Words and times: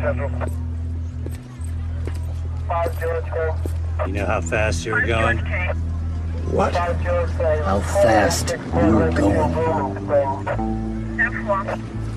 You 0.00 0.06
know 4.14 4.24
how 4.24 4.40
fast 4.40 4.86
you 4.86 4.92
were 4.92 5.02
going? 5.02 5.36
What? 6.50 6.74
How 6.74 7.80
fast 7.80 8.50
you 8.50 8.96
were 8.96 9.10
going? 9.10 9.54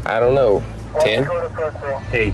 I 0.05 0.20
don't 0.22 0.34
know. 0.34 0.64
Ten? 1.02 1.27
Eight. 2.14 2.34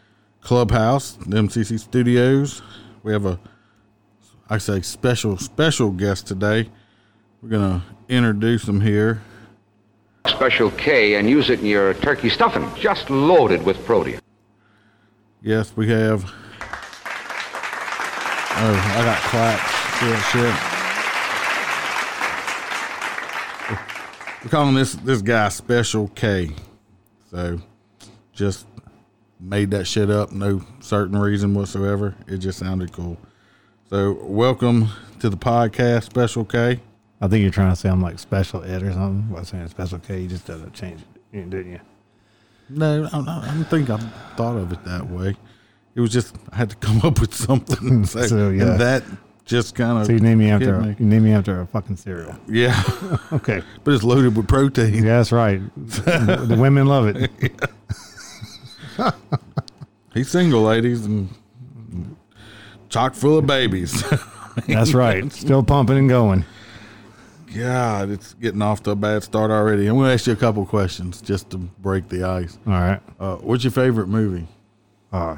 clubhouse, 0.41 1.13
the 1.13 1.37
MCC 1.37 1.79
studios. 1.79 2.61
We 3.03 3.13
have 3.13 3.25
a, 3.25 3.39
I 4.49 4.57
say, 4.57 4.81
special, 4.81 5.37
special 5.37 5.91
guest 5.91 6.27
today. 6.27 6.69
We're 7.41 7.49
going 7.49 7.81
to 7.81 7.85
introduce 8.09 8.67
him 8.67 8.81
here. 8.81 9.21
Special 10.27 10.69
K 10.71 11.15
and 11.15 11.29
use 11.29 11.49
it 11.49 11.59
in 11.59 11.65
your 11.65 11.93
turkey 11.95 12.29
stuffing. 12.29 12.69
Just 12.75 13.09
loaded 13.09 13.63
with 13.65 13.83
protein. 13.85 14.19
Yes, 15.41 15.73
we 15.75 15.89
have. 15.89 16.23
Oh, 18.63 18.93
I 18.95 19.03
got 19.03 19.17
claps. 19.23 19.71
Shit, 19.97 20.19
shit. 20.31 20.55
We're 24.43 24.49
calling 24.49 24.75
this 24.75 24.93
this 24.93 25.21
guy 25.21 25.49
Special 25.49 26.07
K. 26.09 26.51
So, 27.31 27.59
just 28.33 28.67
made 29.41 29.71
that 29.71 29.85
shit 29.85 30.09
up. 30.09 30.31
No 30.31 30.61
certain 30.79 31.17
reason 31.17 31.53
whatsoever. 31.53 32.15
It 32.27 32.37
just 32.37 32.59
sounded 32.59 32.91
cool. 32.93 33.17
So, 33.89 34.13
welcome 34.21 34.89
to 35.19 35.29
the 35.29 35.37
podcast, 35.37 36.03
Special 36.03 36.45
K. 36.45 36.79
I 37.19 37.27
think 37.27 37.41
you're 37.41 37.51
trying 37.51 37.71
to 37.71 37.75
say 37.75 37.89
I'm 37.89 38.01
like 38.01 38.19
special 38.19 38.63
ed 38.63 38.83
or 38.83 38.93
something. 38.93 39.35
By 39.35 39.43
saying 39.43 39.67
special 39.67 39.99
K, 39.99 40.21
you 40.21 40.27
just 40.27 40.47
doesn't 40.47 40.73
change 40.73 41.01
it, 41.33 41.49
didn't 41.49 41.71
you? 41.73 41.79
No, 42.69 43.05
I 43.05 43.09
don't, 43.09 43.27
I 43.27 43.45
don't 43.53 43.63
think 43.65 43.89
I 43.89 43.97
thought 44.37 44.55
of 44.57 44.71
it 44.71 44.83
that 44.85 45.09
way. 45.09 45.35
It 45.93 45.99
was 45.99 46.11
just 46.11 46.35
I 46.51 46.55
had 46.55 46.69
to 46.69 46.75
come 46.77 47.01
up 47.03 47.19
with 47.19 47.33
something. 47.33 48.05
So, 48.05 48.21
So, 48.27 48.49
yeah. 48.49 48.71
and 48.71 48.79
that 48.79 49.03
just 49.43 49.75
kind 49.75 49.97
of 49.99 50.05
So 50.05 50.13
you 50.13 50.19
name 50.19 50.37
me 50.37 50.49
after 50.49 50.81
hit 50.81 50.99
you 50.99 51.05
name 51.05 51.23
me 51.25 51.33
after 51.33 51.59
a 51.59 51.67
fucking 51.67 51.97
cereal. 51.97 52.35
Yeah, 52.47 52.81
Okay, 53.33 53.61
but 53.83 53.93
it's 53.93 54.03
loaded 54.03 54.37
with 54.37 54.47
protein. 54.47 54.93
yeah, 54.93 55.17
that's 55.17 55.31
right. 55.33 55.59
the 55.75 56.55
women 56.57 56.85
love 56.85 57.07
it. 57.07 57.29
He's 60.13 60.29
single, 60.29 60.63
ladies, 60.63 61.05
and 61.05 61.29
chock 62.89 63.13
full 63.13 63.37
of 63.37 63.47
babies. 63.47 64.03
That's 64.67 64.93
right. 64.93 65.31
Still 65.33 65.63
pumping 65.63 65.97
and 65.97 66.09
going. 66.09 66.45
God, 67.55 68.09
it's 68.09 68.33
getting 68.35 68.61
off 68.61 68.81
to 68.83 68.91
a 68.91 68.95
bad 68.95 69.23
start 69.23 69.51
already. 69.51 69.87
I'm 69.87 69.95
going 69.95 70.07
to 70.07 70.13
ask 70.13 70.27
you 70.27 70.33
a 70.33 70.37
couple 70.37 70.65
questions 70.65 71.21
just 71.21 71.49
to 71.51 71.57
break 71.57 72.07
the 72.07 72.23
ice. 72.23 72.57
All 72.65 72.73
right. 72.73 72.99
Uh, 73.19 73.35
what's 73.37 73.63
your 73.63 73.71
favorite 73.71 74.07
movie? 74.07 74.47
Uh, 75.11 75.37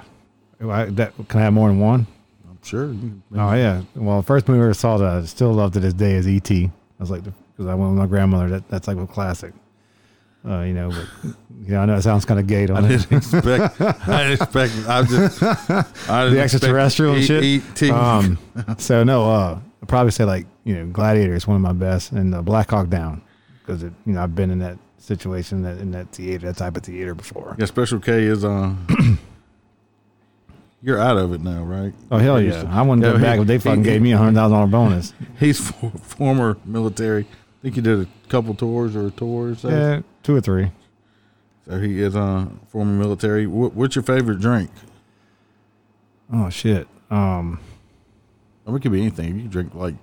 I, 0.61 0.85
that, 0.85 1.13
can 1.27 1.39
I 1.39 1.43
have 1.43 1.53
more 1.53 1.69
than 1.69 1.79
one? 1.79 2.05
I'm 2.47 2.59
sure. 2.63 2.95
Oh 3.35 3.53
yeah. 3.53 3.81
Well, 3.95 4.17
the 4.17 4.23
first 4.23 4.47
movie 4.47 4.61
I 4.61 4.63
ever 4.65 4.73
saw 4.73 4.97
that 4.97 5.07
I 5.07 5.25
still 5.25 5.51
love 5.53 5.73
to 5.73 5.79
this 5.79 5.93
day 5.93 6.13
is 6.13 6.27
E.T. 6.27 6.65
I 6.65 6.71
was 6.99 7.09
like, 7.09 7.23
because 7.23 7.67
I 7.67 7.73
went 7.73 7.91
with 7.91 7.99
my 7.99 8.05
grandmother. 8.07 8.49
That 8.49 8.69
that's 8.69 8.87
like 8.87 8.97
a 8.97 9.07
classic. 9.07 9.53
Uh, 10.45 10.61
you 10.61 10.73
know, 10.73 10.89
but 10.89 11.33
yeah, 11.65 11.81
I 11.81 11.85
know 11.85 11.95
it 11.95 12.01
sounds 12.01 12.25
kind 12.25 12.37
of 12.39 12.47
gay, 12.47 12.63
I 12.63 12.65
don't 12.65 12.85
it? 12.85 12.97
didn't 13.09 13.13
expect. 13.33 13.79
I 13.81 14.27
didn't 14.27 14.41
expect. 14.41 14.73
I 14.89 15.03
just. 15.03 15.41
I 15.41 16.23
didn't 16.25 16.33
the 16.35 16.41
extraterrestrial 16.41 17.13
and 17.15 17.23
shit. 17.23 17.43
E- 17.43 17.55
E.T. 17.57 17.89
Um, 17.91 18.37
so 18.77 19.03
no, 19.05 19.29
uh, 19.31 19.59
I'd 19.81 19.87
probably 19.87 20.11
say 20.11 20.25
like 20.25 20.45
you 20.65 20.75
know, 20.75 20.85
Gladiator 20.87 21.33
is 21.33 21.47
one 21.47 21.55
of 21.55 21.61
my 21.61 21.71
best, 21.73 22.11
and 22.11 22.35
uh, 22.35 22.41
Black 22.41 22.71
Hawk 22.71 22.89
Down 22.89 23.21
because 23.59 23.83
it, 23.83 23.93
you 24.05 24.13
know, 24.13 24.21
I've 24.23 24.35
been 24.35 24.51
in 24.51 24.59
that 24.59 24.77
situation, 24.97 25.61
that 25.61 25.77
in 25.77 25.91
that 25.91 26.09
theater, 26.11 26.47
that 26.47 26.57
type 26.57 26.75
of 26.75 26.83
theater 26.83 27.15
before. 27.15 27.55
yeah, 27.57 27.65
Special 27.65 27.99
K 27.99 28.23
is 28.23 28.43
uh 28.43 28.73
You're 30.81 30.99
out 30.99 31.15
of 31.15 31.31
it 31.31 31.39
now, 31.41 31.63
right? 31.63 31.93
Oh 32.11 32.17
hell 32.17 32.41
yeah! 32.41 32.65
I 32.69 32.81
wouldn't 32.81 33.01
go 33.03 33.13
Yeah, 33.13 33.21
back 33.21 33.35
he- 33.35 33.41
if 33.43 33.47
they 33.47 33.57
fucking 33.59 33.85
he- 33.85 33.89
gave 33.91 34.01
me 34.01 34.11
a 34.11 34.17
hundred 34.17 34.35
thousand 34.35 34.51
dollar 34.57 34.67
bonus. 34.67 35.13
He's 35.39 35.71
for, 35.71 35.89
former 35.91 36.57
military. 36.65 37.25
Think 37.63 37.75
he 37.75 37.81
did 37.81 38.01
a 38.01 38.07
couple 38.27 38.53
tours 38.53 38.93
or 38.95 39.09
tours. 39.11 39.63
Yeah, 39.63 40.01
two 40.21 40.35
or 40.35 40.41
three. 40.41 40.69
So 41.65 41.79
he 41.79 42.01
is 42.01 42.13
uh, 42.13 42.47
former 42.67 42.91
military. 42.91 43.47
What, 43.47 43.73
what's 43.73 43.95
your 43.95 44.03
favorite 44.03 44.41
drink? 44.41 44.69
Oh 46.31 46.49
shit. 46.49 46.87
Um, 47.09 47.59
I 48.67 48.69
mean, 48.69 48.77
it 48.77 48.81
could 48.81 48.91
be 48.91 48.99
anything. 48.99 49.35
You 49.35 49.41
can 49.43 49.49
drink 49.49 49.75
like 49.75 49.95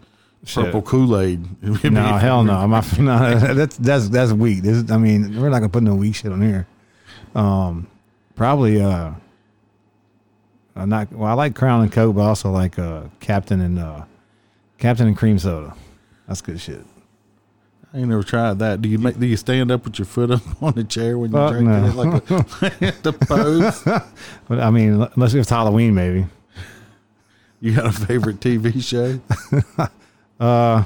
Shit. 0.44 0.65
purple 0.65 0.81
Kool 0.81 1.19
Aid. 1.21 1.62
no, 1.84 2.03
hell 2.16 2.44
no. 2.44 2.66
My, 2.66 2.82
no, 2.98 3.38
that's 3.38 3.77
that's 3.77 4.09
that's 4.09 4.32
weak. 4.32 4.62
This, 4.62 4.78
is- 4.78 4.91
I 4.91 4.97
mean, 4.97 5.38
we're 5.38 5.50
not 5.50 5.59
gonna 5.59 5.69
put 5.69 5.82
no 5.82 5.94
weak 5.94 6.15
shit 6.15 6.32
on 6.32 6.41
here. 6.41 6.66
Um, 7.34 7.88
probably 8.37 8.81
uh, 8.81 9.12
I'm 10.75 10.88
not. 10.88 11.12
Well, 11.12 11.28
I 11.31 11.34
like 11.34 11.54
Crown 11.54 11.82
and 11.82 11.92
Coke, 11.92 12.16
but 12.16 12.22
I 12.22 12.28
also 12.28 12.50
like 12.50 12.78
uh 12.78 13.03
Captain 13.21 13.60
and 13.60 13.78
uh, 13.78 14.04
Captain 14.78 15.06
and 15.06 15.16
Cream 15.16 15.38
Soda. 15.38 15.75
That's 16.27 16.41
good 16.41 16.59
shit. 16.59 16.84
I 17.93 17.99
ain't 17.99 18.09
never 18.09 18.23
tried 18.23 18.61
that. 18.61 18.81
Do 18.81 18.89
you 18.89 18.99
make? 18.99 19.19
Do 19.19 19.27
you 19.27 19.37
stand 19.37 19.71
up 19.73 19.84
with 19.84 19.99
your 19.99 20.06
foot 20.06 20.31
up 20.31 20.43
on 20.62 20.75
the 20.75 20.84
chair 20.84 21.19
when 21.19 21.31
you 21.33 21.37
Fuck 21.37 21.53
drinking? 21.53 21.73
no. 21.73 21.87
it? 21.87 21.95
Like 21.97 22.31
a, 22.31 23.03
the 23.03 23.12
pose. 23.12 23.83
But 24.49 24.61
I 24.61 24.71
mean, 24.71 25.06
unless 25.15 25.34
it's 25.34 25.51
Halloween, 25.51 25.95
maybe. 25.95 26.27
You 27.61 27.75
got 27.77 27.87
a 27.87 27.93
favorite 27.93 28.41
TV 28.41 28.83
show? 28.83 29.21
Uh, 30.39 30.84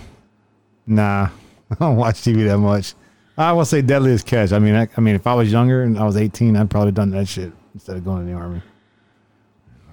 nah, 0.87 1.28
I 1.70 1.75
don't 1.78 1.97
watch 1.97 2.16
TV 2.16 2.47
that 2.47 2.59
much. 2.59 2.94
I 3.38 3.53
will 3.53 3.65
say 3.65 3.81
Deadliest 3.82 4.26
Catch. 4.26 4.53
I 4.53 4.59
mean, 4.59 4.75
I, 4.75 4.88
I 4.97 5.00
mean, 5.00 5.15
if 5.15 5.26
I 5.26 5.34
was 5.34 5.50
younger 5.53 5.82
and 5.82 5.98
I 5.98 6.04
was 6.04 6.16
18, 6.16 6.56
I'd 6.56 6.71
probably 6.71 6.92
done 6.92 7.10
that 7.10 7.28
shit 7.28 7.53
instead 7.75 7.97
of 7.97 8.04
going 8.04 8.26
to 8.26 8.32
the 8.32 8.36
army. 8.38 8.60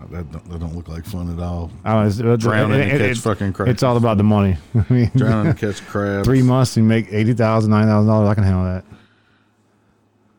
That, 0.10 0.32
don't, 0.32 0.50
that 0.50 0.60
don't 0.60 0.76
look 0.76 0.88
like 0.88 1.06
fun 1.06 1.32
at 1.32 1.40
all. 1.44 1.72
I 1.86 2.04
was 2.04 2.20
uh, 2.22 2.36
Drowning 2.38 2.80
it- 2.80 2.92
to 2.92 2.98
catch 2.98 3.18
it- 3.18 3.22
fucking 3.22 3.54
crabs. 3.54 3.72
It's 3.72 3.84
all 3.84 3.98
about 3.98 4.18
the 4.18 4.24
money. 4.24 4.58
I 4.76 4.86
mean, 4.94 5.12
Drowning 5.16 5.54
to 5.54 5.60
catch 5.60 5.86
crabs. 5.86 6.26
three 6.28 6.42
months 6.42 6.78
and 6.78 6.88
make 6.88 7.12
eighty 7.12 7.34
thousand, 7.34 7.72
nine 7.72 7.88
thousand 7.88 8.08
dollars. 8.08 8.30
I 8.30 8.34
can 8.36 8.44
handle 8.44 8.64
that. 8.66 8.84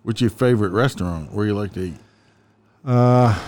What's 0.03 0.21
your 0.21 0.31
favorite 0.31 0.71
restaurant? 0.73 1.33
Where 1.33 1.47
you 1.47 1.55
like 1.55 1.73
to 1.75 1.81
eat? 1.85 1.95
Uh, 2.85 3.39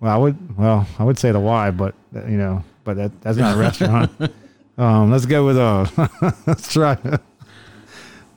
well, 0.00 0.12
I 0.12 0.16
would, 0.16 0.58
well, 0.58 0.86
I 0.98 1.04
would 1.04 1.18
say 1.18 1.30
the 1.30 1.38
Y, 1.40 1.70
but 1.70 1.94
you 2.12 2.36
know, 2.36 2.64
but 2.84 2.96
that 2.96 3.20
that's 3.20 3.38
not 3.38 3.54
a 3.56 3.58
restaurant. 3.58 4.10
um, 4.78 5.10
let's 5.12 5.26
go 5.26 5.46
with 5.46 5.56
uh, 5.58 5.86
let's 6.46 6.72
try. 6.72 6.96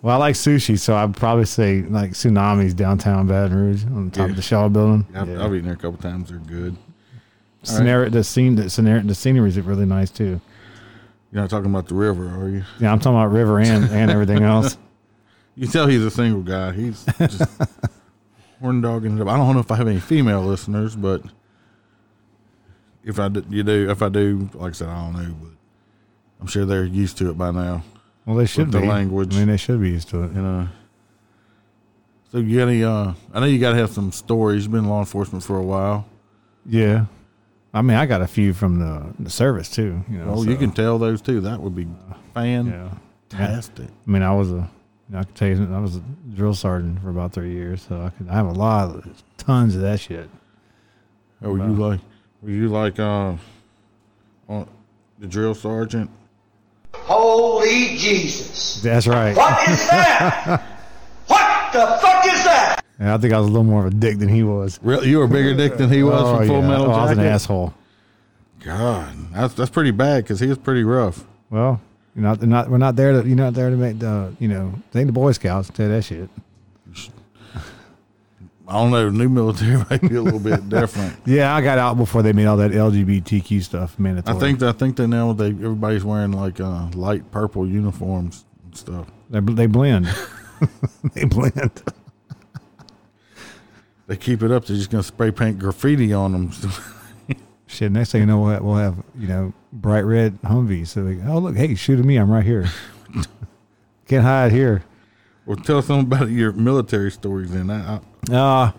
Well, 0.02 0.16
I 0.16 0.18
like 0.18 0.36
sushi, 0.36 0.80
so 0.80 0.96
I'd 0.96 1.16
probably 1.18 1.44
say 1.46 1.82
like 1.82 2.12
Tsunamis 2.12 2.74
downtown 2.76 3.28
Baton 3.28 3.54
Rouge 3.58 3.84
on 3.86 4.12
top 4.12 4.28
Yeah. 4.28 4.30
of 4.30 4.36
the 4.38 4.42
Shaw 4.42 4.70
Building. 4.70 5.06
I've, 5.14 5.28
Yeah. 5.28 5.44
I've 5.44 5.54
eaten 5.54 5.66
there 5.66 5.74
a 5.74 5.78
couple 5.78 5.98
times. 5.98 6.30
They're 6.30 6.38
good. 6.38 6.78
Scenario, 7.64 8.10
the 8.10 8.24
scene, 8.24 8.56
the 8.56 8.70
scenario, 8.70 9.04
the 9.04 9.16
scenery 9.16 9.50
is 9.50 9.60
really 9.60 9.86
nice 9.86 10.10
too. 10.10 10.40
You're 11.32 11.42
not 11.42 11.50
talking 11.50 11.70
about 11.70 11.88
the 11.88 11.96
river, 11.96 12.28
are 12.28 12.50
you? 12.50 12.64
Yeah, 12.80 12.92
I'm 12.92 13.00
talking 13.00 13.18
about 13.18 13.32
river 13.32 13.60
and 13.60 13.86
and 13.92 14.10
everything 14.16 14.44
else. 14.44 14.78
You 15.56 15.68
tell 15.68 15.88
he's 15.88 16.04
a 16.04 16.12
single 16.12 16.42
guy. 16.42 16.72
He's 16.72 17.04
just 17.20 17.44
horn 18.62 18.82
dogging 18.82 19.18
it 19.18 19.22
up. 19.22 19.28
I 19.28 19.38
don't 19.38 19.54
know 19.54 19.60
if 19.60 19.72
I 19.72 19.76
have 19.76 19.88
any 19.88 20.00
female 20.00 20.42
listeners, 20.42 20.96
but 20.96 21.22
if 23.04 23.20
I 23.20 23.28
do, 23.28 23.44
you 23.50 23.64
do, 23.64 23.90
if 23.90 24.02
I 24.02 24.10
do, 24.10 24.50
like 24.54 24.70
I 24.70 24.74
said, 24.74 24.88
I 24.88 25.04
don't 25.04 25.14
know, 25.14 25.36
but 25.42 25.52
I'm 26.40 26.48
sure 26.48 26.66
they're 26.66 26.86
used 26.86 27.18
to 27.18 27.30
it 27.30 27.38
by 27.38 27.52
now. 27.52 27.84
Well, 28.26 28.38
they 28.38 28.46
should 28.46 28.72
the 28.72 28.80
be. 28.80 28.88
language. 28.88 29.36
I 29.36 29.40
mean, 29.40 29.48
they 29.48 29.58
should 29.58 29.82
be 29.82 29.90
used 29.90 30.10
to 30.10 30.24
it. 30.24 30.34
You 30.34 30.42
know. 30.42 30.68
so 32.32 32.38
you 32.38 32.58
got 32.58 32.68
any? 32.70 32.84
Uh, 32.84 33.14
I 33.34 33.40
know 33.40 33.46
you 33.46 33.60
got 33.60 33.72
to 33.72 33.78
have 33.78 33.92
some 33.92 34.12
stories. 34.12 34.64
You've 34.64 34.72
been 34.72 34.86
in 34.86 34.90
law 34.90 35.00
enforcement 35.00 35.44
for 35.44 35.58
a 35.58 35.64
while. 35.64 36.06
Yeah. 36.66 37.06
I 37.74 37.82
mean, 37.84 37.98
I 37.98 38.06
got 38.06 38.22
a 38.22 38.28
few 38.28 38.54
from 38.54 38.80
the, 38.80 39.14
the 39.20 39.30
service 39.30 39.70
too. 39.70 40.04
You 40.10 40.18
know, 40.20 40.32
Well, 40.34 40.46
you 40.46 40.58
can 40.58 40.72
tell 40.72 40.98
those 40.98 41.22
too. 41.22 41.42
That 41.42 41.60
would 41.62 41.76
be 41.76 41.88
Yeah. 42.36 42.90
fantastic. 43.30 43.88
I 44.08 44.10
mean, 44.12 44.24
I 44.24 44.34
was 44.34 44.52
a 44.52 44.56
You 44.56 45.16
know, 45.16 45.20
I 45.20 45.24
can 45.24 45.34
tell 45.34 45.48
you, 45.48 45.74
I 45.76 45.80
was 45.80 45.96
a 45.96 46.02
drill 46.36 46.54
sergeant 46.56 47.02
for 47.02 47.10
about 47.10 47.34
three 47.34 47.52
years, 47.52 47.82
so 47.88 48.02
I 48.02 48.10
could 48.10 48.28
I 48.30 48.34
have 48.34 48.48
a 48.48 48.52
lot, 48.52 48.96
of, 48.96 49.24
tons 49.38 49.76
of 49.76 49.82
that 49.82 50.00
shit. 50.00 50.30
Oh, 51.42 51.52
were 51.54 51.58
you 51.58 51.74
like, 51.76 52.00
were 52.42 52.50
you 52.52 52.68
like, 52.70 53.00
uh, 53.00 53.34
on 54.48 54.68
the 55.20 55.28
drill 55.28 55.56
sergeant? 55.56 56.10
Holy 56.94 57.98
Jesus. 57.98 58.82
That's 58.82 59.08
right. 59.08 59.36
What 59.36 59.68
is 59.70 59.88
that? 59.90 60.62
what 61.28 61.72
the 61.74 61.80
fuck 62.02 62.26
is 62.26 62.44
that? 62.44 62.49
And 63.00 63.10
I 63.10 63.18
think 63.18 63.34
I 63.34 63.40
was 63.40 63.48
a 63.48 63.50
little 63.50 63.64
more 63.64 63.88
of 63.88 63.94
a 63.94 63.96
dick 63.96 64.20
than 64.20 64.28
he 64.28 64.44
was. 64.44 64.78
Really, 64.84 65.10
you 65.10 65.20
were 65.20 65.24
a 65.24 65.30
bigger 65.30 65.56
dick 65.56 65.78
than 65.78 65.90
he 65.90 66.04
was 66.04 66.22
oh, 66.22 66.38
from 66.38 66.48
Full 66.48 66.62
yeah. 66.62 66.68
Metal 66.68 66.86
Oh, 66.88 66.92
I 66.92 67.04
was 67.04 67.12
an 67.12 67.20
asshole. 67.22 67.74
God, 68.60 69.16
that's 69.32 69.54
that's 69.54 69.70
pretty 69.70 69.92
bad 69.92 70.24
because 70.24 70.42
he 70.42 70.48
was 70.48 70.58
pretty 70.58 70.84
rough. 70.84 71.24
Well, 71.50 71.80
you're 72.14 72.24
not, 72.24 72.42
not, 72.42 72.70
we're 72.70 72.78
not 72.78 72.98
there 72.98 73.22
to, 73.22 73.28
you're 73.28 73.38
not 73.38 73.54
there 73.54 73.70
to 73.70 73.78
make 73.78 74.00
the, 74.00 74.36
you 74.40 74.50
know, 74.50 74.74
they 74.92 75.00
ain't 75.00 75.08
the 75.08 75.14
Boy 75.14 75.32
Scouts, 75.32 75.70
tell 75.70 75.86
you 75.86 75.94
that 75.94 76.04
shit. 76.04 76.30
I 78.68 78.74
don't 78.74 78.92
know. 78.92 79.10
New 79.10 79.30
military 79.30 79.78
might 79.90 80.02
be 80.02 80.16
a 80.16 80.22
little 80.22 80.40
bit 80.40 80.70
different. 80.70 81.16
Yeah, 81.26 81.56
I 81.56 81.62
got 81.62 81.80
out 81.80 81.98
before 81.98 82.22
they 82.22 82.34
made 82.34 82.46
all 82.46 82.58
that 82.58 82.72
LGBTQ 82.72 83.64
stuff 83.64 83.96
I 83.98 84.02
mandatory. 84.02 84.40
think 84.40 84.62
I 84.62 84.74
think 84.74 84.96
that 84.98 85.08
now 85.08 85.34
they 85.34 85.48
everybody's 85.48 86.04
wearing 86.04 86.34
like 86.34 86.60
uh, 86.60 86.90
light 86.94 87.32
purple 87.32 87.68
uniforms 87.68 88.46
and 88.66 88.78
stuff. 88.78 89.08
they, 89.30 89.40
they 89.40 89.66
blend. 89.66 90.14
they 91.16 91.24
blend. 91.24 91.82
They 94.10 94.18
keep 94.18 94.42
it 94.42 94.50
up. 94.52 94.66
They're 94.66 94.76
just 94.76 94.90
gonna 94.90 95.04
spray 95.04 95.30
paint 95.30 95.60
graffiti 95.60 96.14
on 96.14 96.32
them. 96.32 96.52
Shit, 97.68 97.92
next 97.92 98.12
thing 98.12 98.22
you 98.22 98.26
know, 98.28 98.40
we'll 98.40 98.50
have, 98.50 98.64
we'll 98.64 98.76
have 98.78 99.04
you 99.16 99.28
know, 99.28 99.54
bright 99.72 100.02
red 100.02 100.42
Humvees. 100.42 100.88
So, 100.88 101.04
they, 101.06 101.22
oh, 101.28 101.38
look, 101.38 101.56
hey, 101.56 101.76
shoot 101.76 102.00
at 102.00 102.06
me. 102.06 102.18
I'm 102.18 102.32
right 102.32 102.44
here. 102.44 102.68
Can't 104.08 104.24
hide 104.24 104.52
here. 104.52 104.84
or 105.46 105.56
tell 105.56 105.84
some 105.84 106.00
about 106.00 106.32
your 106.32 106.52
military 106.54 107.12
stories. 107.12 107.52
Then 107.52 107.70
I, 107.70 107.98
I, 107.98 108.36
Uh, 108.36 108.72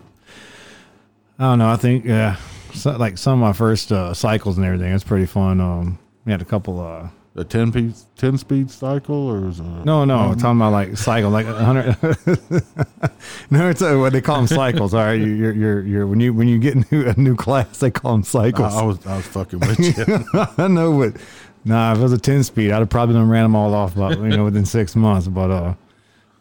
I 1.39 1.43
don't 1.43 1.59
know. 1.59 1.69
I 1.69 1.77
think, 1.77 2.03
yeah, 2.03 2.35
so, 2.73 2.91
like 2.97 3.17
some 3.17 3.41
of 3.41 3.47
my 3.47 3.53
first 3.53 3.93
uh, 3.93 4.13
cycles 4.13 4.57
and 4.57 4.65
everything, 4.65 4.91
it's 4.93 5.05
pretty 5.05 5.25
fun. 5.27 5.61
Um, 5.61 5.97
we 6.25 6.33
had 6.33 6.41
a 6.41 6.45
couple, 6.45 6.81
uh, 6.81 7.07
a 7.35 7.43
ten 7.45 7.71
piece, 7.71 8.05
ten 8.17 8.37
speed 8.37 8.69
cycle, 8.69 9.15
or 9.15 9.47
is 9.47 9.59
it 9.59 9.63
no, 9.63 10.03
no, 10.05 10.17
I'm 10.17 10.37
talking 10.37 10.57
about 10.57 10.73
like 10.73 10.97
cycle, 10.97 11.29
like 11.29 11.45
hundred. 11.45 11.95
no, 13.49 13.69
it's 13.69 13.81
uh, 13.81 13.95
what 13.97 14.11
they 14.13 14.21
call 14.21 14.37
them 14.37 14.47
cycles. 14.47 14.93
All 14.93 14.99
right, 15.05 15.13
you- 15.13 15.27
you're, 15.27 15.53
you're, 15.53 15.81
you're, 15.83 16.07
when 16.07 16.19
you, 16.19 16.33
when 16.33 16.47
you 16.47 16.59
get 16.59 16.75
new, 16.91 17.07
a 17.07 17.13
new 17.17 17.35
class, 17.35 17.77
they 17.79 17.89
call 17.91 18.13
them 18.13 18.23
cycles. 18.23 18.73
I 18.73 18.83
was 18.83 19.05
I 19.05 19.17
was 19.17 19.25
fucking 19.27 19.59
with 19.59 19.79
you. 19.79 20.25
I 20.57 20.67
know, 20.67 20.97
but 20.99 21.21
nah, 21.63 21.93
if 21.93 21.99
it 21.99 22.03
was 22.03 22.13
a 22.13 22.17
ten 22.17 22.43
speed, 22.43 22.71
I'd 22.71 22.79
have 22.79 22.89
probably 22.89 23.15
done 23.15 23.29
ran 23.29 23.43
them 23.43 23.55
all 23.55 23.73
off 23.73 23.95
about 23.95 24.17
you 24.17 24.27
know 24.29 24.43
within 24.43 24.65
six 24.65 24.95
months. 24.95 25.27
But 25.27 25.75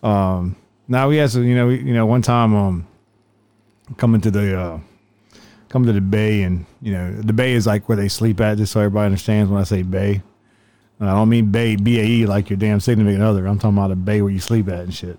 uh, 0.02 0.06
um, 0.06 0.56
now 0.88 1.08
we 1.08 1.19
had 1.19 1.31
some, 1.31 1.44
you 1.44 1.54
know, 1.54 1.69
we, 1.69 1.78
you 1.78 1.94
know, 1.94 2.04
one 2.06 2.22
time 2.22 2.54
um, 2.54 2.87
coming 3.96 4.20
to 4.22 4.31
the 4.32 4.58
uh, 4.60 4.81
coming 5.69 5.87
to 5.87 5.92
the 5.92 6.00
bay, 6.00 6.42
and 6.42 6.66
you 6.82 6.92
know, 6.92 7.12
the 7.12 7.32
bay 7.32 7.52
is 7.52 7.64
like 7.66 7.88
where 7.88 7.94
they 7.96 8.08
sleep 8.08 8.40
at, 8.40 8.58
just 8.58 8.72
so 8.72 8.81
everybody 8.81 9.06
understands 9.06 9.48
when 9.50 9.60
I 9.60 9.64
say 9.64 9.82
bay. 9.82 10.22
And 11.00 11.08
I 11.08 11.14
don't 11.14 11.29
mean 11.31 11.50
bay 11.50 11.76
B 11.76 11.99
A 11.99 12.05
E 12.05 12.26
like 12.26 12.50
your 12.50 12.58
damn 12.58 12.79
significant 12.79 13.23
other. 13.23 13.47
I'm 13.47 13.58
talking 13.58 13.76
about 13.76 13.91
a 13.91 13.97
bay 13.97 14.23
where 14.23 14.31
you 14.31 14.38
sleep 14.38 14.69
at 14.69 14.81
and 14.81 14.94
shit. 14.94 15.19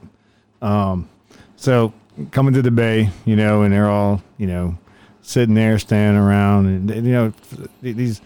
Um, 0.62 1.10
so 1.56 1.92
coming 2.30 2.54
to 2.54 2.62
the 2.62 2.72
bay, 2.72 3.10
you 3.26 3.36
know, 3.36 3.64
and 3.64 3.74
they're 3.74 3.90
all, 3.90 4.22
you 4.38 4.46
know, 4.48 4.78
sitting 5.24 5.56
there, 5.56 5.80
standing 5.80 6.22
around, 6.22 6.68
and 6.68 7.06
you 7.06 7.12
know, 7.12 7.34
these. 7.82 8.22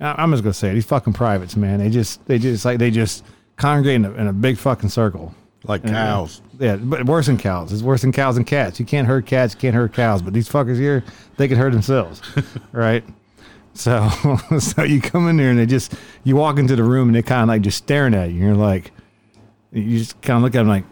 I'm 0.00 0.30
just 0.32 0.42
gonna 0.42 0.52
say 0.54 0.70
it, 0.70 0.74
these 0.74 0.84
fucking 0.86 1.12
privates, 1.12 1.56
man. 1.56 1.78
They 1.78 1.88
just, 1.88 2.24
they 2.26 2.38
just 2.38 2.64
like 2.64 2.78
they 2.78 2.90
just 2.90 3.24
congregate 3.56 3.94
in 3.96 4.04
a, 4.04 4.12
in 4.14 4.26
a 4.26 4.32
big 4.32 4.58
fucking 4.58 4.88
circle. 4.88 5.34
like 5.64 5.82
cows. 5.84 6.42
Yeah, 6.58 6.76
but 6.76 7.06
worse 7.06 7.26
than 7.26 7.38
cows. 7.38 7.72
It's 7.72 7.82
worse 7.82 8.02
than 8.02 8.12
cows 8.12 8.36
and 8.36 8.46
cats. 8.46 8.78
You 8.80 8.86
can't 8.86 9.06
herd 9.06 9.26
cats, 9.26 9.54
you 9.54 9.60
can't 9.60 9.74
herd 9.74 9.92
cows, 9.92 10.20
but 10.22 10.32
these 10.34 10.48
fuckers 10.48 10.78
here, 10.78 11.04
they 11.36 11.48
can 11.48 11.56
herd 11.56 11.72
themselves, 11.72 12.20
right? 12.72 13.04
So, 13.74 14.08
so 14.58 14.82
you 14.82 15.00
come 15.00 15.28
in 15.28 15.36
there 15.36 15.50
and 15.50 15.58
they 15.58 15.66
just, 15.66 15.94
you 16.22 16.36
walk 16.36 16.58
into 16.58 16.76
the 16.76 16.84
room 16.84 17.08
and 17.08 17.16
they 17.16 17.22
kind 17.22 17.42
of 17.42 17.48
like 17.48 17.62
just 17.62 17.78
staring 17.78 18.14
at 18.14 18.30
you. 18.30 18.46
You're 18.46 18.54
like, 18.54 18.92
you 19.72 19.98
just 19.98 20.20
kind 20.22 20.36
of 20.38 20.42
look 20.42 20.54
at 20.54 20.58
them 20.58 20.68
like, 20.68 20.84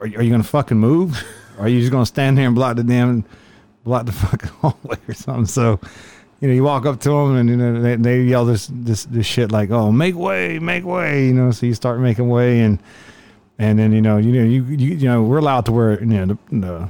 are, 0.00 0.06
are 0.06 0.22
you 0.22 0.30
gonna 0.30 0.42
fucking 0.42 0.78
move? 0.78 1.22
Or 1.58 1.64
are 1.64 1.68
you 1.68 1.80
just 1.80 1.92
gonna 1.92 2.06
stand 2.06 2.38
there 2.38 2.46
and 2.46 2.54
block 2.54 2.76
the 2.76 2.84
damn, 2.84 3.24
block 3.84 4.06
the 4.06 4.12
fucking 4.12 4.50
hallway 4.60 4.98
or 5.08 5.14
something? 5.14 5.46
So, 5.46 5.80
you 6.40 6.48
know, 6.48 6.54
you 6.54 6.62
walk 6.62 6.86
up 6.86 7.00
to 7.00 7.10
them 7.10 7.36
and 7.36 7.48
you 7.50 7.56
know 7.56 7.82
they, 7.82 7.96
they 7.96 8.22
yell 8.22 8.46
this 8.46 8.70
this 8.72 9.04
this 9.04 9.26
shit 9.26 9.52
like, 9.52 9.70
"Oh, 9.70 9.92
make 9.92 10.14
way, 10.14 10.58
make 10.58 10.86
way!" 10.86 11.26
You 11.26 11.34
know, 11.34 11.50
so 11.50 11.66
you 11.66 11.74
start 11.74 12.00
making 12.00 12.28
way 12.30 12.60
and 12.60 12.82
and 13.58 13.78
then 13.78 13.92
you 13.92 14.00
know 14.00 14.16
you 14.16 14.32
know 14.32 14.42
you 14.42 14.64
you, 14.64 14.96
you 14.96 15.06
know 15.06 15.22
we're 15.22 15.38
allowed 15.38 15.66
to 15.66 15.72
wear 15.72 16.00
you 16.00 16.06
know 16.06 16.26
the 16.26 16.38
the, 16.50 16.88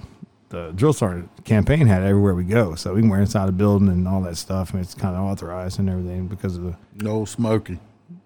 the 0.50 0.73
drill 0.75 0.93
sergeant 0.93 1.31
campaign 1.44 1.87
hat 1.87 2.02
everywhere 2.02 2.35
we 2.35 2.44
go, 2.44 2.75
so 2.75 2.94
we 2.94 3.00
can 3.00 3.08
wear 3.08 3.20
inside 3.20 3.47
the 3.47 3.52
building 3.52 3.88
and 3.88 4.06
all 4.06 4.20
that 4.23 4.37
stuff, 4.37 4.73
and 4.73 4.81
it's 4.82 4.94
kind 4.94 5.17
of 5.17 5.23
authorized 5.23 5.79
and 5.79 5.88
everything 5.88 6.26
because 6.26 6.56
of 6.56 6.64
the 6.64 6.76
No 6.97 7.25
smoky. 7.25 7.79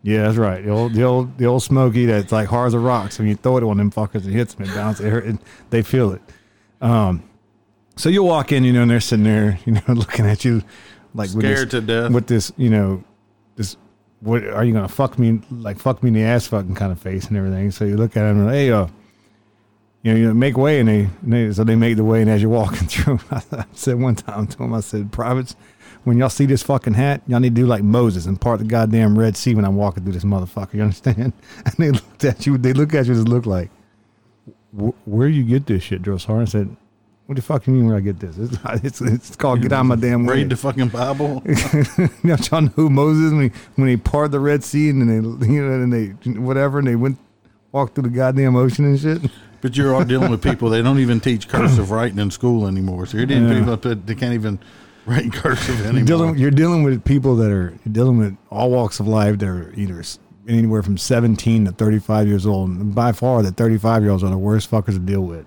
yeah, 0.03 0.23
that's 0.23 0.37
right. 0.37 0.65
The 0.65 0.71
old, 0.71 0.95
the 0.95 1.03
old, 1.05 1.39
the 1.39 1.45
old 1.47 1.63
Smoky 1.63 2.07
that's 2.07 2.33
like 2.33 2.49
hard 2.49 2.67
as 2.69 2.75
a 2.75 2.79
rock. 2.79 3.13
So 3.13 3.23
when 3.23 3.29
you 3.31 3.37
throw 3.37 3.57
it 3.59 3.63
on 3.63 3.77
them 3.77 3.91
fuckers, 3.91 4.27
it 4.27 4.33
hits 4.33 4.55
them, 4.55 4.67
it 4.69 4.75
bounces, 4.75 5.05
it 5.07 5.11
hurt, 5.11 5.25
and 5.25 5.39
they 5.71 5.83
feel 5.83 6.13
it. 6.13 6.23
Um, 6.81 7.23
so 7.97 8.09
you 8.09 8.23
walk 8.25 8.51
in, 8.53 8.65
you 8.65 8.73
know, 8.73 8.83
and 8.83 8.91
they're 8.91 9.01
sitting 9.01 9.25
there, 9.25 9.59
you 9.67 9.73
know, 9.73 9.81
looking 9.89 10.27
at 10.27 10.45
you 10.45 10.63
like 11.15 11.29
Scared 11.29 11.45
this, 11.69 11.71
to 11.71 11.81
death. 11.81 12.11
with 12.11 12.27
this, 12.27 12.53
you 12.57 12.71
know, 12.71 13.05
this. 13.57 13.77
What 14.21 14.43
are 14.47 14.65
you 14.65 14.73
gonna 14.73 14.89
fuck 14.89 15.19
me 15.19 15.41
like 15.51 15.79
fuck 15.79 16.03
me 16.03 16.09
in 16.09 16.15
the 16.15 16.23
ass 16.23 16.47
fucking 16.47 16.75
kind 16.75 16.91
of 16.91 16.99
face 16.99 17.27
and 17.29 17.37
everything? 17.37 17.71
So 17.71 17.85
you 17.85 17.99
look 17.99 18.17
at 18.17 18.23
them 18.23 18.41
and 18.41 18.51
hey, 18.51 18.71
uh, 18.73 18.87
you 20.05 20.13
know, 20.13 20.19
you 20.19 20.27
know, 20.29 20.35
make 20.35 20.57
way 20.57 20.79
and 20.79 20.89
they, 20.89 21.09
and 21.23 21.33
they 21.33 21.53
so 21.53 21.65
they 21.65 21.75
make 21.75 21.97
the 21.97 22.05
way 22.05 22.21
and 22.21 22.31
as 22.31 22.41
you're 22.41 22.51
walking 22.51 22.87
through, 22.89 23.19
I 23.31 23.65
said 23.73 23.99
one 23.99 24.15
time 24.15 24.47
to 24.47 24.59
them, 24.59 24.73
I 24.73 24.81
said, 24.81 25.11
privates, 25.11 25.57
when 26.05 26.19
y'all 26.19 26.29
see 26.29 26.47
this 26.47 26.63
fucking 26.63 26.93
hat, 26.95 27.23
y'all 27.27 27.41
need 27.41 27.55
to 27.57 27.63
do 27.63 27.67
like 27.67 27.83
Moses 27.83 28.27
and 28.27 28.39
part 28.41 28.61
the 28.61 28.67
goddamn 28.67 29.19
Red 29.19 29.37
Sea 29.37 29.55
when 29.55 29.65
I'm 29.65 29.77
walking 29.77 30.05
through 30.05 30.13
this 30.13 30.25
motherfucker. 30.25 30.75
You 30.75 30.83
understand? 30.83 31.33
And 31.65 31.75
they 31.79 31.91
looked 31.91 32.25
at 32.25 32.47
you. 32.47 32.59
They 32.59 32.75
look 32.75 32.95
at 32.95 33.07
you. 33.07 33.15
Just 33.15 33.27
look 33.27 33.47
like, 33.47 33.71
"Wh- 34.79 35.09
where 35.09 35.29
you 35.29 35.43
get 35.43 35.67
this 35.67 35.83
shit, 35.83 36.03
Drill 36.03 36.19
Sergeant? 36.19 36.49
I 36.49 36.51
said, 36.51 36.77
what 37.27 37.37
the 37.37 37.43
fuck 37.43 37.67
you 37.67 37.73
mean 37.73 37.87
where 37.87 37.97
I 37.97 38.01
get 38.01 38.21
this? 38.21 38.37
It's 38.83 39.01
it's, 39.01 39.31
it's 39.31 39.37
called 39.37 39.63
get 39.63 39.73
out 39.73 39.81
of 39.81 39.87
my 39.87 39.97
damn 39.97 40.27
way. 40.27 40.35
Read 40.37 40.51
the 40.51 40.57
fucking 40.57 40.89
Bible. 40.89 41.43
you 41.47 41.55
know, 42.23 42.37
y'all 42.51 42.61
know 42.61 42.73
who 42.77 42.91
Moses 42.91 43.33
when 43.33 43.51
he 43.51 43.57
when 43.77 43.89
he 43.89 43.97
parted 43.97 44.33
the 44.33 44.41
Red 44.41 44.63
Sea 44.63 44.91
and 44.91 45.09
then 45.09 45.39
they 45.39 45.47
you 45.47 45.63
know 45.67 45.73
and 45.73 45.91
they 45.93 46.09
whatever 46.39 46.81
and 46.81 46.87
they 46.87 46.97
went 46.97 47.17
walked 47.73 47.95
through 47.95 48.03
the 48.05 48.09
goddamn 48.11 48.57
ocean 48.57 48.85
and 48.85 49.01
shit. 49.01 49.23
But 49.65 49.79
you're 49.79 49.95
all 49.95 50.05
dealing 50.05 50.31
with 50.31 50.43
people. 50.43 50.69
They 50.69 50.83
don't 50.83 50.99
even 50.99 51.21
teach 51.21 51.49
cursive 51.49 51.91
writing 51.91 52.19
in 52.19 52.31
school 52.31 52.67
anymore. 52.67 53.07
So 53.07 53.17
you're 53.17 53.25
dealing 53.25 53.45
with 53.45 53.53
Yeah. 53.55 53.59
people 53.77 53.77
that 53.89 54.07
they 54.07 54.15
can't 54.15 54.35
even 54.35 54.59
write 55.07 55.33
cursive 55.33 55.81
anymore. 55.81 55.97
You're 55.97 56.05
dealing, 56.05 56.39
you're 56.39 56.51
dealing 56.51 56.83
with 56.83 57.03
people 57.03 57.35
that 57.37 57.51
are 57.51 57.73
dealing 57.91 58.19
with 58.19 58.37
all 58.51 58.71
walks 58.71 59.01
of 59.01 59.09
life 59.09 59.39
They're 59.39 59.73
either 59.75 60.03
anywhere 60.47 60.83
from 60.83 60.99
17 60.99 61.65
to 61.65 61.73
35 61.73 62.29
years 62.29 62.45
old. 62.45 62.69
And 62.73 62.95
by 62.95 63.13
far, 63.13 63.43
the 63.43 63.53
35 63.53 64.03
year 64.03 64.11
olds 64.11 64.23
are 64.23 64.29
the 64.29 64.37
worst 64.37 64.71
fuckers 64.71 64.93
to 64.93 64.99
deal 64.99 65.23
with. 65.23 65.47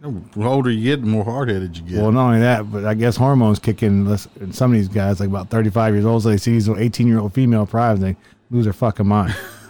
the 0.00 0.44
older 0.44 0.68
you 0.68 0.82
get, 0.82 1.00
the 1.00 1.06
more 1.06 1.22
hard 1.24 1.48
headed 1.48 1.76
you 1.76 1.84
get. 1.84 2.02
Well, 2.02 2.10
not 2.10 2.26
only 2.30 2.40
that, 2.40 2.68
but 2.72 2.84
I 2.84 2.94
guess 2.94 3.16
hormones 3.16 3.60
kick 3.60 3.84
in. 3.84 4.08
And 4.40 4.52
some 4.52 4.72
of 4.72 4.76
these 4.76 4.88
guys, 4.88 5.20
like 5.20 5.28
about 5.28 5.50
35 5.50 5.94
years 5.94 6.04
old, 6.04 6.24
so 6.24 6.30
they 6.30 6.36
see 6.36 6.50
these 6.50 6.68
18 6.68 7.06
year 7.06 7.20
old 7.20 7.32
female 7.32 7.64
privates, 7.66 8.02
they 8.02 8.16
lose 8.50 8.64
their 8.64 8.72
fucking 8.72 9.06
mind. 9.06 9.36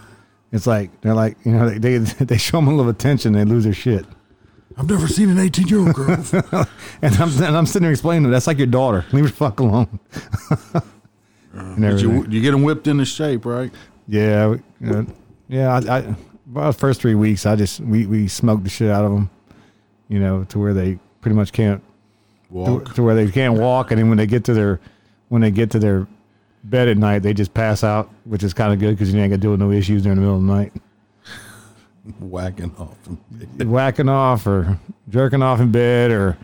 it's 0.53 0.65
like, 0.65 1.01
they're 1.01 1.13
like, 1.13 1.35
you 1.43 1.51
know, 1.51 1.69
they, 1.69 1.97
they, 1.97 1.97
they 2.25 2.37
show 2.37 2.59
them 2.59 2.69
a 2.69 2.73
little 2.73 2.89
attention, 2.89 3.33
they 3.33 3.43
lose 3.43 3.65
their 3.65 3.73
shit. 3.73 4.05
I've 4.77 4.89
never 4.89 5.07
seen 5.07 5.29
an 5.29 5.39
18 5.39 5.67
year 5.67 5.79
old 5.79 5.93
girl. 5.93 6.15
And 7.01 7.15
I'm, 7.15 7.43
and 7.43 7.57
I'm 7.57 7.65
sitting 7.65 7.83
there 7.83 7.91
explaining 7.91 8.23
to 8.23 8.27
them, 8.27 8.31
that's 8.31 8.47
like 8.47 8.57
your 8.57 8.67
daughter. 8.67 9.05
Leave 9.11 9.25
her 9.25 9.29
the 9.29 9.35
fuck 9.35 9.59
alone. 9.59 9.99
you, 11.77 12.25
you 12.29 12.41
get 12.41 12.51
them 12.51 12.63
whipped 12.63 12.87
into 12.87 13.03
shape, 13.03 13.45
right? 13.45 13.71
Yeah, 14.07 14.55
yeah. 15.49 15.73
I, 15.73 15.97
I 15.97 16.15
about 16.49 16.73
the 16.73 16.79
first 16.79 17.01
three 17.01 17.15
weeks, 17.15 17.45
I 17.45 17.55
just 17.55 17.79
we 17.79 18.05
we 18.05 18.27
smoked 18.27 18.63
the 18.63 18.69
shit 18.69 18.89
out 18.89 19.05
of 19.05 19.11
them, 19.11 19.29
you 20.07 20.19
know, 20.19 20.43
to 20.45 20.59
where 20.59 20.73
they 20.73 20.99
pretty 21.21 21.35
much 21.35 21.51
can't 21.51 21.81
to, 22.49 22.53
Walk. 22.53 22.95
to 22.95 23.03
where 23.03 23.15
they 23.15 23.29
can't 23.31 23.59
walk, 23.59 23.91
and 23.91 23.99
then 23.99 24.09
when 24.09 24.17
they 24.17 24.27
get 24.27 24.43
to 24.45 24.53
their 24.53 24.79
when 25.29 25.41
they 25.41 25.51
get 25.51 25.71
to 25.71 25.79
their 25.79 26.07
bed 26.63 26.87
at 26.87 26.97
night, 26.97 27.19
they 27.19 27.33
just 27.33 27.53
pass 27.53 27.83
out, 27.83 28.09
which 28.25 28.43
is 28.43 28.53
kind 28.53 28.73
of 28.73 28.79
good 28.79 28.91
because 28.91 29.13
you 29.13 29.19
ain't 29.19 29.31
gonna 29.31 29.37
deal 29.37 29.51
with 29.51 29.59
no 29.59 29.71
issues 29.71 30.03
during 30.03 30.15
the 30.17 30.21
middle 30.21 30.37
of 30.37 30.45
the 30.45 30.53
night, 30.53 30.73
Whacking 32.19 32.75
off. 32.77 32.97
whacking 33.59 34.09
off 34.09 34.45
or 34.47 34.79
jerking 35.09 35.41
off 35.41 35.59
in 35.59 35.71
bed 35.71 36.11
or 36.11 36.37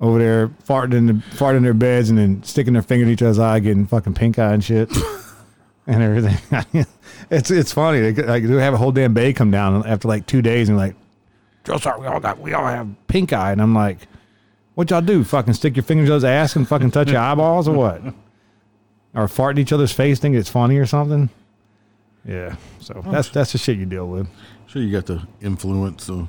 over 0.00 0.18
there 0.18 0.48
farting 0.48 0.94
in 0.94 1.06
the 1.06 1.12
farting 1.14 1.58
in 1.58 1.62
their 1.62 1.74
beds 1.74 2.10
and 2.10 2.18
then 2.18 2.42
sticking 2.42 2.72
their 2.74 2.82
finger 2.82 3.04
in 3.04 3.10
each 3.10 3.22
other's 3.22 3.38
eye, 3.38 3.58
getting 3.60 3.86
fucking 3.86 4.14
pink 4.14 4.38
eye 4.38 4.52
and 4.52 4.62
shit. 4.62 4.90
and 5.86 6.02
everything. 6.02 6.86
it's 7.30 7.50
it's 7.50 7.72
funny. 7.72 8.10
They, 8.10 8.22
like, 8.22 8.44
they 8.44 8.60
have 8.62 8.74
a 8.74 8.76
whole 8.76 8.92
damn 8.92 9.14
bay 9.14 9.32
come 9.32 9.50
down 9.50 9.86
after 9.86 10.08
like 10.08 10.26
two 10.26 10.42
days 10.42 10.68
and 10.68 10.76
like, 10.76 10.94
Drill 11.64 11.78
sorry, 11.78 12.00
we 12.00 12.06
all 12.06 12.20
got 12.20 12.38
we 12.38 12.52
all 12.52 12.66
have 12.66 12.88
pink 13.08 13.32
eye, 13.32 13.52
and 13.52 13.60
I'm 13.62 13.74
like, 13.74 14.06
what 14.74 14.90
y'all 14.90 15.00
do? 15.00 15.24
Fucking 15.24 15.54
stick 15.54 15.76
your 15.76 15.82
fingers 15.82 16.08
in 16.08 16.14
those 16.14 16.24
ass 16.24 16.54
and 16.56 16.66
fucking 16.68 16.90
touch 16.90 17.10
your 17.10 17.20
eyeballs 17.20 17.66
or 17.66 17.74
what? 17.74 18.02
Or 19.16 19.26
fart 19.28 19.56
in 19.56 19.62
each 19.62 19.72
other's 19.72 19.92
face, 19.92 20.18
think 20.18 20.36
it's 20.36 20.50
funny 20.50 20.76
or 20.76 20.84
something? 20.84 21.30
Yeah. 22.26 22.56
So 22.80 23.02
that's 23.06 23.30
that's 23.30 23.52
the 23.52 23.58
shit 23.58 23.78
you 23.78 23.86
deal 23.86 24.06
with. 24.06 24.28
Sure, 24.66 24.82
you 24.82 24.92
got 24.92 25.06
the 25.06 25.26
influence. 25.40 26.04
So 26.04 26.28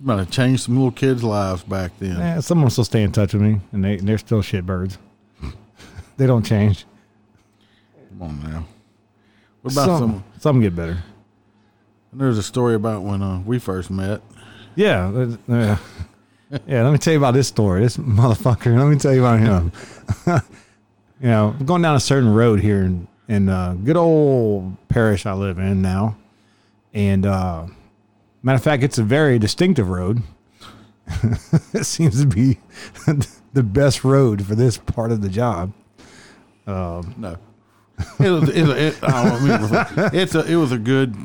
you 0.00 0.06
might 0.06 0.18
have 0.18 0.30
changed 0.30 0.64
some 0.64 0.74
little 0.74 0.90
kids' 0.90 1.22
lives 1.22 1.62
back 1.62 1.92
then. 2.00 2.18
Yeah, 2.18 2.40
someone 2.40 2.70
still 2.70 2.84
stay 2.84 3.04
in 3.04 3.12
touch 3.12 3.34
with 3.34 3.42
me, 3.42 3.60
and 3.70 3.84
they 3.84 3.96
they're 3.96 4.18
still 4.18 4.42
shitbirds. 4.42 4.98
they 6.16 6.26
don't 6.26 6.44
change. 6.44 6.86
Come 8.08 8.22
on 8.22 8.42
now. 8.42 8.66
What 9.62 9.74
about 9.74 9.86
some 9.86 9.98
some? 9.98 10.24
some 10.40 10.60
get 10.60 10.74
better. 10.74 10.98
There's 12.12 12.38
a 12.38 12.42
story 12.42 12.74
about 12.74 13.02
when 13.02 13.22
uh, 13.22 13.40
we 13.40 13.60
first 13.60 13.90
met. 13.90 14.22
Yeah, 14.74 15.06
uh, 15.06 15.36
yeah. 15.46 15.78
yeah. 16.66 16.82
Let 16.82 16.92
me 16.92 16.98
tell 16.98 17.12
you 17.12 17.18
about 17.18 17.34
this 17.34 17.46
story. 17.46 17.82
This 17.82 17.96
motherfucker. 17.96 18.76
Let 18.76 18.88
me 18.88 18.98
tell 18.98 19.14
you 19.14 19.24
about 19.24 19.38
him. 19.38 19.72
you 21.24 21.30
know, 21.30 21.56
I'm 21.58 21.64
going 21.64 21.80
down 21.80 21.96
a 21.96 22.00
certain 22.00 22.34
road 22.34 22.60
here 22.60 22.82
in 22.82 23.08
in 23.28 23.48
uh, 23.48 23.72
good 23.82 23.96
old 23.96 24.76
parish 24.90 25.24
I 25.24 25.32
live 25.32 25.58
in 25.58 25.80
now, 25.80 26.18
and 26.92 27.24
uh, 27.24 27.66
matter 28.42 28.56
of 28.56 28.62
fact, 28.62 28.82
it's 28.82 28.98
a 28.98 29.02
very 29.02 29.38
distinctive 29.38 29.88
road. 29.88 30.22
it 31.72 31.86
seems 31.86 32.20
to 32.20 32.26
be 32.26 32.58
the 33.54 33.62
best 33.62 34.04
road 34.04 34.44
for 34.44 34.54
this 34.54 34.76
part 34.76 35.10
of 35.12 35.22
the 35.22 35.30
job. 35.30 35.72
No, 37.16 37.38
it 38.20 38.28
was. 38.28 38.50
It, 38.50 38.68
it, 38.68 38.98
it's 40.12 40.34
a. 40.34 40.44
It 40.44 40.56
was 40.56 40.72
a 40.72 40.78
good 40.78 41.16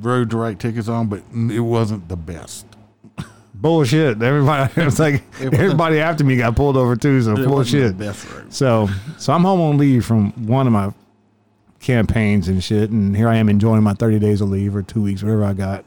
road 0.00 0.30
to 0.30 0.36
write 0.36 0.60
tickets 0.60 0.86
on, 0.86 1.08
but 1.08 1.24
it 1.32 1.58
wasn't 1.58 2.08
the 2.08 2.16
best. 2.16 2.67
Bullshit. 3.60 4.22
Everybody, 4.22 4.72
it 4.80 4.84
was 4.84 4.98
like 5.00 5.22
everybody 5.40 5.98
after 6.00 6.24
me 6.24 6.36
got 6.36 6.54
pulled 6.56 6.76
over 6.76 6.94
too. 6.96 7.20
So 7.22 7.32
It 7.32 7.46
bullshit. 7.46 7.98
the 7.98 8.04
best 8.06 8.30
road. 8.30 8.52
So, 8.52 8.88
so 9.18 9.32
I'm 9.32 9.42
home 9.42 9.60
on 9.60 9.78
leave 9.78 10.04
from 10.04 10.30
one 10.46 10.66
of 10.66 10.72
my 10.72 10.92
campaigns 11.80 12.48
and 12.48 12.62
shit, 12.62 12.90
and 12.90 13.16
here 13.16 13.28
I 13.28 13.36
am 13.36 13.48
enjoying 13.48 13.82
my 13.82 13.94
30 13.94 14.18
days 14.18 14.40
of 14.40 14.48
leave 14.50 14.74
or 14.76 14.82
two 14.82 15.02
weeks, 15.02 15.22
whatever 15.22 15.44
I 15.44 15.52
got. 15.54 15.84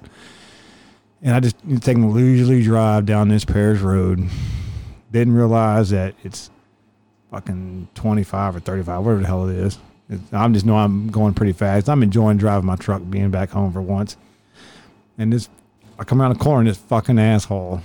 And 1.21 1.35
I 1.35 1.39
just 1.39 1.55
taking 1.81 2.03
a 2.03 2.09
leisurely 2.09 2.63
drive 2.63 3.05
down 3.05 3.29
this 3.29 3.45
Parish 3.45 3.79
Road. 3.81 4.27
Didn't 5.11 5.35
realize 5.35 5.89
that 5.91 6.15
it's 6.23 6.49
fucking 7.29 7.89
25 7.95 8.55
or 8.55 8.59
35, 8.59 9.03
whatever 9.05 9.21
the 9.21 9.27
hell 9.27 9.47
it 9.47 9.55
is. 9.55 9.77
It's, 10.09 10.33
I'm 10.33 10.53
just 10.53 10.65
know 10.65 10.77
I'm 10.77 11.09
going 11.09 11.33
pretty 11.33 11.53
fast. 11.53 11.89
I'm 11.89 12.03
enjoying 12.03 12.37
driving 12.37 12.65
my 12.65 12.75
truck, 12.75 13.01
being 13.09 13.29
back 13.29 13.49
home 13.51 13.71
for 13.71 13.81
once. 13.81 14.17
And 15.17 15.31
this, 15.31 15.47
I 16.01 16.03
come 16.03 16.19
around 16.19 16.33
the 16.33 16.43
corner, 16.43 16.67
this 16.67 16.79
fucking 16.79 17.19
asshole, 17.19 17.79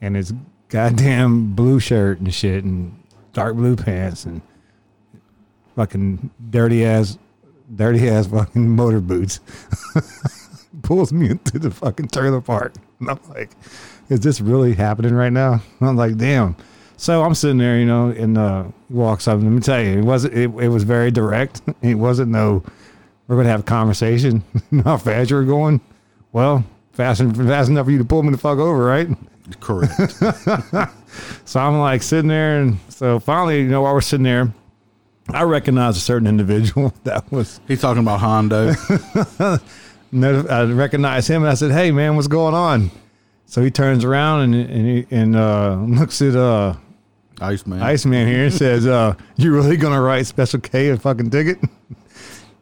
and 0.00 0.16
his 0.16 0.32
goddamn 0.70 1.52
blue 1.54 1.78
shirt 1.78 2.18
and 2.18 2.32
shit, 2.32 2.64
and 2.64 2.98
dark 3.34 3.56
blue 3.56 3.76
pants, 3.76 4.24
and 4.24 4.40
fucking 5.76 6.30
dirty 6.48 6.82
ass, 6.82 7.18
dirty 7.76 8.08
ass 8.08 8.26
fucking 8.26 8.70
motor 8.70 9.00
boots, 9.00 9.40
pulls 10.82 11.12
me 11.12 11.28
into 11.28 11.58
the 11.58 11.70
fucking 11.70 12.08
trailer 12.08 12.40
park. 12.40 12.72
And 13.00 13.10
I'm 13.10 13.20
like, 13.28 13.50
is 14.08 14.20
this 14.20 14.40
really 14.40 14.72
happening 14.72 15.12
right 15.12 15.32
now? 15.32 15.60
And 15.78 15.90
I'm 15.90 15.96
like, 15.96 16.16
damn. 16.16 16.56
So 16.96 17.22
I'm 17.22 17.34
sitting 17.34 17.58
there, 17.58 17.78
you 17.78 17.84
know, 17.84 18.08
and 18.08 18.38
uh, 18.38 18.64
walks 18.88 19.28
up. 19.28 19.42
Let 19.42 19.44
me 19.44 19.60
tell 19.60 19.82
you, 19.82 19.98
it 19.98 20.04
wasn't. 20.04 20.32
It, 20.32 20.50
it 20.58 20.68
was 20.68 20.84
very 20.84 21.10
direct. 21.10 21.60
It 21.82 21.96
wasn't 21.96 22.30
no. 22.30 22.62
We're 23.28 23.36
gonna 23.36 23.50
have 23.50 23.60
a 23.60 23.64
conversation. 23.64 24.42
How 24.84 24.96
fast 24.96 25.28
you're 25.28 25.44
going? 25.44 25.82
Well, 26.32 26.64
fast 27.00 27.20
and 27.20 27.34
fast 27.34 27.70
enough 27.70 27.86
for 27.86 27.92
you 27.92 27.98
to 27.98 28.04
pull 28.04 28.22
me 28.22 28.30
the 28.30 28.38
fuck 28.38 28.58
over, 28.58 28.84
right? 28.84 29.08
Correct. 29.60 29.92
So 31.44 31.58
I'm 31.58 31.80
like 31.80 32.04
sitting 32.04 32.28
there, 32.28 32.60
and 32.60 32.78
so 32.88 33.18
finally, 33.18 33.62
you 33.62 33.68
know, 33.68 33.82
while 33.82 33.94
we're 33.94 34.00
sitting 34.00 34.22
there, 34.22 34.52
I 35.28 35.42
recognize 35.42 35.96
a 35.96 36.00
certain 36.00 36.28
individual 36.28 36.94
that 37.02 37.30
was. 37.32 37.60
He's 37.66 37.80
talking 37.80 38.00
about 38.02 38.20
Hondo. 38.20 38.74
I 40.12 40.62
recognize 40.66 41.28
him, 41.28 41.42
and 41.42 41.50
I 41.50 41.54
said, 41.54 41.72
"Hey, 41.72 41.90
man, 41.90 42.14
what's 42.14 42.28
going 42.28 42.54
on?" 42.54 42.92
So 43.46 43.60
he 43.60 43.72
turns 43.72 44.04
around 44.04 44.42
and 44.42 44.54
and 44.54 44.86
he, 44.86 45.06
and 45.10 45.34
uh, 45.34 45.74
looks 45.84 46.22
at 46.22 46.36
uh, 46.36 46.74
Iceman. 47.40 47.82
Iceman 47.82 48.28
here 48.28 48.44
and 48.44 48.54
says, 48.54 48.86
uh, 48.86 49.14
"You 49.34 49.52
really 49.52 49.76
gonna 49.76 50.00
write 50.00 50.26
Special 50.26 50.60
K 50.60 50.90
a 50.90 50.96
fucking 50.96 51.30
ticket?" 51.30 51.58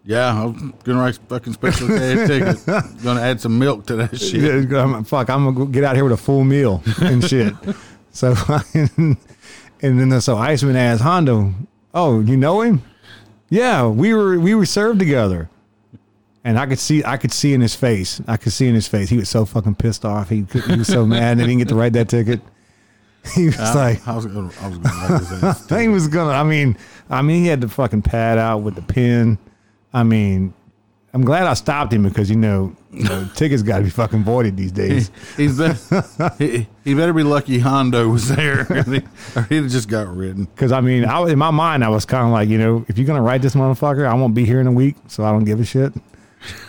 Yeah, 0.08 0.42
I'm 0.44 0.72
gonna 0.84 1.00
write 1.00 1.18
fucking 1.28 1.52
special 1.52 1.86
K 1.98 2.26
ticket. 2.26 2.64
gonna 3.04 3.20
add 3.20 3.42
some 3.42 3.58
milk 3.58 3.84
to 3.88 3.96
that 3.96 4.18
shit. 4.18 4.70
Yeah, 4.70 4.78
I'm- 4.78 5.04
fuck, 5.04 5.28
I'm 5.28 5.52
gonna 5.54 5.70
get 5.70 5.84
out 5.84 5.96
here 5.96 6.04
with 6.04 6.14
a 6.14 6.16
full 6.16 6.44
meal 6.44 6.82
and 7.02 7.22
shit. 7.22 7.52
so, 8.10 8.34
and 8.74 9.16
then 9.82 10.18
so 10.22 10.38
Iceman 10.38 10.76
asked 10.76 11.02
Hondo, 11.02 11.52
"Oh, 11.92 12.20
you 12.20 12.38
know 12.38 12.62
him? 12.62 12.80
Yeah, 13.50 13.86
we 13.86 14.14
were 14.14 14.38
we 14.40 14.54
were 14.54 14.64
served 14.64 14.98
together." 14.98 15.50
And 16.42 16.58
I 16.58 16.64
could 16.64 16.78
see 16.78 17.04
I 17.04 17.18
could 17.18 17.32
see 17.32 17.52
in 17.52 17.60
his 17.60 17.74
face. 17.74 18.22
I 18.26 18.38
could 18.38 18.54
see 18.54 18.66
in 18.66 18.74
his 18.74 18.88
face. 18.88 19.10
He 19.10 19.18
was 19.18 19.28
so 19.28 19.44
fucking 19.44 19.74
pissed 19.74 20.06
off. 20.06 20.30
He 20.30 20.46
he 20.66 20.76
was 20.78 20.88
so 20.88 21.04
mad 21.04 21.36
that 21.36 21.42
he 21.42 21.48
didn't 21.48 21.58
get 21.58 21.68
to 21.68 21.74
write 21.74 21.92
that 21.92 22.08
ticket. 22.08 22.40
He 23.34 23.46
was 23.46 23.58
like, 23.58 24.08
I 24.08 24.16
was 24.16 24.24
gonna, 24.24 24.50
I 24.62 24.68
was 24.68 24.78
gonna 24.78 25.08
write 25.08 25.20
his 25.20 25.44
ass. 25.44 25.68
he 25.68 25.88
was 25.88 26.08
gonna. 26.08 26.30
I 26.32 26.44
mean, 26.44 26.78
I 27.10 27.20
mean, 27.20 27.42
he 27.42 27.48
had 27.48 27.60
the 27.60 27.68
fucking 27.68 28.00
pad 28.02 28.38
out 28.38 28.62
with 28.62 28.74
the 28.74 28.80
pen. 28.80 29.36
I 29.92 30.02
mean, 30.02 30.52
I'm 31.14 31.22
glad 31.24 31.46
I 31.46 31.54
stopped 31.54 31.92
him 31.92 32.02
because 32.02 32.28
you 32.28 32.36
know, 32.36 32.76
you 32.92 33.04
know 33.04 33.28
tickets 33.34 33.62
got 33.62 33.78
to 33.78 33.84
be 33.84 33.90
fucking 33.90 34.24
voided 34.24 34.56
these 34.56 34.72
days. 34.72 35.10
He's 35.36 35.56
been, 35.58 35.76
he, 36.38 36.66
he 36.84 36.94
better 36.94 37.12
be 37.14 37.22
lucky 37.22 37.58
Hondo 37.58 38.08
was 38.08 38.28
there, 38.28 38.60
or 38.70 38.82
he, 38.82 39.02
or 39.34 39.42
he'd 39.44 39.62
have 39.62 39.70
just 39.70 39.88
got 39.88 40.14
ridden. 40.14 40.44
Because 40.44 40.70
I 40.72 40.80
mean, 40.82 41.04
I, 41.06 41.20
in 41.30 41.38
my 41.38 41.50
mind, 41.50 41.82
I 41.84 41.88
was 41.88 42.04
kind 42.04 42.26
of 42.26 42.32
like, 42.32 42.48
you 42.48 42.58
know, 42.58 42.84
if 42.88 42.98
you're 42.98 43.06
gonna 43.06 43.22
write 43.22 43.40
this 43.42 43.54
motherfucker, 43.54 44.06
I 44.06 44.14
won't 44.14 44.34
be 44.34 44.44
here 44.44 44.60
in 44.60 44.66
a 44.66 44.72
week, 44.72 44.96
so 45.08 45.24
I 45.24 45.30
don't 45.32 45.44
give 45.44 45.58
a 45.60 45.64
shit, 45.64 45.94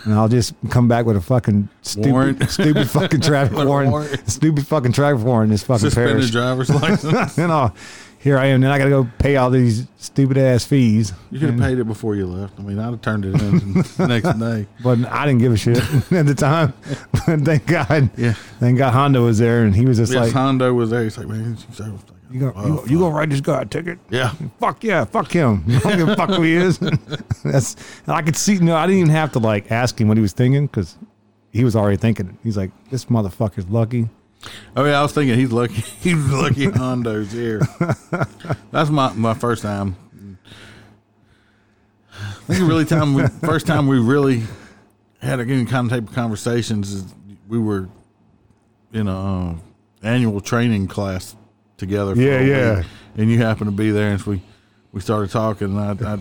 and 0.04 0.14
I'll 0.14 0.28
just 0.28 0.54
come 0.70 0.88
back 0.88 1.04
with 1.04 1.16
a 1.16 1.20
fucking 1.20 1.68
stupid, 1.82 2.10
Warrant. 2.12 2.50
stupid 2.50 2.88
fucking 2.90 3.20
traffic 3.20 3.56
warrant, 3.58 3.90
warrant. 3.92 4.28
stupid 4.30 4.66
fucking 4.66 4.92
traffic 4.92 5.22
warrant. 5.24 5.48
in 5.48 5.52
This 5.52 5.62
fucking 5.64 5.90
Suspended 5.90 6.14
parish. 6.16 6.30
driver's 6.30 6.70
license. 6.70 7.36
you 7.36 7.46
know, 7.46 7.72
here 8.20 8.38
I 8.38 8.46
am. 8.46 8.60
Then 8.60 8.70
I 8.70 8.76
got 8.78 8.84
to 8.84 8.90
go 8.90 9.08
pay 9.18 9.36
all 9.36 9.48
these 9.50 9.86
stupid 9.96 10.36
ass 10.36 10.64
fees. 10.64 11.12
You 11.30 11.40
could 11.40 11.50
have 11.50 11.58
paid 11.58 11.78
it 11.78 11.84
before 11.86 12.14
you 12.16 12.26
left. 12.26 12.58
I 12.58 12.62
mean, 12.62 12.78
I'd 12.78 12.90
have 12.90 13.00
turned 13.00 13.24
it 13.24 13.40
in 13.40 13.72
the 13.74 14.06
next 14.08 14.38
day. 14.38 14.66
But 14.82 15.04
I 15.10 15.24
didn't 15.24 15.40
give 15.40 15.52
a 15.52 15.56
shit 15.56 15.78
at 16.12 16.26
the 16.26 16.34
time. 16.36 16.74
But 17.26 17.40
thank 17.40 17.66
God. 17.66 18.10
Yeah. 18.16 18.34
Thank 18.58 18.76
God 18.78 18.92
Hondo 18.92 19.24
was 19.24 19.38
there 19.38 19.64
and 19.64 19.74
he 19.74 19.86
was 19.86 19.96
just 19.98 20.12
Yes, 20.12 20.26
like, 20.26 20.32
Hondo 20.32 20.72
was 20.74 20.90
there. 20.90 21.02
He's 21.04 21.16
like, 21.18 21.28
man, 21.28 21.56
he's 21.56 21.80
you 22.30 22.40
gonna, 22.40 22.66
you, 22.66 22.82
you 22.86 22.98
gonna 22.98 23.14
write 23.14 23.30
this 23.30 23.40
guy 23.40 23.62
a 23.62 23.64
ticket? 23.64 23.98
yeah. 24.08 24.32
Fuck 24.60 24.84
yeah, 24.84 25.04
fuck 25.04 25.32
him. 25.32 25.64
I 25.68 25.78
don't 25.80 25.96
give 25.98 26.08
a 26.10 26.16
fuck 26.16 26.30
who 26.30 26.42
he 26.42 26.54
is. 26.54 26.78
That's 27.42 27.74
and 28.06 28.14
I 28.14 28.22
could 28.22 28.36
see. 28.36 28.58
No, 28.58 28.76
I 28.76 28.86
didn't 28.86 29.00
even 29.00 29.10
have 29.10 29.32
to 29.32 29.38
like 29.40 29.70
ask 29.72 30.00
him 30.00 30.06
what 30.08 30.16
he 30.16 30.22
was 30.22 30.32
thinking 30.32 30.66
because 30.66 30.96
he 31.52 31.64
was 31.64 31.74
already 31.74 31.96
thinking. 31.96 32.38
He's 32.44 32.56
like, 32.56 32.70
this 32.90 33.06
motherfucker's 33.06 33.66
lucky. 33.68 34.08
Oh 34.76 34.84
yeah, 34.84 34.98
I 34.98 35.02
was 35.02 35.12
thinking 35.12 35.38
he's 35.38 35.52
lucky. 35.52 35.74
He's 36.00 36.16
lucky 36.30 36.64
Hondo's 36.70 37.32
here. 37.32 37.60
That's 38.70 38.90
my 38.90 39.12
my 39.12 39.34
first 39.34 39.62
time. 39.62 39.96
I 42.12 42.32
think 42.46 42.60
the 42.60 42.64
really 42.64 42.84
time 42.84 43.14
we 43.14 43.26
first 43.42 43.66
time 43.66 43.86
we 43.86 43.98
really 43.98 44.42
had 45.20 45.40
any 45.40 45.64
kind 45.66 45.86
of 45.86 45.90
type 45.90 46.08
of 46.08 46.14
conversations 46.14 46.92
is 46.92 47.14
we 47.48 47.58
were 47.58 47.88
in 48.92 49.08
a 49.08 49.50
uh, 49.50 49.54
annual 50.02 50.40
training 50.40 50.88
class 50.88 51.36
together. 51.76 52.14
for 52.14 52.20
Yeah, 52.20 52.40
yeah. 52.40 52.76
week, 52.78 52.86
and 53.16 53.30
you 53.30 53.38
happened 53.38 53.70
to 53.70 53.76
be 53.76 53.90
there, 53.90 54.10
and 54.12 54.20
so 54.20 54.30
we 54.32 54.42
we 54.92 55.00
started 55.00 55.30
talking, 55.30 55.76
and 55.76 55.80
I, 56.06 56.14
I 56.14 56.18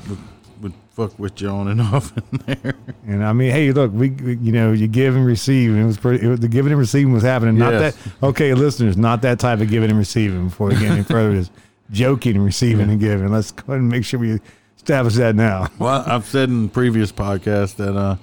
fuck 1.00 1.18
with 1.18 1.42
you 1.42 1.50
on 1.50 1.68
and 1.68 1.82
off 1.94 2.16
in 2.18 2.40
there. 2.46 2.76
And 3.08 3.24
I 3.24 3.34
mean, 3.34 3.52
hey, 3.52 3.72
look, 3.72 3.92
we, 3.94 4.10
we 4.10 4.36
you 4.38 4.52
know, 4.52 4.72
you 4.72 4.88
give 4.88 5.16
and 5.16 5.26
receive, 5.26 5.72
and 5.72 5.80
it 5.82 5.86
was 5.86 5.98
pretty. 5.98 6.26
It 6.26 6.30
was, 6.30 6.40
the 6.40 6.48
giving 6.48 6.72
and 6.72 6.80
receiving 6.80 7.14
was 7.14 7.24
happening. 7.24 7.58
Not 7.58 7.74
Yes. 7.74 7.96
that 7.96 8.24
okay, 8.24 8.54
listeners, 8.54 8.98
not 8.98 9.22
that 9.22 9.40
type 9.40 9.60
of 9.62 9.70
giving 9.70 9.90
and 9.90 10.00
receiving. 10.00 10.50
Before 10.50 10.68
we 10.70 10.76
get 10.76 10.92
any 10.92 11.04
further, 11.04 11.36
just 11.36 11.52
joking 11.92 12.36
and 12.36 12.46
receiving 12.46 12.90
and 12.90 13.00
giving. 13.00 13.30
Let's 13.30 13.52
go 13.52 13.74
ahead 13.74 13.82
and 13.82 13.90
make 13.90 14.06
sure 14.06 14.20
we 14.20 14.40
establish 14.78 15.16
that 15.16 15.36
now. 15.36 15.68
Well, 15.80 16.04
I've 16.06 16.26
said 16.26 16.50
in 16.50 16.70
previous 16.70 17.12
podcasts 17.12 17.76
that 17.78 17.96
uh, 17.96 18.18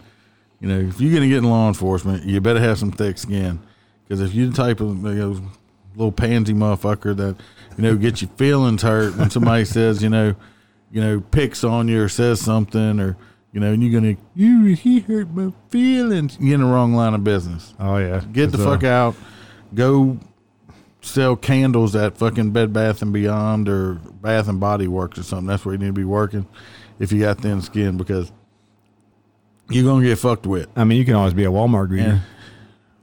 you 0.61 0.69
know, 0.69 0.79
if 0.81 1.01
you're 1.01 1.13
gonna 1.15 1.29
get 1.29 1.39
in 1.39 1.45
law 1.45 1.69
enforcement, 1.69 2.25
you 2.25 2.41
better 2.41 2.61
have 2.61 2.79
some 2.79 2.93
thick 2.93 3.19
skin. 3.19 3.61
Because 4.07 4.21
if 4.21 4.35
you're 4.35 4.49
the 4.49 4.57
type 4.57 4.81
of 4.81 5.03
you 5.03 5.15
know, 5.15 5.41
little 5.97 6.13
pansy 6.13 6.53
motherfucker 6.53 7.17
that 7.17 7.37
you 7.77 7.83
know 7.83 7.97
gets 7.97 8.23
your 8.23 8.31
feelings 8.37 8.83
hurt 8.83 9.17
when 9.17 9.31
somebody 9.31 9.65
says 9.65 10.03
you 10.03 10.09
know, 10.11 10.35
you 10.97 11.03
know, 11.03 11.21
picks 11.21 11.63
on 11.63 11.89
you 11.89 12.03
or 12.03 12.09
says 12.09 12.41
something 12.41 12.99
or 12.99 13.19
you 13.53 13.61
know, 13.61 13.71
and 13.71 13.83
you're 13.83 14.01
gonna 14.01 14.17
you 14.35 14.65
he 14.75 15.01
hurt 15.01 15.29
my 15.29 15.53
feelings. 15.69 16.39
You're 16.41 16.55
in 16.55 16.61
the 16.63 16.67
wrong 16.67 16.95
line 16.95 17.13
of 17.13 17.23
business. 17.23 17.75
Oh 17.79 17.99
yeah, 17.99 18.23
Get 18.33 18.51
the 18.51 18.63
uh, 18.63 18.65
fuck 18.65 18.83
out. 18.83 19.15
Go 19.75 20.19
sell 21.03 21.37
candles 21.37 21.95
at 21.95 22.17
fucking 22.17 22.53
Bed 22.53 22.73
Bath 22.73 23.03
and 23.03 23.13
Beyond 23.13 23.69
or 23.69 23.97
Bath 23.97 24.49
and 24.49 24.59
Body 24.59 24.89
Works 24.89 25.19
or 25.19 25.23
something. 25.23 25.47
That's 25.47 25.67
where 25.67 25.75
you 25.75 25.79
need 25.79 25.89
to 25.89 25.93
be 25.93 26.05
working 26.05 26.47
if 26.99 27.13
you 27.13 27.21
got 27.21 27.43
thin 27.43 27.61
skin 27.61 27.99
because 27.99 28.33
you're 29.69 29.85
gonna 29.85 30.03
get 30.07 30.17
fucked 30.19 30.47
with. 30.47 30.67
I 30.77 30.85
mean, 30.85 30.97
you 30.97 31.05
can 31.05 31.15
always 31.15 31.35
be 31.35 31.45
a 31.45 31.51
Walmart 31.51 31.89
greeter. 31.89 32.07
Yeah. 32.07 32.21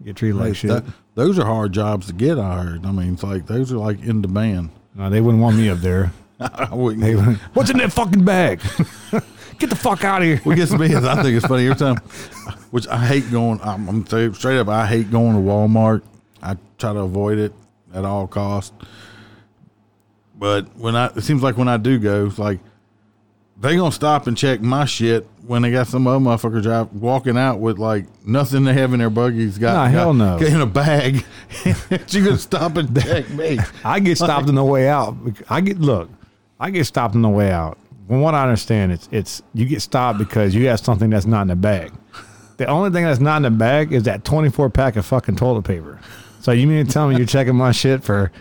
Get 0.03 0.15
treated 0.15 0.37
like 0.37 0.55
shit. 0.55 0.71
That- 0.71 0.85
those 1.13 1.37
are 1.37 1.45
hard 1.45 1.73
jobs 1.73 2.07
to 2.07 2.13
get. 2.13 2.39
I 2.39 2.63
heard. 2.63 2.87
I 2.87 2.91
mean, 2.91 3.13
it's 3.13 3.21
like 3.21 3.45
those 3.45 3.71
are 3.71 3.77
like 3.77 4.01
in 4.01 4.23
demand. 4.23 4.71
no, 4.95 5.11
they 5.11 5.21
wouldn't 5.21 5.43
want 5.43 5.57
me 5.57 5.69
up 5.69 5.77
there. 5.77 6.11
I 6.71 6.73
wouldn't. 6.75 7.37
What's 7.53 7.69
in 7.69 7.77
that 7.77 7.91
fucking 7.93 8.23
bag? 8.25 8.61
Get 9.59 9.69
the 9.69 9.75
fuck 9.75 10.03
out 10.03 10.21
of 10.21 10.27
here. 10.27 10.37
What 10.39 10.55
gets 10.57 10.71
me 10.71 10.87
is 10.93 11.05
I 11.05 11.21
think 11.21 11.37
it's 11.37 11.45
funny 11.45 11.65
every 11.65 11.75
time, 11.77 11.97
which 12.71 12.87
I 12.87 13.05
hate 13.05 13.29
going. 13.31 13.59
I'm, 13.61 13.87
I'm 13.87 14.05
straight 14.05 14.35
straight 14.35 14.57
up. 14.59 14.67
I 14.67 14.85
hate 14.87 15.11
going 15.11 15.33
to 15.33 15.39
Walmart. 15.41 16.01
I 16.41 16.57
try 16.77 16.91
to 16.93 16.99
avoid 17.01 17.37
it 17.37 17.53
at 17.93 18.03
all 18.03 18.27
costs. 18.27 18.73
But 20.35 20.75
when 20.75 20.95
I, 20.95 21.07
it 21.15 21.21
seems 21.21 21.43
like 21.43 21.57
when 21.57 21.67
I 21.67 21.77
do 21.77 21.99
go, 21.99 22.25
it's 22.25 22.39
like 22.39 22.59
they 23.61 23.75
gonna 23.77 23.91
stop 23.91 24.27
and 24.27 24.35
check 24.35 24.59
my 24.61 24.83
shit 24.85 25.27
when 25.45 25.61
they 25.61 25.71
got 25.71 25.87
some 25.87 26.07
other 26.07 26.19
motherfucker 26.19 26.61
drive 26.61 26.91
walking 26.91 27.37
out 27.37 27.59
with 27.59 27.77
like 27.77 28.05
nothing 28.25 28.63
they 28.63 28.73
have 28.73 28.91
in 28.93 28.99
their 28.99 29.11
buggies. 29.11 29.57
Got 29.59 29.73
Nah, 29.75 29.85
hell 29.87 30.13
got- 30.13 30.41
no. 30.41 30.47
in 30.47 30.59
a 30.61 30.65
bag. 30.65 31.23
you 31.65 32.23
gonna 32.25 32.37
stop 32.37 32.75
and 32.77 32.99
check 32.99 33.29
me? 33.29 33.59
I 33.85 33.99
get 33.99 34.17
stopped 34.17 34.49
on 34.49 34.55
the 34.55 34.63
way 34.63 34.89
out. 34.89 35.15
I 35.49 35.61
get 35.61 35.79
look, 35.79 36.09
I 36.63 36.69
get 36.69 36.85
stopped 36.85 37.13
on 37.13 37.21
the 37.21 37.29
way 37.29 37.51
out. 37.51 37.77
From 38.07 38.21
what 38.21 38.33
I 38.33 38.43
understand, 38.43 38.93
it's 38.93 39.09
it's 39.11 39.41
you 39.53 39.65
get 39.65 39.81
stopped 39.81 40.17
because 40.17 40.55
you 40.55 40.67
have 40.67 40.79
something 40.79 41.09
that's 41.09 41.25
not 41.25 41.41
in 41.41 41.47
the 41.49 41.57
bag. 41.57 41.91
The 42.55 42.67
only 42.67 42.89
thing 42.89 43.03
that's 43.03 43.19
not 43.19 43.37
in 43.37 43.43
the 43.43 43.51
bag 43.51 43.91
is 43.91 44.03
that 44.03 44.23
twenty 44.23 44.49
four 44.49 44.69
pack 44.69 44.95
of 44.95 45.05
fucking 45.05 45.35
toilet 45.35 45.63
paper. 45.63 45.99
So 46.39 46.53
you 46.53 46.65
mean 46.65 46.85
to 46.85 46.91
tell 46.91 47.09
me 47.09 47.17
you're 47.17 47.25
checking 47.25 47.55
my 47.55 47.73
shit 47.73 48.01
for 48.01 48.31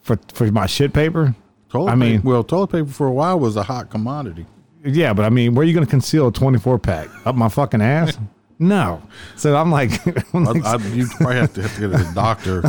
for 0.00 0.18
for 0.32 0.50
my 0.50 0.64
shit 0.64 0.94
paper? 0.94 1.34
Toilet 1.68 1.90
I 1.92 1.94
mean- 1.94 2.18
paper, 2.20 2.28
well, 2.28 2.42
toilet 2.42 2.68
paper 2.68 2.88
for 2.90 3.06
a 3.06 3.12
while 3.12 3.38
was 3.38 3.56
a 3.56 3.62
hot 3.62 3.90
commodity. 3.90 4.46
Yeah, 4.84 5.12
but 5.12 5.26
I 5.26 5.28
mean, 5.28 5.54
where 5.54 5.62
are 5.62 5.66
you 5.66 5.74
going 5.74 5.86
to 5.86 5.90
conceal 5.90 6.28
a 6.28 6.32
twenty 6.32 6.58
four 6.58 6.78
pack 6.78 7.08
up 7.26 7.34
my 7.34 7.50
fucking 7.50 7.82
ass? 7.82 8.16
No. 8.62 9.02
So 9.34 9.56
I'm 9.56 9.72
like, 9.72 9.90
I'm 10.34 10.44
like 10.44 10.64
I, 10.64 10.76
you 10.88 11.06
probably 11.16 11.34
have 11.34 11.52
to 11.54 11.62
have 11.62 11.74
to 11.74 11.80
go 11.80 11.90
to 11.90 12.04
the 12.04 12.12
doctor 12.14 12.62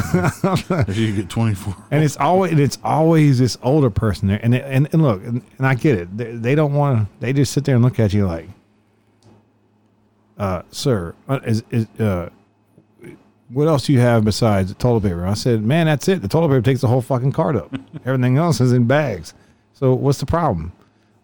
if 0.89 0.97
you 0.97 1.15
get 1.15 1.29
twenty 1.29 1.53
four. 1.53 1.75
and 1.91 2.03
it's 2.03 2.17
always 2.17 2.57
it's 2.59 2.79
always 2.83 3.37
this 3.37 3.59
older 3.61 3.91
person 3.91 4.27
there. 4.27 4.39
And 4.41 4.55
and, 4.55 4.89
and 4.91 5.03
look 5.03 5.23
and, 5.23 5.43
and 5.57 5.67
i 5.67 5.75
get 5.75 5.99
it. 5.99 6.17
They, 6.17 6.31
they 6.31 6.55
don't 6.55 6.73
want 6.73 6.97
to 6.97 7.19
they 7.19 7.31
just 7.31 7.53
sit 7.53 7.65
there 7.65 7.75
and 7.75 7.83
look 7.83 7.99
at 7.99 8.11
you 8.11 8.25
like 8.25 8.49
uh 10.39 10.63
sir 10.71 11.13
uh, 11.29 11.39
is, 11.45 11.63
is 11.69 11.85
uh 11.99 12.31
what 13.49 13.67
else 13.67 13.85
do 13.85 13.93
you 13.93 13.99
have 13.99 14.25
besides 14.25 14.73
toilet 14.73 15.03
paper? 15.03 15.27
I 15.27 15.35
said 15.35 15.61
man 15.63 15.85
that's 15.85 16.07
it. 16.07 16.23
The 16.23 16.27
toilet 16.27 16.49
paper 16.49 16.61
takes 16.63 16.81
the 16.81 16.87
whole 16.87 17.01
fucking 17.01 17.33
cart 17.33 17.55
up. 17.55 17.71
Everything 18.03 18.37
else 18.37 18.59
is 18.59 18.73
in 18.73 18.87
bags. 18.87 19.35
So 19.73 19.93
what's 19.93 20.19
the 20.19 20.25
problem? 20.25 20.71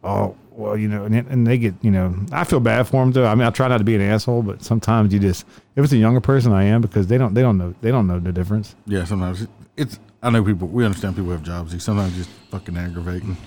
Oh 0.04 0.36
well 0.60 0.78
you 0.78 0.88
know 0.88 1.06
and, 1.06 1.16
and 1.16 1.48
they 1.48 1.58
get 1.58 1.74
you 1.82 1.90
know 1.90 2.14
i 2.32 2.44
feel 2.44 2.60
bad 2.60 2.88
for 2.88 3.04
them 3.04 3.14
too 3.14 3.24
i 3.26 3.34
mean 3.34 3.48
i 3.48 3.50
try 3.50 3.68
not 3.68 3.78
to 3.78 3.84
be 3.84 3.96
an 3.96 4.02
asshole 4.02 4.42
but 4.44 4.62
sometimes 4.64 5.14
you 5.14 5.20
just 5.20 5.46
if 5.76 5.84
it's 5.84 5.94
a 5.94 5.98
younger 5.98 6.20
person 6.20 6.52
i 6.52 6.64
am 6.64 6.82
because 6.82 7.08
they 7.08 7.18
don't 7.18 7.34
they 7.34 7.42
don't 7.42 7.58
know 7.58 7.74
they 7.82 7.92
don't 7.92 8.08
know 8.08 8.20
the 8.20 8.32
difference 8.32 8.76
Yeah, 8.86 9.06
sometimes 9.06 9.48
it's. 9.78 9.98
I 10.22 10.30
know 10.32 10.44
people. 10.44 10.68
We 10.68 10.84
understand 10.84 11.16
people 11.16 11.32
have 11.32 11.44
jobs. 11.44 11.82
Sometimes 11.82 12.14
just 12.18 12.30
fucking 12.52 12.76
aggravating. 12.76 13.38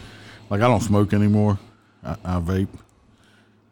Like 0.49 0.63
I 0.63 0.69
don't 0.69 0.81
smoke 0.81 1.13
anymore. 1.13 1.59
I, 2.03 2.17
I 2.25 2.41
vape. 2.41 2.69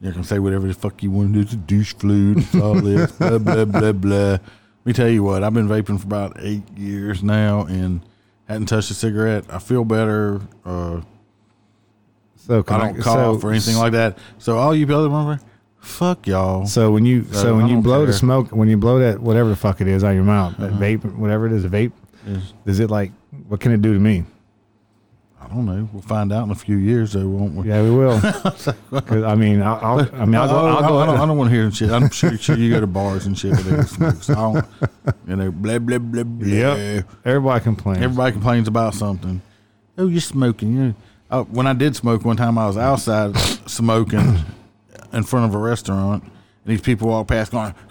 You 0.02 0.12
can 0.12 0.22
say 0.24 0.38
whatever 0.38 0.66
the 0.66 0.74
fuck 0.74 1.02
you 1.02 1.10
want 1.10 1.28
to 1.28 1.32
do. 1.34 1.40
It's 1.40 1.52
a 1.54 1.56
douche 1.56 1.94
flute. 1.94 2.36
It's 2.38 2.54
all 2.56 2.74
this. 2.74 3.10
blah 3.12 3.38
blah 3.38 3.64
blah 3.64 3.92
blah. 3.92 4.30
Let 4.32 4.40
me 4.84 4.92
tell 4.92 5.08
you 5.08 5.22
what. 5.22 5.42
I've 5.42 5.54
been 5.54 5.68
vaping 5.68 5.98
for 5.98 6.06
about 6.06 6.36
eight 6.40 6.62
years 6.76 7.22
now, 7.22 7.64
and 7.64 8.02
hadn't 8.46 8.66
touched 8.66 8.90
a 8.90 8.94
cigarette. 8.94 9.44
I 9.48 9.58
feel 9.60 9.84
better. 9.86 10.42
Uh, 10.62 11.00
so 12.50 12.64
I 12.68 12.78
don't 12.78 13.00
cough 13.00 13.40
so- 13.40 13.46
or 13.48 13.50
anything 13.52 13.76
like 13.76 13.92
that. 13.92 14.18
So 14.38 14.58
all 14.58 14.74
you 14.74 14.84
other 14.94 15.08
motherfuckers, 15.08 15.44
fuck 15.78 16.26
y'all. 16.26 16.66
So 16.66 16.90
when 16.90 17.06
you 17.06 17.24
so 17.32 17.54
I 17.54 17.56
when 17.56 17.68
you 17.68 17.80
blow 17.80 18.04
the 18.04 18.12
smoke 18.12 18.48
when 18.50 18.68
you 18.68 18.76
blow 18.76 18.98
that 18.98 19.20
whatever 19.20 19.48
the 19.48 19.56
fuck 19.56 19.80
it 19.80 19.86
is 19.88 20.02
out 20.04 20.10
of 20.10 20.14
your 20.16 20.24
mouth 20.24 20.56
that 20.58 20.70
Uh-huh. 20.72 20.80
vape 20.80 21.14
whatever 21.16 21.46
it 21.46 21.52
is 21.52 21.64
a 21.64 21.68
vape 21.68 21.92
Yes. 22.26 22.52
does 22.66 22.80
it 22.80 22.90
like 22.90 23.12
what 23.48 23.60
can 23.60 23.72
it 23.72 23.80
do 23.80 23.94
to 23.94 24.00
me? 24.00 24.24
I 25.42 25.48
don't 25.54 25.64
know. 25.64 25.88
We'll 25.92 26.02
find 26.02 26.32
out 26.34 26.44
in 26.44 26.50
a 26.50 26.54
few 26.54 26.76
years, 26.76 27.14
though, 27.14 27.26
won't 27.26 27.54
we? 27.54 27.68
Yeah, 27.68 27.82
we 27.82 27.90
will. 27.90 28.20
I 29.26 29.34
mean, 29.34 29.62
I'll, 29.62 29.80
I'll 29.82 30.00
I 30.14 30.24
mean 30.26 30.34
I'll 30.36 30.46
go. 30.48 30.56
I, 30.66 30.70
I'll 30.74 30.88
go 30.88 30.98
I, 30.98 31.06
don't, 31.06 31.18
I 31.18 31.26
don't 31.26 31.36
want 31.38 31.48
to 31.50 31.56
hear 31.56 31.70
shit. 31.72 31.90
I'm 31.90 32.10
sure, 32.10 32.36
sure 32.36 32.56
you 32.56 32.70
go 32.70 32.78
to 32.78 32.86
bars 32.86 33.24
and 33.26 33.36
shit 33.36 33.54
they 33.56 33.82
smoke. 33.82 34.22
So 34.22 34.34
I 34.34 34.36
don't, 34.36 34.66
you 35.26 35.36
know, 35.36 35.50
blah 35.50 35.78
blah 35.78 35.98
blah 35.98 36.22
blah. 36.24 36.46
Yep. 36.46 37.04
Everybody 37.24 37.64
complains. 37.64 38.02
Everybody 38.02 38.32
complains 38.32 38.68
about 38.68 38.94
something. 38.94 39.40
Oh, 39.96 40.06
you're 40.08 40.20
smoking. 40.20 40.76
You. 40.76 40.94
When 41.30 41.66
I 41.66 41.72
did 41.72 41.94
smoke 41.96 42.24
one 42.24 42.36
time, 42.36 42.58
I 42.58 42.66
was 42.66 42.76
outside 42.76 43.36
smoking 43.66 44.38
in 45.12 45.22
front 45.22 45.46
of 45.46 45.54
a 45.54 45.58
restaurant, 45.58 46.22
and 46.24 46.32
these 46.66 46.80
people 46.80 47.08
walk 47.08 47.28
past 47.28 47.52
going. 47.52 47.74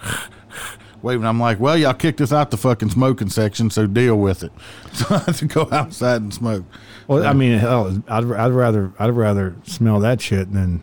Waving, 1.02 1.24
I'm 1.24 1.40
like, 1.40 1.58
well, 1.58 1.78
y'all 1.78 1.94
kicked 1.94 2.20
us 2.20 2.30
out 2.30 2.50
the 2.50 2.58
fucking 2.58 2.90
smoking 2.90 3.30
section, 3.30 3.70
so 3.70 3.86
deal 3.86 4.16
with 4.16 4.42
it. 4.42 4.52
So 4.92 5.06
I 5.14 5.18
had 5.20 5.34
to 5.36 5.46
go 5.46 5.66
outside 5.72 6.20
and 6.20 6.34
smoke. 6.34 6.64
Well, 7.08 7.24
I 7.24 7.32
mean, 7.32 7.58
hell, 7.58 8.02
I'd, 8.08 8.30
I'd 8.32 8.52
rather 8.52 8.92
I'd 8.98 9.10
rather 9.10 9.54
smell 9.64 10.00
that 10.00 10.20
shit 10.20 10.52
than 10.52 10.82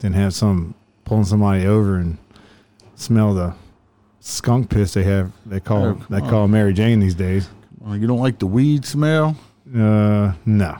than 0.00 0.12
have 0.12 0.34
some 0.34 0.74
pulling 1.04 1.24
somebody 1.24 1.64
over 1.66 1.96
and 1.96 2.18
smell 2.96 3.32
the 3.32 3.54
skunk 4.20 4.68
piss 4.68 4.92
they 4.94 5.04
have 5.04 5.32
they 5.46 5.60
call 5.60 5.84
Oh, 5.84 6.02
they 6.10 6.20
on. 6.20 6.28
call 6.28 6.48
Mary 6.48 6.74
Jane 6.74 7.00
these 7.00 7.14
days. 7.14 7.48
You 7.88 8.06
don't 8.06 8.18
like 8.20 8.38
the 8.40 8.46
weed 8.46 8.84
smell? 8.84 9.34
Uh, 9.74 10.32
no. 10.44 10.76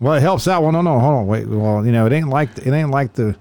Well, 0.00 0.14
it 0.14 0.20
helps 0.20 0.48
out. 0.48 0.62
Well, 0.62 0.72
no, 0.72 0.82
no, 0.82 0.98
hold 0.98 1.14
on, 1.14 1.26
wait. 1.26 1.46
Well, 1.46 1.84
you 1.86 1.92
know, 1.92 2.06
it 2.06 2.12
ain't 2.12 2.28
like 2.28 2.56
it 2.58 2.72
ain't 2.72 2.90
like 2.90 3.14
the 3.14 3.36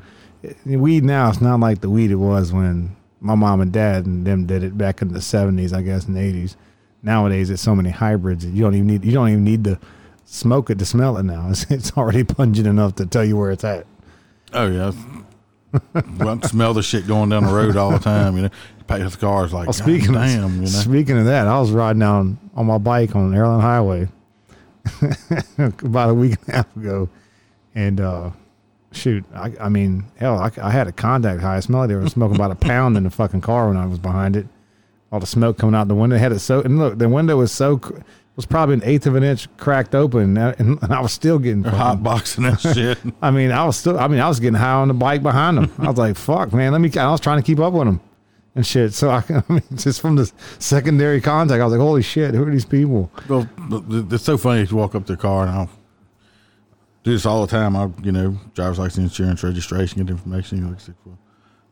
weed 0.66 1.04
now. 1.04 1.30
It's 1.30 1.42
not 1.42 1.60
like 1.60 1.82
the 1.82 1.90
weed 1.90 2.12
it 2.12 2.16
was 2.16 2.54
when 2.54 2.96
my 3.20 3.36
mom 3.36 3.62
and 3.62 3.72
dad 3.72 4.06
and 4.06 4.26
them 4.26 4.46
did 4.46 4.64
it 4.64 4.78
back 4.78 5.02
in 5.02 5.14
the 5.14 5.22
seventies, 5.22 5.74
I 5.74 5.82
guess, 5.82 6.06
and 6.06 6.18
eighties. 6.18 6.56
Nowadays, 7.02 7.50
it's 7.50 7.62
so 7.62 7.76
many 7.76 7.90
hybrids. 7.90 8.46
that 8.46 8.52
You 8.54 8.64
don't 8.64 8.76
even 8.76 8.88
need 8.88 9.04
you 9.06 9.12
don't 9.12 9.30
even 9.30 9.44
need 9.44 9.64
to 9.66 9.80
smoke 10.26 10.70
it 10.70 10.80
to 10.80 10.86
smell 10.86 11.18
it 11.18 11.24
now. 11.24 11.48
It's, 11.52 11.66
it's 11.70 11.92
already 11.98 12.24
pungent 12.24 12.68
enough 12.68 12.96
to 12.96 13.06
tell 13.06 13.26
you 13.26 13.36
where 13.38 13.52
it's 13.52 13.64
at. 13.64 13.86
Oh 14.54 14.68
yeah. 14.68 14.92
well, 16.20 16.40
I 16.44 16.48
smell 16.48 16.74
the 16.76 16.84
shit 16.84 17.08
going 17.08 17.30
down 17.30 17.46
the 17.46 17.52
road 17.54 17.76
all 17.76 17.92
the 17.92 18.00
time. 18.00 18.36
You 18.36 18.44
know, 18.44 18.50
pass 18.88 19.16
cars 19.16 19.52
like, 19.54 19.66
Well, 19.68 19.74
speaking 19.74 20.14
"God 20.14 20.30
of, 20.44 20.54
you 20.56 20.62
know. 20.62 20.66
speaking 20.68 21.18
of 21.18 21.26
that, 21.26 21.48
I 21.48 21.60
was 21.60 21.72
riding 21.72 22.00
down 22.02 22.38
on 22.56 22.68
my 22.68 22.78
bike 22.78 23.16
on 23.16 23.26
an 23.32 23.34
Airline 23.34 23.62
Highway 23.62 24.08
about 25.58 26.10
a 26.10 26.14
week 26.14 26.38
and 26.42 26.50
a 26.50 26.52
half 26.58 26.76
ago, 26.78 27.10
and 27.76 28.00
uh, 28.02 28.32
shoot, 28.92 29.24
I, 29.34 29.54
I 29.60 29.70
mean, 29.70 30.06
hell, 30.18 30.38
I, 30.38 30.52
I 30.62 30.72
had 30.72 30.88
a 30.88 30.92
contact 30.92 31.42
high. 31.42 31.58
I 31.58 31.60
smelled 31.60 31.84
like 31.84 31.90
they 31.90 31.96
were 31.96 32.10
smoking 32.10 32.36
about 32.36 32.52
a 32.52 32.56
pound 32.68 32.98
in 32.98 33.04
the 33.04 33.10
fucking 33.10 33.42
car 33.42 33.68
when 33.68 33.78
I 33.78 33.86
was 33.86 34.00
behind 34.00 34.36
it. 34.36 34.48
All 35.12 35.20
the 35.20 35.28
smoke 35.28 35.58
coming 35.60 35.76
out 35.76 35.88
the 35.88 35.96
window. 35.96 36.16
It 36.16 36.20
had 36.20 36.32
it 36.32 36.40
so, 36.40 36.62
and 36.62 36.80
look, 36.80 36.98
the 36.98 37.08
window 37.08 37.38
was 37.38 37.52
so 37.52 37.80
was 38.36 38.48
probably 38.48 38.74
an 38.74 38.82
eighth 38.84 39.06
of 39.06 39.14
an 39.16 39.24
inch 39.24 39.48
cracked 39.58 39.94
open, 39.94 40.36
and, 40.36 40.40
I- 40.40 40.56
and 40.58 40.80
I 40.92 41.02
was 41.02 41.14
still 41.14 41.38
getting 41.38 41.64
hot 41.64 42.02
boxing 42.02 42.46
that 42.46 42.60
shit. 42.74 42.98
I 43.22 43.30
mean, 43.30 43.52
I 43.52 43.64
was 43.64 43.78
still. 43.78 44.00
I 44.00 44.08
mean, 44.08 44.20
I 44.20 44.28
was 44.28 44.40
getting 44.40 44.56
high 44.60 44.72
on 44.74 44.88
the 44.88 44.94
bike 44.96 45.22
behind 45.22 45.58
them. 45.58 45.72
I 45.78 45.88
was 45.90 45.98
like, 46.00 46.16
"Fuck, 46.18 46.52
man, 46.52 46.72
let 46.72 46.82
me." 46.82 46.90
I 46.98 47.12
was 47.12 47.20
trying 47.22 47.38
to 47.38 47.44
keep 47.46 47.60
up 47.60 47.74
with 47.74 47.86
them 47.86 48.02
and 48.56 48.66
shit. 48.66 48.94
So 48.94 49.10
I, 49.10 49.24
I 49.30 49.44
mean, 49.52 49.64
just 49.76 50.02
from 50.02 50.16
the 50.16 50.32
secondary 50.60 51.22
contact, 51.22 51.62
I 51.62 51.66
was 51.66 51.72
like, 51.72 51.82
"Holy 51.82 52.02
shit, 52.02 52.34
who 52.34 52.48
are 52.48 52.52
these 52.52 52.66
people?" 52.66 53.12
Well, 53.28 53.48
it's 54.12 54.24
so 54.24 54.38
funny 54.38 54.66
you 54.66 54.76
walk 54.76 54.96
up 54.96 55.06
to 55.08 55.14
the 55.14 55.22
car 55.22 55.46
and 55.46 55.52
I'll 55.52 55.70
do 57.04 57.12
this 57.12 57.26
all 57.26 57.46
the 57.46 57.52
time. 57.52 57.76
I, 57.76 57.90
you 58.04 58.12
know, 58.12 58.38
driver's 58.54 58.80
license, 58.80 59.12
insurance, 59.12 59.44
registration, 59.44 60.04
get 60.04 60.10
information. 60.10 60.60
You're 60.60 60.70
like, 60.70 60.80
well, 61.06 61.18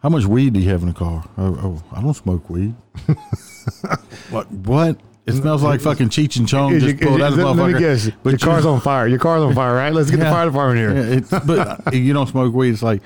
how 0.02 0.10
much 0.10 0.26
weed 0.26 0.54
do 0.54 0.60
you 0.60 0.70
have 0.70 0.82
in 0.82 0.90
the 0.90 0.94
car? 0.94 1.28
Oh, 1.38 1.58
oh 1.62 1.84
I 1.96 2.02
don't 2.02 2.14
smoke 2.14 2.50
weed. 2.50 2.76
what? 4.30 4.52
What? 4.52 5.00
It 5.28 5.34
smells 5.34 5.62
like 5.62 5.82
fucking 5.82 6.10
Cheech 6.10 6.38
and 6.38 6.48
Chong 6.48 6.78
just 6.80 7.00
pulled 7.00 7.22
out 7.22 7.34
of 7.34 7.38
the 7.38 7.46
let 7.46 7.56
me 7.56 7.74
motherfucker. 7.74 7.80
guess. 7.80 8.10
But 8.24 8.32
your 8.32 8.34
you- 8.34 8.38
car's 8.40 8.66
on 8.66 8.82
fire. 8.82 9.08
Your 9.08 9.20
car's 9.20 9.44
on 9.44 9.54
fire, 9.54 9.76
right? 9.76 9.94
Let's 9.94 10.10
get 10.10 10.20
the 10.20 10.26
fire 10.26 10.48
department 10.48 10.80
here. 10.80 10.94
Yeah, 10.96 11.18
it's, 11.18 11.30
but 11.30 11.88
uh, 11.88 11.92
you 11.92 12.12
don't 12.12 12.28
smoke 12.28 12.54
weed. 12.54 12.72
It's 12.72 12.82
like 12.82 13.02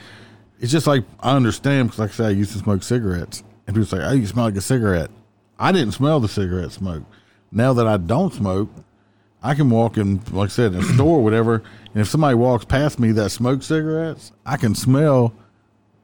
it's 0.59 0.71
just 0.71 0.88
like 0.88 1.03
I 1.19 1.35
understand 1.35 1.89
because, 1.89 1.99
like 1.99 2.11
I 2.11 2.13
said, 2.13 2.25
I 2.27 2.29
used 2.29 2.53
to 2.53 2.59
smoke 2.59 2.83
cigarettes, 2.83 3.43
and 3.67 3.75
people 3.75 3.86
say, 3.86 4.04
"Oh, 4.04 4.13
you 4.13 4.25
smell 4.25 4.45
like 4.45 4.56
a 4.56 4.62
cigarette." 4.62 5.10
I 5.58 5.71
didn't 5.71 5.93
smell 5.93 6.19
the 6.19 6.28
cigarette 6.28 6.71
smoke. 6.71 7.04
Now 7.51 7.73
that 7.73 7.88
I 7.88 7.97
don't 7.97 8.34
smoke, 8.34 8.69
I 9.41 9.56
can 9.56 9.69
walk 9.69 9.97
in, 9.97 10.21
like 10.32 10.49
I 10.49 10.51
said, 10.51 10.73
in 10.73 10.82
a 10.82 10.84
store 10.95 11.19
or 11.19 11.23
whatever, 11.23 11.63
and 11.93 12.01
if 12.01 12.08
somebody 12.10 12.36
walks 12.36 12.65
past 12.65 12.99
me 12.99 13.12
that 13.13 13.30
smokes 13.30 13.67
cigarettes, 13.67 14.32
I 14.45 14.58
can 14.58 14.75
smell 14.75 15.34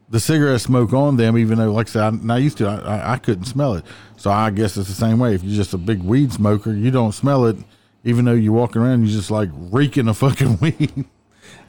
the 0.10 0.19
cigarette 0.19 0.62
smoke 0.62 0.93
on 0.93 1.17
them, 1.17 1.38
even 1.38 1.58
though, 1.58 1.71
like 1.71 1.88
I 1.88 1.91
said, 1.91 2.04
I, 2.04 2.08
and 2.10 2.32
I 2.32 2.38
used 2.38 2.58
to, 2.60 2.67
I, 2.67 2.76
I, 2.78 3.13
I 3.13 3.17
couldn't 3.17 3.45
smell 3.45 3.76
it. 3.76 3.86
So 4.17 4.30
I 4.30 4.52
guess 4.52 4.78
it's 4.78 4.89
the 4.89 4.95
same 4.95 5.19
way. 5.19 5.34
If 5.34 5.43
you're 5.43 5.56
just 5.56 5.74
a 5.74 5.78
big 5.78 6.04
weed 6.04 6.32
smoker, 6.32 6.74
you 6.74 6.91
don't 6.91 7.13
smell 7.13 7.45
it, 7.45 7.58
even 8.04 8.26
though 8.26 8.34
you're 8.34 8.54
walking 8.54 8.82
around, 8.82 9.02
you're 9.02 9.17
just 9.17 9.32
like 9.32 9.50
reeking 9.54 10.08
of 10.08 10.17
fucking 10.17 10.58
weed. 10.62 11.06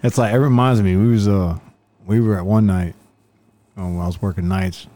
It's 0.03 0.19
like 0.19 0.35
it 0.35 0.39
reminds 0.39 0.83
me. 0.83 0.97
We 0.97 1.09
was 1.09 1.29
uh 1.29 1.59
we 2.05 2.21
were 2.21 2.37
at 2.37 2.45
one 2.45 2.67
night 2.67 2.95
um, 3.77 3.95
when 3.95 4.03
I 4.03 4.07
was 4.07 4.21
working 4.21 4.49
nights, 4.49 4.87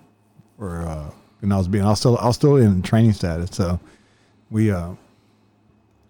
or 0.59 0.83
uh, 0.83 1.11
and 1.42 1.53
I 1.53 1.59
was 1.59 1.69
being 1.69 1.85
I 1.85 1.90
was 1.90 1.99
still 1.99 2.16
I 2.19 2.27
was 2.27 2.37
still 2.37 2.57
in 2.57 2.83
training 2.83 3.12
status. 3.12 3.51
So 3.53 3.79
we 4.51 4.71
uh 4.71 4.95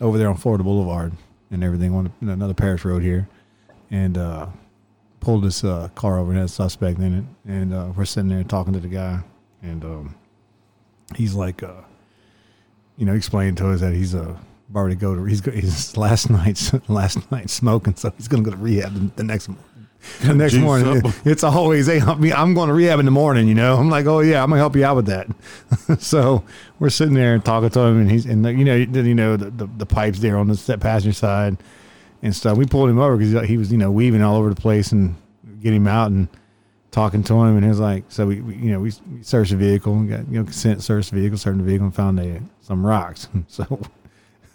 over 0.01 0.19
there 0.19 0.29
on 0.29 0.37
Florida 0.37 0.65
Boulevard 0.65 1.13
and 1.51 1.65
everything 1.65 1.95
on 1.95 2.13
another 2.21 2.55
parish 2.55 2.85
road 2.85 3.03
here, 3.03 3.29
and 3.91 4.19
uh 4.19 4.47
pulled 5.21 5.45
this 5.45 5.65
uh 5.65 5.89
car 5.95 6.19
over 6.19 6.31
and 6.31 6.39
had 6.39 6.47
a 6.47 6.49
suspect 6.49 6.99
in 6.99 7.19
it, 7.19 7.25
and 7.51 7.73
uh, 7.75 7.93
we're 7.97 8.05
sitting 8.05 8.29
there 8.29 8.45
talking 8.45 8.73
to 8.73 8.81
the 8.81 8.89
guy, 8.89 9.21
and 9.63 9.85
um 9.85 10.15
he's 11.15 11.35
like 11.35 11.63
uh 11.63 11.83
you 12.97 13.07
know 13.07 13.15
explaining 13.15 13.55
to 13.57 13.71
us 13.71 13.81
that 13.81 13.93
he's 13.93 14.15
uh 14.15 14.37
about 14.71 14.89
to 14.89 14.95
go 14.95 15.15
to 15.15 15.25
he's 15.25 15.45
he's 15.45 15.97
last 15.99 16.31
night's 16.31 16.73
last 16.89 17.31
night 17.31 17.51
smoking, 17.51 17.95
so 17.97 18.13
he's 18.17 18.29
gonna 18.29 18.43
go 18.43 18.51
to 18.51 18.57
rehab 18.57 18.95
the, 18.95 19.11
the 19.17 19.25
next 19.25 19.49
the 20.21 20.35
next 20.35 20.55
Juice 20.55 20.63
morning, 20.63 21.07
up. 21.07 21.13
it's 21.25 21.45
always, 21.45 21.87
hey, 21.87 22.01
I'm, 22.01 22.23
I'm 22.33 22.55
going 22.55 22.69
to 22.69 22.75
rehab 22.75 22.99
in 22.99 23.05
the 23.05 23.11
morning. 23.11 23.49
You 23.49 23.55
know, 23.55 23.77
I'm 23.77 23.91
like, 23.91 24.07
oh 24.07 24.21
yeah, 24.21 24.43
I'm 24.43 24.49
gonna 24.49 24.61
help 24.61 24.77
you 24.77 24.85
out 24.85 24.97
with 24.97 25.07
that. 25.07 25.29
so 26.01 26.45
we're 26.79 26.91
sitting 26.91 27.15
there 27.15 27.35
and 27.35 27.45
talking 27.45 27.71
to 27.71 27.81
him, 27.81 28.01
and 28.01 28.11
he's 28.11 28.27
and 28.27 28.45
you 28.45 28.65
know, 28.65 28.75
you 28.77 29.15
know 29.15 29.37
the, 29.37 29.51
the, 29.51 29.67
the 29.67 29.87
pipes 29.87 30.21
there 30.21 30.39
on 30.39 30.49
the 30.49 30.79
passenger 30.81 31.15
side 31.15 31.57
and 32.23 32.35
stuff. 32.35 32.57
We 32.57 32.67
pulled 32.67 32.91
him 32.91 32.99
over 32.99 33.17
because 33.17 33.49
he 33.49 33.57
was 33.57 33.71
you 33.71 33.79
know 33.79 33.91
weaving 33.91 34.23
all 34.23 34.37
over 34.37 34.49
the 34.49 34.61
place 34.61 34.93
and 34.93 35.17
get 35.63 35.73
him 35.73 35.87
out 35.87 36.11
and 36.11 36.29
talking 36.91 37.23
to 37.23 37.35
him, 37.35 37.57
and 37.57 37.63
he 37.63 37.69
was 37.69 37.81
like, 37.81 38.05
so 38.09 38.27
we, 38.27 38.41
we 38.41 38.55
you 38.57 38.71
know 38.73 38.81
we, 38.81 38.93
we 39.13 39.23
searched 39.23 39.51
the 39.51 39.57
vehicle, 39.57 39.95
and 39.95 40.09
got 40.09 40.29
you 40.29 40.39
know 40.39 40.45
consent 40.45 40.83
searched 40.83 41.11
the 41.11 41.17
vehicle, 41.17 41.39
searched 41.39 41.59
the 41.59 41.65
vehicle, 41.65 41.87
and 41.87 41.95
found 41.95 42.19
a, 42.19 42.41
some 42.63 42.85
rocks. 42.85 43.29
so 43.49 43.81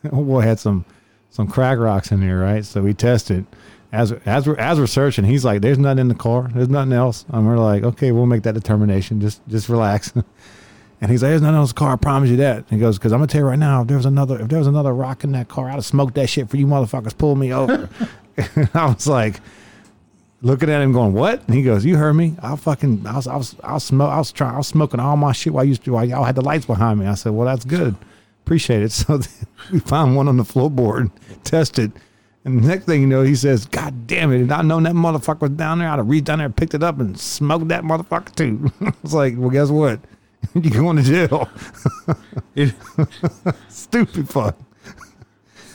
boy 0.03 0.41
had 0.41 0.59
some 0.59 0.85
some 1.29 1.47
crack 1.47 1.77
rocks 1.77 2.11
in 2.11 2.19
there, 2.19 2.39
right? 2.39 2.65
So 2.65 2.81
we 2.81 2.93
tested. 2.93 3.45
As 3.91 4.13
as 4.25 4.47
we're 4.47 4.58
as 4.58 4.80
we're 4.80 4.88
searching, 4.88 5.25
he's 5.25 5.43
like, 5.43 5.62
"There's 5.62 5.77
nothing 5.77 5.99
in 5.99 6.08
the 6.08 6.15
car. 6.15 6.49
There's 6.54 6.69
nothing 6.69 6.93
else." 6.93 7.25
And 7.30 7.45
we're 7.45 7.58
like, 7.58 7.84
"Okay, 7.84 8.12
we'll 8.12 8.25
make 8.25 8.43
that 8.43 8.54
determination. 8.54 9.19
Just 9.19 9.41
just 9.49 9.67
relax." 9.67 10.13
and 11.01 11.12
he's 11.12 11.21
like, 11.21 11.32
"There's 11.32 11.41
nothing 11.41 11.58
else 11.58 11.71
in 11.71 11.75
the 11.75 11.80
car. 11.80 11.93
I 11.93 11.95
promise 11.97 12.30
you 12.30 12.38
that." 12.38 12.58
And 12.58 12.69
he 12.69 12.77
goes, 12.77 12.97
"Because 12.97 13.12
I'm 13.12 13.19
gonna 13.19 13.27
tell 13.27 13.41
you 13.41 13.47
right 13.47 13.60
now, 13.60 13.82
if 13.82 13.88
there 13.88 13.97
was 13.97 14.06
another 14.06 14.39
if 14.39 14.47
there 14.47 14.60
was 14.60 14.67
another 14.67 14.93
rock 14.93 15.23
in 15.25 15.34
that 15.34 15.49
car, 15.49 15.69
I'd 15.69 15.73
have 15.73 15.86
smoked 15.86 16.13
that 16.15 16.30
shit 16.30 16.49
for 16.49 16.56
you 16.58 16.67
motherfuckers. 16.67 17.17
Pull 17.17 17.36
me 17.36 17.54
over." 17.54 17.89
and 18.38 18.69
I 18.73 18.86
was 18.86 19.08
like, 19.08 19.41
looking 20.41 20.69
at 20.69 20.82
him, 20.82 20.93
going, 20.93 21.13
"What?" 21.13 21.45
And 21.45 21.56
he 21.56 21.63
goes, 21.63 21.84
"You 21.84 21.97
heard 21.97 22.13
me. 22.13 22.36
I'll 22.41 22.58
fucking 22.58 23.06
I 23.06 23.15
was 23.17 23.27
I 23.27 23.36
was 23.36 23.56
I 23.63 23.73
was 23.73 23.84
smoke 23.84 24.10
I 24.10 24.17
was 24.17 24.32
trying 24.32 24.54
I 24.54 24.58
was 24.58 24.67
smoking 24.67 25.01
all 25.01 25.17
my 25.17 25.34
shit 25.34 25.54
while 25.54 25.65
you 25.65 25.75
while 25.91 26.06
y'all 26.06 26.23
had 26.23 26.36
the 26.36 26.41
lights 26.41 26.65
behind 26.65 26.99
me." 26.99 27.08
I 27.08 27.15
said, 27.15 27.34
"Well, 27.34 27.45
that's 27.45 27.65
good. 27.65 27.95
Appreciate 28.45 28.84
it." 28.84 28.91
So 28.91 29.19
we 29.71 29.80
found 29.80 30.15
one 30.15 30.27
on 30.27 30.38
the 30.38 30.43
floorboard, 30.43 31.12
tested. 31.43 31.91
And 32.43 32.63
the 32.63 32.67
next 32.67 32.86
thing 32.86 33.01
you 33.01 33.08
know, 33.08 33.21
he 33.21 33.36
says, 33.36 33.65
God 33.65 34.08
damn 34.08 34.32
it. 34.34 34.41
If 34.41 34.51
I'd 34.51 34.65
known 34.65 34.84
that 34.84 34.93
motherfucker 34.93 35.41
was 35.41 35.51
down 35.51 35.80
there, 35.80 35.89
I'd 35.89 35.97
have 35.97 36.10
reached 36.10 36.25
down 36.25 36.39
there 36.39 36.47
and 36.47 36.56
picked 36.56 36.73
it 36.73 36.82
up 36.82 36.99
and 36.99 37.19
smoked 37.19 37.67
that 37.67 37.84
motherfucker 37.84 38.34
too. 38.36 38.71
I 38.82 38.93
was 39.04 39.13
like, 39.13 39.36
well, 39.38 39.51
guess 39.51 39.69
what? 39.69 39.99
You're 40.56 40.82
going 40.82 40.97
to 40.97 41.04
jail. 41.04 41.49
Stupid 43.69 44.27
fuck. 44.27 44.58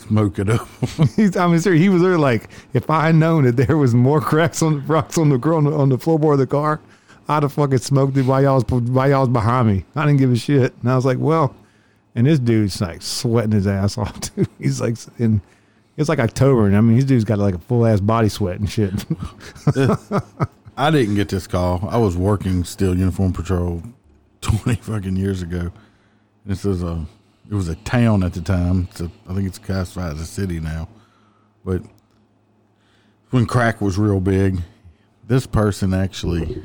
smoke 0.01 0.39
it 0.39 0.49
up. 0.49 0.67
He's, 1.15 1.37
I 1.37 1.47
mean, 1.47 1.59
sir, 1.61 1.71
he 1.73 1.87
was 1.87 2.01
there 2.01 2.17
like, 2.17 2.49
if 2.73 2.89
I 2.89 3.07
had 3.07 3.15
known 3.15 3.45
that 3.45 3.55
there 3.55 3.77
was 3.77 3.95
more 3.95 4.19
cracks 4.19 4.61
on 4.61 4.85
rocks 4.87 5.17
on 5.17 5.29
the 5.29 5.35
on 5.35 5.89
the, 5.89 5.97
floorboard 5.97 6.33
of 6.33 6.39
the 6.39 6.47
car, 6.47 6.81
I'd 7.29 7.43
have 7.43 7.53
fucking 7.53 7.77
smoked 7.77 8.17
it 8.17 8.25
while 8.25 8.41
y'all 8.41 8.55
was 8.55 8.65
while 8.89 9.09
y'all 9.09 9.21
was 9.21 9.29
behind 9.29 9.69
me. 9.69 9.85
I 9.95 10.05
didn't 10.05 10.19
give 10.19 10.33
a 10.33 10.35
shit. 10.35 10.73
And 10.81 10.91
I 10.91 10.95
was 10.97 11.05
like, 11.05 11.17
well, 11.17 11.55
and 12.13 12.27
this 12.27 12.39
dude's 12.39 12.81
like 12.81 13.01
sweating 13.01 13.51
his 13.51 13.67
ass 13.67 13.97
off 13.97 14.19
too. 14.19 14.45
He's 14.59 14.81
like, 14.81 14.97
in 15.17 15.41
it's 15.97 16.09
like 16.09 16.19
October, 16.19 16.67
and 16.67 16.77
I 16.77 16.81
mean, 16.81 16.95
this 16.95 17.05
dude's 17.05 17.23
got 17.23 17.39
like 17.39 17.55
a 17.55 17.59
full 17.59 17.85
ass 17.85 17.99
body 17.99 18.29
sweat 18.29 18.59
and 18.59 18.69
shit. 18.69 18.93
I 20.77 20.91
didn't 20.91 21.15
get 21.15 21.29
this 21.29 21.47
call. 21.47 21.87
I 21.89 21.97
was 21.97 22.15
working 22.15 22.63
still 22.63 22.95
uniform 22.95 23.33
patrol 23.33 23.81
twenty 24.41 24.75
fucking 24.75 25.15
years 25.15 25.41
ago. 25.41 25.71
This 26.45 26.63
is 26.65 26.83
a 26.83 27.05
it 27.49 27.55
was 27.55 27.67
a 27.67 27.75
town 27.75 28.23
at 28.23 28.33
the 28.33 28.41
time. 28.41 28.87
I 29.27 29.33
think 29.33 29.47
it's 29.47 29.57
classified 29.57 30.13
as 30.13 30.21
a 30.21 30.25
city 30.25 30.59
now. 30.59 30.87
But 31.65 31.81
when 33.31 33.45
crack 33.45 33.81
was 33.81 33.97
real 33.97 34.19
big, 34.19 34.61
this 35.25 35.47
person 35.47 35.93
actually 35.93 36.63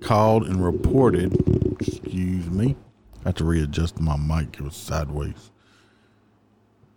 called 0.00 0.46
and 0.46 0.64
reported 0.64 1.34
excuse 1.80 2.50
me. 2.50 2.76
I 3.24 3.28
had 3.28 3.36
to 3.36 3.44
readjust 3.44 4.00
my 4.00 4.16
mic, 4.16 4.54
it 4.54 4.62
was 4.62 4.76
sideways. 4.76 5.50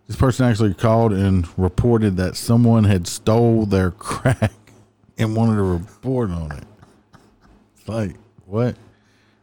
This 0.06 0.16
person 0.16 0.46
actually 0.46 0.74
called 0.74 1.12
and 1.12 1.46
reported 1.58 2.16
that 2.18 2.36
someone 2.36 2.84
had 2.84 3.06
stole 3.06 3.66
their 3.66 3.90
crack 3.98 4.52
and 5.16 5.36
wanted 5.36 5.56
to 5.56 5.62
report 5.62 6.30
on 6.30 6.52
it. 6.52 6.64
It's 7.78 7.88
like, 7.88 8.16
what? 8.46 8.76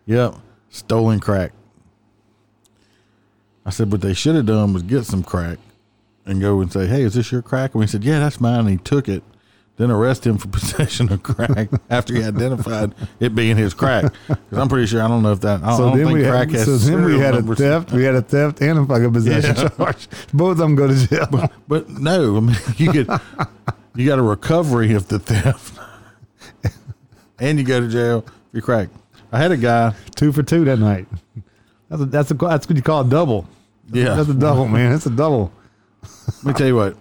Yep, 0.05 0.35
stolen 0.69 1.19
crack. 1.19 1.53
I 3.65 3.69
said, 3.69 3.91
what 3.91 4.01
they 4.01 4.13
should 4.13 4.35
have 4.35 4.47
done 4.47 4.73
was 4.73 4.83
get 4.83 5.05
some 5.05 5.23
crack 5.23 5.59
and 6.25 6.41
go 6.41 6.61
and 6.61 6.71
say, 6.71 6.87
hey, 6.87 7.03
is 7.03 7.13
this 7.13 7.31
your 7.31 7.41
crack? 7.41 7.73
And 7.73 7.83
he 7.83 7.87
said, 7.87 8.03
yeah, 8.03 8.19
that's 8.19 8.41
mine. 8.41 8.61
And 8.61 8.69
he 8.69 8.77
took 8.77 9.07
it. 9.07 9.23
Then 9.77 9.89
arrest 9.89 10.27
him 10.27 10.37
for 10.37 10.47
possession 10.59 11.11
of 11.11 11.23
crack 11.23 11.69
after 11.89 12.13
he 12.13 12.23
identified 12.23 12.93
it 13.19 13.33
being 13.33 13.57
his 13.57 13.73
crack. 13.73 14.13
Because 14.27 14.57
I'm 14.59 14.67
pretty 14.69 14.85
sure 14.85 15.01
I 15.01 15.07
don't 15.07 15.23
know 15.23 15.31
if 15.31 15.41
that. 15.41 15.63
I, 15.63 15.73
I 15.73 15.77
don't 15.77 15.97
think 15.97 16.11
we 16.11 16.23
crack 16.23 16.49
had, 16.51 16.65
so 16.65 16.77
then 16.77 17.03
we 17.03 17.17
had 17.19 17.33
a 17.35 17.41
theft. 17.55 17.91
We 17.91 18.03
had 18.03 18.15
a 18.15 18.21
theft 18.21 18.61
and 18.61 18.79
a 18.79 18.85
fucking 18.85 19.11
possession 19.13 19.55
Yeah. 19.55 19.69
charge. 19.69 20.07
Both 20.33 20.51
of 20.51 20.57
them 20.59 20.75
go 20.75 20.87
to 20.87 21.07
jail. 21.07 21.49
But 21.67 21.89
no, 21.89 22.37
I 22.37 22.39
mean, 22.41 22.55
you 22.77 22.91
get 22.93 23.07
you 23.95 24.05
got 24.05 24.19
a 24.19 24.23
recovery 24.23 24.93
of 24.93 25.07
the 25.07 25.19
theft, 25.19 25.79
and 27.39 27.57
you 27.57 27.65
go 27.65 27.79
to 27.79 27.87
jail 27.87 28.21
for 28.21 28.31
your 28.53 28.61
crack. 28.61 28.89
I 29.31 29.39
had 29.39 29.51
a 29.51 29.57
guy. 29.57 29.95
two 30.15 30.31
for 30.31 30.43
two 30.43 30.65
that 30.65 30.77
night. 30.79 31.07
That's 31.89 32.01
a, 32.01 32.05
that's 32.05 32.31
a, 32.31 32.33
that's 32.35 32.67
what 32.69 32.75
you 32.75 32.81
call 32.83 33.01
a 33.01 33.09
double. 33.09 33.47
Yeah, 33.91 34.15
That's 34.15 34.29
a 34.29 34.33
double, 34.33 34.67
man. 34.67 34.91
That's 34.91 35.05
a 35.05 35.09
double. 35.09 35.51
Let 36.03 36.45
me 36.45 36.53
tell 36.53 36.67
you 36.67 36.75
what. 36.75 36.97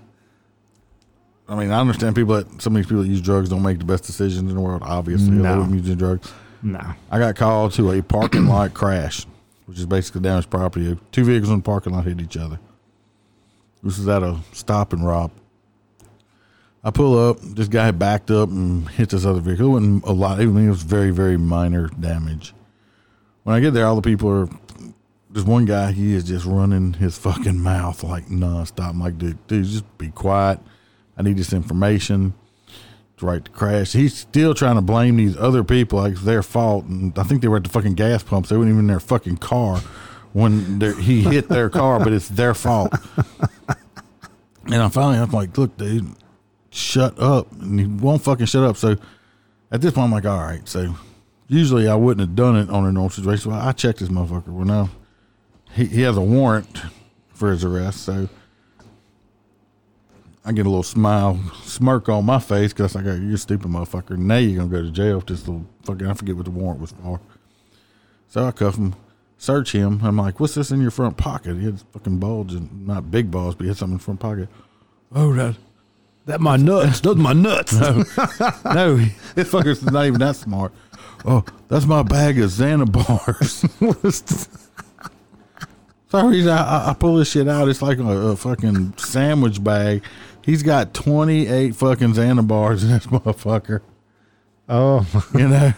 I 1.50 1.56
mean, 1.56 1.72
I 1.72 1.80
understand 1.80 2.14
people 2.14 2.36
that 2.36 2.62
some 2.62 2.76
of 2.76 2.78
these 2.80 2.86
people 2.86 3.02
that 3.02 3.08
use 3.08 3.20
drugs 3.20 3.48
don't 3.48 3.62
make 3.62 3.80
the 3.80 3.84
best 3.84 4.04
decisions 4.04 4.48
in 4.48 4.54
the 4.54 4.60
world. 4.60 4.82
Obviously, 4.84 5.32
No. 5.32 5.60
I'm 5.62 5.74
using 5.74 5.96
drugs. 5.96 6.32
No. 6.62 6.80
I 7.10 7.18
got 7.18 7.34
called 7.34 7.72
to 7.72 7.90
a 7.90 8.02
parking 8.02 8.46
lot 8.46 8.72
crash, 8.72 9.26
which 9.66 9.78
is 9.78 9.84
basically 9.86 10.20
damaged 10.20 10.48
property. 10.48 10.96
Two 11.10 11.24
vehicles 11.24 11.50
in 11.50 11.56
the 11.56 11.62
parking 11.62 11.92
lot 11.92 12.04
hit 12.04 12.20
each 12.20 12.36
other. 12.36 12.60
This 13.82 13.98
is 13.98 14.06
at 14.06 14.22
a 14.22 14.38
stop 14.52 14.92
and 14.92 15.04
rob. 15.04 15.32
I 16.84 16.90
pull 16.92 17.18
up. 17.18 17.38
This 17.40 17.66
guy 17.66 17.86
had 17.86 17.98
backed 17.98 18.30
up 18.30 18.48
and 18.48 18.88
hit 18.88 19.10
this 19.10 19.24
other 19.24 19.40
vehicle. 19.40 19.66
It 19.66 19.70
wasn't 19.70 20.04
a 20.04 20.12
lot. 20.12 20.38
I 20.40 20.44
mean, 20.44 20.66
it 20.66 20.70
was 20.70 20.84
very, 20.84 21.10
very 21.10 21.36
minor 21.36 21.88
damage. 21.88 22.54
When 23.42 23.56
I 23.56 23.60
get 23.60 23.74
there, 23.74 23.86
all 23.86 23.96
the 23.96 24.02
people 24.02 24.30
are. 24.30 24.48
There's 25.30 25.46
one 25.46 25.64
guy. 25.64 25.92
He 25.92 26.14
is 26.14 26.24
just 26.24 26.44
running 26.46 26.92
his 26.94 27.18
fucking 27.18 27.58
mouth 27.58 28.04
like 28.04 28.26
nonstop. 28.26 28.90
I'm 28.90 29.00
like, 29.00 29.18
dude, 29.18 29.46
dude, 29.48 29.64
just 29.64 29.98
be 29.98 30.10
quiet. 30.10 30.60
I 31.16 31.22
need 31.22 31.36
this 31.36 31.52
information. 31.52 32.34
Right 33.22 33.44
to 33.44 33.50
crash. 33.50 33.92
He's 33.92 34.16
still 34.16 34.54
trying 34.54 34.76
to 34.76 34.80
blame 34.80 35.18
these 35.18 35.36
other 35.36 35.62
people 35.62 35.98
like 35.98 36.12
it's 36.14 36.22
their 36.22 36.42
fault. 36.42 36.86
And 36.86 37.18
I 37.18 37.22
think 37.22 37.42
they 37.42 37.48
were 37.48 37.58
at 37.58 37.64
the 37.64 37.68
fucking 37.68 37.92
gas 37.92 38.22
pumps. 38.22 38.48
They 38.48 38.56
weren't 38.56 38.70
even 38.70 38.80
in 38.80 38.86
their 38.86 38.98
fucking 38.98 39.36
car 39.36 39.76
when 40.32 40.80
he 40.80 41.20
hit 41.20 41.50
their 41.50 41.68
car, 41.68 41.98
but 41.98 42.14
it's 42.14 42.28
their 42.28 42.54
fault. 42.54 42.94
And 44.66 44.82
I 44.82 44.88
finally, 44.88 45.18
I'm 45.18 45.30
like, 45.30 45.56
look, 45.58 45.76
dude, 45.76 46.14
shut 46.70 47.18
up. 47.18 47.50
And 47.52 47.80
he 47.80 47.86
won't 47.86 48.22
fucking 48.22 48.46
shut 48.46 48.62
up. 48.62 48.76
So 48.76 48.96
at 49.70 49.80
this 49.80 49.92
point, 49.92 50.04
I'm 50.04 50.12
like, 50.12 50.26
all 50.26 50.38
right. 50.38 50.66
So 50.68 50.94
usually 51.48 51.88
I 51.88 51.94
wouldn't 51.96 52.26
have 52.26 52.36
done 52.36 52.56
it 52.56 52.70
on 52.70 52.86
a 52.86 52.92
normal 52.92 53.10
situation. 53.10 53.50
Well, 53.50 53.60
I 53.60 53.72
checked 53.72 53.98
this 53.98 54.08
motherfucker. 54.08 54.48
Well, 54.48 54.66
no, 54.66 54.90
he, 55.72 55.86
he 55.86 56.02
has 56.02 56.16
a 56.16 56.20
warrant 56.20 56.82
for 57.32 57.50
his 57.50 57.64
arrest. 57.64 58.04
So 58.04 58.28
I 60.44 60.52
get 60.52 60.64
a 60.64 60.70
little 60.70 60.82
smile, 60.82 61.38
smirk 61.64 62.08
on 62.08 62.24
my 62.24 62.38
face 62.38 62.72
because 62.72 62.96
I 62.96 63.02
go, 63.02 63.14
you're 63.14 63.36
stupid 63.36 63.70
motherfucker. 63.70 64.16
Now 64.16 64.38
you're 64.38 64.56
going 64.56 64.70
to 64.70 64.76
go 64.76 64.82
to 64.82 64.90
jail 64.90 65.20
for 65.20 65.26
this 65.26 65.46
little 65.46 65.66
fucking, 65.84 66.06
I 66.06 66.14
forget 66.14 66.34
what 66.36 66.46
the 66.46 66.50
warrant 66.50 66.80
was 66.80 66.92
for. 66.92 67.20
So 68.28 68.46
I 68.46 68.52
cuff 68.52 68.76
him, 68.76 68.94
search 69.36 69.72
him. 69.72 70.00
I'm 70.02 70.16
like, 70.16 70.40
what's 70.40 70.54
this 70.54 70.70
in 70.70 70.80
your 70.80 70.90
front 70.90 71.18
pocket? 71.18 71.56
He 71.56 71.66
had 71.66 71.80
fucking 71.92 72.18
bulge, 72.18 72.54
and 72.54 72.86
not 72.86 73.10
big 73.10 73.30
balls, 73.30 73.54
but 73.54 73.64
he 73.64 73.68
had 73.68 73.76
something 73.76 73.94
in 73.94 73.98
the 73.98 74.04
front 74.04 74.20
pocket. 74.20 74.48
Oh, 75.14 75.34
that. 75.34 75.56
That 76.26 76.40
my 76.40 76.56
nuts. 76.56 77.00
Those 77.00 77.16
my 77.16 77.32
nuts. 77.32 77.72
No, 77.72 77.92
no, 78.72 78.96
this 79.34 79.50
fucker's 79.50 79.82
not 79.82 80.06
even 80.06 80.20
that 80.20 80.36
smart. 80.36 80.72
Oh, 81.24 81.44
that's 81.68 81.86
my 81.86 82.02
bag 82.02 82.38
of 82.38 82.50
Xana 82.50 82.90
bars. 82.90 83.64
So 86.10 86.28
he's, 86.30 86.46
I, 86.46 86.90
I 86.90 86.94
pull 86.94 87.16
this 87.16 87.30
shit 87.30 87.46
out. 87.46 87.68
It's 87.68 87.82
like 87.82 87.98
a, 87.98 88.02
a 88.04 88.36
fucking 88.36 88.94
sandwich 88.96 89.62
bag. 89.62 90.02
He's 90.44 90.62
got 90.62 90.94
28 90.94 91.74
fucking 91.76 92.14
Xana 92.14 92.46
bars 92.46 92.82
in 92.84 92.90
this 92.90 93.06
motherfucker. 93.08 93.80
oh, 94.68 95.06
You 95.34 95.48
know? 95.48 95.72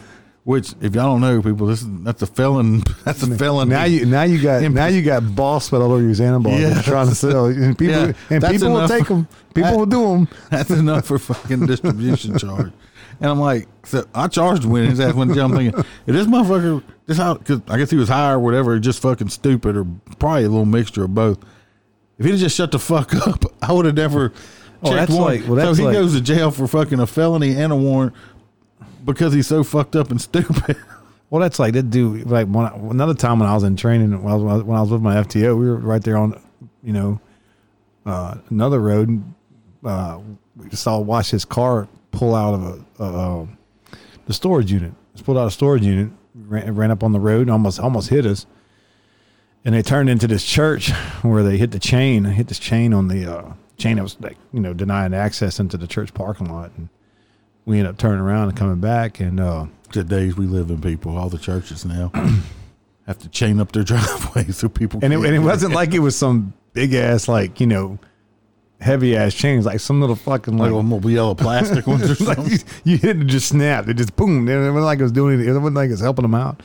Which, 0.45 0.73
if 0.81 0.93
y'all 0.93 1.05
don't 1.05 1.21
know, 1.21 1.41
people, 1.41 1.67
this 1.67 1.83
is 1.83 1.87
that's 2.01 2.21
a 2.21 2.27
felon. 2.27 2.83
That's 3.05 3.23
a 3.23 3.33
felon. 3.37 3.69
now 3.69 3.85
you 3.85 4.05
now 4.05 4.23
you 4.23 4.41
got 4.41 4.61
now 4.69 4.87
you 4.87 5.01
got 5.01 5.33
ball 5.33 5.61
sweat 5.61 5.81
all 5.81 5.93
over 5.93 6.01
your 6.01 6.11
Xanabar. 6.11 6.59
Yeah. 6.59 6.75
Yeah, 6.75 6.81
trying 6.81 7.07
to 7.07 7.15
sell. 7.15 7.45
And 7.45 7.77
people 7.79 7.95
Yeah, 7.95 8.13
and 8.29 8.43
people 8.43 8.71
will 8.73 8.87
take 8.89 9.07
them. 9.07 9.25
People 9.53 9.77
will 9.77 9.85
do 9.85 10.01
them. 10.01 10.27
That's 10.49 10.69
enough 10.69 11.05
for 11.05 11.17
fucking 11.17 11.65
distribution 11.65 12.37
charge. 12.37 12.73
And 13.21 13.31
I'm 13.31 13.39
like, 13.39 13.69
so 13.85 14.05
I 14.13 14.27
charged 14.27 14.65
when 14.65 14.89
his 14.89 14.99
ass 14.99 15.13
went 15.13 15.31
to 15.31 15.35
jail. 15.35 15.45
I'm 15.45 15.55
thinking, 15.55 15.79
if 15.79 16.13
this 16.13 16.27
motherfucker, 16.27 16.83
this 17.05 17.17
how, 17.17 17.35
cause 17.35 17.61
I 17.69 17.77
guess 17.77 17.89
he 17.89 17.95
was 17.95 18.09
high 18.09 18.31
or 18.33 18.39
whatever, 18.39 18.77
just 18.79 19.01
fucking 19.01 19.29
stupid, 19.29 19.77
or 19.77 19.85
probably 20.19 20.43
a 20.43 20.49
little 20.49 20.65
mixture 20.65 21.05
of 21.05 21.15
both. 21.15 21.39
If 22.17 22.25
he'd 22.25 22.37
just 22.37 22.55
shut 22.55 22.71
the 22.71 22.79
fuck 22.79 23.13
up, 23.27 23.43
I 23.61 23.71
would 23.73 23.85
have 23.85 23.95
never 23.95 24.29
checked 24.29 24.39
Oh, 24.83 24.93
that's 24.93 25.11
warrant. 25.11 25.39
like- 25.41 25.47
well, 25.49 25.55
that's 25.55 25.77
so 25.77 25.83
he 25.83 25.87
like- 25.87 25.93
goes 25.93 26.13
to 26.13 26.21
jail 26.21 26.51
for 26.51 26.67
fucking 26.67 26.99
a 26.99 27.07
felony 27.07 27.55
and 27.55 27.71
a 27.71 27.75
warrant 27.75 28.13
because 29.05 29.33
he's 29.33 29.47
so 29.47 29.63
fucked 29.63 29.95
up 29.95 30.11
and 30.11 30.21
stupid. 30.29 30.75
Well, 31.29 31.41
that's 31.41 31.57
like 31.57 31.73
that 31.73 31.89
dude. 31.89 32.29
Like 32.29 32.47
one, 32.47 32.71
another 32.91 33.13
time 33.15 33.39
when 33.39 33.49
I 33.49 33.53
was 33.55 33.63
in 33.63 33.75
training, 33.75 34.21
when 34.21 34.31
I 34.33 34.35
was 34.35 34.63
when 34.63 34.77
I 34.77 34.81
was 34.81 34.91
with 34.91 35.01
my 35.01 35.15
FTO, 35.15 35.57
we 35.57 35.65
were 35.67 35.77
right 35.77 36.03
there 36.03 36.15
on, 36.17 36.39
you 36.83 36.93
know, 36.93 37.19
uh, 38.05 38.35
another 38.51 38.79
road. 38.79 39.23
Uh, 39.83 40.19
we 40.55 40.69
saw 40.71 40.99
watch 40.99 41.31
his 41.31 41.43
car 41.43 41.87
pull 42.11 42.35
out 42.35 42.53
of 42.53 42.85
a, 42.99 43.47
the 44.27 44.33
storage 44.33 44.71
unit. 44.71 44.91
Just 45.13 45.25
pulled 45.25 45.37
out 45.37 45.47
a 45.47 45.51
storage 45.51 45.83
unit, 45.83 46.11
ran, 46.35 46.75
ran 46.75 46.91
up 46.91 47.03
on 47.03 47.11
the 47.13 47.19
road, 47.19 47.41
and 47.41 47.51
almost 47.51 47.79
almost 47.79 48.09
hit 48.09 48.25
us. 48.25 48.45
And 49.65 49.73
they 49.73 49.81
turned 49.81 50.09
into 50.09 50.27
this 50.27 50.43
church 50.43 50.91
where 51.21 51.41
they 51.43 51.57
hit 51.57 51.71
the 51.71 51.79
chain, 51.79 52.25
hit 52.25 52.47
this 52.47 52.59
chain 52.59 52.93
on 52.93 53.07
the 53.07 53.25
uh, 53.31 53.53
chain 53.77 53.95
that 53.95 54.03
was 54.03 54.17
like 54.19 54.37
you 54.51 54.59
know 54.59 54.73
denying 54.73 55.13
access 55.13 55.59
into 55.59 55.77
the 55.77 55.87
church 55.87 56.13
parking 56.13 56.51
lot. 56.51 56.71
And 56.77 56.89
we 57.65 57.79
ended 57.79 57.91
up 57.93 57.97
turning 57.97 58.19
around 58.19 58.49
and 58.49 58.57
coming 58.57 58.79
back, 58.81 59.19
and 59.19 59.39
uh, 59.39 59.67
The 59.93 60.03
days 60.03 60.35
we 60.35 60.47
live 60.47 60.69
in, 60.69 60.81
people, 60.81 61.17
all 61.17 61.29
the 61.29 61.37
churches 61.37 61.85
now 61.85 62.11
have 63.07 63.19
to 63.19 63.29
chain 63.29 63.59
up 63.61 63.71
their 63.71 63.83
driveways 63.85 64.57
so 64.57 64.67
people. 64.69 64.99
and 65.01 65.13
it, 65.13 65.17
can't 65.17 65.27
and 65.27 65.35
it 65.35 65.39
wasn't 65.39 65.73
like 65.73 65.93
it 65.93 65.99
was 65.99 66.15
some 66.15 66.53
big 66.73 66.93
ass 66.93 67.27
like 67.27 67.59
you 67.61 67.67
know 67.67 67.99
heavy 68.81 69.15
ass 69.15 69.33
chains, 69.33 69.65
like 69.65 69.79
some 69.79 70.01
little 70.01 70.17
fucking 70.17 70.55
like 70.55 70.63
like. 70.63 70.67
little 70.71 70.83
mobile 70.83 71.09
yellow 71.09 71.35
plastic 71.35 71.87
ones 71.87 72.03
or 72.03 72.23
like 72.25 72.37
you, 72.51 72.57
you 72.83 72.97
hit 72.97 73.21
it, 73.21 73.27
just 73.27 73.47
snapped. 73.47 73.87
It 73.87 73.93
just 73.93 74.15
boom. 74.17 74.47
It 74.49 74.57
wasn't 74.57 74.83
like 74.83 74.99
it 74.99 75.03
was 75.03 75.13
doing 75.13 75.35
anything. 75.35 75.55
It 75.55 75.57
wasn't 75.57 75.75
like 75.75 75.87
it 75.87 75.91
was 75.91 76.01
helping 76.01 76.23
them 76.23 76.35
out. 76.35 76.61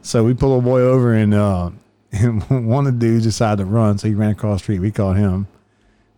So 0.00 0.24
we 0.24 0.32
pulled 0.32 0.62
a 0.62 0.64
boy 0.64 0.80
over, 0.80 1.12
and 1.12 1.34
uh, 1.34 1.70
and 2.12 2.42
one 2.68 2.86
of 2.86 2.94
the 2.94 2.98
dudes 3.06 3.24
decided 3.24 3.62
to 3.62 3.66
run. 3.66 3.98
So 3.98 4.08
he 4.08 4.14
ran 4.14 4.30
across 4.30 4.60
the 4.60 4.64
street. 4.64 4.80
We 4.80 4.90
caught 4.90 5.16
him, 5.16 5.46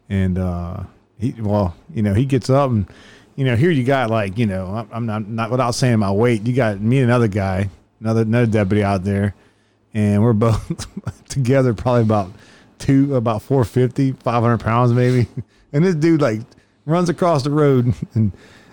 and 0.09 0.39
uh, 0.39 0.85
he 1.19 1.35
well, 1.41 1.75
you 1.93 2.03
know, 2.03 2.15
he 2.15 2.25
gets 2.25 2.51
up, 2.51 2.71
and 2.71 2.87
you 3.37 3.45
know, 3.45 3.57
here 3.57 3.71
you 3.71 3.85
got 3.85 4.11
like 4.11 4.39
you 4.39 4.47
know, 4.47 4.87
I'm- 4.93 5.07
not 5.07 5.29
not 5.29 5.51
without 5.51 5.73
saying 5.75 5.99
my 5.99 6.13
weight. 6.13 6.47
You 6.47 6.55
got 6.55 6.81
me 6.81 6.99
and 6.99 7.07
another 7.11 7.29
guy, 7.29 7.71
another 8.01 8.23
another 8.23 8.47
deputy 8.47 8.83
out 8.83 9.05
there, 9.05 9.35
and 9.95 10.23
we're 10.23 10.33
both 10.33 10.87
together, 11.29 11.75
probably 11.75 12.03
about 12.03 12.31
two, 12.79 13.15
about 13.15 13.43
450, 13.43 14.13
500 14.13 14.59
pounds 14.59 14.93
maybe. 14.93 15.27
And 15.73 15.85
this 15.85 15.95
dude 15.95 16.21
like 16.21 16.41
runs 16.85 17.09
across 17.09 17.45
the 17.45 17.51
road 17.51 17.95
and, 18.15 18.33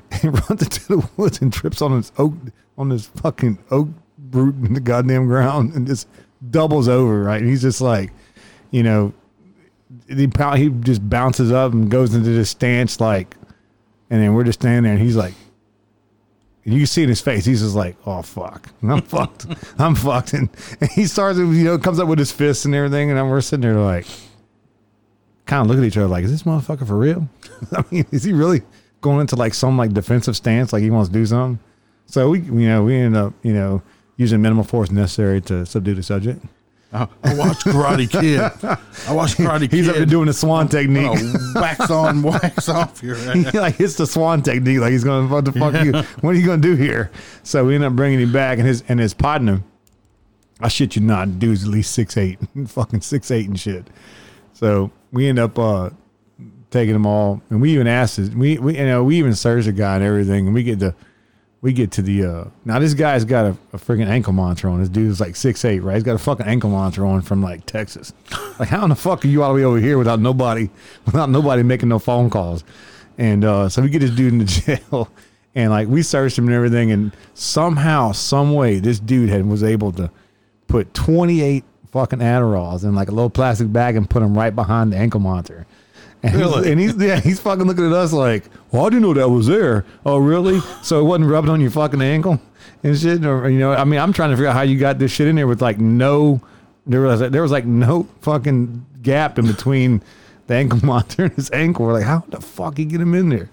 and 0.09 0.49
runs 0.49 0.63
into 0.63 0.87
the 0.87 1.09
woods 1.15 1.39
and 1.41 1.53
trips 1.53 1.79
on 1.79 1.91
his 1.91 2.11
oak, 2.17 2.33
on 2.75 2.89
this 2.89 3.05
fucking 3.05 3.59
oak 3.69 3.89
root 4.31 4.55
in 4.65 4.73
the 4.73 4.79
goddamn 4.79 5.27
ground 5.27 5.75
and 5.75 5.85
just 5.85 6.07
doubles 6.49 6.87
over, 6.87 7.23
right? 7.23 7.41
And 7.41 7.49
he's 7.49 7.61
just 7.61 7.81
like, 7.81 8.11
you 8.71 8.83
know, 8.83 9.13
he, 10.07 10.27
he 10.55 10.69
just 10.69 11.09
bounces 11.09 11.51
up 11.51 11.73
and 11.73 11.89
goes 11.89 12.13
into 12.13 12.29
this 12.29 12.49
stance 12.49 12.99
like, 12.99 13.35
and 14.09 14.21
then 14.21 14.33
we're 14.33 14.43
just 14.43 14.59
standing 14.59 14.83
there 14.83 14.93
and 14.93 15.01
he's 15.01 15.15
like, 15.15 15.33
and 16.67 16.75
you 16.75 16.85
see 16.85 17.03
in 17.03 17.09
his 17.09 17.21
face, 17.21 17.45
he's 17.45 17.61
just 17.61 17.75
like, 17.75 17.95
"Oh 18.05 18.21
fuck, 18.21 18.69
I'm 18.83 19.01
fucked, 19.01 19.45
I'm 19.79 19.95
fucked," 19.95 20.33
and, 20.33 20.49
and 20.81 20.89
he 20.91 21.05
starts, 21.05 21.39
you 21.39 21.45
know, 21.45 21.77
comes 21.77 21.97
up 21.97 22.09
with 22.09 22.19
his 22.19 22.33
fists 22.33 22.65
and 22.65 22.75
everything, 22.75 23.09
and 23.09 23.29
we're 23.29 23.39
sitting 23.39 23.61
there 23.61 23.79
like, 23.79 24.05
kind 25.45 25.61
of 25.61 25.67
look 25.67 25.77
at 25.77 25.85
each 25.85 25.95
other 25.95 26.07
like, 26.07 26.25
"Is 26.25 26.31
this 26.31 26.43
motherfucker 26.43 26.85
for 26.85 26.97
real? 26.97 27.29
I 27.71 27.85
mean, 27.89 28.05
is 28.11 28.25
he 28.25 28.33
really 28.33 28.63
going 28.99 29.21
into 29.21 29.37
like 29.37 29.53
some 29.53 29.77
like 29.77 29.93
defensive 29.93 30.35
stance, 30.35 30.73
like 30.73 30.83
he 30.83 30.89
wants 30.89 31.07
to 31.07 31.13
do 31.13 31.25
something?" 31.25 31.63
So 32.05 32.31
we, 32.31 32.41
you 32.41 32.67
know, 32.67 32.83
we 32.83 32.97
end 32.97 33.15
up, 33.15 33.33
you 33.43 33.53
know, 33.53 33.81
using 34.17 34.41
minimal 34.41 34.63
force 34.63 34.91
necessary 34.91 35.39
to 35.41 35.65
subdue 35.65 35.95
the 35.95 36.03
subject. 36.03 36.43
I, 36.91 37.07
watched 37.35 37.65
Karate 37.65 38.09
Kid. 38.09 38.39
I 38.39 39.13
watched 39.13 39.37
Karate 39.37 39.61
Kid. 39.61 39.73
He's 39.73 39.89
up 39.89 39.95
there 39.95 40.05
doing 40.05 40.27
the 40.27 40.33
swan 40.33 40.69
technique. 40.69 41.09
Oh, 41.11 41.51
wax 41.55 41.91
on, 41.91 42.21
wax 42.23 42.69
off 42.69 43.03
your 43.03 43.15
he 43.33 43.43
like 43.51 43.75
hits 43.75 43.95
the 43.95 44.07
swan 44.07 44.41
technique, 44.41 44.79
like 44.79 44.91
he's 44.91 45.03
going, 45.03 45.29
"What 45.29 45.45
the 45.45 45.51
fuck? 45.51 45.73
You, 45.83 45.91
what 46.21 46.31
are 46.31 46.39
you 46.39 46.45
going 46.45 46.61
to 46.61 46.67
do 46.67 46.75
here?" 46.75 47.11
So 47.43 47.65
we 47.65 47.75
end 47.75 47.83
up 47.83 47.93
bringing 47.93 48.19
him 48.19 48.31
back, 48.31 48.57
and 48.57 48.67
his 48.67 48.83
and 48.87 48.99
his 48.99 49.13
partner, 49.13 49.63
I 50.61 50.69
shit 50.69 50.95
you 50.95 51.01
not, 51.01 51.39
dude's 51.39 51.63
at 51.63 51.69
least 51.69 51.93
six 51.93 52.15
eight, 52.15 52.39
fucking 52.67 53.01
six 53.01 53.31
eight 53.31 53.47
and 53.47 53.59
shit. 53.59 53.85
So 54.53 54.91
we 55.11 55.27
end 55.27 55.39
up 55.39 55.59
uh 55.59 55.89
taking 56.71 56.93
them 56.93 57.05
all, 57.05 57.41
and 57.49 57.61
we 57.61 57.73
even 57.73 57.87
asked, 57.87 58.15
his, 58.15 58.29
we 58.31 58.57
we 58.59 58.77
you 58.77 58.85
know 58.85 59.03
we 59.03 59.17
even 59.17 59.35
searched 59.35 59.65
the 59.65 59.73
guy 59.73 59.95
and 59.95 60.05
everything, 60.05 60.45
and 60.45 60.53
we 60.53 60.63
get 60.63 60.79
to 60.79 60.95
we 61.61 61.73
get 61.73 61.91
to 61.91 62.01
the 62.01 62.23
uh 62.23 62.45
now 62.65 62.79
this 62.79 62.93
guy's 62.93 63.25
got 63.25 63.45
a, 63.45 63.57
a 63.73 63.77
freaking 63.77 64.07
ankle 64.07 64.33
monitor 64.33 64.69
on. 64.69 64.79
This 64.79 64.89
dude's 64.89 65.19
like 65.19 65.35
six 65.35 65.63
eight, 65.65 65.79
right? 65.79 65.95
He's 65.95 66.03
got 66.03 66.15
a 66.15 66.19
fucking 66.19 66.45
ankle 66.45 66.69
monitor 66.69 67.05
on 67.05 67.21
from 67.21 67.41
like 67.41 67.65
Texas. 67.65 68.13
Like 68.59 68.69
how 68.69 68.81
in 68.81 68.89
the 68.89 68.95
fuck 68.95 69.23
are 69.23 69.27
you 69.27 69.43
all 69.43 69.49
the 69.53 69.57
way 69.57 69.63
over 69.63 69.77
here 69.77 69.99
without 69.99 70.19
nobody 70.19 70.71
without 71.05 71.29
nobody 71.29 71.61
making 71.61 71.89
no 71.89 71.99
phone 71.99 72.31
calls? 72.31 72.63
And 73.17 73.45
uh 73.45 73.69
so 73.69 73.83
we 73.83 73.89
get 73.89 73.99
this 73.99 74.11
dude 74.11 74.33
in 74.33 74.39
the 74.39 74.45
jail 74.81 75.09
and 75.53 75.69
like 75.69 75.87
we 75.87 76.01
searched 76.01 76.39
him 76.39 76.47
and 76.47 76.55
everything 76.55 76.91
and 76.91 77.15
somehow, 77.35 78.13
some 78.13 78.53
way 78.53 78.79
this 78.79 78.99
dude 78.99 79.29
had 79.29 79.45
was 79.45 79.63
able 79.63 79.91
to 79.93 80.09
put 80.67 80.91
twenty 80.95 81.41
eight 81.41 81.63
fucking 81.91 82.19
Adderalls 82.19 82.83
in 82.83 82.95
like 82.95 83.09
a 83.09 83.11
little 83.11 83.29
plastic 83.29 83.71
bag 83.71 83.95
and 83.95 84.09
put 84.09 84.21
them 84.21 84.37
right 84.37 84.55
behind 84.55 84.91
the 84.91 84.97
ankle 84.97 85.19
monitor. 85.19 85.65
And 86.23 86.35
he's, 86.35 86.55
and 86.65 86.79
he's 86.79 86.95
yeah, 86.97 87.19
he's 87.19 87.39
fucking 87.39 87.65
looking 87.65 87.85
at 87.85 87.93
us 87.93 88.11
like, 88.11 88.45
well, 88.71 88.85
I 88.85 88.89
didn't 88.89 89.03
know 89.03 89.13
that 89.13 89.29
was 89.29 89.47
there. 89.47 89.85
Oh, 90.05 90.17
really? 90.17 90.59
So 90.81 90.99
it 90.99 91.03
wasn't 91.03 91.29
rubbing 91.29 91.49
on 91.51 91.61
your 91.61 91.71
fucking 91.71 92.01
ankle 92.01 92.41
and 92.83 92.97
shit, 92.97 93.23
or 93.25 93.49
you 93.49 93.59
know? 93.59 93.73
I 93.73 93.83
mean, 93.83 93.99
I'm 93.99 94.13
trying 94.13 94.31
to 94.31 94.35
figure 94.35 94.49
out 94.49 94.55
how 94.55 94.63
you 94.63 94.79
got 94.79 94.97
this 94.99 95.11
shit 95.11 95.27
in 95.27 95.35
there 95.35 95.47
with 95.47 95.61
like 95.61 95.77
no, 95.79 96.41
there 96.87 97.01
was 97.01 97.19
there 97.19 97.41
was 97.41 97.51
like 97.51 97.65
no 97.65 98.07
fucking 98.21 98.85
gap 99.03 99.37
in 99.39 99.45
between 99.47 100.01
the 100.47 100.55
ankle 100.55 100.79
monitor 100.83 101.25
and 101.25 101.33
his 101.33 101.51
ankle. 101.51 101.85
We're 101.85 101.93
like, 101.93 102.03
how 102.05 102.23
the 102.29 102.41
fuck 102.41 102.77
he 102.77 102.85
get 102.85 102.99
him 102.99 103.13
in 103.13 103.29
there? 103.29 103.49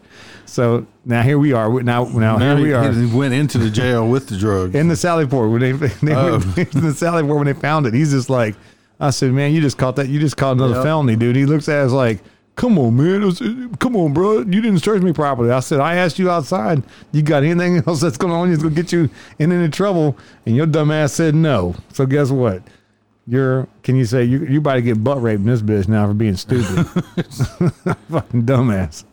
So 0.46 0.87
now 1.05 1.22
here 1.22 1.38
we 1.38 1.53
are. 1.53 1.70
Now 1.83 2.05
now 2.05 2.38
Now 2.38 2.57
here 2.57 2.64
we 2.64 2.72
are 2.72 2.90
he 2.92 3.07
went 3.14 3.35
into 3.35 3.59
the 3.59 3.70
jail 3.70 4.09
with 4.09 4.29
the 4.29 4.37
drugs. 4.38 4.74
in 4.74 4.88
the 4.88 4.96
Sally 4.96 5.27
Port 5.27 5.50
when 5.50 5.61
they, 5.61 5.72
they 6.03 6.14
Oh. 6.14 6.38
were 6.38 6.62
in 6.72 6.81
the 6.81 6.94
Sally 6.94 7.22
Port 7.22 7.37
when 7.37 7.46
they 7.46 7.53
found 7.61 7.87
it. 7.87 7.92
He's 7.94 8.11
just 8.12 8.31
like, 8.31 8.55
I 9.00 9.11
said, 9.11 9.33
man, 9.33 9.53
you 9.53 9.61
just 9.61 9.77
caught 9.77 9.96
that. 9.96 10.09
You 10.09 10.18
just 10.20 10.37
caught 10.37 10.53
another 10.57 10.74
Yep. 10.74 10.83
felony, 10.85 11.16
dude. 11.16 11.35
He 11.37 11.44
looks 11.46 11.68
at 11.68 11.79
us 11.85 11.92
like, 11.92 12.20
come 12.57 12.79
on, 12.79 12.97
man. 12.97 13.23
It 13.23 13.27
was- 13.27 13.43
come 13.79 13.97
on, 13.97 14.12
bro. 14.12 14.38
You 14.38 14.61
didn't 14.61 14.79
search 14.79 15.03
me 15.03 15.12
properly. 15.12 15.51
I 15.51 15.61
said, 15.61 15.81
I 15.81 15.97
asked 15.97 16.19
you 16.19 16.31
outside. 16.31 16.83
You 17.12 17.23
got 17.23 17.43
anything 17.43 17.83
else 17.87 18.01
that's 18.01 18.17
going 18.17 18.33
on? 18.33 18.51
That's 18.51 18.62
going 18.62 18.75
to 18.75 18.83
get 18.83 18.93
you 18.93 19.11
in 19.38 19.53
any 19.53 19.69
trouble? 19.69 20.17
And 20.47 20.55
your 20.57 20.67
dumb 20.67 20.90
ass 20.90 21.12
said 21.12 21.35
no. 21.35 21.75
So 21.93 22.07
guess 22.07 22.31
what? 22.31 22.62
You're, 23.27 23.67
can 23.83 23.97
you 23.97 24.05
say, 24.05 24.25
you, 24.25 24.45
you 24.45 24.59
about 24.59 24.75
to 24.75 24.83
get 24.83 25.03
butt 25.03 25.23
raped 25.23 25.40
in 25.40 25.47
this 25.47 25.62
bitch 25.62 25.88
now 25.88 26.07
for 26.07 26.14
being 26.14 26.37
stupid? 26.37 26.67
Fucking 28.11 28.43
dumbass. 28.43 29.05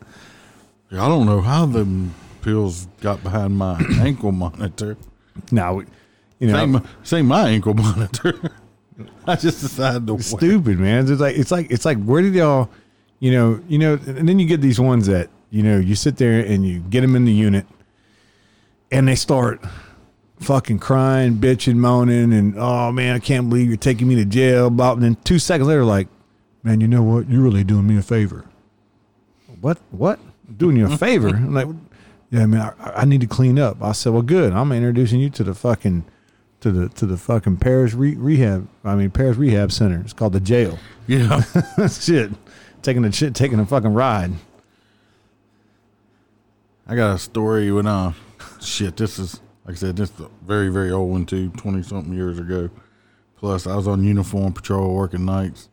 I 0.90 1.08
don't 1.08 1.24
know 1.24 1.40
how 1.40 1.64
the 1.64 2.08
pills 2.42 2.86
got 3.00 3.22
behind 3.22 3.56
my 3.56 3.80
ankle 4.00 4.32
monitor. 4.32 4.96
Now, 5.50 5.80
you 6.38 6.48
know, 6.48 6.54
Same, 6.58 6.88
same 7.02 7.26
my 7.26 7.48
ankle 7.48 7.72
monitor. 7.74 8.34
I 9.26 9.36
just 9.36 9.62
decided 9.62 10.06
to 10.06 10.22
stupid, 10.22 10.78
man. 10.78 11.10
It's 11.10 11.20
like 11.20 11.36
it's 11.36 11.50
like 11.50 11.70
it's 11.70 11.86
like 11.86 12.02
where 12.02 12.20
did 12.20 12.34
y'all, 12.34 12.68
you 13.22 13.30
know, 13.30 13.60
you 13.68 13.78
know, 13.78 13.92
and 14.04 14.28
then 14.28 14.40
you 14.40 14.46
get 14.48 14.60
these 14.60 14.80
ones 14.80 15.06
that 15.06 15.30
you 15.50 15.62
know 15.62 15.78
you 15.78 15.94
sit 15.94 16.16
there 16.16 16.44
and 16.44 16.66
you 16.66 16.80
get 16.80 17.02
them 17.02 17.14
in 17.14 17.24
the 17.24 17.32
unit, 17.32 17.66
and 18.90 19.06
they 19.06 19.14
start 19.14 19.64
fucking 20.40 20.80
crying, 20.80 21.36
bitching, 21.36 21.76
moaning, 21.76 22.32
and 22.32 22.58
oh 22.58 22.90
man, 22.90 23.14
I 23.14 23.20
can't 23.20 23.48
believe 23.48 23.68
you're 23.68 23.76
taking 23.76 24.08
me 24.08 24.16
to 24.16 24.24
jail. 24.24 24.70
Blah, 24.70 24.94
and 24.94 25.04
then 25.04 25.14
two 25.22 25.38
seconds 25.38 25.68
later, 25.68 25.84
like, 25.84 26.08
man, 26.64 26.80
you 26.80 26.88
know 26.88 27.04
what? 27.04 27.30
You're 27.30 27.42
really 27.42 27.62
doing 27.62 27.86
me 27.86 27.96
a 27.96 28.02
favor. 28.02 28.44
What? 29.60 29.78
What? 29.92 30.18
Doing 30.56 30.76
you 30.76 30.86
a 30.86 30.88
mm-hmm. 30.88 30.96
favor? 30.96 31.28
I'm 31.28 31.54
like, 31.54 31.68
yeah, 32.32 32.46
man, 32.46 32.74
I, 32.80 33.02
I 33.02 33.04
need 33.04 33.20
to 33.20 33.28
clean 33.28 33.56
up. 33.56 33.80
I 33.80 33.92
said, 33.92 34.12
well, 34.12 34.22
good. 34.22 34.52
I'm 34.52 34.72
introducing 34.72 35.20
you 35.20 35.30
to 35.30 35.44
the 35.44 35.54
fucking 35.54 36.04
to 36.62 36.72
the 36.72 36.88
to 36.88 37.06
the 37.06 37.16
fucking 37.16 37.58
Paris 37.58 37.94
re- 37.94 38.16
rehab. 38.16 38.66
I 38.82 38.96
mean 38.96 39.10
Paris 39.10 39.36
rehab 39.36 39.70
center. 39.70 40.00
It's 40.00 40.12
called 40.12 40.32
the 40.32 40.40
jail. 40.40 40.76
Yeah. 41.06 41.42
shit, 41.88 42.32
taking 42.82 43.04
a 43.04 43.12
shit, 43.12 43.34
taking 43.34 43.60
a 43.60 43.66
fucking 43.66 43.94
ride. 43.94 44.32
I 46.86 46.96
got 46.96 47.14
a 47.14 47.18
story 47.18 47.70
when 47.70 47.86
uh 47.86 48.12
shit, 48.60 48.96
this 48.96 49.18
is 49.18 49.40
like 49.64 49.76
I 49.76 49.78
said, 49.78 49.96
this 49.96 50.10
is 50.10 50.20
a 50.20 50.30
very, 50.44 50.68
very 50.68 50.90
old 50.90 51.10
one 51.10 51.26
too, 51.26 51.50
twenty 51.50 51.82
something 51.82 52.12
years 52.12 52.38
ago. 52.38 52.70
Plus 53.36 53.66
I 53.66 53.76
was 53.76 53.88
on 53.88 54.04
uniform 54.04 54.52
patrol 54.52 54.94
working 54.94 55.24
nights. 55.24 55.68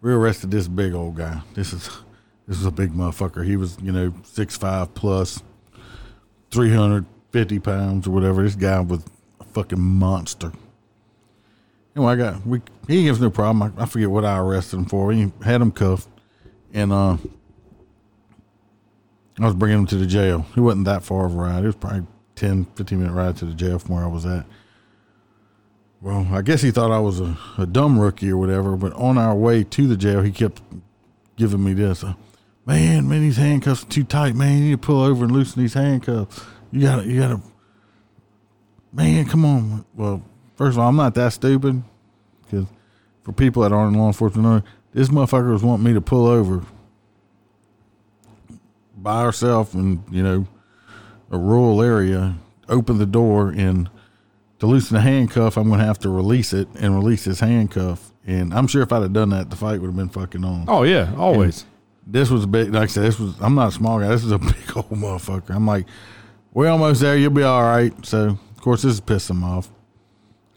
We 0.00 0.12
arrested 0.12 0.50
this 0.50 0.68
big 0.68 0.94
old 0.94 1.16
guy. 1.16 1.42
This 1.54 1.72
is 1.72 1.88
this 2.46 2.58
is 2.58 2.66
a 2.66 2.70
big 2.70 2.92
motherfucker. 2.92 3.44
He 3.44 3.56
was, 3.56 3.78
you 3.82 3.92
know, 3.92 4.12
six 4.22 4.56
five 4.56 4.94
plus 4.94 5.42
three 6.50 6.72
hundred 6.72 7.04
fifty 7.30 7.58
pounds 7.58 8.06
or 8.06 8.10
whatever. 8.10 8.42
This 8.42 8.54
guy 8.54 8.80
was 8.80 9.04
a 9.40 9.44
fucking 9.44 9.80
monster. 9.80 10.52
Anyway, 11.98 12.12
I 12.12 12.16
got 12.16 12.46
we 12.46 12.62
he 12.86 13.02
gives 13.02 13.20
no 13.20 13.28
problem. 13.28 13.74
I, 13.76 13.82
I 13.82 13.86
forget 13.86 14.08
what 14.08 14.24
I 14.24 14.38
arrested 14.38 14.76
him 14.76 14.84
for. 14.84 15.10
He 15.10 15.32
had 15.42 15.60
him 15.60 15.72
cuffed 15.72 16.08
and 16.72 16.92
uh 16.92 17.16
I 19.40 19.44
was 19.44 19.54
bringing 19.56 19.80
him 19.80 19.86
to 19.86 19.96
the 19.96 20.06
jail. 20.06 20.46
It 20.56 20.60
wasn't 20.60 20.84
that 20.84 21.02
far 21.02 21.26
of 21.26 21.34
a 21.34 21.36
ride. 21.36 21.64
It 21.64 21.66
was 21.66 21.74
probably 21.74 22.06
10, 22.36 22.66
15 22.76 23.00
minute 23.00 23.12
ride 23.12 23.36
to 23.38 23.46
the 23.46 23.54
jail 23.54 23.80
from 23.80 23.96
where 23.96 24.04
I 24.04 24.06
was 24.06 24.24
at. 24.26 24.46
Well, 26.00 26.28
I 26.30 26.42
guess 26.42 26.62
he 26.62 26.70
thought 26.70 26.92
I 26.92 27.00
was 27.00 27.18
a, 27.18 27.36
a 27.56 27.66
dumb 27.66 27.98
rookie 27.98 28.30
or 28.30 28.36
whatever, 28.36 28.76
but 28.76 28.92
on 28.92 29.18
our 29.18 29.34
way 29.34 29.64
to 29.64 29.86
the 29.88 29.96
jail, 29.96 30.22
he 30.22 30.30
kept 30.30 30.62
giving 31.34 31.64
me 31.64 31.72
this. 31.72 32.04
Uh, 32.04 32.14
man, 32.64 33.08
man, 33.08 33.22
these 33.22 33.38
handcuffs 33.38 33.82
are 33.82 33.88
too 33.88 34.04
tight, 34.04 34.36
man. 34.36 34.58
You 34.58 34.64
need 34.66 34.70
to 34.70 34.86
pull 34.86 35.02
over 35.02 35.24
and 35.24 35.32
loosen 35.32 35.60
these 35.60 35.74
handcuffs. 35.74 36.44
You 36.70 36.82
gotta, 36.82 37.04
you 37.04 37.20
gotta, 37.20 37.42
man, 38.92 39.24
come 39.24 39.44
on. 39.44 39.84
Well, 39.96 40.22
first 40.58 40.74
of 40.74 40.80
all, 40.80 40.88
I'm 40.88 40.96
not 40.96 41.14
that 41.14 41.32
stupid 41.32 41.82
because 42.42 42.66
for 43.22 43.32
people 43.32 43.62
that 43.62 43.72
aren't 43.72 43.94
in 43.94 44.00
law 44.00 44.08
enforcement, 44.08 44.64
this 44.92 45.08
motherfucker 45.08 45.52
was 45.52 45.62
wanting 45.62 45.84
me 45.84 45.94
to 45.94 46.00
pull 46.00 46.26
over 46.26 46.64
by 48.96 49.22
herself 49.22 49.72
in 49.74 50.02
you 50.10 50.22
know 50.22 50.46
a 51.30 51.38
rural 51.38 51.80
area. 51.80 52.34
Open 52.68 52.98
the 52.98 53.06
door 53.06 53.48
and 53.48 53.88
to 54.58 54.66
loosen 54.66 54.96
the 54.96 55.00
handcuff, 55.00 55.56
I'm 55.56 55.68
going 55.68 55.78
to 55.80 55.86
have 55.86 56.00
to 56.00 56.10
release 56.10 56.52
it 56.52 56.68
and 56.74 56.94
release 56.94 57.24
his 57.24 57.40
handcuff. 57.40 58.12
And 58.26 58.52
I'm 58.52 58.66
sure 58.66 58.82
if 58.82 58.92
I'd 58.92 59.02
have 59.02 59.12
done 59.12 59.30
that, 59.30 59.48
the 59.48 59.56
fight 59.56 59.80
would 59.80 59.86
have 59.86 59.96
been 59.96 60.08
fucking 60.08 60.44
on. 60.44 60.64
Oh 60.68 60.82
yeah, 60.82 61.14
always. 61.16 61.64
This 62.06 62.28
was 62.28 62.44
a 62.44 62.46
big, 62.46 62.74
like 62.74 62.84
I 62.84 62.86
said, 62.86 63.04
this 63.04 63.18
was, 63.18 63.34
I'm 63.40 63.54
not 63.54 63.68
a 63.68 63.72
small 63.72 64.00
guy. 64.00 64.08
This 64.08 64.24
is 64.24 64.32
a 64.32 64.38
big 64.38 64.76
old 64.76 64.90
motherfucker. 64.90 65.54
I'm 65.54 65.66
like, 65.66 65.86
we're 66.52 66.68
almost 66.68 67.00
there. 67.00 67.16
You'll 67.16 67.30
be 67.30 67.42
all 67.42 67.62
right. 67.62 67.92
So, 68.04 68.38
of 68.56 68.60
course, 68.60 68.82
this 68.82 68.94
is 68.94 69.00
pissing 69.00 69.30
him 69.30 69.44
off. 69.44 69.70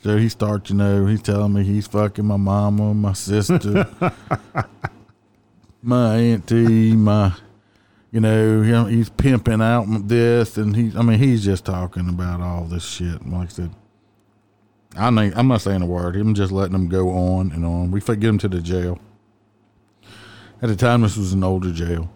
So 0.04 0.18
he 0.18 0.30
starts, 0.30 0.70
you 0.72 0.76
know, 0.78 1.06
he's 1.06 1.22
telling 1.22 1.54
me 1.54 1.64
he's 1.64 1.86
fucking 1.88 2.26
my 2.26 2.38
mama, 2.38 2.94
my 2.94 3.14
sister, 3.14 3.88
my 5.84 6.16
auntie, 6.18 6.96
my, 6.96 7.34
you 8.12 8.20
know, 8.20 8.86
he's 8.86 9.10
pimping 9.10 9.62
out 9.62 9.86
this, 10.08 10.58
and 10.58 10.76
he's, 10.76 10.96
I 10.96 11.02
mean, 11.04 11.20
he's 11.20 11.46
just 11.46 11.66
talking 11.66 12.10
about 12.10 12.42
all 12.42 12.64
this 12.66 12.84
shit. 12.84 13.26
Like 13.28 13.50
I 13.50 13.52
said, 13.52 13.70
I 14.98 15.10
mean, 15.12 15.34
I'm 15.36 15.48
not 15.48 15.62
saying 15.62 15.82
a 15.82 15.86
word. 15.86 16.16
I'm 16.16 16.34
just 16.34 16.52
letting 16.52 16.76
him 16.76 16.90
go 16.90 17.10
on 17.10 17.52
and 17.52 17.64
on. 17.64 17.92
We 17.92 18.02
get 18.02 18.24
him 18.24 18.38
to 18.40 18.48
the 18.48 18.60
jail. 18.62 19.00
At 20.64 20.70
the 20.70 20.76
time, 20.76 21.02
this 21.02 21.16
was 21.18 21.34
an 21.34 21.44
older 21.44 21.72
jail. 21.72 22.12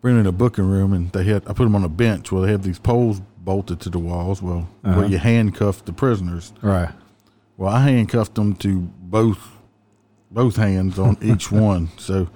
Bring 0.00 0.16
him 0.16 0.20
in 0.22 0.26
a 0.26 0.32
booking 0.32 0.68
room, 0.68 0.92
and 0.92 1.10
they 1.12 1.24
had 1.24 1.42
I 1.48 1.52
put 1.52 1.66
him 1.66 1.74
on 1.74 1.84
a 1.84 1.88
bench 1.88 2.32
where 2.32 2.42
they 2.44 2.50
have 2.52 2.62
these 2.62 2.78
poles 2.78 3.20
bolted 3.38 3.80
to 3.80 3.90
the 3.90 3.98
walls. 3.98 4.42
Well, 4.42 4.68
Uh-huh. 4.84 5.00
where 5.00 5.08
you 5.08 5.18
handcuff 5.18 5.84
the 5.84 5.92
prisoners. 5.92 6.52
Right. 6.62 6.90
Well, 7.56 7.72
I 7.72 7.80
handcuffed 7.80 8.34
them 8.34 8.54
to 8.56 8.80
both 8.80 9.38
both 10.30 10.56
hands 10.56 10.98
on 10.98 11.16
each 11.22 11.50
one. 11.50 11.88
So 11.98 12.28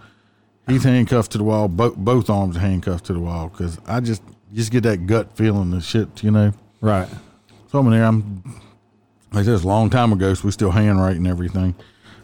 he's 0.67 0.85
handcuffed 0.85 1.33
to 1.33 1.39
the 1.39 1.45
wall. 1.45 1.69
Both 1.69 1.97
both 1.97 2.31
arms 2.31 2.57
are 2.57 2.61
handcuffed 2.61 3.07
to 3.07 3.13
the 3.13 3.21
wall 3.21 3.49
because 3.49 3.79
I 3.87 4.01
just 4.01 4.23
just 4.53 4.73
get 4.73 4.83
that 4.85 5.07
gut 5.07 5.37
feeling 5.37 5.73
of 5.73 5.85
shit, 5.85 6.23
you 6.23 6.31
know. 6.31 6.53
Right. 6.81 7.09
So 7.69 7.79
I'm 7.79 7.87
in 7.87 7.93
there. 7.93 8.05
I'm 8.05 8.43
like 9.33 9.45
this 9.45 9.63
a 9.63 9.67
long 9.67 9.91
time 9.91 10.13
ago, 10.13 10.35
so 10.35 10.47
we 10.47 10.51
still 10.51 10.71
handwriting 10.71 11.27
everything. 11.27 11.75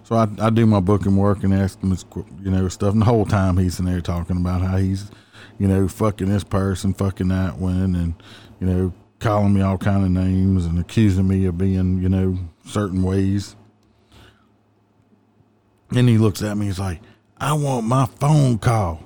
So 0.03 0.17
I, 0.17 0.29
I 0.41 0.51
do 0.51 0.67
my 0.67 0.81
booking 0.81 1.17
work 1.17 1.43
and 1.43 1.53
ask 1.53 1.81
him, 1.81 1.91
his, 1.91 2.05
you 2.41 2.51
know, 2.51 2.69
stuff. 2.69 2.93
And 2.93 3.03
the 3.03 3.07
whole 3.07 3.25
time 3.25 3.57
he's 3.59 3.81
in 3.81 3.87
there 3.87 4.01
talking 4.01 4.37
about 4.37 4.63
how 4.63 4.77
he's, 4.77 5.11
you 5.59 5.67
know, 5.67 5.89
fucking 5.89 6.29
this 6.29 6.45
person, 6.45 6.95
fucking 6.95 7.29
that 7.29 7.59
one, 7.59 7.97
and 7.97 8.15
you 8.61 8.67
know, 8.67 8.93
calling 9.19 9.55
me 9.55 9.61
all 9.63 9.79
kind 9.79 10.05
of 10.05 10.11
names 10.11 10.67
and 10.67 10.79
accusing 10.79 11.27
me 11.29 11.47
of 11.47 11.57
being, 11.59 12.01
you 12.03 12.09
know, 12.09 12.39
certain 12.67 13.03
ways. 13.03 13.57
And 15.91 16.09
he 16.09 16.19
looks 16.19 16.43
at 16.43 16.57
me. 16.57 16.67
He's 16.67 16.79
like, 16.79 17.01
"I 17.39 17.53
want 17.53 17.87
my 17.87 18.07
phone 18.07 18.59
call." 18.59 19.03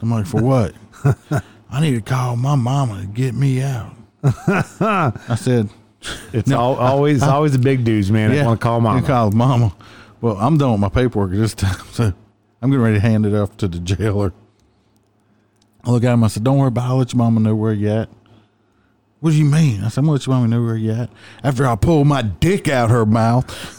I'm 0.00 0.10
like, 0.10 0.26
"For 0.26 0.42
what?" 0.42 0.74
I 1.70 1.80
need 1.80 1.94
to 1.94 2.00
call 2.00 2.36
my 2.36 2.54
mama 2.54 3.02
to 3.02 3.06
get 3.06 3.34
me 3.34 3.60
out. 3.62 3.94
I 4.24 5.36
said, 5.38 5.68
It's 6.32 6.50
al- 6.50 6.74
always 6.76 7.22
always 7.22 7.52
the 7.52 7.58
big 7.58 7.84
dudes, 7.84 8.10
man. 8.10 8.30
that 8.32 8.46
want 8.46 8.60
to 8.60 8.64
call 8.64 8.80
mama. 8.80 9.06
Call 9.06 9.30
mama. 9.32 9.76
Well, 10.20 10.36
I'm 10.38 10.56
done 10.58 10.72
with 10.72 10.80
my 10.80 10.88
paperwork 10.88 11.30
this 11.32 11.54
time, 11.54 11.76
so 11.92 12.12
I'm 12.62 12.70
getting 12.70 12.82
ready 12.82 12.96
to 12.96 13.00
hand 13.00 13.26
it 13.26 13.34
off 13.34 13.56
to 13.58 13.68
the 13.68 13.78
jailer. 13.78 14.32
I 15.84 15.90
look 15.90 16.02
at 16.04 16.12
him. 16.12 16.24
I 16.24 16.28
said, 16.28 16.42
"Don't 16.42 16.58
worry 16.58 16.68
about. 16.68 16.86
it. 16.86 16.88
I'll 16.88 16.96
let 16.96 17.12
your 17.12 17.18
mama 17.18 17.40
know 17.40 17.54
where 17.54 17.72
you 17.74 17.90
at." 17.90 18.08
What 19.20 19.30
do 19.30 19.36
you 19.36 19.44
mean? 19.44 19.82
I 19.82 19.88
said, 19.88 19.98
"I'm 19.98 20.04
gonna 20.04 20.12
let 20.12 20.26
your 20.26 20.36
mama 20.36 20.48
know 20.48 20.62
where 20.62 20.76
you 20.76 20.92
at." 20.92 21.10
After 21.42 21.66
I 21.66 21.74
pulled 21.74 22.06
my 22.06 22.22
dick 22.22 22.68
out 22.68 22.90
her 22.90 23.04
mouth, 23.04 23.46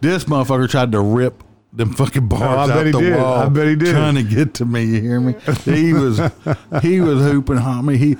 this 0.00 0.24
motherfucker 0.24 0.68
tried 0.68 0.92
to 0.92 1.00
rip 1.00 1.42
them 1.72 1.92
fucking 1.92 2.28
bars 2.28 2.70
Oh, 2.70 2.72
out 2.72 2.86
he 2.86 2.92
the 2.92 3.00
did. 3.00 3.16
wall. 3.16 3.34
I 3.34 3.48
bet 3.50 3.66
he 3.68 3.76
did. 3.76 3.90
Trying 3.92 4.14
to 4.14 4.22
get 4.22 4.54
to 4.54 4.64
me. 4.64 4.84
You 4.84 5.00
hear 5.02 5.20
me? 5.20 5.34
He 5.64 5.92
was 5.92 6.18
he 6.82 7.00
was 7.00 7.20
hooping 7.20 7.58
on 7.58 7.84
me. 7.84 7.96
He 7.98 8.16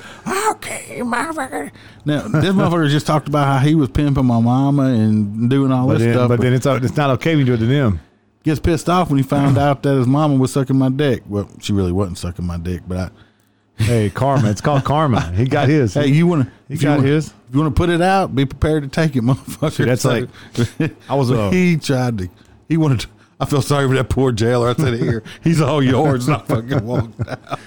okay, 0.51 0.99
motherfucker. 1.01 1.71
Now 2.05 2.29
this 2.29 2.55
motherfucker 2.55 2.91
just 2.91 3.07
talked 3.07 3.27
about 3.29 3.47
how 3.47 3.67
he 3.67 3.75
was 3.75 3.89
pimping 3.89 4.27
my 4.27 4.41
mama 4.41 4.83
and 4.85 5.49
doing 5.49 5.73
all 5.73 5.87
but 5.87 5.95
this 5.95 6.03
then, 6.03 6.15
stuff. 6.15 6.29
but 6.29 6.41
then 6.41 6.53
it's 6.53 6.67
it's 6.67 6.97
not 6.97 7.11
okay 7.11 7.31
when 7.37 7.41
you 7.41 7.45
do 7.47 7.55
it 7.55 7.59
to 7.59 7.67
them. 7.67 8.01
gets 8.45 8.61
pissed 8.61 8.89
off 8.91 9.09
when 9.09 9.17
he 9.17 9.23
found 9.25 9.57
out 9.57 9.83
that 9.83 9.97
his 9.97 10.07
mama 10.07 10.35
was 10.37 10.53
sucking 10.53 10.77
my 10.77 10.91
dick. 10.91 11.23
Well, 11.27 11.49
she 11.61 11.73
really 11.73 11.93
wasn't 11.93 12.19
sucking 12.19 12.45
my 12.47 12.59
dick, 12.59 12.83
but 12.87 12.99
I. 12.99 13.11
Hey, 13.79 14.11
karma. 14.11 14.51
It's 14.51 14.61
called 14.61 14.85
karma. 14.85 15.31
He 15.33 15.45
got 15.47 15.69
his. 15.69 15.95
Hey, 15.95 16.09
you 16.09 16.27
want 16.27 16.47
to? 16.47 16.53
He 16.69 16.77
got 16.77 17.01
his. 17.01 17.29
If 17.29 17.55
you 17.55 17.61
want 17.61 17.75
to 17.75 17.79
put 17.81 17.89
it 17.91 18.03
out, 18.03 18.35
be 18.35 18.45
prepared 18.45 18.83
to 18.83 18.89
take 18.89 19.17
it, 19.17 19.23
motherfucker. 19.25 19.73
See, 19.73 19.85
that's 19.85 20.05
like- 20.05 20.29
I 21.09 21.15
was, 21.15 21.31
uh, 21.31 21.51
he 21.51 21.77
tried 21.77 22.19
to. 22.19 22.29
He 22.69 22.77
wanted. 22.77 23.01
To, 23.01 23.09
I 23.41 23.47
feel 23.47 23.63
sorry 23.63 23.87
for 23.89 23.95
that 23.95 24.09
poor 24.11 24.33
jailer. 24.33 24.69
I 24.71 24.75
said, 24.75 24.95
"Here, 24.95 25.23
he's 25.45 25.61
all 25.61 25.83
yours." 25.83 26.27
And 26.29 26.37
I 26.37 26.41
fucking 26.41 26.85
walked 26.85 27.27
out. 27.29 27.59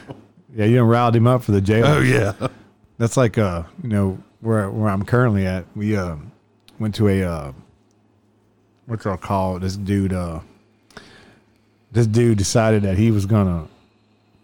Yeah, 0.53 0.65
you 0.65 0.75
done 0.75 0.87
riled 0.87 1.15
him 1.15 1.27
up 1.27 1.43
for 1.43 1.53
the 1.53 1.61
jail. 1.61 1.85
Oh 1.85 1.99
yeah. 2.01 2.33
That's 2.97 3.15
like 3.17 3.37
uh, 3.37 3.63
you 3.81 3.89
know, 3.89 4.19
where 4.41 4.69
where 4.69 4.89
I'm 4.89 5.05
currently 5.05 5.47
at. 5.47 5.65
We 5.75 5.95
uh 5.95 6.17
went 6.77 6.93
to 6.95 7.07
a 7.07 7.23
uh 7.23 7.51
what's 8.85 9.05
it 9.05 9.21
called? 9.21 9.61
This 9.61 9.77
dude 9.77 10.11
uh 10.13 10.41
this 11.93 12.05
dude 12.05 12.37
decided 12.37 12.83
that 12.83 12.97
he 12.97 13.09
was 13.11 13.25
gonna 13.25 13.67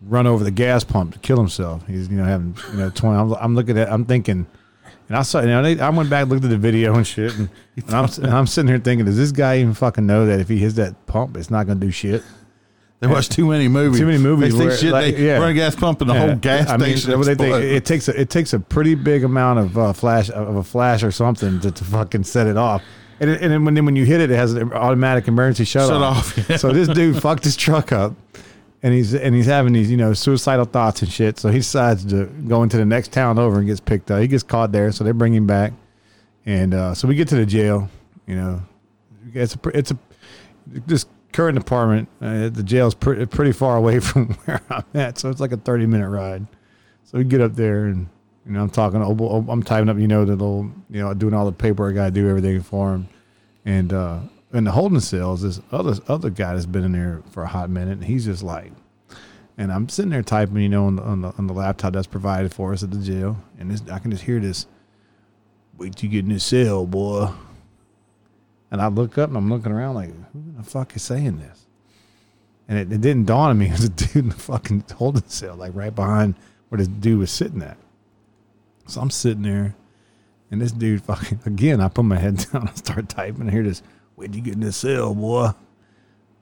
run 0.08 0.28
over 0.28 0.43
the 0.43 0.52
gas 0.52 0.84
pump 0.84 1.13
to 1.13 1.20
kill 1.20 1.38
himself. 1.38 1.86
He's 1.88 2.08
you 2.10 2.17
know 2.17 2.26
having 2.26 2.56
you 2.72 2.78
know 2.78 2.89
twenty. 2.89 3.17
I'm, 3.20 3.34
I'm 3.34 3.56
looking 3.56 3.78
at 3.78 3.91
I'm 3.91 4.06
thinking, 4.06 4.46
and 5.10 5.17
I 5.17 5.22
saw 5.24 5.41
you 5.41 5.48
know 5.48 5.62
they, 5.63 5.80
I 5.80 5.89
went 5.89 6.10
back 6.10 6.28
looked 6.28 6.43
at 6.43 6.50
the 6.50 6.58
video 6.58 6.96
and 6.96 7.06
shit, 7.06 7.36
and, 7.38 7.50
and 7.76 7.93
I'm 7.93 8.06
and 8.24 8.28
I'm 8.34 8.48
sitting 8.48 8.67
here 8.70 8.80
thinking, 8.80 9.06
does 9.06 9.17
this 9.17 9.32
guy 9.32 9.60
even 9.60 9.74
fucking 9.74 10.06
know 10.06 10.26
that 10.26 10.39
if 10.39 10.50
he 10.50 10.58
hits 10.58 10.76
that 10.76 11.06
pump, 11.06 11.38
it's 11.38 11.50
not 11.52 11.67
gonna 11.67 11.80
do 11.80 11.91
shit? 11.91 12.24
They 13.00 13.06
watch 13.06 13.30
too 13.30 13.46
many 13.46 13.67
movies. 13.67 14.00
Too 14.00 14.08
many 14.08 14.17
movies 14.17 14.58
They 14.58 14.70
think 14.70 14.80
shit. 14.80 14.91
like, 14.91 15.15
they 15.15 15.28
yeah. 15.28 15.38
run 15.38 15.52
a 15.52 15.54
gas 15.54 15.76
pump 15.76 16.02
and 16.02 16.10
the 16.10 16.15
Yeah. 16.15 16.26
whole 16.26 16.36
gas 16.36 16.67
I 16.67 16.78
mean, 16.78 16.98
station. 16.98 17.22
they 17.22 17.36
think, 17.36 17.63
it 17.63 17.86
takes 17.86 18.08
a, 18.08 18.12
it 18.12 18.17
takes 18.17 18.17
a 18.17 18.22
it 18.22 18.30
takes 18.32 18.54
a 18.54 18.60
pretty 18.60 18.96
big 18.96 19.24
amount 19.24 19.60
of 19.60 19.78
uh, 19.78 19.93
flash 19.93 20.32
of 20.32 20.56
a 20.56 20.63
flash 20.63 21.04
or 21.04 21.12
something 21.12 21.60
to, 21.60 21.70
to 21.70 21.84
fucking 21.84 22.24
set 22.24 22.48
it 22.48 22.58
off. 22.58 22.82
And, 23.20 23.30
it, 23.30 23.41
and 23.43 23.52
then 23.52 23.65
when 23.65 23.76
then 23.76 23.86
when 23.86 23.96
you 23.96 24.04
hit 24.04 24.20
it, 24.22 24.32
it 24.32 24.36
has 24.36 24.54
an 24.54 24.74
automatic 24.74 25.28
emergency 25.28 25.63
shut, 25.65 25.89
Shut 25.89 26.02
off. 26.02 26.36
off, 26.39 26.50
yeah. 26.50 26.58
So 26.58 26.72
this 26.72 26.88
dude 26.88 27.22
fucked 27.22 27.43
his 27.43 27.56
truck 27.56 27.91
up, 27.91 28.13
and 28.84 28.94
he's 28.94 29.13
and 29.13 29.36
he's 29.36 29.46
having 29.46 29.74
these 29.74 29.90
you 29.90 29.98
know 29.98 30.13
suicidal 30.13 30.66
thoughts 30.66 31.02
and 31.02 31.12
shit. 31.12 31.40
So 31.40 31.50
he 31.50 31.60
decides 31.60 32.06
to 32.06 32.26
go 32.26 32.63
into 32.63 32.78
the 32.78 32.86
next 32.86 33.12
town 33.12 33.40
over 33.40 33.58
and 33.58 33.68
gets 33.68 33.80
picked 33.80 34.12
up. 34.12 34.22
He 34.22 34.28
gets 34.28 34.44
caught 34.44 34.72
there, 34.72 34.92
so 34.92 35.04
they 35.04 35.12
bring 35.12 35.34
him 35.34 35.48
back, 35.48 35.74
and 36.46 36.74
uh, 36.74 36.94
so 36.94 37.08
we 37.08 37.16
get 37.16 37.28
to 37.30 37.36
the 37.36 37.46
jail. 37.46 37.90
You 38.26 38.36
know, 38.36 38.62
it's 39.34 39.56
a 39.56 39.60
it's 39.78 39.92
a 39.92 39.98
this 40.68 41.06
current 41.34 41.58
apartment. 41.58 42.10
Uh, 42.22 42.50
the 42.50 42.63
jail's 42.63 42.96
pre- 42.96 43.26
pretty 43.26 43.52
far 43.52 43.78
away 43.78 44.00
from 44.02 44.34
where 44.46 44.62
I'm 44.70 44.86
at, 44.94 45.18
so 45.18 45.30
it's 45.30 45.40
like 45.40 45.52
a 45.52 45.58
30 45.58 45.86
minute 45.86 46.10
ride. 46.10 46.46
So 47.06 47.18
we 47.18 47.24
get 47.24 47.42
up 47.42 47.54
there, 47.54 47.86
and 47.86 48.08
you 48.46 48.54
know, 48.54 48.62
I'm 48.62 48.70
talking. 48.70 49.02
oh, 49.02 49.46
I'm 49.50 49.63
typing 49.63 49.90
up, 49.90 49.98
you 49.98 50.08
know, 50.08 50.26
the 50.26 50.34
little, 50.34 50.72
you 50.90 51.02
know, 51.02 51.13
doing 51.13 51.34
all 51.34 51.46
the 51.46 51.52
paperwork. 51.52 51.98
I 51.98 52.10
do 52.10 52.30
everything 52.30 52.62
for 52.62 52.94
him, 52.94 53.08
and 53.66 53.94
uh, 53.94 54.20
in 54.58 54.63
the 54.63 54.72
holding 54.72 55.00
cells, 55.00 55.41
this 55.43 55.62
other 55.72 55.96
other 56.08 56.30
guy 56.30 56.54
that's 56.54 56.65
been 56.65 56.84
in 56.84 56.91
there 56.91 57.22
for 57.32 57.43
a 57.43 57.48
hot 57.48 57.70
minute, 57.70 57.93
and 57.93 58.06
he's 58.06 58.26
just 58.26 58.43
like, 58.43 58.72
and 59.58 59.72
I'm 59.72 59.88
sitting 59.88 60.12
there 60.12 60.24
typing, 60.24 60.58
you 60.58 60.70
know, 60.70 60.88
on 60.88 60.96
the 60.96 61.04
on 61.04 61.22
the, 61.22 61.34
on 61.38 61.48
the 61.48 61.54
laptop 61.54 61.93
that's 61.93 62.08
provided 62.08 62.54
for 62.54 62.74
us 62.74 62.84
at 62.84 62.91
the 62.91 62.98
jail, 62.98 63.38
and 63.60 63.72
this, 63.72 63.84
I 63.89 64.00
can 64.00 64.12
just 64.12 64.24
hear 64.24 64.39
this. 64.39 64.65
Wait 65.78 65.96
till 65.96 66.10
you 66.10 66.12
get 66.13 66.26
in 66.26 66.34
this 66.34 66.43
cell, 66.43 66.88
boy. 66.88 67.30
And 68.72 68.82
I 68.82 68.88
look 68.88 69.17
up 69.17 69.30
and 69.30 69.38
I'm 69.38 69.50
looking 69.50 69.72
around 69.72 69.96
like, 69.96 70.10
who 70.34 70.43
the 70.58 70.63
fuck 70.63 70.96
is 70.96 71.04
saying 71.04 71.38
this? 71.38 71.67
And 72.67 72.78
it, 72.78 72.91
it 72.91 73.00
didn't 73.00 73.26
dawn 73.26 73.52
on 73.52 73.58
me 73.58 73.67
It 73.70 73.72
was 73.74 73.84
a 73.86 73.89
dude 73.89 74.15
in 74.15 74.30
the 74.30 74.36
fucking 74.36 74.86
holding 74.96 75.28
cell, 75.28 75.56
like 75.56 75.74
right 75.76 75.93
behind 75.93 76.36
where 76.70 76.80
this 76.80 76.88
dude 76.88 77.20
was 77.20 77.32
sitting 77.32 77.62
at. 77.62 77.78
So 78.88 79.02
I'm 79.02 79.10
sitting 79.10 79.43
there, 79.43 79.76
and 80.50 80.62
this 80.62 80.72
dude 80.72 81.04
fucking 81.04 81.41
again. 81.46 81.80
I 81.80 81.89
put 81.89 82.06
my 82.06 82.17
head 82.17 82.38
down, 82.52 82.67
I 82.67 82.74
start 82.74 83.08
typing. 83.10 83.48
I 83.48 83.52
hear 83.52 83.63
this. 83.63 83.84
Where'd 84.17 84.34
you 84.34 84.41
get 84.41 84.56
in 84.56 84.61
this 84.61 84.78
cell, 84.78 85.13
boy? 85.13 85.51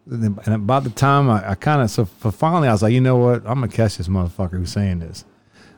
And, 0.09 0.39
about 0.47 0.85
the 0.85 0.89
time 0.91 1.29
I, 1.29 1.51
I 1.51 1.55
kind 1.55 1.81
of 1.81 1.91
so 1.91 2.05
finally 2.05 2.69
I 2.69 2.71
was 2.71 2.81
like, 2.81 2.93
you 2.93 3.01
know 3.01 3.17
what? 3.17 3.39
I'm 3.39 3.55
gonna 3.55 3.67
catch 3.67 3.97
this 3.97 4.07
motherfucker 4.07 4.51
who's 4.51 4.71
saying 4.71 4.99
this. 4.99 5.25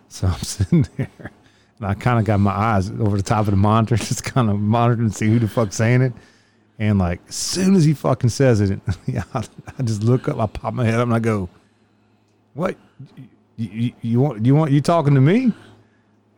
So 0.07 0.27
I'm 0.27 0.33
sitting 0.41 0.85
there, 0.95 1.09
and 1.17 1.87
I 1.87 1.95
kind 1.95 2.19
of 2.19 2.25
got 2.25 2.39
my 2.39 2.51
eyes 2.51 2.91
over 2.91 3.17
the 3.17 3.23
top 3.23 3.39
of 3.39 3.45
the 3.47 3.55
monitor, 3.55 3.95
just 3.97 4.23
kind 4.23 4.47
of 4.47 4.59
monitoring 4.59 5.09
to 5.09 5.15
see 5.15 5.25
who 5.25 5.39
the 5.39 5.47
fuck's 5.47 5.75
saying 5.75 6.03
it. 6.03 6.13
And 6.77 6.99
like, 6.99 7.19
as 7.29 7.35
soon 7.35 7.73
as 7.73 7.83
he 7.83 7.95
fucking 7.95 8.29
says 8.29 8.61
it, 8.61 8.79
yeah, 9.07 9.23
I, 9.33 9.43
I 9.79 9.81
just 9.81 10.03
look 10.03 10.29
up, 10.29 10.37
I 10.37 10.45
pop 10.45 10.75
my 10.75 10.85
head 10.85 10.99
up, 10.99 11.07
and 11.07 11.15
I 11.15 11.19
go, 11.19 11.49
"What? 12.53 12.77
You, 13.55 13.69
you, 13.69 13.93
you 14.03 14.19
want? 14.19 14.45
You 14.45 14.53
want? 14.53 14.71
You 14.71 14.81
talking 14.81 15.15
to 15.15 15.21
me?" 15.21 15.51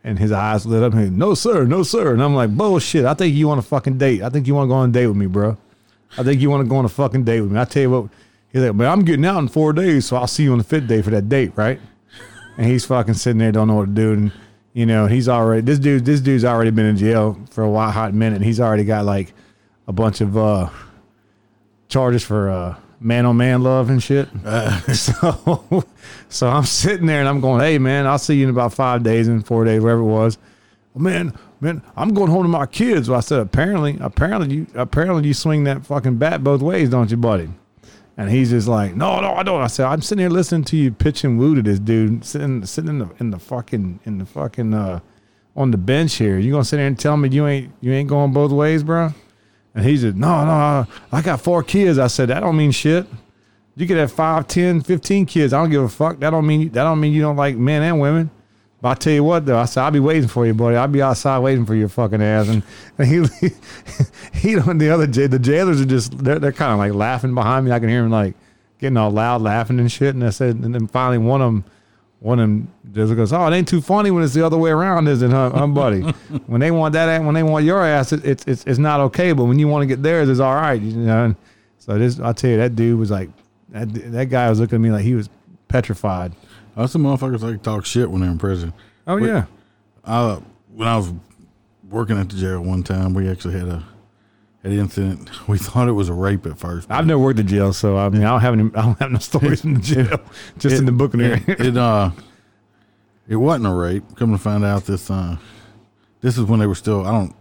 And 0.04 0.18
his 0.18 0.32
eyes 0.32 0.66
lit 0.66 0.82
up. 0.82 0.93
And 0.93 1.04
he, 1.04 1.10
no 1.10 1.34
sir, 1.34 1.66
no 1.66 1.84
sir. 1.84 2.14
And 2.14 2.24
I'm 2.24 2.36
like, 2.36 2.56
bullshit. 2.56 3.06
I 3.06 3.14
think 3.14 3.36
you 3.36 3.47
want 3.47 3.60
a 3.60 3.64
fucking 3.64 3.97
date. 3.97 4.22
I 4.22 4.30
think 4.30 4.47
you 4.47 4.56
want 4.56 4.66
to 4.66 4.70
go 4.70 4.76
on 4.76 4.89
a 4.89 4.91
date 4.93 5.08
with 5.08 5.18
me, 5.18 5.26
bro. 5.26 5.58
I 6.18 6.24
think 6.24 6.41
you 6.41 6.50
want 6.50 6.64
to 6.64 6.70
go 6.70 6.78
on 6.78 6.86
a 6.86 6.89
fucking 6.89 7.24
date 7.24 7.41
with 7.41 7.52
me. 7.52 7.60
I 7.60 7.66
tell 7.66 7.82
you 7.82 7.91
what. 7.91 8.10
He's 8.52 8.64
like, 8.64 8.74
man, 8.74 8.89
I'm 8.89 9.06
getting 9.06 9.26
out 9.26 9.38
in 9.38 9.47
four 9.47 9.74
days, 9.74 10.08
so 10.08 10.18
I'll 10.18 10.26
see 10.26 10.43
you 10.43 10.52
on 10.54 10.58
the 10.58 10.64
fifth 10.64 10.88
day 10.88 11.04
for 11.04 11.12
that 11.12 11.30
date, 11.30 11.52
right? 11.56 11.80
And 12.58 12.66
he's 12.66 12.84
fucking 12.84 13.14
sitting 13.14 13.38
there, 13.38 13.52
don't 13.52 13.68
know 13.68 13.76
what 13.76 13.86
to 13.86 13.91
do, 13.91 14.14
and 14.14 14.32
you 14.74 14.86
know, 14.86 15.08
he's 15.08 15.28
already 15.28 15.62
this 15.62 15.80
dude. 15.80 16.06
This 16.06 16.22
dude's 16.22 16.45
already 16.45 16.72
been 16.72 16.86
in 16.86 16.97
jail 16.97 17.38
for 17.50 17.64
a 17.64 17.70
while, 17.70 17.91
hot 17.91 18.14
minute. 18.14 18.38
And 18.38 18.45
he's 18.45 18.60
already 18.60 18.86
got 18.86 19.06
like 19.06 19.34
a 19.88 19.91
bunch 19.91 20.22
of 20.22 20.38
uh 20.38 20.70
charges 21.89 22.24
for 22.24 22.50
uh 22.50 22.76
man 23.00 23.26
on 23.26 23.38
man 23.38 23.64
love 23.64 23.89
and 23.89 24.02
shit. 24.02 24.28
so, 24.93 25.84
so 26.30 26.47
I'm 26.47 26.66
sitting 26.66 27.06
there 27.06 27.20
and 27.20 27.30
I'm 27.30 27.41
going, 27.41 27.62
hey 27.62 27.78
man, 27.78 28.06
I'll 28.08 28.20
see 28.20 28.36
you 28.36 28.45
in 28.45 28.50
about 28.50 28.74
five 28.74 29.04
days 29.04 29.28
and 29.28 29.45
four 29.45 29.66
days, 29.66 29.82
wherever 29.82 30.02
it 30.02 30.06
was. 30.06 30.38
"Oh, 30.95 31.00
man, 31.00 31.34
man, 31.62 31.82
I'm 31.95 32.14
going 32.14 32.30
home 32.32 32.43
to 32.43 32.50
my 32.50 32.66
kids. 32.66 33.10
Well, 33.10 33.18
I 33.18 33.22
said, 33.22 33.39
apparently, 33.39 33.97
apparently 34.00 34.56
you, 34.56 34.68
apparently 34.76 35.28
you 35.28 35.34
swing 35.34 35.64
that 35.66 35.86
fucking 35.86 36.18
bat 36.18 36.43
both 36.43 36.62
ways, 36.62 36.89
don't 36.89 37.10
you, 37.12 37.18
buddy? 37.18 37.50
And 38.18 38.30
he's 38.30 38.50
just 38.50 38.68
like, 38.68 38.95
no, 38.95 39.22
no, 39.22 39.34
I 39.34 39.43
don't. 39.43 39.62
I 39.62 39.68
said, 39.68 39.86
I'm 39.86 40.02
sitting 40.02 40.22
here 40.24 40.30
listening 40.30 40.66
to 40.66 40.78
you 40.78 40.91
pitch 40.91 41.24
and 41.24 41.39
woo 41.39 41.56
to 41.56 41.62
this 41.62 41.80
dude, 41.80 42.26
sitting, 42.26 42.66
sitting 42.66 42.89
in 42.89 43.00
the, 43.00 43.10
in 43.20 43.30
the 43.32 43.39
fucking, 43.39 44.02
in 44.06 44.18
the 44.18 44.26
fucking, 44.26 44.74
uh, 44.74 45.00
on 45.56 45.72
the 45.72 45.78
bench 45.78 46.16
here. 46.16 46.38
You 46.38 46.52
gonna 46.52 46.66
sit 46.66 46.78
there 46.78 46.88
and 46.88 47.00
tell 47.00 47.16
me 47.18 47.30
you 47.30 47.47
ain't, 47.47 47.74
you 47.80 47.93
ain't 47.93 48.10
going 48.10 48.34
both 48.34 48.52
ways, 48.52 48.84
bro? 48.84 49.14
And 49.76 49.86
he 49.86 49.97
said, 49.97 50.17
no, 50.17 50.45
no, 50.45 50.88
I 51.11 51.22
got 51.22 51.41
four 51.41 51.63
kids. 51.63 51.99
I 51.99 52.07
said, 52.07 52.30
that 52.30 52.39
don't 52.39 52.57
mean 52.57 52.72
shit. 52.72 53.05
You 53.76 53.88
could 53.88 53.97
have 53.97 54.11
five, 54.11 54.47
10, 54.47 54.82
15 54.82 55.26
kids. 55.26 55.53
I 55.53 55.61
don't 55.61 55.70
give 55.70 55.84
a 55.84 55.89
fuck. 55.89 56.20
That 56.20 56.32
don't 56.32 56.45
mean, 56.45 56.70
that 56.70 56.84
don't 56.84 56.99
mean 56.99 57.13
you 57.13 57.22
don't 57.22 57.38
like 57.38 57.55
men 57.55 57.82
and 57.82 57.99
women. 57.99 58.30
But 58.82 58.89
I 58.89 58.93
tell 58.95 59.13
you 59.13 59.24
what, 59.24 59.45
though, 59.45 59.57
I 59.57 59.65
said 59.65 59.84
I'll 59.84 59.91
be 59.91 59.99
waiting 59.99 60.28
for 60.30 60.45
you, 60.45 60.53
buddy. 60.53 60.78
I'll 60.78 60.88
be 60.88 61.01
outside 61.01 61.39
waiting 61.39 61.65
for 61.65 61.76
your 61.76 61.89
fucking 61.89 62.22
ass. 62.22 62.47
And, 62.47 62.63
and 62.97 63.07
he, 63.07 63.49
he, 64.34 64.57
on 64.57 64.78
the 64.78 64.89
other 64.89 65.05
the 65.05 65.39
jailers 65.39 65.82
are 65.82 65.86
just 65.86 66.17
they're 66.17 66.39
they're 66.39 66.53
kind 66.53 66.72
of 66.72 66.80
like 66.80 66.93
laughing 66.93 67.34
behind 67.34 67.65
me. 67.65 67.72
I 67.72 67.80
can 67.80 67.89
hear 67.89 68.01
them 68.01 68.11
like 68.11 68.36
getting 68.80 68.95
all 68.95 69.11
loud, 69.11 69.41
laughing 69.41 69.80
and 69.80 69.91
shit. 69.91 70.15
And 70.15 70.24
I 70.24 70.30
said, 70.30 70.55
and 70.55 70.74
then 70.74 70.88
finally 70.88 71.17
one 71.17 71.41
of 71.41 71.51
them, 71.51 71.65
one 72.20 72.39
of 72.39 72.43
them 72.49 72.67
just 72.91 73.15
goes, 73.15 73.32
"Oh, 73.34 73.47
it 73.47 73.55
ain't 73.55 73.67
too 73.67 73.82
funny 73.82 74.11
when 74.11 74.24
it's 74.24 74.34
the 74.34 74.45
other 74.45 74.57
way 74.57 74.72
around, 74.72 75.07
is 75.07 75.22
it, 75.22 75.32
huh, 75.32 75.51
huh 75.51 75.67
buddy? 75.67 76.01
when 76.47 76.59
they 76.61 76.72
want 76.72 76.93
that, 76.93 77.24
when 77.24 77.34
they 77.34 77.43
want 77.43 77.65
your 77.65 77.84
ass, 77.86 78.11
it, 78.13 78.26
it's 78.26 78.43
it's 78.45 78.63
it's 78.65 78.80
not 78.80 78.99
okay. 78.99 79.32
But 79.34 79.45
when 79.45 79.57
you 79.59 79.67
want 79.67 79.84
to 79.84 79.88
get 79.88 80.03
theirs, 80.03 80.28
it's 80.30 80.39
all 80.39 80.55
right, 80.55 80.82
you 80.82 80.91
know." 80.97 81.26
And 81.26 81.36
so 81.78 81.97
this, 81.97 82.20
I 82.20 82.34
tell 82.34 82.49
you, 82.51 82.57
that 82.57 82.76
dude 82.76 82.99
was 82.99 83.09
like, 83.11 83.30
that 83.70 83.86
that 84.11 84.26
guy 84.26 84.49
was 84.49 84.59
looking 84.59 84.76
at 84.76 84.82
me 84.82 84.91
like 84.91 85.03
he 85.03 85.15
was 85.15 85.30
petrified. 85.70 86.34
Us 86.76 86.91
some 86.91 87.03
motherfuckers 87.03 87.41
like 87.41 87.61
talk 87.63 87.86
shit 87.86 88.09
when 88.09 88.22
they're 88.22 88.30
in 88.32 88.38
prison. 88.38 88.74
Oh 89.07 89.15
We- 89.15 89.28
yeah. 89.28 89.45
I, 90.05 90.41
when 90.74 90.88
I 90.88 90.97
was 90.97 91.13
working 91.89 92.17
at 92.17 92.30
the 92.30 92.36
jail 92.38 92.61
one 92.61 92.84
time, 92.84 93.13
we 93.13 93.30
actually 93.30 93.57
had 93.59 93.67
a 93.67 93.84
an 94.64 94.72
incident. 94.74 95.47
We 95.47 95.57
thought 95.57 95.88
it 95.88 95.93
was 95.93 96.10
a 96.10 96.14
rape 96.14 96.45
at 96.45 96.57
first. 96.60 96.89
I've 96.91 97.05
never 97.05 97.20
worked 97.20 97.39
at 97.39 97.45
jail, 97.45 97.74
so 97.74 97.97
I 97.97 98.10
mean, 98.10 98.24
I 98.24 98.32
don't 98.32 98.41
have 98.41 98.53
any. 98.53 98.64
I 98.76 98.82
don't 98.82 98.99
have 98.99 99.12
no 99.12 99.20
stories 99.20 99.62
from 99.62 99.76
the 99.76 99.80
jail, 100.05 100.20
just 100.57 100.78
in 100.78 100.86
the 100.86 100.91
book 100.91 101.14
in 101.14 101.20
there. 101.22 101.41
it, 101.47 101.62
it 101.62 101.78
uh 101.78 102.12
it 103.28 103.36
wasn't 103.38 103.68
a 103.68 103.74
rape. 103.74 104.03
Come 104.16 104.32
to 104.32 104.38
find 104.38 104.64
out 104.66 104.86
this 104.86 105.10
uh 105.10 105.38
this 106.22 106.38
is 106.38 106.43
when 106.45 106.60
they 106.60 106.68
were 106.68 106.76
still 106.76 107.05
I 107.05 107.12
don't 107.12 107.36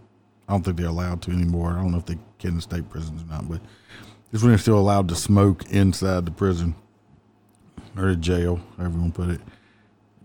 I 0.47 0.53
don't 0.53 0.63
think 0.63 0.77
they're 0.77 0.87
allowed 0.87 1.21
to 1.23 1.31
anymore. 1.31 1.71
I 1.73 1.81
don't 1.81 1.91
know 1.91 1.97
if 1.97 2.05
they 2.05 2.17
can 2.39 2.55
in 2.55 2.61
state 2.61 2.89
prisons 2.89 3.21
or 3.21 3.25
not, 3.25 3.49
but 3.49 3.61
this 4.31 4.39
is 4.39 4.43
when 4.43 4.51
they're 4.51 4.57
still 4.57 4.79
allowed 4.79 5.09
to 5.09 5.15
smoke 5.15 5.65
inside 5.69 6.25
the 6.25 6.31
prison 6.31 6.75
or 7.97 8.09
the 8.11 8.15
jail, 8.15 8.59
however 8.77 8.93
you 8.95 9.01
want 9.01 9.15
to 9.15 9.21
put 9.21 9.29
it. 9.31 9.41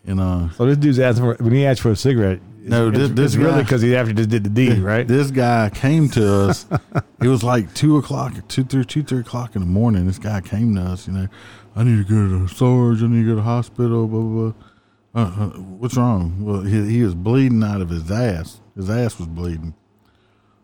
And 0.07 0.21
uh 0.21 0.51
so 0.51 0.67
this 0.67 0.77
dude's 0.77 1.01
asking 1.01 1.25
for 1.25 1.43
when 1.43 1.53
he 1.55 1.67
asked 1.67 1.81
for 1.81 1.91
a 1.91 1.97
cigarette. 1.97 2.41
No, 2.71 2.89
it's, 2.89 2.97
this- 2.99 3.11
it's 3.11 3.17
this 3.17 3.37
really 3.37 3.63
because 3.63 3.83
he 3.83 3.95
after 3.95 4.13
just 4.13 4.31
did 4.31 4.45
the 4.45 4.51
deed, 4.51 4.79
right? 4.81 5.07
This 5.07 5.31
guy 5.31 5.71
came 5.71 6.09
to 6.11 6.49
us. 6.49 6.67
it 7.21 7.29
was 7.29 7.43
like 7.43 7.73
two 7.75 7.97
o'clock, 7.99 8.33
two, 8.49 8.65
three, 8.65 8.85
two, 8.85 9.03
three 9.03 9.21
o'clock 9.21 9.55
in 9.55 9.61
the 9.61 9.67
morning. 9.67 10.07
This 10.07 10.19
guy 10.19 10.41
came 10.41 10.75
to 10.77 10.81
us. 10.83 11.07
You 11.07 11.15
know, 11.15 11.29
I 11.77 11.85
need 11.85 12.07
to 12.07 12.11
go 12.11 12.29
to 12.29 12.43
the 12.45 12.49
Sarge. 12.49 13.03
I 13.03 13.07
need 13.07 13.23
to 13.23 13.25
go 13.25 13.31
to 13.31 13.37
the 13.37 13.43
hospital. 13.43 14.07
Blah 14.07 14.21
blah. 14.21 14.53
blah. 14.53 14.53
Uh, 15.17 15.45
uh, 15.45 15.49
what's 15.79 15.97
wrong? 15.97 16.43
Well, 16.45 16.63
he, 16.63 16.91
he 16.91 17.03
was 17.03 17.15
bleeding 17.15 17.63
out 17.63 17.81
of 17.81 17.89
his 17.91 18.11
ass. 18.11 18.61
His 18.75 18.91
ass 18.91 19.19
was 19.19 19.29
bleeding. 19.29 19.75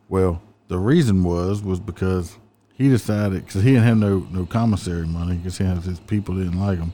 Well, 0.09 0.43
the 0.69 0.79
reason 0.79 1.23
was 1.23 1.63
was 1.63 1.79
because 1.79 2.37
he 2.75 2.89
decided 2.89 3.45
because 3.45 3.63
he 3.63 3.71
didn't 3.73 3.85
have 3.85 3.99
no 3.99 4.27
no 4.31 4.47
commissary 4.47 5.07
money 5.07 5.37
because 5.37 5.59
his 5.85 6.01
people 6.01 6.35
didn't 6.35 6.59
like 6.59 6.79
him. 6.79 6.93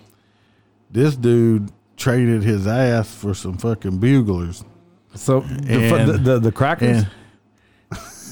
This 0.90 1.16
dude 1.16 1.70
traded 1.96 2.42
his 2.42 2.66
ass 2.66 3.14
for 3.14 3.32
some 3.34 3.56
fucking 3.56 3.98
buglers. 3.98 4.64
So 5.16 5.40
the, 5.40 5.72
And- 5.72 6.08
the, 6.08 6.18
the 6.18 6.38
the 6.38 6.52
crackers. 6.52 6.98
And 7.02 7.08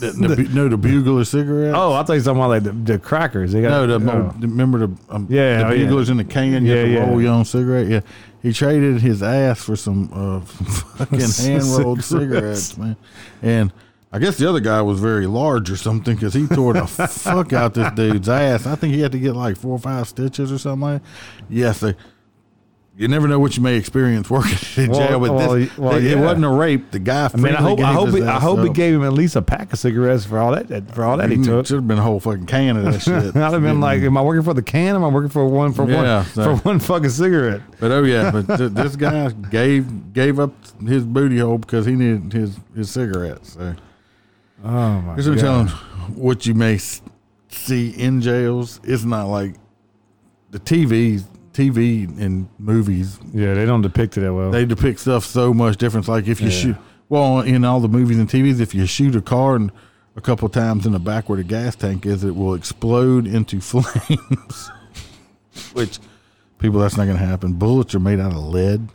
the, 0.01 0.11
the, 0.29 0.37
bu- 0.37 0.49
no, 0.55 0.69
the 0.69 0.77
bugler 0.77 1.25
cigarette. 1.25 1.73
oh, 1.75 1.93
I 1.93 2.03
thought 2.03 2.15
you 2.15 2.19
were 2.19 2.25
talking 2.25 2.37
about 2.41 2.49
like 2.49 2.63
the, 2.65 2.73
the 2.73 2.99
crackers. 2.99 3.53
They 3.53 3.63
got 3.63 3.87
no, 3.89 3.99
the 3.99 4.13
oh. 4.13 4.35
remember 4.41 4.87
the 4.87 4.97
um, 5.09 5.27
Yeah, 5.31 5.59
the 5.59 5.67
oh, 5.67 5.71
yeah. 5.73 5.85
buglers 5.87 6.11
in 6.11 6.17
the 6.17 6.25
can. 6.25 6.67
You 6.67 6.73
Yeah, 6.73 6.77
have 6.79 6.87
to 6.87 6.93
yeah. 6.93 7.09
roll 7.09 7.23
your 7.23 7.33
own 7.33 7.45
cigarette. 7.45 7.87
Yeah, 7.87 8.01
he 8.43 8.53
traded 8.53 9.01
his 9.01 9.23
ass 9.23 9.63
for 9.63 9.77
some 9.77 10.11
uh, 10.13 10.41
fucking 10.45 11.21
hand 11.47 11.63
rolled 11.79 12.03
Cigarettes. 12.03 12.63
cigarettes, 12.63 12.77
man. 12.77 12.97
And 13.41 13.73
I 14.13 14.19
guess 14.19 14.37
the 14.37 14.49
other 14.49 14.61
guy 14.61 14.83
was 14.83 14.99
very 15.01 15.27
large 15.29 15.71
or 15.71 15.77
something 15.77 16.17
because 16.17 16.35
he 16.35 16.49
tore 16.49 16.73
the 16.75 16.87
fuck 16.89 17.53
out 17.53 17.75
this 17.75 17.91
dude's 17.93 18.29
ass. 18.29 18.67
I 18.67 18.75
think 18.75 18.95
he 18.95 19.01
had 19.01 19.13
to 19.13 19.19
get 19.21 19.35
like 19.37 19.57
four 19.57 19.73
or 19.73 19.79
five 19.79 20.09
stitches 20.09 20.51
or 20.53 20.59
something 20.59 20.81
like. 20.81 21.03
That. 21.03 21.09
Yes, 21.49 21.81
they. 21.81 21.95
You 22.97 23.09
never 23.09 23.27
know 23.27 23.41
what 23.41 23.57
you 23.57 23.63
may 23.63 23.75
experience 23.75 24.31
working 24.31 24.57
in 24.85 24.91
Well, 24.93 25.09
jail. 25.09 25.19
But 25.21 25.33
well, 25.35 25.53
this, 25.55 25.77
well, 25.79 25.97
it 25.97 26.05
yeah. 26.05 26.15
wasn't 26.21 26.45
a 26.45 26.49
rape. 26.49 26.93
The 26.93 27.01
guy. 27.01 27.29
I 27.33 27.37
mean, 27.37 27.53
I 27.53 27.61
hope 27.61 27.81
I 27.81 27.93
hope 27.93 28.11
he, 28.11 28.23
I 28.23 28.39
hope 28.39 28.61
he 28.61 28.69
gave. 28.69 28.95
him 28.95 29.03
at 29.03 29.13
least 29.13 29.35
a 29.35 29.43
pack 29.43 29.73
of 29.73 29.81
cigarettes 29.81 30.25
for 30.25 30.39
all 30.39 30.53
that 30.53 30.95
for 30.95 31.05
all 31.05 31.17
that 31.17 31.29
he 31.29 31.37
mm, 31.37 31.45
took. 31.45 31.65
It 31.65 31.67
should 31.67 31.75
have 31.79 31.89
been 31.89 31.99
a 31.99 32.03
whole 32.03 32.21
fucking 32.21 32.47
can 32.47 32.77
of 32.77 32.85
that 32.85 33.01
shit. 33.03 33.35
I'd 33.35 33.53
have 33.53 33.63
been 33.63 33.81
like, 33.81 34.01
am 34.03 34.17
I 34.17 34.23
working 34.23 34.45
for 34.45 34.55
the 34.55 34.63
can? 34.63 34.95
Am 34.95 35.03
I 35.05 35.09
working 35.09 35.29
for 35.31 35.45
one 35.45 35.73
for 35.73 35.91
Yeah, 35.91 36.19
one 36.23 36.25
so- 36.27 36.57
for 36.57 36.63
one 36.69 36.79
fucking 36.79 37.11
cigarette? 37.11 37.63
But 37.81 37.91
oh 37.91 38.05
yeah, 38.05 38.31
but 38.31 38.47
th- 38.59 38.71
this 38.71 38.95
guy 38.95 39.29
gave 39.31 40.13
gave 40.13 40.39
up 40.39 40.53
his 40.87 41.05
booty 41.05 41.39
hole 41.39 41.59
because 41.59 41.87
he 41.87 41.95
needed 41.97 42.33
his 42.33 42.57
his 42.77 42.91
cigarettes. 42.93 43.55
So 43.55 43.75
Oh 44.63 45.01
my 45.01 45.15
here's 45.15 45.29
what 45.29 45.39
I'm 45.41 45.67
god! 45.67 45.69
telling 45.69 46.15
what 46.15 46.47
you 46.47 46.55
may 46.55 46.79
see 47.49 47.91
in 47.91 48.21
jails. 48.21 48.79
It's 48.85 49.03
not 49.03 49.25
like 49.27 49.57
the 50.51 50.61
TV 50.61 51.25
TV 51.55 52.05
and 52.21 52.49
movies. 52.59 53.19
Yeah, 53.33 53.55
they 53.55 53.65
don't 53.65 53.81
depict 53.83 54.17
it 54.19 54.21
that 54.21 54.35
well. 54.35 54.51
They 54.51 54.65
depict 54.67 55.01
stuff 55.01 55.25
so 55.25 55.55
much 55.55 55.77
different. 55.79 56.07
Like 56.09 56.29
if 56.29 56.41
you 56.41 56.49
Yeah. 56.49 56.53
shoot 56.59 56.77
well 57.09 57.41
in 57.41 57.65
all 57.65 57.81
the 57.81 57.89
movies 57.89 58.19
and 58.19 58.29
TVs, 58.29 58.61
if 58.61 58.75
you 58.75 58.85
shoot 58.87 59.15
a 59.17 59.23
car 59.23 59.57
and 59.57 59.71
a 60.17 60.21
couple 60.21 60.49
times 60.49 60.85
in 60.87 60.93
the 60.93 60.99
back 60.99 61.29
where 61.29 61.37
the 61.39 61.45
gas 61.45 61.75
tank 61.77 62.05
is, 62.07 62.23
it 62.25 62.35
will 62.37 62.55
explode 62.55 63.27
into 63.27 63.61
flames. 63.63 64.71
Which 65.73 65.99
people, 66.59 66.81
that's 66.81 66.97
not 66.97 67.05
going 67.07 67.19
to 67.19 67.25
happen. 67.25 67.55
Bullets 67.55 67.95
are 67.95 68.01
made 68.01 68.21
out 68.21 68.33
of 68.33 68.39
lead. 68.45 68.89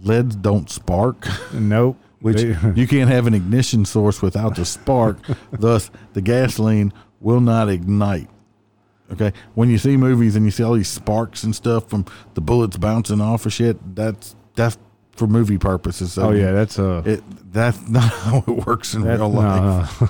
Leads 0.00 0.36
don't 0.36 0.68
spark, 0.68 1.26
nope. 1.54 1.96
which 2.20 2.36
They- 2.42 2.56
you 2.74 2.86
can't 2.86 3.10
have 3.10 3.26
an 3.26 3.34
ignition 3.34 3.84
source 3.84 4.20
without 4.20 4.56
the 4.56 4.64
spark. 4.64 5.18
Thus, 5.52 5.90
the 6.12 6.20
gasoline 6.20 6.92
will 7.20 7.40
not 7.40 7.68
ignite. 7.68 8.28
Okay, 9.12 9.32
when 9.54 9.70
you 9.70 9.78
see 9.78 9.96
movies 9.96 10.34
and 10.34 10.44
you 10.44 10.50
see 10.50 10.62
all 10.64 10.74
these 10.74 10.88
sparks 10.88 11.44
and 11.44 11.54
stuff 11.54 11.88
from 11.88 12.06
the 12.34 12.40
bullets 12.40 12.76
bouncing 12.76 13.20
off 13.20 13.46
of 13.46 13.52
shit, 13.52 13.94
that's 13.94 14.34
that's 14.54 14.78
for 15.12 15.26
movie 15.26 15.58
purposes. 15.58 16.12
So 16.14 16.28
oh 16.28 16.30
yeah, 16.32 16.52
that's 16.52 16.78
uh, 16.78 17.02
it 17.04 17.22
that's 17.52 17.80
not 17.88 18.12
how 18.12 18.38
it 18.38 18.66
works 18.66 18.94
in 18.94 19.04
real 19.04 19.28
life. 19.28 20.00
no. 20.00 20.08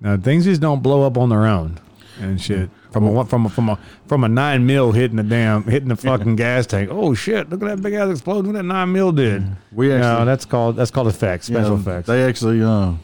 no, 0.00 0.16
things 0.16 0.44
just 0.44 0.60
don't 0.60 0.82
blow 0.82 1.06
up 1.06 1.16
on 1.16 1.28
their 1.28 1.46
own 1.46 1.78
and 2.20 2.40
shit. 2.40 2.70
From 2.90 3.04
a 3.04 3.24
from 3.24 3.46
a 3.46 3.48
from 3.48 3.68
a 3.68 3.78
from 4.06 4.24
a 4.24 4.28
nine 4.28 4.64
mil 4.64 4.92
hitting 4.92 5.18
the 5.18 5.22
damn 5.22 5.62
hitting 5.64 5.88
the 5.88 5.96
fucking 5.96 6.36
gas 6.36 6.66
tank. 6.66 6.88
Oh 6.90 7.14
shit! 7.14 7.50
Look 7.50 7.62
at 7.62 7.68
that 7.68 7.82
big 7.82 7.94
ass 7.94 8.10
explosion. 8.10 8.46
What 8.46 8.54
that 8.54 8.62
nine 8.62 8.92
mil 8.92 9.12
did. 9.12 9.44
We 9.72 9.88
no, 9.88 10.24
that's 10.24 10.44
called 10.44 10.76
that's 10.76 10.90
called 10.90 11.08
effects, 11.08 11.46
special 11.46 11.76
effects. 11.76 12.06
They 12.06 12.24
actually 12.24 12.62
uh, 12.62 12.94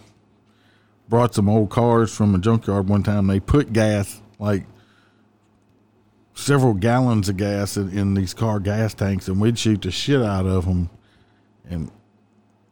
brought 1.08 1.34
some 1.34 1.48
old 1.48 1.70
cars 1.70 2.14
from 2.14 2.34
a 2.34 2.38
junkyard 2.38 2.88
one 2.88 3.02
time. 3.02 3.26
They 3.26 3.40
put 3.40 3.72
gas 3.72 4.22
like 4.38 4.64
several 6.34 6.74
gallons 6.74 7.28
of 7.28 7.36
gas 7.36 7.76
in, 7.76 7.90
in 7.96 8.14
these 8.14 8.34
car 8.34 8.60
gas 8.60 8.92
tanks, 8.94 9.28
and 9.28 9.40
we'd 9.40 9.58
shoot 9.58 9.82
the 9.82 9.90
shit 9.90 10.20
out 10.22 10.46
of 10.46 10.64
them, 10.66 10.90
and 11.68 11.90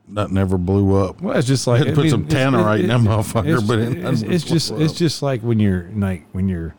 that 0.08 0.30
never 0.30 0.58
blew 0.58 0.96
up. 0.96 1.20
Well, 1.22 1.36
it's 1.36 1.46
just 1.46 1.66
like 1.66 1.78
Had 1.78 1.88
to 1.88 1.94
put 1.94 2.10
some 2.10 2.26
tannerite 2.26 2.80
in 2.80 2.88
that 2.88 3.00
motherfucker, 3.00 3.46
it's- 3.46 3.62
but 3.62 3.78
it 3.78 3.98
it's, 3.98 4.22
it's 4.22 4.44
just 4.44 4.70
it's 4.72 4.92
just 4.94 5.22
like 5.22 5.40
when 5.42 5.58
you're 5.60 5.88
like 5.94 6.26
when 6.32 6.48
you're, 6.48 6.74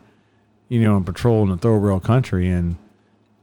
you 0.68 0.82
know, 0.82 0.94
on 0.96 1.04
patrol 1.04 1.42
in 1.50 1.56
the 1.56 1.68
world 1.68 2.04
country, 2.04 2.48
and 2.50 2.76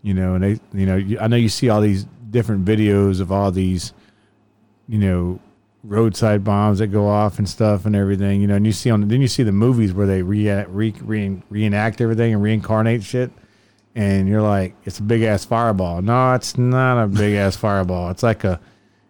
you 0.04 0.14
know, 0.14 0.36
and 0.36 0.44
they, 0.44 0.60
you 0.74 0.86
know, 0.86 1.18
I 1.20 1.28
know 1.28 1.36
you 1.36 1.50
see 1.50 1.70
all 1.70 1.82
these 1.82 2.06
different 2.30 2.64
videos 2.66 3.20
of 3.20 3.32
all 3.32 3.52
these, 3.52 3.94
you 4.88 4.98
know, 4.98 5.40
roadside 5.84 6.44
bombs 6.44 6.80
that 6.80 6.88
go 6.88 7.08
off 7.08 7.40
and 7.40 7.50
stuff 7.50 7.86
and 7.86 7.96
everything, 7.96 8.42
you 8.42 8.48
know, 8.48 8.56
and 8.56 8.66
you 8.66 8.72
see 8.72 8.90
on 8.90 9.08
then 9.08 9.22
you 9.22 9.28
see 9.28 9.44
the 9.44 9.52
movies 9.52 9.94
where 9.94 10.08
they 10.08 10.22
re, 10.22 10.50
re, 10.66 10.94
re 11.02 11.42
reenact 11.50 12.02
everything 12.02 12.34
and 12.34 12.42
reincarnate 12.42 13.04
shit. 13.04 13.32
And 13.94 14.28
you're 14.28 14.42
like, 14.42 14.74
it's 14.86 15.00
a 15.00 15.04
big 15.04 15.22
ass 15.24 15.44
fireball. 15.44 16.02
No, 16.02 16.34
it's 16.34 16.58
not 16.58 17.04
a 17.04 17.08
big 17.08 17.36
ass 17.36 17.56
fireball. 17.58 18.10
It's 18.10 18.24
like 18.24 18.44
a, 18.44 18.60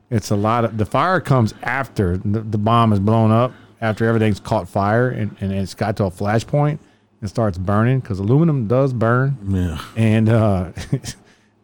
it's 0.10 0.32
a 0.32 0.36
lot 0.36 0.66
of 0.66 0.78
the 0.78 0.86
fire 0.86 1.20
comes 1.20 1.54
after 1.62 2.18
the, 2.18 2.42
the 2.42 2.58
bomb 2.58 2.92
is 2.94 3.00
blown 3.00 3.32
up, 3.32 3.52
after 3.82 4.08
everything's 4.08 4.40
caught 4.40 4.68
fire 4.70 5.10
and, 5.10 5.36
and 5.42 5.52
it's 5.52 5.74
got 5.74 5.98
to 5.98 6.06
a 6.06 6.12
flash 6.12 6.46
point 6.46 6.80
and 7.20 7.30
starts 7.30 7.58
burning 7.58 8.00
because 8.00 8.20
aluminum 8.20 8.68
does 8.68 8.94
burn. 8.94 9.38
yeah. 9.48 9.80
And 9.96 10.30
uh, 10.30 10.72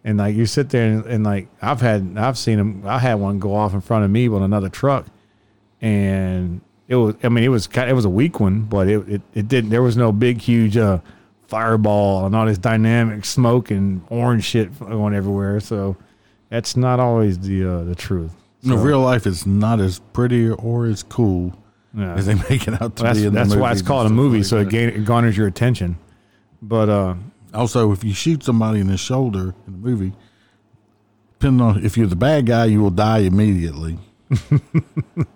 and 0.07 0.17
like 0.17 0.37
you 0.37 0.45
sit 0.45 0.69
there 0.69 0.85
and, 0.89 1.05
and 1.05 1.23
like 1.25 1.49
I've 1.61 1.81
had 1.81 2.15
I've 2.17 2.37
seen 2.37 2.57
them. 2.57 2.83
I 2.85 2.97
had 2.97 3.15
one 3.15 3.39
go 3.39 3.53
off 3.53 3.73
in 3.73 3.81
front 3.81 4.05
of 4.05 4.09
me 4.09 4.29
with 4.29 4.41
another 4.41 4.69
truck, 4.69 5.05
and 5.81 6.61
it 6.87 6.95
was 6.95 7.15
I 7.23 7.29
mean 7.29 7.43
it 7.43 7.49
was 7.49 7.67
it 7.75 7.93
was 7.93 8.05
a 8.05 8.09
weak 8.09 8.39
one, 8.39 8.61
but 8.61 8.87
it 8.87 9.07
it, 9.09 9.21
it 9.33 9.47
didn't. 9.49 9.69
There 9.69 9.83
was 9.83 9.97
no 9.97 10.13
big 10.13 10.39
huge 10.39 10.77
uh 10.77 10.99
fireball 11.47 12.25
and 12.25 12.35
all 12.35 12.45
this 12.45 12.57
dynamic 12.57 13.25
smoke 13.25 13.69
and 13.69 14.01
orange 14.09 14.45
shit 14.45 14.79
going 14.79 15.13
everywhere. 15.13 15.59
So 15.59 15.97
that's 16.49 16.77
not 16.77 17.01
always 17.01 17.39
the 17.39 17.65
uh, 17.65 17.83
the 17.83 17.95
truth. 17.95 18.31
No, 18.63 18.77
real 18.77 19.01
life 19.01 19.27
is 19.27 19.45
not 19.45 19.81
as 19.81 19.99
pretty 20.13 20.49
or 20.49 20.85
as 20.85 21.03
cool 21.03 21.53
Yeah. 21.93 22.15
as 22.15 22.27
they 22.27 22.35
make 22.49 22.65
it 22.67 22.81
out 22.81 22.95
to 22.95 23.03
that's 23.03 23.19
be. 23.19 23.25
In 23.25 23.33
the 23.33 23.39
that's 23.43 23.55
why 23.55 23.73
it's 23.73 23.81
called 23.81 24.07
a 24.07 24.09
movie, 24.09 24.37
like 24.37 24.45
so 24.45 24.59
it, 24.59 24.65
that. 24.71 24.73
it 24.73 25.05
garners 25.05 25.35
your 25.35 25.47
attention. 25.47 25.97
But 26.61 26.87
uh, 26.89 27.15
Also, 27.57 27.91
if 27.91 28.03
you 28.03 28.13
shoot 28.13 28.43
somebody 28.43 28.79
in 28.79 28.87
the 28.87 28.97
shoulder 28.97 29.55
in 29.65 29.73
the 29.73 29.79
movie, 29.79 30.13
depending 31.33 31.65
on 31.65 31.83
if 31.83 31.97
you're 31.97 32.07
the 32.07 32.15
bad 32.15 32.45
guy, 32.45 32.65
you 32.65 32.81
will 32.81 32.91
die 32.91 33.19
immediately. 33.19 33.97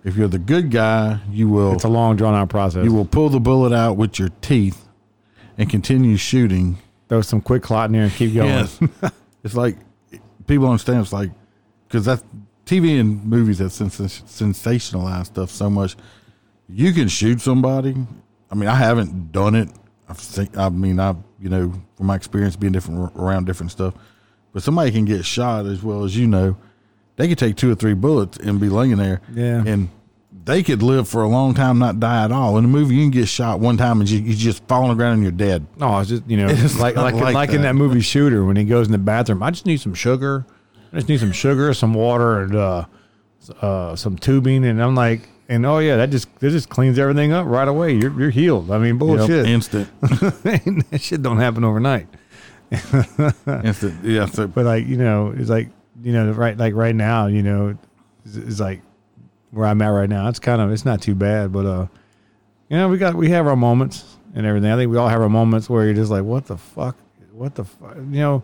if 0.04 0.16
you're 0.16 0.28
the 0.28 0.40
good 0.40 0.70
guy, 0.70 1.20
you 1.30 1.48
will 1.50 1.74
it's 1.74 1.84
a 1.84 1.90
long 1.90 2.16
drawn 2.16 2.36
out 2.36 2.50
process. 2.50 2.84
you 2.84 2.94
will 2.94 3.06
pull 3.06 3.30
the 3.30 3.40
bullet 3.40 3.74
out 3.74 3.96
with 3.96 4.20
your 4.20 4.30
teeth 4.42 4.86
and 5.58 5.70
continue 5.70 6.18
shooting. 6.18 6.78
throw 7.08 7.22
some 7.22 7.42
QuikClot 7.42 7.86
in 7.88 7.92
there 7.94 8.04
and 8.04 8.12
keep 8.12 8.34
going. 8.34 8.50
Yes. 8.50 8.80
it's 9.44 9.56
like 9.56 9.78
people 10.46 10.66
don't 10.66 10.72
understand. 10.72 11.02
It's 11.02 11.14
like 11.14 11.32
because 11.88 12.06
that 12.06 12.22
TV 12.66 13.00
and 13.00 13.24
movies 13.26 13.60
have 13.60 13.72
sens- 13.72 13.98
sensationalized 13.98 15.28
stuff 15.28 15.50
so 15.50 15.70
much. 15.70 15.96
You 16.70 16.94
can 16.94 17.08
shoot 17.08 17.42
somebody. 17.42 17.96
I 18.50 18.56
mean, 18.56 18.70
I 18.70 18.76
haven't 18.76 19.32
done 19.32 19.56
it. 19.56 19.70
I've 20.08 20.20
seen, 20.20 20.50
I 20.58 20.70
mean, 20.70 21.00
I 21.00 21.16
you 21.42 21.50
know 21.50 21.74
from 21.96 22.06
my 22.08 22.16
experience 22.16 22.56
being 22.56 22.72
different 22.74 23.12
around 23.16 23.46
different 23.46 23.72
stuff, 23.72 23.94
but 24.54 24.64
somebody 24.64 24.92
can 24.92 25.06
get 25.06 25.26
shot 25.26 25.66
as 25.66 25.82
well 25.84 26.04
as 26.04 26.16
you 26.18 26.28
know. 26.28 26.56
They 27.18 27.28
could 27.28 27.38
take 27.38 27.56
two 27.56 27.72
or 27.72 27.76
three 27.76 27.94
bullets 27.94 28.38
and 28.38 28.60
be 28.60 28.70
laying 28.70 28.98
there. 28.98 29.22
Yeah. 29.34 29.64
and 29.66 29.90
they 30.44 30.64
could 30.64 30.82
live 30.82 31.08
for 31.08 31.22
a 31.22 31.28
long 31.28 31.54
time, 31.54 31.78
not 31.78 32.00
die 32.00 32.24
at 32.24 32.32
all. 32.32 32.58
In 32.58 32.66
a 32.66 32.68
movie, 32.68 32.96
you 32.96 33.04
can 33.04 33.12
get 33.12 33.28
shot 33.28 33.60
one 33.60 33.78
time 33.78 34.00
and 34.00 34.10
you, 34.10 34.20
you 34.20 34.34
just 34.34 34.66
fall 34.68 34.84
on 34.84 34.90
the 34.90 34.96
ground 34.96 35.16
and 35.16 35.24
you're 35.24 35.32
dead. 35.32 35.68
No, 35.78 36.00
it's 36.00 36.10
just 36.10 36.28
you 36.28 36.38
know, 36.38 36.48
It's 36.50 36.80
like 36.80 36.96
like 36.96 37.14
like, 37.16 37.34
like 37.36 37.50
in 37.50 37.58
that. 37.58 37.70
that 37.70 37.74
movie 37.76 38.02
Shooter 38.02 38.44
when 38.46 38.56
he 38.56 38.64
goes 38.64 38.88
in 38.88 38.92
the 38.92 38.98
bathroom. 38.98 39.44
I 39.44 39.52
just 39.52 39.66
need 39.66 39.82
some 39.82 39.94
sugar. 39.94 40.46
I 40.92 40.98
just 40.98 41.10
need 41.10 41.20
some 41.20 41.32
sugar, 41.32 41.74
some 41.74 41.94
water, 41.94 42.42
and 42.42 42.56
uh, 42.56 42.86
uh, 43.62 43.96
some 43.96 44.18
tubing. 44.18 44.66
And 44.66 44.82
I'm 44.82 44.96
like, 44.96 45.30
and 45.52 45.66
oh 45.66 45.80
yeah, 45.80 45.98
that 45.98 46.10
just 46.10 46.34
that 46.40 46.52
just 46.52 46.70
cleans 46.70 46.98
everything 46.98 47.34
up 47.34 47.46
right 47.46 47.68
away. 47.68 47.94
You're 47.94 48.18
you're 48.18 48.30
healed. 48.30 48.72
I 48.72 48.78
mean, 48.78 48.98
bullshit. 48.98 49.46
Instant, 49.46 49.90
that 50.02 51.00
shit 51.02 51.22
don't 51.22 51.40
happen 51.40 51.66
overnight. 51.66 52.08
instant. 53.64 54.02
Yeah, 54.04 54.28
so 54.28 54.48
But 54.48 54.66
like 54.66 54.88
you 54.88 54.96
know, 54.96 55.34
it's 55.36 55.50
like 55.50 55.70
you 56.02 56.14
know, 56.14 56.32
right 56.32 56.58
like 56.58 56.74
right 56.74 56.96
now, 56.96 57.28
you 57.28 57.44
know, 57.44 57.78
it's, 58.26 58.38
it's 58.38 58.60
like 58.62 58.82
where 59.52 59.68
I'm 59.68 59.82
at 59.82 59.90
right 59.90 60.10
now. 60.10 60.30
It's 60.30 60.40
kind 60.40 60.62
of 60.62 60.72
it's 60.72 60.86
not 60.86 61.02
too 61.02 61.16
bad, 61.16 61.52
but 61.52 61.66
uh, 61.66 61.88
you 62.70 62.78
know, 62.78 62.88
we 62.88 62.98
got 62.98 63.16
we 63.16 63.30
have 63.32 63.46
our 63.46 63.58
moments 63.58 64.06
and 64.34 64.46
everything. 64.46 64.72
I 64.72 64.78
think 64.78 64.90
we 64.90 64.98
all 64.98 65.10
have 65.10 65.22
our 65.22 65.30
moments 65.30 65.70
where 65.70 65.84
you're 65.84 65.94
just 65.94 66.12
like, 66.12 66.24
what 66.24 66.46
the 66.46 66.58
fuck, 66.58 66.96
what 67.34 67.56
the 67.56 67.66
fuck, 67.66 67.98
you 67.98 68.04
know. 68.04 68.44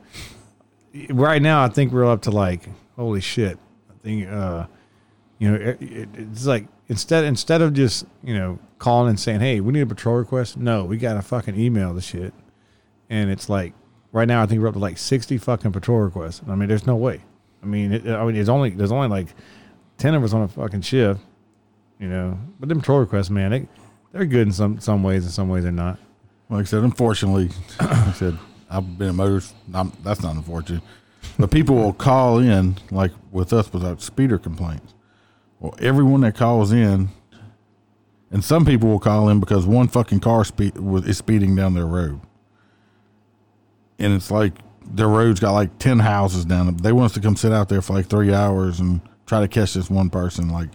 Right 1.09 1.41
now, 1.41 1.63
I 1.63 1.69
think 1.69 1.93
we're 1.93 2.05
up 2.05 2.23
to 2.23 2.31
like, 2.31 2.67
holy 2.97 3.21
shit. 3.21 3.57
I 3.89 3.93
think, 4.03 4.27
uh, 4.27 4.65
you 5.37 5.51
know, 5.51 5.55
it, 5.55 5.81
it, 5.81 6.09
it's 6.13 6.45
like 6.45 6.67
instead 6.89 7.25
instead 7.25 7.61
of 7.61 7.73
just 7.73 8.05
you 8.23 8.33
know 8.33 8.59
calling 8.79 9.09
and 9.09 9.19
saying, 9.19 9.39
hey, 9.39 9.59
we 9.59 9.73
need 9.73 9.81
a 9.81 9.87
patrol 9.87 10.15
request. 10.15 10.57
No, 10.57 10.85
we 10.85 10.97
got 10.97 11.15
to 11.15 11.21
fucking 11.21 11.59
email 11.59 11.93
the 11.93 12.01
shit, 12.01 12.33
and 13.09 13.29
it's 13.29 13.49
like 13.49 13.73
right 14.11 14.27
now 14.27 14.41
I 14.41 14.45
think 14.45 14.61
we're 14.61 14.67
up 14.67 14.73
to 14.73 14.79
like 14.79 14.97
sixty 14.97 15.37
fucking 15.37 15.71
patrol 15.71 15.99
requests. 15.99 16.41
I 16.47 16.55
mean, 16.55 16.69
there's 16.69 16.87
no 16.87 16.95
way. 16.95 17.21
I 17.61 17.65
mean, 17.65 17.93
it, 17.93 18.07
I 18.07 18.23
mean, 18.25 18.35
it's 18.35 18.49
only 18.49 18.71
there's 18.71 18.91
only 18.91 19.07
like 19.07 19.27
ten 19.97 20.13
of 20.13 20.23
us 20.23 20.33
on 20.33 20.43
a 20.43 20.47
fucking 20.47 20.81
shift, 20.81 21.21
you 21.99 22.07
know. 22.07 22.37
But 22.59 22.69
them 22.69 22.79
patrol 22.79 22.99
requests, 22.99 23.29
man, 23.29 23.51
they 23.51 23.67
they're 24.11 24.25
good 24.25 24.47
in 24.47 24.53
some 24.53 24.79
some 24.79 25.03
ways, 25.03 25.23
and 25.25 25.33
some 25.33 25.49
ways 25.49 25.63
they're 25.63 25.71
not. 25.71 25.99
like 26.49 26.61
I 26.61 26.63
said, 26.65 26.83
unfortunately, 26.83 27.49
I 27.79 28.13
said 28.13 28.37
I've 28.69 28.97
been 28.97 29.09
a 29.09 29.13
motor. 29.13 29.45
I'm, 29.73 29.91
that's 30.03 30.21
not 30.21 30.35
unfortunate, 30.35 30.83
but 31.37 31.51
people 31.51 31.75
will 31.75 31.93
call 31.93 32.39
in 32.39 32.77
like 32.91 33.11
with 33.31 33.53
us 33.53 33.71
without 33.73 34.01
speeder 34.01 34.37
complaints. 34.37 34.93
Well, 35.59 35.75
everyone 35.79 36.21
that 36.21 36.35
calls 36.35 36.71
in, 36.71 37.09
and 38.31 38.43
some 38.43 38.65
people 38.65 38.89
will 38.89 38.99
call 38.99 39.29
in 39.29 39.39
because 39.39 39.65
one 39.65 39.87
fucking 39.87 40.19
car 40.19 40.45
speed 40.45 40.77
was 40.77 41.05
is 41.07 41.17
speeding 41.17 41.55
down 41.55 41.73
their 41.73 41.87
road, 41.87 42.21
and 43.99 44.13
it's 44.13 44.29
like 44.31 44.53
their 44.85 45.07
road's 45.07 45.39
got 45.39 45.51
like 45.53 45.79
ten 45.79 45.99
houses 45.99 46.45
down 46.45 46.67
it. 46.69 46.81
They 46.83 46.91
want 46.91 47.05
us 47.07 47.13
to 47.13 47.21
come 47.21 47.35
sit 47.35 47.51
out 47.51 47.69
there 47.69 47.81
for 47.81 47.93
like 47.93 48.07
three 48.07 48.33
hours 48.33 48.79
and 48.79 49.01
try 49.25 49.39
to 49.41 49.47
catch 49.47 49.73
this 49.73 49.89
one 49.89 50.09
person. 50.09 50.49
Like 50.49 50.69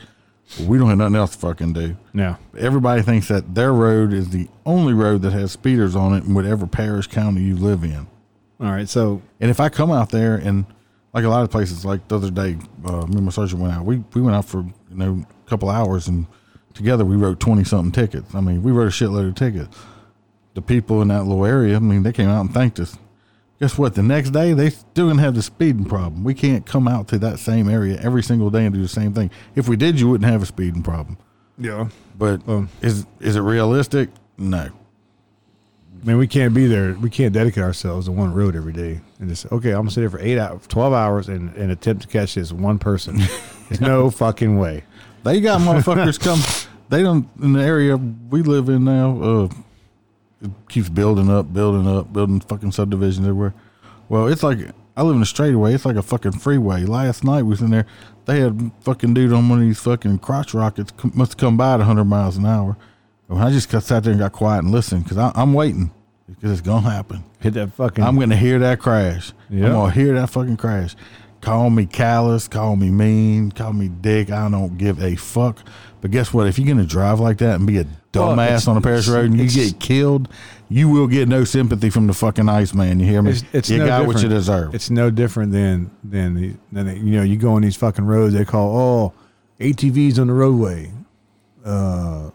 we 0.67 0.79
don't 0.79 0.89
have 0.89 0.99
nothing 0.99 1.17
else 1.17 1.31
to 1.33 1.39
fucking 1.39 1.73
do 1.73 1.97
No, 2.13 2.37
everybody 2.59 3.01
thinks 3.03 3.29
that 3.29 3.55
their 3.55 3.73
road 3.73 4.13
is 4.13 4.31
the 4.31 4.49
only 4.67 4.93
road 4.93 5.23
that 5.23 5.33
has 5.33 5.53
speeders 5.53 5.97
on 5.97 6.13
it 6.15 6.25
in 6.25 6.35
whatever 6.35 6.67
parish 6.67 7.07
county 7.07 7.41
you 7.43 7.57
live 7.57 7.85
in. 7.85 8.07
all 8.61 8.67
right. 8.73 8.89
So 8.89 9.23
And 9.41 9.51
if 9.51 9.61
I 9.61 9.69
come 9.69 9.91
out 9.93 10.11
there 10.11 10.35
and 10.35 10.67
like 11.13 11.25
a 11.25 11.29
lot 11.29 11.43
of 11.43 11.51
places, 11.51 11.85
like 11.85 12.07
the 12.09 12.17
other 12.17 12.31
day, 12.31 12.57
uh, 12.85 13.07
me 13.07 13.17
and 13.17 13.25
my 13.25 13.31
sergeant 13.31 13.61
went 13.61 13.75
out. 13.75 13.85
We 13.85 14.03
we 14.15 14.21
went 14.23 14.37
out 14.37 14.45
for 14.47 14.59
you 14.61 14.97
know 14.97 15.25
a 15.47 15.49
couple 15.49 15.69
hours 15.71 16.09
and 16.09 16.27
together 16.75 17.05
we 17.05 17.17
wrote 17.17 17.41
twenty 17.41 17.65
something 17.65 17.93
tickets. 17.93 18.35
I 18.35 18.41
mean, 18.41 18.63
we 18.63 18.73
wrote 18.73 18.87
a 18.89 18.91
shitload 19.05 19.29
of 19.29 19.35
tickets. 19.35 19.77
The 20.55 20.63
people 20.63 21.01
in 21.03 21.09
that 21.09 21.25
little 21.25 21.47
area, 21.47 21.77
I 21.77 21.79
mean, 21.79 22.03
they 22.03 22.13
came 22.13 22.29
out 22.29 22.43
and 22.43 22.53
thanked 22.53 22.79
us. 22.81 22.97
Guess 23.61 23.79
what? 23.79 23.95
The 23.95 24.03
next 24.03 24.31
day 24.31 24.53
they 24.55 24.71
still 24.71 25.09
gonna 25.09 25.23
have 25.23 25.35
the 25.35 25.43
speeding 25.43 25.85
problem. 25.85 26.25
We 26.25 26.35
can't 26.35 26.67
come 26.67 26.89
out 26.89 27.09
to 27.09 27.19
that 27.21 27.39
same 27.39 27.69
area 27.71 27.99
every 28.03 28.23
single 28.23 28.51
day 28.51 28.65
and 28.67 28.75
do 28.75 28.83
the 28.83 28.89
same 28.89 29.13
thing. 29.15 29.31
If 29.55 29.69
we 29.69 29.77
did, 29.77 30.01
you 30.01 30.09
wouldn't 30.09 30.31
have 30.31 30.43
a 30.43 30.47
speeding 30.47 30.83
problem. 30.83 31.17
yeah, 31.59 31.89
But 32.19 32.47
Um, 32.49 32.69
is 32.81 33.07
is 33.21 33.37
it 33.37 33.41
realistic? 33.41 34.09
No. 34.37 34.71
I 36.03 36.07
mean, 36.07 36.19
we 36.19 36.27
can't 36.27 36.53
be 36.53 36.67
there. 36.67 36.95
We 36.95 37.11
can't 37.11 37.33
dedicate 37.33 37.63
ourselves 37.63 38.07
to 38.07 38.13
one 38.13 38.35
road 38.35 38.57
every 38.57 38.73
day 38.73 39.01
and 39.21 39.29
just 39.29 39.51
okay. 39.53 39.71
I'm 39.71 39.83
gonna 39.83 39.91
sit 39.93 40.01
there 40.01 40.11
for 40.11 40.21
eight 40.21 40.37
hours, 40.39 40.67
twelve 40.67 40.93
hours, 40.93 41.29
and, 41.29 41.55
and 41.55 41.71
attempt 41.71 42.03
to 42.03 42.09
catch 42.09 42.35
this 42.35 42.53
one 42.53 42.79
person. 42.79 43.19
There's 43.69 43.81
no 43.81 44.11
fucking 44.11 44.59
way. 44.59 44.83
They 45.23 45.41
got 45.41 45.61
motherfuckers 45.61 46.19
come. 46.19 46.41
They 46.89 47.03
don't 47.03 47.29
in 47.41 47.53
the 47.53 47.63
area 47.63 47.97
we 47.97 48.43
live 48.43 48.69
in 48.69 48.85
now. 48.85 49.23
Uh, 49.23 49.49
it 50.43 50.51
keeps 50.69 50.89
building 50.89 51.31
up, 51.31 51.53
building 51.53 51.87
up, 51.87 52.13
building 52.13 52.41
fucking 52.41 52.73
subdivisions 52.73 53.27
everywhere. 53.27 53.55
Well, 54.09 54.27
it's 54.27 54.43
like 54.43 54.59
I 54.97 55.03
live 55.03 55.15
in 55.15 55.23
a 55.23 55.27
straightaway. 55.27 55.73
It's 55.73 55.85
like 55.85 55.97
a 55.97 56.03
fucking 56.03 56.33
freeway. 56.33 56.85
Last 56.85 57.23
night 57.23 57.45
we 57.45 57.51
was 57.51 57.63
in 57.63 57.71
there. 57.71 57.87
They 58.25 58.41
had 58.41 58.73
fucking 58.81 59.15
dude 59.15 59.33
on 59.33 59.49
one 59.49 59.61
of 59.61 59.65
these 59.65 59.79
fucking 59.79 60.19
crotch 60.19 60.53
rockets. 60.53 60.93
Must 61.15 61.33
have 61.33 61.39
come 61.39 61.57
by 61.57 61.75
at 61.75 61.79
100 61.79 62.05
miles 62.05 62.37
an 62.37 62.47
hour. 62.47 62.77
And 63.37 63.43
I 63.43 63.51
just 63.51 63.71
sat 63.71 64.05
there 64.05 64.13
and 64.13 64.21
got 64.21 64.33
quiet 64.33 64.61
and 64.61 64.71
listened 64.71 65.05
because 65.05 65.33
I'm 65.35 65.53
waiting 65.55 65.91
because 66.29 66.53
it's 66.53 66.61
gonna 66.61 66.89
happen. 66.91 67.25
Hit 67.41 67.55
that 67.55 67.73
fucking. 67.73 68.05
I'm 68.05 68.19
gonna 68.19 68.37
hear 68.37 68.59
that 68.61 68.79
crash. 68.79 69.33
Yeah. 69.51 69.67
I'm 69.67 69.73
gonna 69.73 69.93
hear 69.93 70.15
that 70.15 70.31
fucking 70.31 70.57
crash. 70.57 70.95
Call 71.41 71.71
me 71.71 71.87
callous, 71.87 72.47
call 72.47 72.77
me 72.77 72.91
mean, 72.91 73.51
call 73.51 73.73
me 73.73 73.89
dick. 73.89 74.31
I 74.31 74.49
don't 74.49 74.79
give 74.79 75.03
a 75.03 75.17
fuck. 75.17 75.59
But 76.01 76.11
guess 76.13 76.33
what? 76.33 76.47
If 76.47 76.59
you're 76.59 76.69
gonna 76.69 76.87
drive 76.87 77.21
like 77.21 77.39
that 77.39 77.57
and 77.57 77.67
be 77.67 77.79
a 77.79 77.87
dumbass 78.13 78.45
it's- 78.45 78.69
on 78.69 78.77
a 78.77 78.81
parish 78.81 79.09
road 79.09 79.31
and 79.31 79.41
you 79.41 79.49
get 79.49 79.81
killed, 79.81 80.29
you 80.69 80.89
will 80.89 81.07
get 81.07 81.29
no 81.29 81.45
sympathy 81.45 81.91
from 81.91 82.07
the 82.07 82.13
fucking 82.13 82.49
ice 82.49 82.75
man. 82.75 83.01
You 83.01 83.07
hear 83.07 83.23
me? 83.23 83.33
It's, 83.33 83.45
it's 83.53 83.71
you 83.71 83.79
no 83.79 83.87
got 83.87 84.07
what 84.07 84.23
you 84.23 84.29
deserve. 84.29 84.75
It's 84.75 84.91
no 84.91 85.11
different 85.11 85.53
than 85.53 85.91
than 86.05 86.35
the, 86.35 86.55
than 86.71 86.87
the, 86.87 86.97
you 86.97 87.17
know 87.17 87.23
you 87.23 87.37
go 87.37 87.55
on 87.55 87.63
these 87.63 87.77
fucking 87.77 88.05
roads. 88.05 88.35
They 88.35 88.45
call 88.45 88.77
oh 88.77 89.13
ATVs 89.61 90.19
on 90.19 90.29
the 90.29 90.33
roadway, 90.35 90.93
uh, 91.65 92.31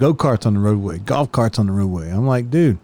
go 0.00 0.14
karts 0.14 0.46
on 0.46 0.54
the 0.54 0.60
roadway, 0.60 0.98
golf 0.98 1.30
carts 1.30 1.58
on 1.58 1.66
the 1.66 1.72
roadway. 1.72 2.10
I'm 2.10 2.26
like, 2.26 2.50
dude, 2.50 2.78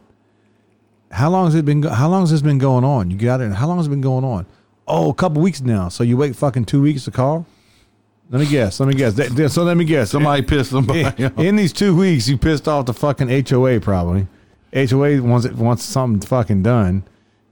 how 1.10 1.30
long 1.30 1.46
has 1.46 1.54
it 1.54 1.64
been? 1.64 1.82
How 1.82 2.08
long 2.08 2.20
has 2.22 2.30
this 2.30 2.42
been 2.42 2.58
going 2.58 2.84
on? 2.84 3.10
You 3.10 3.16
got 3.16 3.40
it. 3.40 3.50
How 3.52 3.66
long 3.66 3.78
has 3.78 3.86
it 3.86 3.90
been 3.90 4.02
going 4.02 4.22
on? 4.22 4.46
Oh, 4.86 5.10
a 5.10 5.14
couple 5.14 5.42
weeks 5.42 5.60
now. 5.62 5.88
So 5.88 6.04
you 6.04 6.16
wait 6.16 6.36
fucking 6.36 6.66
two 6.66 6.82
weeks 6.82 7.04
to 7.06 7.10
call. 7.10 7.46
Let 8.28 8.40
me 8.40 8.46
guess. 8.46 8.78
Let 8.78 8.88
me 8.88 8.94
guess. 8.94 9.14
So 9.52 9.64
let 9.64 9.76
me 9.76 9.84
guess. 9.84 10.10
Somebody 10.10 10.42
pissed 10.42 10.70
somebody 10.70 11.00
in, 11.00 11.24
off. 11.24 11.38
in 11.38 11.56
these 11.56 11.72
two 11.72 11.96
weeks, 11.96 12.28
you 12.28 12.36
pissed 12.36 12.68
off 12.68 12.86
the 12.86 12.94
fucking 12.94 13.28
HOA 13.48 13.80
probably. 13.80 14.26
HOA 14.74 15.22
wants 15.22 15.46
it 15.46 15.54
wants 15.54 15.84
something 15.84 16.20
fucking 16.26 16.62
done, 16.62 17.02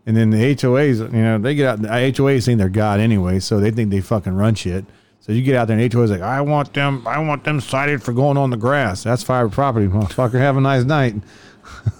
and 0.05 0.17
then 0.17 0.31
the 0.31 0.55
HOAs, 0.55 0.99
you 0.99 1.23
know, 1.23 1.39
they 1.39 1.55
get 1.55 1.67
out. 1.67 1.83
The 1.83 1.89
HOAs 1.89 2.45
think 2.45 2.59
they're 2.59 2.69
God 2.69 3.01
anyway, 3.01 3.41
so 3.41 3.61
they 3.61 3.71
think 3.71 3.91
they 3.91 4.03
fucking 4.03 4.35
run 4.35 4.55
shit. 4.55 4.85
So 5.25 5.33
you 5.33 5.41
get 5.41 5.57
out 5.57 5.69
there 5.69 5.79
and 5.79 5.91
HOA's 5.91 6.11
like, 6.11 6.21
I 6.21 6.43
want 6.43 6.75
them, 6.75 7.09
I 7.09 7.19
want 7.19 7.45
them 7.45 7.59
cited 7.59 8.03
for 8.03 8.13
going 8.13 8.37
on 8.37 8.51
the 8.51 8.59
grass. 8.59 9.05
That's 9.05 9.25
private 9.25 9.53
property, 9.53 9.87
motherfucker. 9.87 10.35
Have 10.35 10.59
a 10.59 10.61
nice 10.61 10.85
night. 10.85 11.15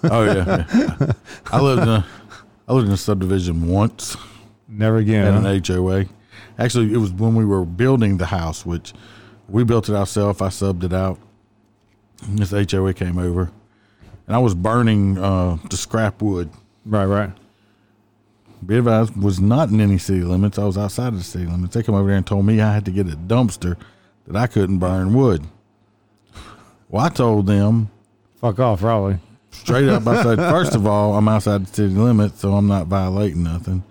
oh 0.03 0.25
yeah, 0.25 0.63
yeah. 0.71 1.11
I 1.47 1.59
lived 1.59 1.81
in 1.81 1.89
a, 1.89 2.05
I 2.67 2.73
lived 2.73 2.85
in 2.85 2.93
a 2.93 2.97
subdivision 2.97 3.67
once. 3.67 4.15
Never 4.67 4.97
again. 4.97 5.25
at 5.25 5.41
huh? 5.41 5.49
an 5.49 5.63
HOA. 5.65 6.05
Actually, 6.59 6.93
it 6.93 6.97
was 6.97 7.11
when 7.13 7.33
we 7.33 7.45
were 7.45 7.65
building 7.65 8.17
the 8.17 8.27
house, 8.27 8.63
which 8.63 8.93
we 9.49 9.63
built 9.63 9.89
it 9.89 9.95
ourselves. 9.95 10.39
I 10.39 10.49
subbed 10.49 10.83
it 10.83 10.93
out. 10.93 11.17
And 12.27 12.37
This 12.37 12.51
HOA 12.71 12.93
came 12.93 13.17
over, 13.17 13.49
and 14.27 14.35
I 14.35 14.37
was 14.37 14.53
burning 14.53 15.17
uh, 15.17 15.57
the 15.67 15.77
scrap 15.77 16.21
wood. 16.21 16.51
Right, 16.85 17.05
right. 17.05 17.31
Be 18.65 18.77
advised, 18.77 19.15
was 19.15 19.39
not 19.39 19.69
in 19.69 19.79
any 19.79 19.97
city 19.97 20.21
limits. 20.21 20.57
I 20.57 20.63
was 20.65 20.77
outside 20.77 21.09
of 21.09 21.17
the 21.17 21.23
city 21.23 21.45
limits. 21.45 21.73
They 21.75 21.83
come 21.83 21.95
over 21.95 22.07
there 22.07 22.17
and 22.17 22.25
told 22.25 22.45
me 22.45 22.61
I 22.61 22.73
had 22.73 22.85
to 22.85 22.91
get 22.91 23.07
a 23.07 23.15
dumpster 23.15 23.77
that 24.27 24.35
I 24.35 24.47
couldn't 24.47 24.79
burn 24.79 25.13
wood. 25.13 25.43
Well, 26.89 27.03
I 27.05 27.09
told 27.09 27.47
them 27.47 27.89
Fuck 28.41 28.59
off, 28.59 28.79
probably. 28.81 29.17
straight 29.51 29.87
up. 29.89 30.05
I 30.07 30.21
said, 30.23 30.37
first 30.51 30.75
of 30.75 30.85
all, 30.85 31.15
I'm 31.15 31.27
outside 31.27 31.65
the 31.65 31.73
city 31.73 31.93
limits, 31.95 32.39
so 32.39 32.53
I'm 32.53 32.67
not 32.67 32.87
violating 32.87 33.43
nothing. 33.43 33.83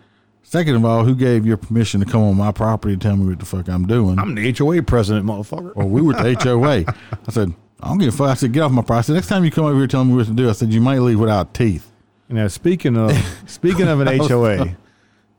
Second 0.43 0.77
of 0.77 0.85
all, 0.85 1.05
who 1.05 1.15
gave 1.17 1.45
you 1.47 1.57
permission 1.57 2.01
to 2.01 2.07
come 2.07 2.23
on 2.23 2.37
my 2.37 2.53
property 2.53 2.93
and 2.93 3.03
tell 3.03 3.17
me 3.17 3.27
what 3.29 3.39
the 3.41 3.45
fuck 3.45 3.69
I'm 3.69 3.87
doing? 3.87 4.19
I'm 4.19 4.35
the 4.35 4.53
HOA 4.53 4.83
president, 4.83 5.27
motherfucker. 5.27 5.75
Well, 5.75 5.89
we 5.89 6.03
were 6.03 6.13
the 6.13 6.35
HOA. 6.43 6.85
I 7.27 7.33
said, 7.33 7.53
I 7.81 7.89
don't 7.89 7.99
give 7.99 8.15
a 8.15 8.17
fuck. 8.17 8.29
I 8.29 8.35
said, 8.35 8.53
get 8.53 8.61
off 8.63 8.71
my 8.71 8.83
property. 8.83 8.99
I 8.99 9.03
said, 9.03 9.13
next 9.15 9.29
time 9.29 9.45
you 9.45 9.51
come 9.51 9.65
over 9.65 9.77
here 9.79 9.87
telling 9.89 10.09
me 10.09 10.15
what 10.15 10.27
to 10.27 10.33
do, 10.33 10.49
I 10.49 10.53
said, 10.53 10.73
you 10.73 10.81
might 10.81 10.99
leave 11.01 11.19
without 11.19 11.55
teeth. 11.55 11.91
Know, 12.35 12.49
speaking 12.49 12.97
of 12.97 13.13
speaking 13.47 13.87
of 13.89 14.01
an 14.01 14.19
HOA, 14.19 14.77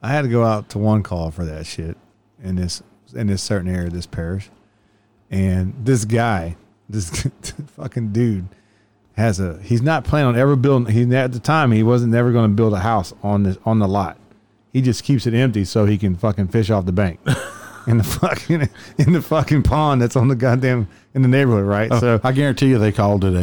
I 0.02 0.08
had 0.10 0.22
to 0.22 0.30
go 0.30 0.44
out 0.44 0.70
to 0.70 0.78
one 0.78 1.04
call 1.04 1.30
for 1.30 1.44
that 1.46 1.66
shit 1.66 1.98
in 2.42 2.56
this 2.56 2.82
in 3.14 3.28
this 3.28 3.44
certain 3.44 3.70
area 3.70 3.88
of 3.88 3.94
this 3.94 4.06
parish, 4.06 4.50
and 5.30 5.74
this 5.84 6.06
guy, 6.06 6.56
this 6.90 7.10
fucking 7.76 8.12
dude, 8.14 8.48
has 9.18 9.40
a. 9.40 9.60
He's 9.62 9.82
not 9.82 10.06
planning 10.06 10.30
on 10.30 10.38
ever 10.38 10.56
building. 10.56 10.94
He 10.94 11.14
at 11.16 11.34
the 11.34 11.40
time 11.40 11.72
he 11.72 11.84
wasn't 11.84 12.14
never 12.14 12.32
going 12.32 12.50
to 12.50 12.56
build 12.56 12.74
a 12.74 12.80
house 12.80 13.14
on 13.22 13.44
this 13.44 13.58
on 13.66 13.80
the 13.80 13.88
lot. 13.88 14.18
He 14.72 14.82
just 14.82 15.04
keeps 15.04 15.26
it 15.28 15.34
empty 15.34 15.66
so 15.66 15.86
he 15.86 15.98
can 15.98 16.16
fucking 16.16 16.48
fish 16.50 16.70
off 16.70 16.86
the 16.86 16.92
bank. 16.92 17.20
In 17.88 18.00
the 18.00 18.04
fucking 18.04 18.68
in 18.98 19.14
the 19.14 19.22
fucking 19.22 19.62
pond 19.62 20.02
that's 20.02 20.16
on 20.16 20.28
the 20.28 20.36
goddamn 20.36 20.88
in 21.14 21.22
the 21.22 21.28
neighborhood, 21.28 21.66
right? 21.68 21.92
so 22.00 22.20
I 22.24 22.32
guarantee 22.32 22.70
you 22.70 22.80
they 22.80 22.92
called 22.92 23.24
it 23.24 23.36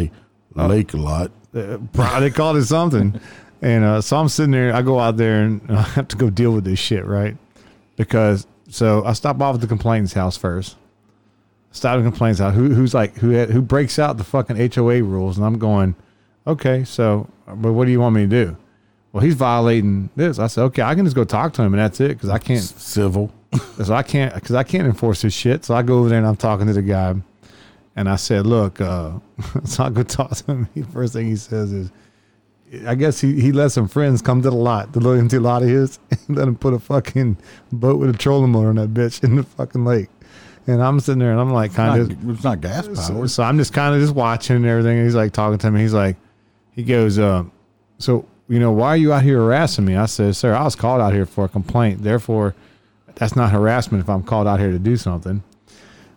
a 0.57 0.67
lake 0.67 0.93
lot. 0.95 1.31
uh, 1.55 1.77
they 2.19 2.31
called 2.31 2.57
it 2.57 2.65
something. 2.65 3.21
And 3.63 3.85
uh, 3.85 4.01
so 4.01 4.17
I'm 4.17 4.29
sitting 4.29 4.51
there. 4.51 4.75
I 4.75 4.83
go 4.83 4.99
out 4.99 5.17
there 5.17 5.43
and 5.43 5.63
I 5.71 5.83
have 5.83 6.09
to 6.09 6.17
go 6.17 6.29
deal 6.29 6.53
with 6.53 6.65
this 6.65 6.79
shit, 6.79 7.07
right? 7.07 7.37
Because 7.97 8.47
so 8.69 9.05
I 9.05 9.13
stop 9.13 9.41
off 9.41 9.55
at 9.55 9.61
the 9.61 9.67
complaints 9.67 10.13
house 10.13 10.37
first. 10.37 10.77
Stop 11.71 11.95
at 11.95 11.97
the 11.99 12.11
complaints 12.11 12.41
house. 12.41 12.55
Who, 12.55 12.75
who's 12.75 12.93
like 12.93 13.17
who 13.17 13.31
had, 13.31 13.51
who 13.51 13.63
breaks 13.63 13.99
out 13.99 14.19
the 14.19 14.25
fucking 14.25 14.57
HOA 14.75 15.03
rules? 15.03 15.39
And 15.39 15.47
I'm 15.47 15.59
going, 15.59 15.95
okay. 16.47 16.85
So, 16.85 17.29
but 17.47 17.73
what 17.73 17.87
do 17.87 17.93
you 17.93 18.01
want 18.01 18.17
me 18.17 18.23
to 18.23 18.27
do? 18.27 18.57
Well, 19.13 19.23
he's 19.23 19.35
violating 19.35 20.11
this. 20.17 20.39
I 20.39 20.47
said, 20.47 20.63
okay, 20.65 20.83
I 20.83 20.95
can 20.95 21.05
just 21.05 21.15
go 21.15 21.25
talk 21.25 21.53
to 21.55 21.63
him, 21.63 21.75
and 21.75 21.81
that's 21.81 22.01
it, 22.01 22.09
because 22.09 22.31
I 22.31 22.39
can't. 22.39 22.63
Civil. 22.63 23.33
So 23.85 23.93
I 23.93 24.03
can't 24.03 24.33
because 24.33 24.55
I 24.55 24.63
can't 24.63 24.87
enforce 24.87 25.21
this 25.21 25.35
shit. 25.35 25.67
So 25.67 25.75
I 25.75 25.83
go 25.83 25.99
over 25.99 26.09
there 26.09 26.17
and 26.17 26.27
I'm 26.27 26.37
talking 26.37 26.67
to 26.69 26.73
the 26.73 26.81
guy, 26.81 27.15
and 27.95 28.09
I 28.09 28.17
said, 28.17 28.47
"Look," 28.47 28.81
uh, 28.81 29.19
so 29.65 29.85
I 29.85 29.91
go 29.91 30.03
talk 30.03 30.31
to 30.31 30.45
him. 30.53 30.69
The 30.75 30.85
first 30.85 31.13
thing 31.13 31.27
he 31.27 31.37
says 31.37 31.71
is, 31.71 31.91
"I 32.87 32.95
guess 32.95 33.21
he, 33.21 33.41
he 33.41 33.53
let 33.53 33.73
some 33.73 33.89
friends 33.89 34.23
come 34.23 34.43
to 34.43 34.51
the 34.51 34.57
lot, 34.57 34.93
the 34.93 35.01
little 35.01 35.19
empty 35.19 35.39
lot 35.39 35.63
of 35.63 35.69
his, 35.69 35.99
and 36.11 36.37
let 36.37 36.49
him 36.49 36.57
put 36.57 36.75
a 36.75 36.79
fucking 36.79 37.37
boat 37.73 37.99
with 37.99 38.11
a 38.11 38.19
trolling 38.19 38.53
motor 38.53 38.69
on 38.69 38.77
that 38.77 38.95
bitch 38.95 39.23
in 39.25 39.37
the 39.37 39.43
fucking 39.43 39.85
lake." 39.85 40.09
And 40.67 40.81
I'm 40.81 41.01
sitting 41.01 41.19
there 41.19 41.33
and 41.33 41.41
I'm 41.41 41.51
like, 41.51 41.75
kind 41.75 42.01
of, 42.01 42.31
It's 42.31 42.45
not 42.45 42.61
gas 42.61 42.87
so, 42.87 43.15
powered. 43.15 43.31
so 43.31 43.43
I'm 43.43 43.59
just 43.59 43.73
kind 43.73 43.97
of 43.97 44.01
just 44.01 44.15
watching 44.15 44.55
and 44.57 44.67
everything. 44.67 44.97
And 44.97 45.05
he's 45.05 45.15
like 45.17 45.33
talking 45.33 45.59
to 45.59 45.71
me. 45.73 45.81
He's 45.81 45.93
like, 45.93 46.17
he 46.71 46.85
goes, 46.85 47.19
uh, 47.19 47.43
so 47.99 48.27
you 48.49 48.61
know, 48.61 48.71
why 48.71 48.89
are 48.89 48.97
you 48.97 49.13
out 49.13 49.23
here 49.23 49.39
harassing 49.39 49.85
me? 49.85 49.97
I 49.97 50.07
said, 50.07 50.37
sir, 50.37 50.55
I 50.55 50.63
was 50.63 50.77
called 50.77 51.01
out 51.01 51.13
here 51.13 51.27
for 51.27 51.47
a 51.47 51.49
complaint. 51.49 52.03
Therefore, 52.03 52.55
that's 53.15 53.35
not 53.35 53.51
harassment 53.51 54.05
if 54.05 54.09
I'm 54.09 54.23
called 54.23 54.47
out 54.47 54.61
here 54.61 54.71
to 54.71 54.79
do 54.79 54.97
something. 54.97 55.43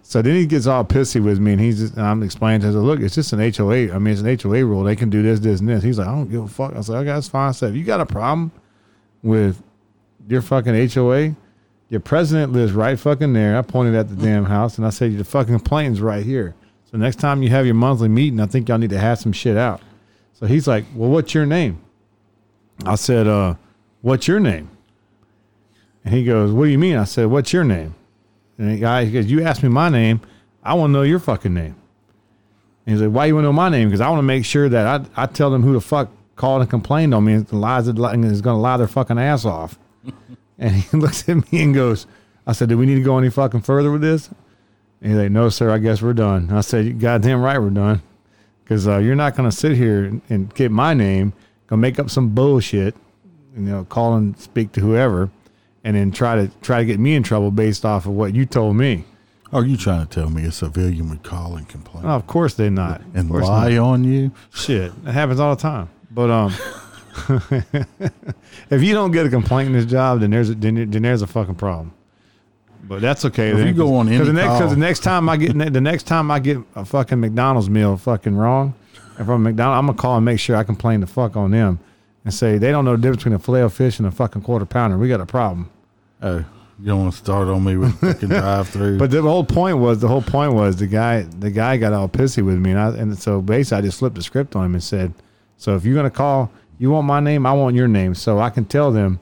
So 0.07 0.21
then 0.21 0.35
he 0.35 0.45
gets 0.45 0.67
all 0.67 0.85
pissy 0.85 1.21
with 1.21 1.39
me, 1.39 1.53
and 1.53 1.59
he's 1.59 1.79
just, 1.79 1.95
and 1.95 2.05
I'm 2.05 2.21
explaining 2.21 2.61
to 2.61 2.67
him, 2.67 2.75
look, 2.75 2.99
it's 2.99 3.15
just 3.15 3.33
an 3.33 3.39
HOA. 3.39 3.91
I 3.91 3.97
mean, 3.97 4.13
it's 4.13 4.21
an 4.21 4.37
HOA 4.39 4.63
rule. 4.63 4.83
They 4.83 4.95
can 4.95 5.09
do 5.09 5.23
this, 5.23 5.39
this, 5.39 5.61
and 5.61 5.67
this. 5.67 5.83
He's 5.83 5.97
like, 5.97 6.07
I 6.07 6.11
don't 6.11 6.29
give 6.29 6.43
a 6.43 6.47
fuck. 6.47 6.75
I 6.75 6.81
said, 6.81 6.97
okay, 6.97 7.05
that's 7.05 7.27
fine. 7.27 7.49
I 7.49 7.51
said, 7.53 7.71
if 7.71 7.75
you 7.75 7.83
got 7.83 7.99
a 7.99 8.05
problem 8.05 8.51
with 9.23 9.63
your 10.27 10.43
fucking 10.43 10.89
HOA, 10.91 11.35
your 11.89 12.01
president 12.01 12.53
lives 12.53 12.73
right 12.73 12.99
fucking 12.99 13.33
there. 13.33 13.57
I 13.57 13.63
pointed 13.63 13.95
at 13.95 14.07
the 14.07 14.15
damn 14.15 14.45
house, 14.45 14.77
and 14.77 14.85
I 14.85 14.91
said, 14.91 15.11
your 15.11 15.23
fucking 15.23 15.55
complaint's 15.55 15.99
right 15.99 16.23
here. 16.23 16.53
So 16.91 16.99
next 16.99 17.15
time 17.15 17.41
you 17.41 17.49
have 17.49 17.65
your 17.65 17.73
monthly 17.73 18.07
meeting, 18.07 18.39
I 18.39 18.45
think 18.45 18.69
y'all 18.69 18.77
need 18.77 18.91
to 18.91 18.99
hash 18.99 19.21
some 19.21 19.33
shit 19.33 19.57
out. 19.57 19.81
So 20.33 20.45
he's 20.45 20.67
like, 20.67 20.85
well, 20.93 21.09
what's 21.09 21.33
your 21.33 21.47
name? 21.47 21.81
I 22.85 22.93
said, 22.93 23.25
uh, 23.25 23.55
what's 24.03 24.27
your 24.27 24.39
name? 24.39 24.69
And 26.03 26.13
he 26.13 26.23
goes, 26.23 26.51
what 26.51 26.65
do 26.65 26.69
you 26.69 26.77
mean? 26.77 26.95
I 26.95 27.05
said, 27.05 27.25
what's 27.25 27.51
your 27.51 27.63
name? 27.63 27.95
And 28.57 28.71
the 28.71 28.77
guy 28.77 29.05
he 29.05 29.11
goes, 29.11 29.25
you 29.25 29.43
asked 29.43 29.63
me 29.63 29.69
my 29.69 29.89
name. 29.89 30.21
I 30.63 30.73
want 30.73 30.89
to 30.89 30.93
know 30.93 31.03
your 31.03 31.19
fucking 31.19 31.53
name. 31.53 31.75
And 32.85 32.95
he's 32.95 33.01
like, 33.01 33.11
why 33.13 33.25
you 33.25 33.35
want 33.35 33.43
to 33.43 33.49
know 33.49 33.53
my 33.53 33.69
name? 33.69 33.89
Because 33.89 34.01
I 34.01 34.09
want 34.09 34.19
to 34.19 34.23
make 34.23 34.45
sure 34.45 34.69
that 34.69 35.09
I, 35.15 35.23
I 35.23 35.25
tell 35.25 35.49
them 35.49 35.63
who 35.63 35.73
the 35.73 35.81
fuck 35.81 36.09
called 36.35 36.61
and 36.61 36.69
complained 36.69 37.13
on 37.13 37.25
me 37.25 37.33
and 37.33 37.51
lies 37.51 37.87
and 37.87 38.25
is 38.25 38.41
going 38.41 38.55
to 38.55 38.61
lie 38.61 38.77
their 38.77 38.87
fucking 38.87 39.17
ass 39.17 39.45
off. 39.45 39.79
and 40.59 40.73
he 40.75 40.97
looks 40.97 41.27
at 41.27 41.51
me 41.51 41.63
and 41.63 41.73
goes, 41.73 42.07
I 42.47 42.53
said, 42.53 42.69
do 42.69 42.77
we 42.77 42.85
need 42.85 42.95
to 42.95 43.03
go 43.03 43.17
any 43.17 43.29
fucking 43.29 43.61
further 43.61 43.91
with 43.91 44.01
this? 44.01 44.29
And 45.01 45.11
he's 45.11 45.21
like, 45.21 45.31
no, 45.31 45.49
sir, 45.49 45.71
I 45.71 45.77
guess 45.79 46.01
we're 46.01 46.13
done. 46.13 46.51
I 46.51 46.61
said, 46.61 46.85
you 46.85 46.93
goddamn 46.93 47.41
right 47.41 47.59
we're 47.59 47.69
done. 47.69 48.01
Because 48.63 48.87
uh, 48.87 48.97
you're 48.97 49.15
not 49.15 49.35
going 49.35 49.49
to 49.49 49.55
sit 49.55 49.75
here 49.75 50.05
and, 50.05 50.21
and 50.29 50.53
get 50.55 50.71
my 50.71 50.93
name, 50.93 51.31
going 51.67 51.77
to 51.79 51.81
make 51.81 51.99
up 51.99 52.09
some 52.09 52.29
bullshit, 52.29 52.95
you 53.55 53.61
know, 53.61 53.85
call 53.85 54.15
and 54.15 54.37
speak 54.39 54.71
to 54.73 54.81
whoever, 54.81 55.29
and 55.85 55.95
then 55.95 56.11
try 56.11 56.35
to 56.35 56.51
try 56.61 56.79
to 56.79 56.85
get 56.85 56.99
me 56.99 57.15
in 57.15 57.23
trouble 57.23 57.49
based 57.51 57.85
off 57.85 58.05
of 58.05 58.11
what 58.11 58.35
you 58.35 58.45
told 58.45 58.75
me. 58.75 59.05
Are 59.53 59.63
you 59.63 59.77
trying 59.77 60.05
to 60.05 60.13
tell 60.13 60.29
me 60.29 60.43
a 60.43 60.51
civilian 60.51 61.09
would 61.09 61.23
call 61.23 61.55
and 61.55 61.69
complain 61.69 62.03
Oh, 62.05 62.09
of 62.09 62.27
course 62.27 62.55
they're 62.55 62.69
not. 62.71 63.01
and 63.13 63.29
lie 63.29 63.69
not. 63.75 63.81
on 63.85 64.03
you? 64.03 64.31
Shit, 64.53 64.91
it 65.05 65.11
happens 65.11 65.39
all 65.39 65.55
the 65.55 65.61
time. 65.61 65.87
But 66.11 66.29
um, 66.29 66.53
if 68.69 68.83
you 68.83 68.93
don't 68.93 69.11
get 69.11 69.25
a 69.25 69.29
complaint 69.29 69.67
in 69.67 69.73
this 69.73 69.85
job, 69.85 70.19
then 70.19 70.31
there's 70.31 70.49
a, 70.49 70.55
then, 70.55 70.89
then 70.89 71.01
there's 71.03 71.21
a 71.21 71.27
fucking 71.27 71.55
problem. 71.55 71.93
But 72.83 73.01
that's 73.01 73.25
okay. 73.25 73.49
If 73.49 73.57
then, 73.57 73.67
you 73.67 73.73
go 73.73 73.85
'cause- 73.85 73.91
on 73.99 74.05
'cause 74.07 74.15
any 74.15 74.25
the 74.25 74.33
next, 74.33 74.59
'cause 74.59 74.69
the 74.71 74.77
next 74.77 74.99
time 75.01 75.29
I 75.29 75.37
get 75.37 75.57
the 75.73 75.81
next 75.81 76.03
time 76.03 76.29
I 76.31 76.39
get 76.39 76.57
a 76.75 76.85
fucking 76.85 77.19
McDonald's 77.19 77.69
meal 77.69 77.97
fucking 77.97 78.35
wrong, 78.35 78.73
and 79.17 79.25
from 79.25 79.43
McDonald's, 79.43 79.79
I'm 79.79 79.85
gonna 79.87 79.97
call 79.97 80.17
and 80.17 80.25
make 80.25 80.39
sure 80.39 80.55
I 80.55 80.63
complain 80.63 80.99
the 80.99 81.07
fuck 81.07 81.35
on 81.35 81.51
them 81.51 81.79
and 82.25 82.33
say 82.33 82.57
they 82.57 82.71
don't 82.71 82.85
know 82.85 82.91
the 82.95 82.97
difference 83.01 83.23
between 83.23 83.33
a 83.35 83.39
filet 83.39 83.61
of 83.61 83.73
fish 83.73 83.97
and 83.99 84.07
a 84.07 84.11
fucking 84.11 84.41
quarter 84.43 84.65
pounder. 84.65 84.97
We 84.97 85.07
got 85.07 85.21
a 85.21 85.25
problem. 85.25 85.69
Oh, 86.25 86.43
you 86.79 86.87
don't 86.87 87.01
want 87.03 87.13
to 87.13 87.17
start 87.19 87.47
on 87.47 87.63
me 87.63 87.77
with 87.77 87.99
fucking 87.99 88.29
drive 88.29 88.67
through. 88.67 88.97
But 88.97 89.11
the 89.11 89.21
whole 89.21 89.43
point 89.45 89.77
was 89.77 89.99
the 89.99 90.07
whole 90.07 90.23
point 90.23 90.53
was 90.53 90.75
the 90.75 90.87
guy 90.87 91.21
the 91.21 91.51
guy 91.51 91.77
got 91.77 91.93
all 91.93 92.09
pissy 92.09 92.43
with 92.43 92.57
me 92.57 92.71
and 92.71 92.79
I 92.79 92.89
and 92.97 93.17
so 93.17 93.41
basically 93.41 93.77
I 93.77 93.81
just 93.81 93.99
flipped 93.99 94.15
the 94.15 94.23
script 94.23 94.55
on 94.55 94.65
him 94.65 94.73
and 94.73 94.83
said, 94.83 95.13
so 95.57 95.75
if 95.75 95.85
you're 95.85 95.95
gonna 95.95 96.09
call, 96.09 96.51
you 96.79 96.89
want 96.89 97.05
my 97.05 97.19
name, 97.19 97.45
I 97.45 97.53
want 97.53 97.75
your 97.75 97.87
name, 97.87 98.15
so 98.15 98.39
I 98.39 98.49
can 98.49 98.65
tell 98.65 98.91
them 98.91 99.19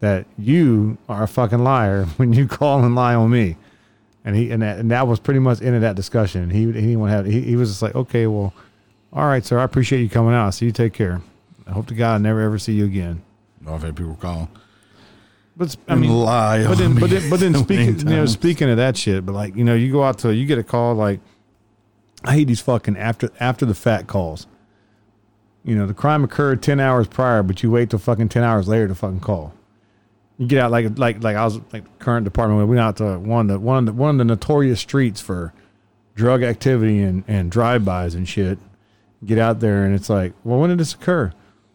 that 0.00 0.26
you 0.38 0.96
are 1.08 1.24
a 1.24 1.28
fucking 1.28 1.62
liar 1.62 2.04
when 2.16 2.32
you 2.32 2.48
call 2.48 2.82
and 2.82 2.94
lie 2.94 3.14
on 3.14 3.30
me. 3.30 3.56
And 4.24 4.34
he 4.34 4.50
and 4.50 4.62
that 4.62 4.78
and 4.78 4.90
that 4.90 5.06
was 5.06 5.20
pretty 5.20 5.40
much 5.40 5.60
into 5.60 5.80
that 5.80 5.96
discussion. 5.96 6.48
He 6.48 6.60
he 6.60 6.72
didn't 6.72 7.00
want 7.00 7.10
to 7.10 7.16
have 7.16 7.26
he, 7.26 7.42
he 7.42 7.56
was 7.56 7.68
just 7.68 7.82
like, 7.82 7.94
okay, 7.94 8.26
well, 8.26 8.54
all 9.12 9.26
right, 9.26 9.44
sir, 9.44 9.58
I 9.58 9.64
appreciate 9.64 10.00
you 10.00 10.08
coming 10.08 10.34
out. 10.34 10.50
So 10.54 10.64
you 10.64 10.72
take 10.72 10.94
care. 10.94 11.20
I 11.66 11.72
hope 11.72 11.86
to 11.88 11.94
God 11.94 12.14
I 12.14 12.18
never 12.18 12.40
ever 12.40 12.58
see 12.58 12.72
you 12.72 12.86
again. 12.86 13.22
I've 13.66 13.82
had 13.82 13.96
people 13.96 14.16
call. 14.16 14.48
But 15.58 15.76
I 15.88 15.96
mean, 15.96 16.12
lie 16.12 16.64
but 16.64 16.78
then, 16.78 16.94
but 16.94 17.10
then, 17.10 17.28
but 17.28 17.40
then 17.40 17.52
so 17.54 17.62
speaking, 17.64 17.98
you 17.98 18.04
know, 18.04 18.26
speaking 18.26 18.70
of 18.70 18.76
that 18.76 18.96
shit, 18.96 19.26
but 19.26 19.32
like, 19.32 19.56
you 19.56 19.64
know, 19.64 19.74
you 19.74 19.90
go 19.90 20.04
out 20.04 20.18
to, 20.20 20.32
you 20.32 20.46
get 20.46 20.56
a 20.56 20.62
call 20.62 20.94
like, 20.94 21.18
I 22.24 22.34
hate 22.34 22.44
these 22.44 22.60
fucking 22.60 22.96
after 22.96 23.30
after 23.40 23.66
the 23.66 23.74
fact 23.74 24.06
calls. 24.06 24.46
You 25.64 25.74
know, 25.74 25.86
the 25.86 25.94
crime 25.94 26.22
occurred 26.22 26.62
ten 26.62 26.78
hours 26.78 27.08
prior, 27.08 27.42
but 27.42 27.60
you 27.64 27.72
wait 27.72 27.90
till 27.90 27.98
fucking 27.98 28.28
ten 28.28 28.44
hours 28.44 28.68
later 28.68 28.86
to 28.86 28.94
fucking 28.94 29.18
call. 29.18 29.52
You 30.38 30.46
get 30.46 30.62
out 30.62 30.70
like 30.70 30.96
like 30.96 31.24
like 31.24 31.36
I 31.36 31.44
was 31.44 31.60
like 31.72 31.98
current 31.98 32.22
department. 32.22 32.60
We 32.60 32.76
went 32.76 32.80
out 32.80 32.96
to 32.98 33.18
one 33.18 33.50
of 33.50 33.54
the 33.54 33.58
one 33.58 33.78
of 33.78 33.86
the 33.86 33.92
one 33.92 34.10
of 34.10 34.18
the 34.18 34.24
notorious 34.24 34.78
streets 34.78 35.20
for 35.20 35.52
drug 36.14 36.44
activity 36.44 37.02
and 37.02 37.24
and 37.26 37.50
drive 37.50 37.84
bys 37.84 38.14
and 38.14 38.28
shit. 38.28 38.60
Get 39.24 39.38
out 39.38 39.58
there 39.58 39.84
and 39.84 39.92
it's 39.92 40.08
like, 40.08 40.34
well, 40.44 40.60
when 40.60 40.70
did 40.70 40.78
this 40.78 40.94
occur? 40.94 41.32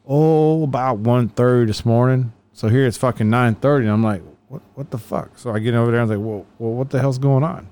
Oh, 0.08 0.64
about 0.64 1.00
one 1.00 1.28
thirty 1.28 1.66
this 1.66 1.86
morning. 1.86 2.32
So 2.54 2.70
here 2.70 2.86
it's 2.86 2.98
fucking 2.98 3.30
nine 3.30 3.56
thirty, 3.56 3.86
and 3.86 3.94
I'm 3.94 4.04
like, 4.04 4.22
what 4.48 4.62
what 4.76 4.92
the 4.92 4.98
fuck? 4.98 5.38
So 5.38 5.52
I 5.52 5.60
get 5.60 5.74
over 5.74 5.92
there 5.92 6.02
and 6.02 6.12
I 6.12 6.16
was 6.16 6.20
like, 6.20 6.28
well, 6.28 6.46
well, 6.60 6.74
what 6.74 6.90
the 6.92 7.00
hell's 7.00 7.18
going 7.18 7.44
on? 7.44 7.68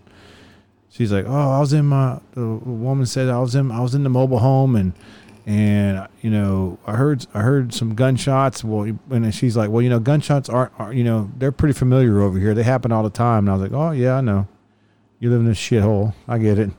She's 0.90 1.12
like, 1.12 1.26
oh, 1.28 1.52
I 1.52 1.60
was 1.60 1.72
in 1.72 1.86
my. 1.86 2.20
The 2.34 2.46
woman 2.46 3.06
said 3.06 3.30
I 3.30 3.40
was 3.40 3.56
in 3.56 3.72
I 3.72 3.80
was 3.82 3.96
in 3.96 4.04
the 4.04 4.10
mobile 4.10 4.40
home 4.40 4.76
and 4.76 4.94
and 5.46 6.08
you 6.22 6.30
know 6.30 6.78
I 6.86 6.96
heard 6.96 7.26
I 7.34 7.42
heard 7.42 7.74
some 7.74 7.96
gunshots. 7.96 8.64
Well, 8.64 8.98
and 9.10 9.34
she's 9.34 9.56
like, 9.56 9.70
well, 9.70 9.82
you 9.82 9.90
know, 9.90 10.00
gunshots 10.00 10.50
aren't, 10.50 10.72
are 10.80 10.92
you 10.92 11.04
know 11.04 11.32
they're 11.38 11.52
pretty 11.52 11.74
familiar 11.74 12.22
over 12.22 12.40
here. 12.40 12.54
They 12.54 12.64
happen 12.64 12.92
all 12.92 13.04
the 13.04 13.10
time. 13.10 13.48
And 13.48 13.50
I 13.50 13.54
was 13.54 13.62
like, 13.62 13.74
oh 13.74 13.92
yeah, 13.92 14.16
I 14.16 14.22
know. 14.22 14.48
You 15.20 15.30
live 15.30 15.42
in 15.42 15.46
this 15.46 15.60
shithole. 15.60 16.16
I 16.28 16.40
get 16.40 16.58
it. 16.58 16.72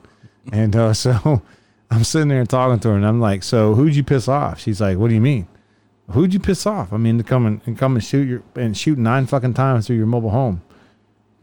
And 0.51 0.75
uh, 0.75 0.93
so 1.05 1.41
I'm 1.89 2.03
sitting 2.03 2.27
there 2.27 2.41
and 2.41 2.49
talking 2.49 2.79
to 2.81 2.89
her, 2.89 2.95
and 2.95 3.05
I'm 3.05 3.21
like, 3.21 3.41
so 3.43 3.73
who'd 3.73 3.95
you 3.95 4.03
piss 4.03 4.27
off? 4.27 4.59
She's 4.59 4.81
like, 4.81 4.97
what 4.97 5.07
do 5.07 5.13
you 5.15 5.21
mean? 5.21 5.47
Who'd 6.11 6.33
you 6.33 6.39
piss 6.39 6.65
off? 6.65 6.91
I 6.93 6.97
mean, 6.97 7.17
to 7.17 7.23
come 7.23 7.45
and, 7.45 7.61
and 7.65 7.77
come 7.77 7.95
and 7.95 8.03
shoot 8.03 8.27
your 8.27 8.43
and 8.55 8.75
shoot 8.77 8.97
nine 8.97 9.25
fucking 9.25 9.53
times 9.53 9.87
through 9.87 9.95
your 9.95 10.05
mobile 10.05 10.31
home. 10.31 10.61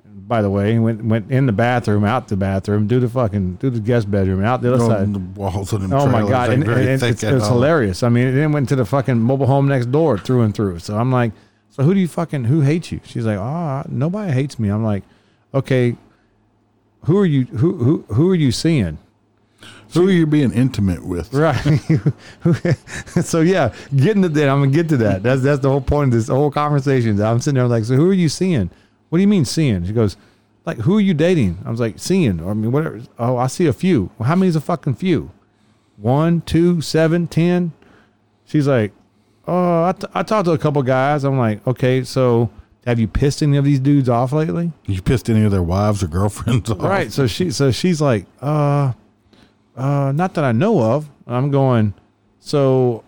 By 0.04 0.42
the 0.42 0.50
way, 0.50 0.78
went 0.78 1.04
went 1.04 1.30
in 1.30 1.46
the 1.46 1.52
bathroom, 1.52 2.04
out 2.04 2.28
the 2.28 2.36
bathroom, 2.36 2.86
do 2.86 3.00
the 3.00 3.08
fucking 3.08 3.54
do 3.56 3.70
the 3.70 3.80
guest 3.80 4.10
bedroom, 4.10 4.44
out 4.44 4.60
the 4.62 4.72
other 4.74 4.84
Oh, 4.84 4.88
side. 4.88 5.12
the 5.12 5.18
walls 5.18 5.72
of 5.72 5.80
them 5.80 5.92
Oh 5.92 6.06
my 6.06 6.20
god! 6.28 6.50
ain't 6.50 6.62
And, 6.64 6.70
and 6.72 6.88
it's, 6.88 7.02
it's, 7.02 7.24
at 7.24 7.34
it's 7.34 7.44
all. 7.46 7.54
hilarious. 7.54 8.02
I 8.02 8.10
mean, 8.10 8.28
it 8.28 8.32
then 8.32 8.52
went 8.52 8.68
to 8.68 8.76
the 8.76 8.84
fucking 8.84 9.18
mobile 9.18 9.46
home 9.46 9.66
next 9.66 9.86
door 9.90 10.18
through 10.18 10.42
and 10.42 10.54
through. 10.54 10.78
So 10.80 10.96
I'm 10.96 11.10
like, 11.10 11.32
so 11.70 11.82
who 11.82 11.94
do 11.94 11.98
you 12.00 12.06
fucking 12.08 12.44
who 12.44 12.60
hates 12.60 12.92
you? 12.92 13.00
She's 13.04 13.24
like, 13.26 13.38
ah, 13.38 13.82
nobody 13.88 14.30
hates 14.32 14.58
me. 14.58 14.68
I'm 14.68 14.84
like, 14.84 15.02
okay, 15.54 15.96
who 17.06 17.16
are 17.18 17.26
you? 17.26 17.46
Who 17.46 17.76
who 17.78 18.04
who 18.14 18.30
are 18.30 18.34
you 18.36 18.52
seeing? 18.52 18.98
Who 19.94 20.08
are 20.08 20.12
you 20.12 20.26
being 20.26 20.52
intimate 20.52 21.04
with? 21.04 21.32
Right. 21.32 21.56
so 23.24 23.40
yeah, 23.40 23.74
getting 23.94 24.22
to 24.22 24.28
that, 24.28 24.48
I'm 24.48 24.60
gonna 24.60 24.70
get 24.70 24.88
to 24.90 24.96
that. 24.98 25.22
That's 25.22 25.42
that's 25.42 25.60
the 25.60 25.68
whole 25.70 25.80
point 25.80 26.08
of 26.08 26.12
this 26.12 26.28
whole 26.28 26.50
conversation. 26.50 27.20
I'm 27.20 27.40
sitting 27.40 27.56
there 27.56 27.66
like, 27.66 27.84
so 27.84 27.96
who 27.96 28.08
are 28.08 28.14
you 28.14 28.28
seeing? 28.28 28.70
What 29.08 29.18
do 29.18 29.22
you 29.22 29.28
mean 29.28 29.44
seeing? 29.44 29.84
She 29.84 29.92
goes, 29.92 30.16
like, 30.64 30.78
who 30.78 30.96
are 30.96 31.00
you 31.00 31.14
dating? 31.14 31.58
I 31.64 31.70
was 31.70 31.80
like, 31.80 31.98
seeing. 31.98 32.40
Or 32.40 32.50
I 32.50 32.54
mean, 32.54 32.70
whatever. 32.70 33.00
Oh, 33.18 33.36
I 33.36 33.48
see 33.48 33.66
a 33.66 33.72
few. 33.72 34.10
Well, 34.18 34.28
how 34.28 34.36
many's 34.36 34.56
a 34.56 34.60
fucking 34.60 34.94
few? 34.94 35.32
One, 35.96 36.42
two, 36.42 36.80
seven, 36.80 37.26
ten. 37.26 37.72
She's 38.44 38.68
like, 38.68 38.92
oh, 39.46 39.84
I, 39.84 39.92
t- 39.92 40.06
I 40.14 40.22
talked 40.22 40.46
to 40.46 40.52
a 40.52 40.58
couple 40.58 40.82
guys. 40.82 41.24
I'm 41.24 41.38
like, 41.38 41.66
okay, 41.66 42.04
so 42.04 42.50
have 42.86 42.98
you 42.98 43.08
pissed 43.08 43.42
any 43.42 43.56
of 43.56 43.64
these 43.64 43.80
dudes 43.80 44.08
off 44.08 44.32
lately? 44.32 44.72
You 44.86 45.02
pissed 45.02 45.28
any 45.28 45.44
of 45.44 45.50
their 45.50 45.62
wives 45.62 46.02
or 46.02 46.06
girlfriends 46.06 46.70
off? 46.70 46.80
Right. 46.80 47.12
So 47.12 47.26
she 47.26 47.50
so 47.50 47.70
she's 47.70 48.00
like, 48.00 48.26
uh, 48.40 48.92
uh, 49.76 50.12
not 50.14 50.34
that 50.34 50.44
I 50.44 50.52
know 50.52 50.80
of. 50.82 51.08
I'm 51.26 51.50
going, 51.50 51.94
so, 52.38 53.04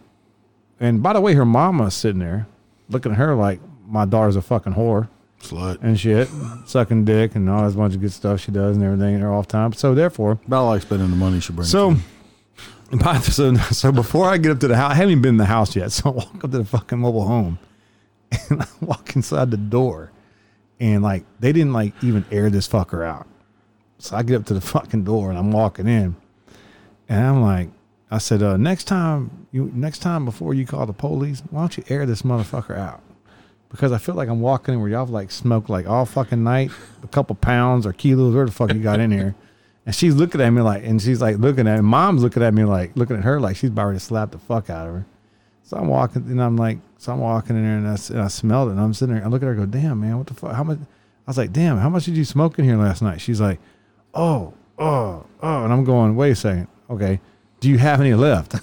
and 0.80 1.02
by 1.02 1.12
the 1.12 1.20
way, 1.20 1.34
her 1.34 1.44
mama's 1.44 1.94
sitting 1.94 2.20
there 2.20 2.46
looking 2.88 3.12
at 3.12 3.18
her 3.18 3.34
like 3.34 3.60
my 3.86 4.04
daughter's 4.04 4.36
a 4.36 4.42
fucking 4.42 4.74
whore 4.74 5.08
Slut. 5.40 5.82
and 5.82 5.98
shit, 5.98 6.28
sucking 6.66 7.04
dick 7.04 7.34
and 7.34 7.48
all 7.50 7.64
this 7.64 7.74
bunch 7.74 7.94
of 7.94 8.00
good 8.00 8.12
stuff 8.12 8.40
she 8.40 8.52
does 8.52 8.76
and 8.76 8.84
everything 8.84 9.14
in 9.14 9.20
her 9.20 9.32
off 9.32 9.48
time. 9.48 9.72
So 9.72 9.94
therefore, 9.94 10.38
About 10.46 10.66
like 10.66 10.82
spending 10.82 11.10
the 11.10 11.16
money 11.16 11.40
she 11.40 11.52
brings. 11.52 11.70
so, 11.70 11.96
so, 13.22 13.54
so 13.54 13.92
before 13.92 14.28
I 14.28 14.36
get 14.38 14.52
up 14.52 14.60
to 14.60 14.68
the 14.68 14.76
house, 14.76 14.92
I 14.92 14.94
haven't 14.94 15.10
even 15.12 15.22
been 15.22 15.28
in 15.34 15.38
the 15.38 15.44
house 15.46 15.74
yet. 15.74 15.90
So 15.92 16.10
I 16.10 16.12
walk 16.12 16.34
up 16.44 16.50
to 16.52 16.58
the 16.58 16.64
fucking 16.64 16.98
mobile 16.98 17.26
home 17.26 17.58
and 18.50 18.62
I 18.62 18.66
walk 18.80 19.16
inside 19.16 19.50
the 19.50 19.56
door 19.56 20.12
and 20.78 21.02
like, 21.02 21.24
they 21.40 21.52
didn't 21.52 21.72
like 21.72 21.92
even 22.02 22.24
air 22.30 22.50
this 22.50 22.68
fucker 22.68 23.04
out. 23.04 23.26
So 23.98 24.16
I 24.16 24.22
get 24.22 24.36
up 24.36 24.46
to 24.46 24.54
the 24.54 24.60
fucking 24.60 25.04
door 25.04 25.30
and 25.30 25.38
I'm 25.38 25.50
walking 25.52 25.86
in 25.86 26.16
and 27.08 27.24
I'm 27.24 27.42
like, 27.42 27.68
I 28.10 28.18
said, 28.18 28.42
uh, 28.42 28.56
next 28.56 28.84
time 28.84 29.46
you, 29.52 29.70
next 29.74 30.00
time 30.00 30.24
before 30.24 30.54
you 30.54 30.66
call 30.66 30.86
the 30.86 30.92
police, 30.92 31.42
why 31.50 31.62
don't 31.62 31.76
you 31.76 31.84
air 31.88 32.06
this 32.06 32.22
motherfucker 32.22 32.76
out? 32.76 33.02
Because 33.70 33.90
I 33.90 33.98
feel 33.98 34.14
like 34.14 34.28
I'm 34.28 34.40
walking 34.40 34.74
in 34.74 34.80
where 34.80 34.90
y'all 34.90 35.06
like 35.06 35.30
smoked 35.30 35.70
like 35.70 35.86
all 35.86 36.04
fucking 36.04 36.44
night, 36.44 36.70
a 37.02 37.08
couple 37.08 37.34
pounds 37.36 37.86
or 37.86 37.92
kilos, 37.92 38.34
where 38.34 38.44
the 38.44 38.52
fuck 38.52 38.72
you 38.72 38.80
got 38.80 39.00
in 39.00 39.10
here. 39.10 39.34
And 39.86 39.94
she's 39.94 40.14
looking 40.14 40.40
at 40.40 40.50
me 40.50 40.60
like, 40.60 40.84
and 40.84 41.00
she's 41.00 41.20
like 41.20 41.38
looking 41.38 41.66
at, 41.66 41.82
mom's 41.82 42.22
looking 42.22 42.42
at 42.42 42.52
me 42.52 42.64
like, 42.64 42.96
looking 42.96 43.16
at 43.16 43.24
her 43.24 43.40
like 43.40 43.56
she's 43.56 43.70
about 43.70 43.92
to 43.92 44.00
slap 44.00 44.30
the 44.30 44.38
fuck 44.38 44.68
out 44.68 44.88
of 44.88 44.94
her. 44.94 45.06
So 45.64 45.76
I'm 45.76 45.88
walking, 45.88 46.22
and 46.26 46.42
I'm 46.42 46.56
like, 46.56 46.78
so 46.98 47.12
I'm 47.12 47.20
walking 47.20 47.56
in 47.56 47.62
there, 47.62 47.78
and 47.78 47.88
I, 47.88 47.96
and 48.12 48.20
I 48.20 48.28
smelled 48.28 48.68
it, 48.68 48.72
and 48.72 48.80
I'm 48.80 48.92
sitting 48.92 49.14
there, 49.14 49.24
I 49.24 49.28
look 49.28 49.42
at 49.42 49.46
her, 49.46 49.52
and 49.52 49.72
go, 49.72 49.78
damn, 49.78 50.00
man, 50.00 50.18
what 50.18 50.26
the 50.26 50.34
fuck? 50.34 50.52
How 50.52 50.64
much? 50.64 50.78
I 50.78 51.30
was 51.30 51.38
like, 51.38 51.52
damn, 51.52 51.78
how 51.78 51.88
much 51.88 52.04
did 52.04 52.16
you 52.16 52.24
smoke 52.24 52.58
in 52.58 52.64
here 52.64 52.76
last 52.76 53.00
night? 53.00 53.20
She's 53.20 53.40
like, 53.40 53.60
oh, 54.12 54.54
oh, 54.78 55.24
oh, 55.40 55.64
and 55.64 55.72
I'm 55.72 55.84
going, 55.84 56.16
wait 56.16 56.32
a 56.32 56.34
second, 56.34 56.68
okay, 56.92 57.20
do 57.60 57.68
you 57.68 57.78
have 57.78 58.00
any 58.00 58.14
left? 58.14 58.54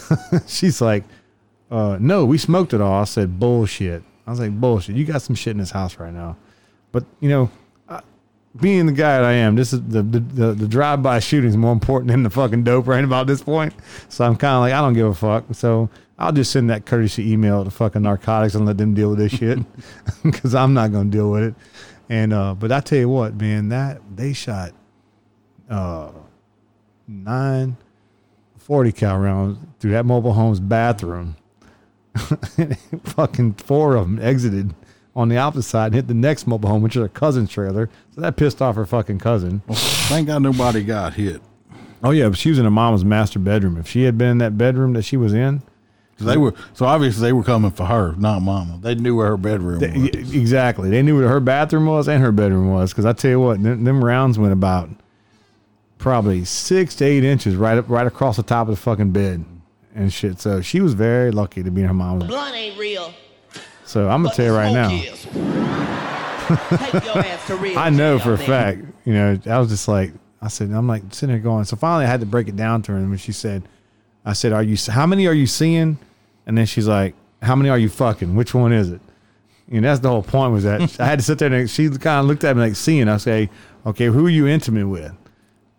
she's 0.46 0.80
like, 0.80 1.04
uh, 1.70 1.98
no, 2.00 2.24
we 2.24 2.38
smoked 2.38 2.74
it 2.74 2.80
all. 2.80 3.00
I 3.00 3.04
said, 3.04 3.38
bullshit. 3.38 4.02
I 4.26 4.30
was 4.30 4.40
like, 4.40 4.52
bullshit. 4.60 4.96
You 4.96 5.04
got 5.04 5.22
some 5.22 5.36
shit 5.36 5.52
in 5.52 5.58
this 5.58 5.70
house 5.70 5.98
right 5.98 6.12
now. 6.12 6.36
But, 6.92 7.04
you 7.20 7.28
know, 7.28 7.50
being 8.60 8.86
the 8.86 8.92
guy 8.92 9.18
that 9.18 9.24
I 9.24 9.32
am, 9.32 9.56
this 9.56 9.72
is 9.72 9.82
the, 9.82 10.02
the, 10.02 10.20
the, 10.20 10.52
the 10.52 10.68
drive 10.68 11.02
by 11.02 11.18
shooting 11.18 11.50
is 11.50 11.56
more 11.56 11.72
important 11.72 12.10
than 12.10 12.22
the 12.22 12.30
fucking 12.30 12.64
dope 12.64 12.86
right 12.86 13.04
about 13.04 13.26
this 13.26 13.42
point. 13.42 13.74
So 14.08 14.24
I'm 14.24 14.36
kind 14.36 14.54
of 14.54 14.60
like, 14.60 14.72
I 14.72 14.80
don't 14.80 14.94
give 14.94 15.06
a 15.06 15.14
fuck. 15.14 15.44
So 15.52 15.90
I'll 16.18 16.32
just 16.32 16.52
send 16.52 16.70
that 16.70 16.86
courtesy 16.86 17.32
email 17.32 17.64
to 17.64 17.70
fucking 17.70 18.02
narcotics 18.02 18.54
and 18.54 18.66
let 18.66 18.78
them 18.78 18.94
deal 18.94 19.10
with 19.10 19.18
this 19.18 19.32
shit 19.32 19.58
because 20.22 20.54
I'm 20.54 20.74
not 20.74 20.92
going 20.92 21.10
to 21.10 21.16
deal 21.16 21.30
with 21.30 21.42
it. 21.44 21.54
And, 22.08 22.32
uh, 22.32 22.54
but 22.54 22.72
I 22.72 22.80
tell 22.80 22.98
you 22.98 23.08
what, 23.08 23.34
man, 23.34 23.68
that 23.70 24.00
they 24.14 24.32
shot, 24.32 24.72
uh, 25.68 26.12
nine 27.08 27.76
40 28.58 28.92
cal 28.92 29.18
rounds 29.18 29.58
through 29.78 29.92
that 29.92 30.04
mobile 30.06 30.32
home's 30.32 30.60
bathroom. 30.60 31.36
fucking 33.04 33.52
four 33.54 33.94
of 33.96 34.06
them 34.06 34.18
exited 34.20 34.74
on 35.14 35.28
the 35.28 35.36
opposite 35.36 35.68
side 35.68 35.86
and 35.86 35.94
hit 35.94 36.08
the 36.08 36.14
next 36.14 36.46
mobile 36.46 36.68
home, 36.68 36.82
which 36.82 36.96
is 36.96 37.00
her 37.00 37.08
cousin's 37.08 37.50
trailer. 37.50 37.88
So 38.14 38.20
that 38.20 38.36
pissed 38.36 38.60
off 38.60 38.76
her 38.76 38.86
fucking 38.86 39.18
cousin. 39.18 39.62
Thank 39.70 40.26
God 40.28 40.42
nobody 40.42 40.82
got 40.82 41.14
hit. 41.14 41.40
Oh 42.02 42.10
yeah, 42.10 42.28
but 42.28 42.38
she 42.38 42.50
was 42.50 42.58
in 42.58 42.64
her 42.64 42.70
mom's 42.70 43.04
master 43.04 43.38
bedroom. 43.38 43.76
If 43.78 43.88
she 43.88 44.02
had 44.02 44.18
been 44.18 44.28
in 44.32 44.38
that 44.38 44.58
bedroom 44.58 44.92
that 44.94 45.02
she 45.02 45.16
was 45.16 45.32
in, 45.32 45.62
They 46.18 46.36
were 46.36 46.54
so 46.74 46.86
obviously 46.86 47.22
they 47.28 47.32
were 47.32 47.42
coming 47.42 47.70
for 47.70 47.84
her, 47.86 48.14
not 48.16 48.40
mama. 48.42 48.78
They 48.82 48.94
knew 48.94 49.16
where 49.16 49.28
her 49.28 49.36
bedroom 49.36 49.78
they- 49.80 49.96
was. 50.20 50.34
exactly, 50.34 50.90
they 50.90 51.02
knew 51.02 51.18
where 51.18 51.28
her 51.28 51.40
bathroom 51.40 51.86
was 51.86 52.08
and 52.08 52.22
her 52.22 52.32
bedroom 52.32 52.70
was. 52.70 52.92
Because 52.92 53.04
I 53.06 53.12
tell 53.12 53.30
you 53.30 53.40
what, 53.40 53.62
them, 53.62 53.84
them 53.84 54.04
rounds 54.04 54.38
went 54.38 54.52
about 54.52 54.90
probably 56.06 56.44
six 56.44 56.94
to 56.94 57.04
eight 57.04 57.24
inches 57.24 57.56
right 57.56 57.78
up, 57.78 57.88
right 57.88 58.06
across 58.06 58.36
the 58.36 58.42
top 58.44 58.68
of 58.68 58.76
the 58.76 58.80
fucking 58.80 59.10
bed 59.10 59.44
and 59.92 60.12
shit. 60.12 60.38
So 60.38 60.60
she 60.60 60.80
was 60.80 60.94
very 60.94 61.32
lucky 61.32 61.64
to 61.64 61.70
be 61.72 61.80
in 61.80 61.88
her 61.88 61.94
mom's. 61.94 62.22
Blunt 62.22 62.54
ain't 62.54 62.78
real. 62.78 63.12
So 63.84 64.08
I'm 64.08 64.22
gonna 64.22 64.32
tell 64.32 64.46
you 64.46 64.54
right 64.54 64.72
now. 64.72 64.88
smoke 64.88 65.04
is. 65.04 65.22
Take 65.24 67.04
your 67.04 67.18
ass 67.18 67.46
to 67.48 67.74
I 67.76 67.90
know 67.90 68.20
for 68.20 68.34
a 68.34 68.38
fact, 68.38 68.82
you 69.04 69.14
know, 69.14 69.36
I 69.46 69.58
was 69.58 69.68
just 69.68 69.88
like, 69.88 70.12
I 70.40 70.46
said, 70.46 70.70
I'm 70.70 70.86
like 70.86 71.02
sitting 71.10 71.34
there 71.34 71.42
going. 71.42 71.64
So 71.64 71.74
finally, 71.74 72.04
I 72.04 72.08
had 72.08 72.20
to 72.20 72.26
break 72.26 72.46
it 72.46 72.54
down 72.54 72.82
to 72.82 72.92
her, 72.92 72.98
and 72.98 73.20
she 73.20 73.32
said, 73.32 73.64
I 74.24 74.32
said, 74.32 74.52
"Are 74.52 74.62
you? 74.62 74.76
How 74.88 75.06
many 75.06 75.26
are 75.26 75.34
you 75.34 75.48
seeing?" 75.48 75.98
And 76.46 76.56
then 76.56 76.66
she's 76.66 76.86
like, 76.86 77.16
"How 77.42 77.56
many 77.56 77.68
are 77.68 77.78
you 77.78 77.88
fucking? 77.88 78.36
Which 78.36 78.54
one 78.54 78.72
is 78.72 78.90
it?" 78.90 79.00
And 79.72 79.84
that's 79.84 79.98
the 79.98 80.08
whole 80.08 80.22
point 80.22 80.52
was 80.52 80.62
that 80.62 81.00
I 81.00 81.06
had 81.06 81.18
to 81.18 81.24
sit 81.24 81.40
there 81.40 81.52
and 81.52 81.68
she 81.68 81.88
kind 81.88 82.20
of 82.20 82.26
looked 82.26 82.44
at 82.44 82.54
me 82.54 82.62
like 82.62 82.76
seeing. 82.76 83.08
I 83.08 83.16
say, 83.16 83.50
"Okay, 83.84 84.04
who 84.04 84.24
are 84.24 84.30
you 84.30 84.46
intimate 84.46 84.86
with?" 84.86 85.12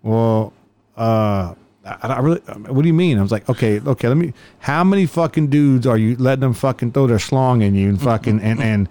Well, 0.08 0.54
uh, 0.96 1.54
I, 1.86 1.98
I 2.02 2.20
really. 2.20 2.40
What 2.40 2.82
do 2.82 2.88
you 2.88 2.94
mean? 2.94 3.20
I 3.20 3.22
was 3.22 3.32
like, 3.32 3.50
okay, 3.50 3.82
okay. 3.82 4.08
Let 4.08 4.16
me. 4.16 4.34
How 4.60 4.86
many 4.86 5.06
fucking 5.06 5.48
dudes 5.48 5.86
are 5.86 5.98
you 5.98 6.16
letting 6.16 6.40
them 6.40 6.54
fucking 6.54 6.94
throw 6.94 7.08
their 7.08 7.20
slong 7.20 7.62
in 7.62 7.76
you 7.76 7.90
and 7.90 8.02
fucking 8.02 8.40
and 8.40 8.62
and 8.62 8.90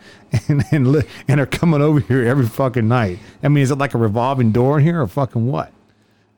and 0.49 0.63
and, 0.71 1.07
and 1.27 1.41
are 1.41 1.47
coming 1.47 1.81
over 1.81 2.01
here 2.01 2.23
every 2.27 2.45
fucking 2.45 2.87
night? 2.87 3.19
I 3.43 3.49
mean, 3.49 3.63
is 3.63 3.71
it 3.71 3.79
like 3.79 3.95
a 3.95 3.99
revolving 3.99 4.53
door 4.53 4.79
in 4.79 4.85
here 4.85 5.01
or 5.01 5.07
fucking 5.07 5.47
what? 5.47 5.73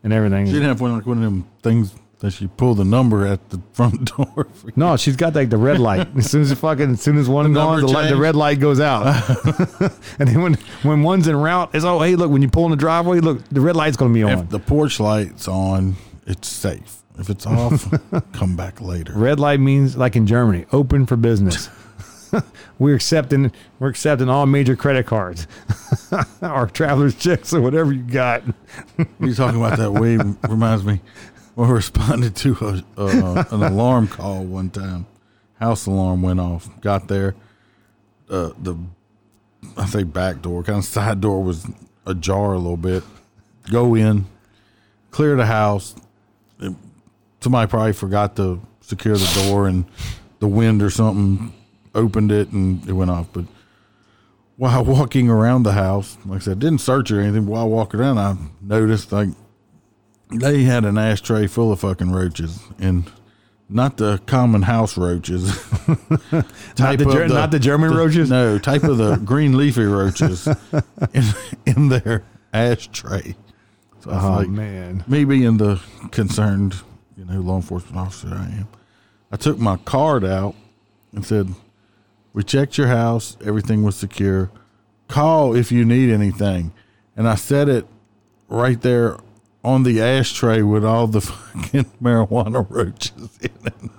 And 0.04 0.12
everything. 0.12 0.46
She 0.46 0.52
didn't 0.52 0.68
have 0.68 0.80
one 0.80 0.92
like 0.92 1.06
one 1.06 1.18
of 1.18 1.24
them 1.24 1.48
things 1.62 1.92
that 2.20 2.32
she 2.32 2.48
pulled 2.48 2.78
the 2.78 2.84
number 2.84 3.26
at 3.26 3.50
the 3.50 3.60
front 3.72 4.16
door. 4.16 4.48
No, 4.76 4.96
she's 4.96 5.16
got 5.16 5.34
like 5.34 5.50
the 5.50 5.56
red 5.56 5.78
light. 5.78 6.08
As 6.16 6.30
soon 6.30 6.42
as 6.42 6.52
fucking, 6.52 6.92
as 6.92 7.00
soon 7.00 7.16
as 7.16 7.28
one 7.28 7.52
The 7.52 7.60
goes, 7.60 7.80
the, 7.82 7.86
light, 7.88 8.08
the 8.08 8.16
red 8.16 8.34
light 8.36 8.58
goes 8.60 8.80
out. 8.80 9.06
and 10.18 10.28
then 10.28 10.42
when 10.42 10.54
when 10.82 11.02
one's 11.02 11.28
en 11.28 11.36
route, 11.36 11.70
it's 11.74 11.84
oh 11.84 12.00
hey 12.00 12.16
look 12.16 12.30
when 12.30 12.42
you 12.42 12.48
pull 12.48 12.64
in 12.64 12.70
the 12.70 12.76
driveway, 12.76 13.20
look 13.20 13.46
the 13.48 13.60
red 13.60 13.76
light's 13.76 13.96
gonna 13.96 14.12
be 14.14 14.22
on. 14.22 14.32
If 14.32 14.48
the 14.50 14.58
porch 14.58 14.98
light's 15.00 15.46
on, 15.48 15.96
it's 16.26 16.48
safe. 16.48 17.02
If 17.18 17.30
it's 17.30 17.46
off, 17.46 17.92
come 18.32 18.54
back 18.56 18.80
later. 18.80 19.12
Red 19.14 19.40
light 19.40 19.58
means 19.60 19.96
like 19.96 20.14
in 20.14 20.26
Germany, 20.26 20.66
open 20.72 21.04
for 21.06 21.16
business. 21.16 21.68
we're 22.78 22.94
accepting 22.94 23.50
we're 23.78 23.88
accepting 23.88 24.28
all 24.28 24.46
major 24.46 24.76
credit 24.76 25.06
cards, 25.06 25.46
or 26.42 26.66
travelers 26.68 27.14
checks 27.14 27.52
or 27.52 27.60
whatever 27.60 27.92
you 27.92 28.02
got. 28.02 28.42
You 29.20 29.34
talking 29.34 29.60
about 29.60 29.78
that 29.78 29.92
weed 29.92 30.20
reminds 30.48 30.84
me. 30.84 31.00
We 31.58 31.66
responded 31.66 32.36
to 32.36 32.84
a, 32.96 33.00
uh, 33.00 33.44
an 33.50 33.64
alarm 33.64 34.06
call 34.06 34.44
one 34.44 34.70
time. 34.70 35.06
House 35.58 35.86
alarm 35.86 36.22
went 36.22 36.38
off. 36.38 36.68
Got 36.80 37.08
there. 37.08 37.34
Uh, 38.30 38.50
the 38.62 38.76
I 39.76 39.86
think 39.86 40.12
back 40.12 40.40
door, 40.40 40.62
kind 40.62 40.78
of 40.78 40.84
side 40.84 41.20
door 41.20 41.42
was 41.42 41.66
ajar 42.06 42.52
a 42.54 42.58
little 42.58 42.76
bit. 42.76 43.02
Go 43.72 43.96
in, 43.96 44.26
clear 45.10 45.34
the 45.34 45.46
house. 45.46 45.96
It- 46.60 46.76
somebody 47.40 47.68
probably 47.68 47.92
forgot 47.92 48.36
to 48.36 48.60
secure 48.80 49.16
the 49.16 49.42
door, 49.48 49.66
and 49.66 49.84
the 50.38 50.46
wind 50.46 50.80
or 50.80 50.90
something 50.90 51.52
opened 51.92 52.30
it, 52.30 52.52
and 52.52 52.88
it 52.88 52.92
went 52.92 53.10
off. 53.10 53.26
But 53.32 53.46
while 54.56 54.84
walking 54.84 55.28
around 55.28 55.64
the 55.64 55.72
house, 55.72 56.18
like 56.24 56.42
I 56.42 56.44
said, 56.44 56.60
didn't 56.60 56.82
search 56.82 57.10
or 57.10 57.20
anything. 57.20 57.46
While 57.46 57.68
walking 57.68 57.98
around, 57.98 58.18
I 58.18 58.36
noticed 58.60 59.10
like 59.10 59.30
they 60.30 60.64
had 60.64 60.84
an 60.84 60.98
ashtray 60.98 61.46
full 61.46 61.72
of 61.72 61.80
fucking 61.80 62.12
roaches, 62.12 62.60
and 62.78 63.10
not 63.68 63.96
the 63.96 64.18
common 64.26 64.62
house 64.62 64.96
roaches. 64.96 65.46
Type 66.74 66.98
the 66.98 67.06
of 67.06 67.12
Ger- 67.12 67.28
not 67.28 67.50
the 67.50 67.58
German 67.58 67.94
roaches? 67.94 68.30
No, 68.30 68.58
type 68.58 68.84
of 68.84 68.98
the 68.98 69.16
green 69.24 69.56
leafy 69.56 69.84
roaches 69.84 70.46
in, 71.12 71.24
in 71.66 71.88
their 71.88 72.24
ashtray. 72.52 73.36
So 74.00 74.10
Oh 74.10 74.36
like, 74.38 74.48
man, 74.48 75.04
me 75.06 75.24
being 75.24 75.58
the 75.58 75.80
concerned, 76.10 76.76
you 77.16 77.24
know, 77.24 77.40
law 77.40 77.56
enforcement 77.56 77.96
officer 77.96 78.28
I 78.28 78.46
am, 78.46 78.68
I 79.30 79.36
took 79.36 79.58
my 79.58 79.76
card 79.76 80.24
out 80.24 80.54
and 81.12 81.26
said, 81.26 81.54
"We 82.32 82.42
checked 82.44 82.78
your 82.78 82.86
house; 82.86 83.36
everything 83.44 83.82
was 83.82 83.96
secure. 83.96 84.50
Call 85.08 85.54
if 85.54 85.72
you 85.72 85.84
need 85.84 86.10
anything." 86.10 86.72
And 87.16 87.28
I 87.28 87.34
said 87.34 87.68
it 87.68 87.86
right 88.48 88.80
there 88.80 89.18
on 89.68 89.82
the 89.82 90.00
ashtray 90.00 90.62
with 90.62 90.84
all 90.84 91.06
the 91.06 91.20
fucking 91.20 91.84
marijuana 92.02 92.68
roaches 92.70 93.38
in 93.40 93.50
it. 93.66 93.90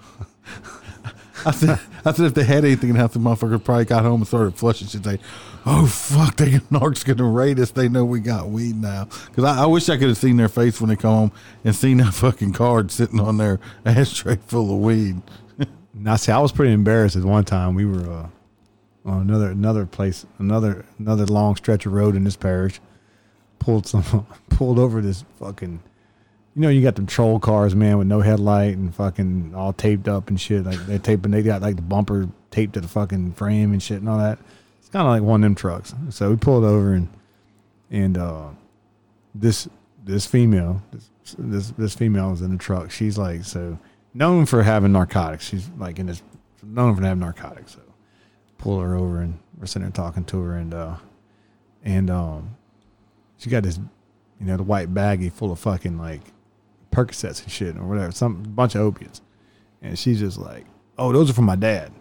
I 1.46 1.52
said, 1.52 1.80
I 2.04 2.12
said 2.12 2.26
if 2.26 2.34
they 2.34 2.44
had 2.44 2.66
anything 2.66 2.90
in 2.90 2.96
the 2.96 3.02
house, 3.02 3.14
the 3.14 3.20
motherfucker 3.20 3.64
probably 3.64 3.86
got 3.86 4.04
home 4.04 4.22
and 4.22 4.28
started 4.28 4.56
flushing 4.56 4.88
shit. 4.88 5.06
Say, 5.06 5.20
oh 5.66 5.86
fuck, 5.86 6.36
they 6.36 6.52
narcs 6.72 7.06
gonna 7.06 7.30
raid 7.30 7.60
us. 7.60 7.72
They 7.72 7.88
know 7.88 8.04
we 8.04 8.20
got 8.20 8.50
weed 8.50 8.76
now. 8.76 9.06
Because 9.06 9.44
I, 9.44 9.64
I 9.64 9.66
wish 9.68 9.88
I 9.88 9.98
could 9.98 10.10
have 10.10 10.18
seen 10.18 10.38
their 10.38 10.50
face 10.50 10.82
when 10.82 10.90
they 10.90 10.96
come 10.96 11.14
home 11.14 11.32
and 11.64 11.76
seen 11.76 11.98
that 11.98 12.14
fucking 12.14 12.54
card 12.54 12.92
sitting 12.92 13.20
on 13.20 13.38
their 13.38 13.60
ashtray 13.86 14.38
full 14.48 14.74
of 14.74 14.80
weed. 14.80 15.22
Now, 15.94 16.16
see, 16.16 16.32
I 16.32 16.40
was 16.40 16.52
pretty 16.52 16.74
embarrassed 16.74 17.16
at 17.16 17.24
one 17.24 17.46
time. 17.46 17.76
We 17.76 17.86
were 17.86 18.10
uh, 18.12 18.30
on 19.06 19.22
another 19.22 19.52
another 19.52 19.86
place, 19.86 20.26
another 20.40 20.86
another 20.98 21.26
long 21.26 21.56
stretch 21.56 21.86
of 21.86 21.94
road 21.94 22.16
in 22.16 22.24
this 22.24 22.36
parish. 22.36 22.82
Pulled 23.70 23.86
some, 23.86 24.26
pulled 24.50 24.80
over 24.80 25.00
this 25.00 25.24
fucking. 25.38 25.80
You 26.56 26.62
know, 26.64 26.70
you 26.70 26.82
got 26.82 26.96
them 26.96 27.06
troll 27.06 27.40
cars, 27.40 27.76
man, 27.76 28.00
with 28.00 28.08
no 28.08 28.22
headlight 28.22 28.76
and 28.76 28.94
fucking 28.94 29.54
all 29.54 29.74
taped 29.74 30.08
up 30.08 30.30
and 30.30 30.42
shit. 30.42 30.66
Like 30.66 30.80
they're 30.88 30.98
taping, 30.98 31.30
they 31.30 31.44
got 31.44 31.62
like 31.62 31.76
the 31.76 31.84
bumper 31.84 32.28
taped 32.50 32.74
to 32.74 32.82
the 32.82 32.88
fucking 32.88 33.34
frame 33.34 33.72
and 33.72 33.84
shit 33.84 34.00
and 34.00 34.10
all 34.10 34.18
that. 34.18 34.40
It's 34.80 34.90
kind 34.90 35.06
of 35.06 35.12
like 35.12 35.22
one 35.22 35.42
of 35.42 35.46
them 35.46 35.54
trucks. 35.54 35.94
So 36.10 36.32
we 36.32 36.36
pulled 36.36 36.64
over 36.64 36.94
and 36.94 37.10
and 37.92 38.18
uh, 38.18 38.48
this 39.36 39.70
this 40.04 40.26
female, 40.26 40.82
this, 40.92 41.12
this 41.38 41.70
this 41.78 41.94
female 41.94 42.32
was 42.32 42.42
in 42.42 42.50
the 42.50 42.58
truck. 42.58 42.90
She's 42.90 43.20
like 43.20 43.44
so 43.44 43.78
known 44.16 44.48
for 44.48 44.64
having 44.64 44.94
narcotics. 44.94 45.46
She's 45.46 45.70
like 45.78 46.00
in 46.00 46.08
this 46.08 46.24
known 46.64 46.96
for 46.96 47.04
having 47.04 47.20
narcotics. 47.20 47.74
So 47.74 47.82
pull 48.58 48.80
her 48.80 48.96
over 48.96 49.22
and 49.22 49.38
we're 49.60 49.68
sitting 49.68 49.84
there 49.84 49.92
talking 49.92 50.26
to 50.26 50.42
her 50.42 50.56
and 50.56 50.74
uh 50.74 50.96
and 51.84 52.10
um 52.10 52.56
she 53.40 53.50
got 53.50 53.64
this 53.64 53.80
you 54.40 54.46
know 54.46 54.58
the 54.58 54.64
white 54.64 54.94
baggie 54.94 55.32
full 55.32 55.52
of 55.52 55.60
fucking 55.60 55.98
like 55.98 56.22
Percocets 56.92 57.42
and 57.44 57.52
shit 57.52 57.78
or 57.78 57.84
whatever, 57.84 58.12
some 58.12 58.44
bunch 58.44 58.76
of 58.76 58.82
opiates, 58.82 59.22
and 59.82 59.98
she's 59.98 60.20
just 60.20 60.38
like, 60.38 60.66
"Oh, 60.98 61.12
those 61.12 61.30
are 61.30 61.34
for 61.34 61.42
my 61.42 61.56
dad." 61.56 61.92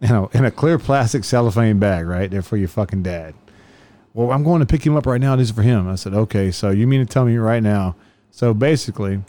You 0.00 0.08
know, 0.08 0.30
in 0.32 0.44
a 0.44 0.50
clear 0.50 0.78
plastic 0.78 1.22
cellophane 1.24 1.78
bag, 1.78 2.06
right? 2.06 2.30
They're 2.30 2.42
for 2.42 2.56
your 2.56 2.68
fucking 2.68 3.04
dad. 3.04 3.34
Well, 4.14 4.30
I'm 4.32 4.42
going 4.42 4.60
to 4.60 4.66
pick 4.66 4.84
him 4.84 4.96
up 4.96 5.06
right 5.06 5.20
now. 5.20 5.36
These 5.36 5.52
are 5.52 5.54
for 5.54 5.62
him. 5.62 5.88
I 5.88 5.94
said, 5.94 6.12
okay. 6.12 6.50
So 6.50 6.70
you 6.70 6.86
mean 6.86 7.00
to 7.00 7.06
tell 7.06 7.24
me 7.24 7.36
right 7.36 7.62
now? 7.62 7.96
So 8.30 8.52
basically, 8.52 9.22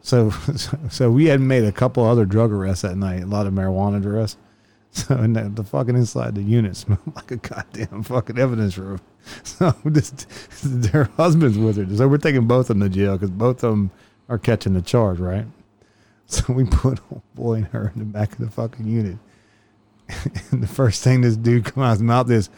so 0.00 0.30
so 0.90 1.10
we 1.10 1.26
had 1.26 1.40
made 1.40 1.64
a 1.64 1.72
couple 1.72 2.04
other 2.04 2.24
drug 2.24 2.52
arrests 2.52 2.82
that 2.82 2.96
night, 2.96 3.22
a 3.22 3.26
lot 3.26 3.46
of 3.46 3.52
marijuana 3.52 4.04
arrests. 4.04 4.36
So 4.94 5.16
and 5.16 5.34
the, 5.34 5.48
the 5.48 5.64
fucking 5.64 5.96
inside 5.96 6.34
the 6.34 6.42
unit 6.42 6.76
smelled 6.76 7.00
like 7.16 7.30
a 7.30 7.36
goddamn 7.36 8.02
fucking 8.02 8.38
evidence 8.38 8.76
room. 8.78 9.00
So 9.44 9.74
this 9.84 10.10
their 10.62 11.04
husbands 11.16 11.56
with 11.56 11.76
her. 11.76 11.96
So 11.96 12.08
we're 12.08 12.18
taking 12.18 12.46
both 12.46 12.68
of 12.68 12.78
them 12.78 12.80
to 12.80 12.94
jail 12.94 13.12
because 13.12 13.30
both 13.30 13.62
of 13.64 13.70
them 13.70 13.90
are 14.28 14.38
catching 14.38 14.74
the 14.74 14.82
charge, 14.82 15.18
right? 15.18 15.46
So 16.26 16.52
we 16.52 16.64
put 16.64 17.00
old 17.10 17.22
boy 17.34 17.54
and 17.54 17.66
her 17.68 17.92
in 17.94 17.98
the 18.00 18.04
back 18.06 18.32
of 18.32 18.38
the 18.38 18.50
fucking 18.50 18.86
unit. 18.86 19.18
And 20.50 20.62
the 20.62 20.66
first 20.66 21.02
thing 21.04 21.20
this 21.20 21.36
dude 21.36 21.64
comes 21.64 21.76
out 21.76 21.92
of 21.92 21.98
his 21.98 22.02
mouth 22.02 22.30
is, 22.30 22.50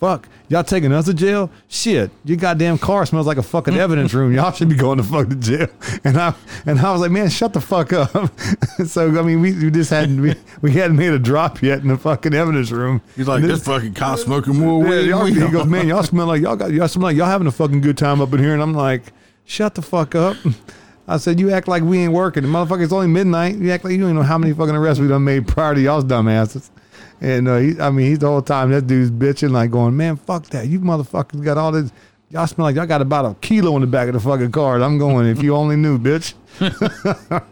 "Fuck, 0.00 0.28
y'all 0.48 0.64
taking 0.64 0.92
us 0.92 1.04
to 1.04 1.14
jail? 1.14 1.50
Shit, 1.68 2.10
your 2.24 2.38
goddamn 2.38 2.78
car 2.78 3.04
smells 3.06 3.26
like 3.26 3.36
a 3.36 3.42
fucking 3.42 3.76
evidence 3.84 4.14
room. 4.14 4.34
Y'all 4.34 4.50
should 4.50 4.68
be 4.68 4.74
going 4.74 4.96
to 4.98 5.04
fuck 5.04 5.28
to 5.28 5.36
jail." 5.36 5.68
And 6.04 6.18
I 6.18 6.34
and 6.66 6.80
I 6.80 6.92
was 6.92 7.02
like, 7.02 7.10
"Man, 7.10 7.28
shut 7.28 7.52
the 7.52 7.60
fuck 7.60 7.92
up." 7.92 8.10
so 8.86 9.08
I 9.08 9.22
mean, 9.22 9.40
we, 9.40 9.52
we 9.52 9.70
just 9.70 9.90
hadn't 9.90 10.20
we, 10.20 10.34
we 10.62 10.72
hadn't 10.72 10.96
made 10.96 11.12
a 11.12 11.18
drop 11.18 11.62
yet 11.62 11.80
in 11.80 11.88
the 11.88 11.98
fucking 11.98 12.34
evidence 12.34 12.70
room. 12.70 13.02
He's 13.16 13.28
like, 13.28 13.42
And 13.42 13.50
this 13.50 13.64
fucking 13.64 13.94
cop 13.94 14.18
smoking 14.18 14.56
more 14.56 14.80
weed. 14.82 15.12
we 15.12 15.34
he 15.34 15.48
goes, 15.48 15.66
man, 15.66 15.86
y'all 15.86 16.02
smell 16.02 16.26
like 16.26 16.40
y'all 16.42 16.56
got 16.56 16.72
y'all 16.72 16.88
smell 16.88 17.04
like 17.04 17.16
y'all 17.16 17.26
having 17.26 17.46
a 17.46 17.52
fucking 17.52 17.82
good 17.82 17.98
time 17.98 18.20
up 18.20 18.32
in 18.32 18.38
here, 18.38 18.54
and 18.54 18.62
I'm 18.62 18.72
like, 18.74 19.12
shut 19.44 19.74
the 19.74 19.82
fuck 19.82 20.14
up. 20.14 20.36
I 21.10 21.16
said, 21.16 21.40
you 21.40 21.50
act 21.50 21.66
like 21.66 21.82
we 21.82 21.98
ain't 21.98 22.12
working. 22.12 22.44
The 22.44 22.48
motherfucker, 22.48 22.84
it's 22.84 22.92
only 22.92 23.08
midnight. 23.08 23.56
You 23.56 23.72
act 23.72 23.82
like 23.82 23.90
you 23.90 23.98
don't 23.98 24.10
even 24.10 24.16
know 24.16 24.22
how 24.22 24.38
many 24.38 24.54
fucking 24.54 24.76
arrests 24.76 25.00
we 25.00 25.08
done 25.08 25.24
made 25.24 25.48
prior 25.48 25.74
to 25.74 25.80
y'all's 25.80 26.04
dumbasses. 26.04 26.70
And 27.20 27.48
uh, 27.48 27.58
he, 27.58 27.80
I 27.80 27.90
mean, 27.90 28.06
he's 28.06 28.18
the 28.20 28.28
whole 28.28 28.42
time 28.42 28.70
that 28.70 28.86
dude's 28.86 29.10
bitching, 29.10 29.50
like 29.50 29.70
going, 29.70 29.96
man, 29.96 30.16
fuck 30.16 30.46
that. 30.46 30.68
You 30.68 30.80
motherfuckers 30.80 31.44
got 31.44 31.58
all 31.58 31.72
this. 31.72 31.92
Y'all 32.30 32.46
smell 32.46 32.66
like 32.66 32.76
y'all 32.76 32.86
got 32.86 33.02
about 33.02 33.26
a 33.26 33.34
kilo 33.40 33.74
in 33.74 33.80
the 33.80 33.86
back 33.86 34.08
of 34.08 34.14
the 34.14 34.20
fucking 34.20 34.52
car. 34.52 34.80
I'm 34.80 34.98
going, 34.98 35.26
if 35.26 35.42
you 35.42 35.54
only 35.54 35.76
knew, 35.76 35.98
bitch. 35.98 36.34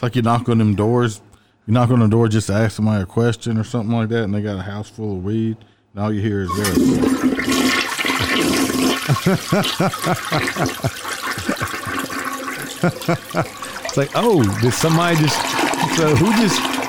It's 0.00 0.02
like 0.02 0.16
you 0.16 0.22
knock 0.22 0.48
on 0.48 0.56
them 0.56 0.74
doors. 0.74 1.20
You 1.66 1.74
knock 1.74 1.90
on 1.90 2.00
the 2.00 2.08
door 2.08 2.26
just 2.26 2.46
to 2.46 2.54
ask 2.54 2.76
somebody 2.76 3.02
a 3.02 3.06
question 3.06 3.58
or 3.58 3.64
something 3.64 3.94
like 3.94 4.08
that, 4.08 4.24
and 4.24 4.34
they 4.34 4.40
got 4.40 4.58
a 4.58 4.62
house 4.62 4.88
full 4.88 5.18
of 5.18 5.22
weed, 5.22 5.58
and 5.92 6.02
all 6.02 6.10
you 6.10 6.22
hear 6.22 6.40
is 6.40 6.48
this. 6.56 6.78
It's 13.90 13.96
like, 13.96 14.10
oh, 14.14 14.42
did 14.62 14.72
somebody 14.72 15.16
just? 15.16 15.36
So 15.96 16.14
who 16.14 16.32
just? 16.40 16.79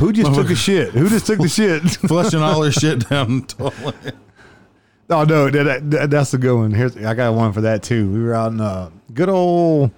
Who 0.00 0.12
just 0.12 0.34
took 0.34 0.50
a 0.50 0.54
shit? 0.56 0.90
Who 0.90 1.08
just 1.08 1.26
took 1.26 1.38
the 1.38 1.48
shit? 1.60 1.82
Flushing 1.82 2.40
all 2.42 2.60
their 2.60 2.72
shit 2.72 3.08
down 3.08 3.40
the 3.40 3.46
toilet. 3.72 4.14
Oh 5.10 5.24
no, 5.24 5.50
that, 5.50 5.90
that, 5.90 6.10
that's 6.10 6.34
a 6.34 6.38
good 6.38 6.56
one. 6.56 6.70
Here's 6.72 6.96
I 6.96 7.14
got 7.14 7.34
one 7.34 7.52
for 7.52 7.60
that 7.62 7.82
too. 7.82 8.10
We 8.12 8.22
were 8.22 8.34
out 8.34 8.52
in 8.52 8.60
uh, 8.60 8.90
good 9.12 9.28
old 9.28 9.90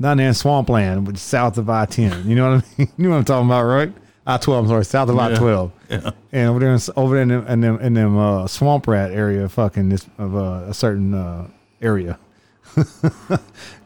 down 0.00 0.18
there 0.18 0.28
in 0.28 0.34
swampland, 0.34 1.06
which 1.06 1.18
south 1.18 1.56
of 1.58 1.70
I 1.70 1.86
ten. 1.86 2.28
You 2.28 2.36
know 2.36 2.52
what 2.56 2.64
I 2.64 2.66
mean? 2.78 2.88
You 2.98 3.04
know 3.04 3.10
what 3.10 3.16
I'm 3.18 3.24
talking 3.24 3.46
about, 3.48 3.62
right? 3.64 3.92
I 4.26 4.36
twelve. 4.38 4.64
I'm 4.64 4.68
sorry, 4.68 4.84
south 4.84 5.08
of 5.08 5.18
I 5.18 5.30
Yeah. 5.30 5.38
twelve. 5.38 5.72
Yeah. 5.88 6.10
And 6.32 6.48
over 6.50 6.58
there, 6.58 6.74
in, 6.74 6.80
over 6.96 7.14
there 7.14 7.22
in 7.22 7.28
them, 7.28 7.46
in 7.46 7.60
them, 7.60 7.78
in 7.80 7.94
them 7.94 8.18
uh, 8.18 8.46
swamp 8.48 8.88
rat 8.88 9.12
area, 9.12 9.48
fucking 9.48 9.88
this 9.88 10.04
of 10.18 10.34
uh, 10.34 10.64
a 10.68 10.74
certain 10.74 11.14
uh, 11.14 11.46
area. 11.80 12.18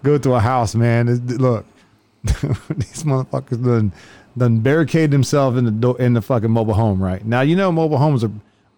Go 0.02 0.16
to 0.18 0.32
a 0.34 0.40
house, 0.40 0.74
man. 0.74 1.06
Look, 1.26 1.66
these 2.24 3.04
motherfuckers 3.04 3.62
done 3.64 3.92
done 4.36 4.60
barricade 4.60 5.10
themselves 5.10 5.56
in 5.58 5.64
the 5.64 5.70
door 5.70 6.00
in 6.00 6.14
the 6.14 6.22
fucking 6.22 6.50
mobile 6.50 6.74
home. 6.74 7.02
Right 7.02 7.24
now, 7.24 7.40
you 7.40 7.56
know 7.56 7.70
mobile 7.72 7.98
homes 7.98 8.24
are 8.24 8.30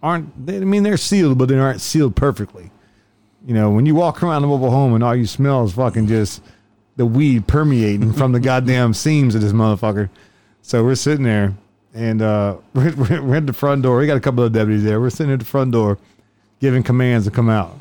aren't. 0.02 0.46
They, 0.46 0.56
I 0.56 0.60
mean, 0.60 0.82
they're 0.82 0.96
sealed, 0.96 1.38
but 1.38 1.48
they 1.48 1.58
aren't 1.58 1.80
sealed 1.80 2.16
perfectly. 2.16 2.70
You 3.46 3.54
know, 3.54 3.70
when 3.70 3.86
you 3.86 3.94
walk 3.94 4.22
around 4.22 4.42
the 4.42 4.48
mobile 4.48 4.70
home 4.70 4.94
and 4.94 5.02
all 5.02 5.16
you 5.16 5.26
smell 5.26 5.64
is 5.64 5.72
fucking 5.72 6.06
just 6.06 6.42
the 6.96 7.06
weed 7.06 7.46
permeating 7.46 8.12
from 8.12 8.32
the 8.32 8.40
goddamn 8.50 8.94
seams 8.94 9.34
of 9.34 9.40
this 9.40 9.52
motherfucker. 9.52 10.10
So 10.62 10.84
we're 10.84 10.94
sitting 10.94 11.24
there 11.24 11.54
and 11.94 12.22
uh, 12.22 12.56
we're, 12.74 12.94
we're, 12.94 13.22
we're 13.22 13.36
at 13.36 13.46
the 13.46 13.52
front 13.52 13.82
door. 13.82 13.98
We 13.98 14.06
got 14.06 14.16
a 14.16 14.20
couple 14.20 14.44
of 14.44 14.52
deputies 14.52 14.84
there. 14.84 15.00
We're 15.00 15.10
sitting 15.10 15.32
at 15.32 15.40
the 15.40 15.44
front 15.44 15.72
door 15.72 15.98
giving 16.60 16.82
commands 16.82 17.26
to 17.26 17.32
come 17.32 17.48
out. 17.48 17.76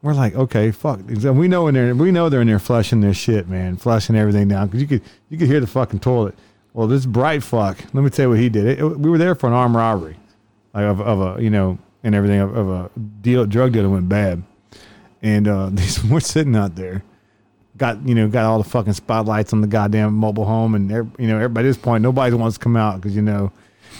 We're 0.00 0.14
like, 0.14 0.34
okay, 0.34 0.72
fuck. 0.72 0.98
And 1.00 1.38
we 1.38 1.46
know 1.46 1.68
in 1.68 1.74
there, 1.74 1.94
we 1.94 2.10
know 2.10 2.28
they're 2.28 2.40
in 2.40 2.48
there 2.48 2.58
flushing 2.58 3.02
their 3.02 3.14
shit, 3.14 3.48
man, 3.48 3.76
flushing 3.76 4.16
everything 4.16 4.48
down 4.48 4.66
because 4.66 4.80
you 4.80 4.88
could 4.88 5.02
you 5.28 5.38
could 5.38 5.46
hear 5.46 5.60
the 5.60 5.66
fucking 5.66 6.00
toilet. 6.00 6.34
Well, 6.74 6.86
this 6.86 7.04
bright 7.06 7.42
fuck. 7.42 7.78
Let 7.92 8.02
me 8.02 8.10
tell 8.10 8.24
you 8.26 8.30
what 8.30 8.38
he 8.38 8.48
did. 8.48 8.66
It, 8.66 8.78
it- 8.80 8.98
we 8.98 9.10
were 9.10 9.18
there 9.18 9.34
for 9.34 9.46
an 9.46 9.52
armed 9.52 9.74
robbery, 9.74 10.16
like 10.74 10.84
of, 10.84 11.00
of 11.00 11.38
a 11.38 11.42
you 11.42 11.50
know 11.50 11.78
and 12.04 12.14
everything 12.14 12.40
of, 12.40 12.56
of 12.56 12.68
a 12.68 12.90
deal 13.20 13.44
drug 13.46 13.72
deal 13.72 13.82
that 13.82 13.90
went 13.90 14.08
bad, 14.08 14.42
and 15.22 15.46
uh, 15.48 15.68
these 15.72 16.02
we're 16.04 16.20
sitting 16.20 16.56
out 16.56 16.74
there, 16.74 17.02
got 17.76 18.06
you 18.08 18.14
know 18.14 18.26
got 18.28 18.44
all 18.46 18.58
the 18.62 18.68
fucking 18.68 18.94
spotlights 18.94 19.52
on 19.52 19.60
the 19.60 19.66
goddamn 19.66 20.14
mobile 20.14 20.44
home, 20.46 20.74
and 20.74 20.90
you 20.90 21.26
know 21.26 21.36
everybody 21.36 21.68
this 21.68 21.76
point 21.76 22.02
nobody 22.02 22.34
wants 22.34 22.56
to 22.56 22.62
come 22.62 22.76
out 22.76 22.96
because 23.00 23.14
you 23.14 23.22
know 23.22 23.52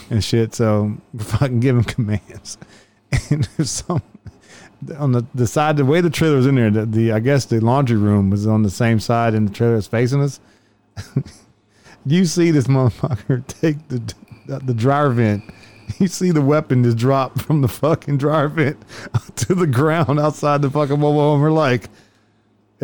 and 0.09 0.23
shit. 0.23 0.55
So 0.55 0.97
fucking 1.17 1.59
giving 1.59 1.83
commands, 1.95 2.57
and 3.29 3.43
there's 3.57 3.69
some 3.69 4.01
on 4.97 5.13
the, 5.13 5.25
the 5.33 5.47
side 5.47 5.77
the 5.77 5.85
way 5.85 6.01
the 6.01 6.09
trailer 6.09 6.35
was 6.35 6.45
in 6.45 6.55
there 6.55 6.69
the, 6.69 6.85
the 6.85 7.11
I 7.13 7.19
guess 7.19 7.45
the 7.45 7.61
laundry 7.61 7.95
room 7.95 8.29
was 8.29 8.45
on 8.45 8.63
the 8.63 8.69
same 8.69 8.99
side 8.99 9.33
and 9.33 9.47
the 9.47 9.53
trailer 9.53 9.75
was 9.75 9.87
facing 9.87 10.21
us. 10.21 10.41
You 12.05 12.25
see 12.25 12.51
this 12.51 12.67
motherfucker 12.67 13.45
take 13.61 13.87
the 13.87 14.13
uh, 14.51 14.59
the 14.63 14.73
dryer 14.73 15.09
vent. 15.09 15.43
You 15.99 16.07
see 16.07 16.31
the 16.31 16.41
weapon 16.41 16.83
just 16.83 16.97
drop 16.97 17.39
from 17.41 17.61
the 17.61 17.67
fucking 17.67 18.17
dryer 18.17 18.47
vent 18.47 18.83
to 19.35 19.53
the 19.53 19.67
ground 19.67 20.19
outside 20.19 20.61
the 20.61 20.69
fucking 20.69 20.99
mobile 20.99 21.19
home. 21.19 21.41
We're 21.41 21.51
like, 21.51 21.89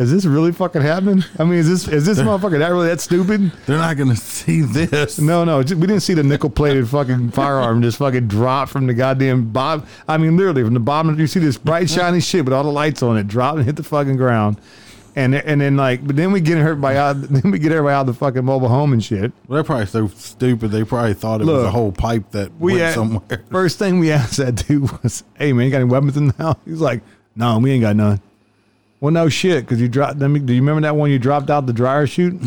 is 0.00 0.10
this 0.10 0.24
really 0.24 0.50
fucking 0.52 0.80
happening? 0.80 1.24
I 1.38 1.44
mean, 1.44 1.58
is 1.58 1.68
this 1.68 1.86
is 1.86 2.06
this 2.06 2.18
motherfucker 2.18 2.58
that 2.58 2.68
really 2.68 2.88
that 2.88 3.02
stupid? 3.02 3.52
They're 3.66 3.76
not 3.76 3.98
gonna 3.98 4.16
see 4.16 4.62
this. 4.62 5.18
No, 5.18 5.44
no, 5.44 5.58
we 5.58 5.64
didn't 5.64 6.00
see 6.00 6.14
the 6.14 6.22
nickel 6.22 6.48
plated 6.48 6.88
fucking 6.88 7.32
firearm 7.32 7.82
just 7.82 7.98
fucking 7.98 8.26
drop 8.28 8.70
from 8.70 8.86
the 8.86 8.94
goddamn 8.94 9.50
bottom. 9.50 9.86
I 10.08 10.16
mean, 10.16 10.38
literally 10.38 10.64
from 10.64 10.72
the 10.72 10.80
bottom. 10.80 11.18
You 11.18 11.26
see 11.26 11.40
this 11.40 11.58
bright 11.58 11.90
shiny 11.90 12.20
shit 12.20 12.46
with 12.46 12.54
all 12.54 12.64
the 12.64 12.72
lights 12.72 13.02
on 13.02 13.18
it 13.18 13.28
drop 13.28 13.56
and 13.56 13.64
hit 13.66 13.76
the 13.76 13.82
fucking 13.82 14.16
ground, 14.16 14.58
and 15.16 15.34
and 15.34 15.60
then 15.60 15.76
like, 15.76 16.06
but 16.06 16.16
then 16.16 16.32
we 16.32 16.40
get 16.40 16.58
hurt 16.58 16.80
by 16.80 16.96
out. 16.96 17.16
Then 17.30 17.50
we 17.50 17.58
get 17.58 17.72
everybody 17.72 17.94
out 17.94 18.00
of 18.02 18.06
the 18.08 18.14
fucking 18.14 18.44
mobile 18.44 18.68
home 18.68 18.92
and 18.92 19.02
shit. 19.02 19.32
Well, 19.48 19.56
they're 19.56 19.64
probably 19.64 19.86
so 19.86 20.08
stupid. 20.08 20.70
They 20.70 20.84
probably 20.84 21.14
thought 21.14 21.40
it 21.40 21.46
was 21.46 21.64
a 21.64 21.70
whole 21.70 21.92
pipe 21.92 22.30
that 22.32 22.52
We 22.60 22.72
went 22.74 22.84
had- 22.84 22.94
somewhere. 22.94 23.44
First 23.50 23.78
thing 23.78 23.98
we 23.98 24.10
asked 24.12 24.36
that 24.38 24.66
dude 24.66 24.90
was, 25.02 25.24
"Hey 25.38 25.52
man, 25.52 25.66
you 25.66 25.70
got 25.70 25.78
any 25.80 25.90
weapons 25.90 26.16
in 26.16 26.28
the 26.28 26.34
house?" 26.34 26.56
He's 26.64 26.80
like, 26.80 27.02
"No, 27.36 27.58
we 27.58 27.72
ain't 27.72 27.82
got 27.82 27.96
none." 27.96 28.20
Well, 29.00 29.12
no 29.12 29.28
shit, 29.30 29.64
because 29.64 29.80
you 29.80 29.88
dropped. 29.88 30.18
Let 30.18 30.28
me, 30.28 30.40
do 30.40 30.52
you 30.52 30.60
remember 30.60 30.82
that 30.82 30.94
one 30.94 31.10
you 31.10 31.18
dropped 31.18 31.48
out 31.50 31.66
the 31.66 31.72
dryer 31.72 32.06
chute? 32.06 32.38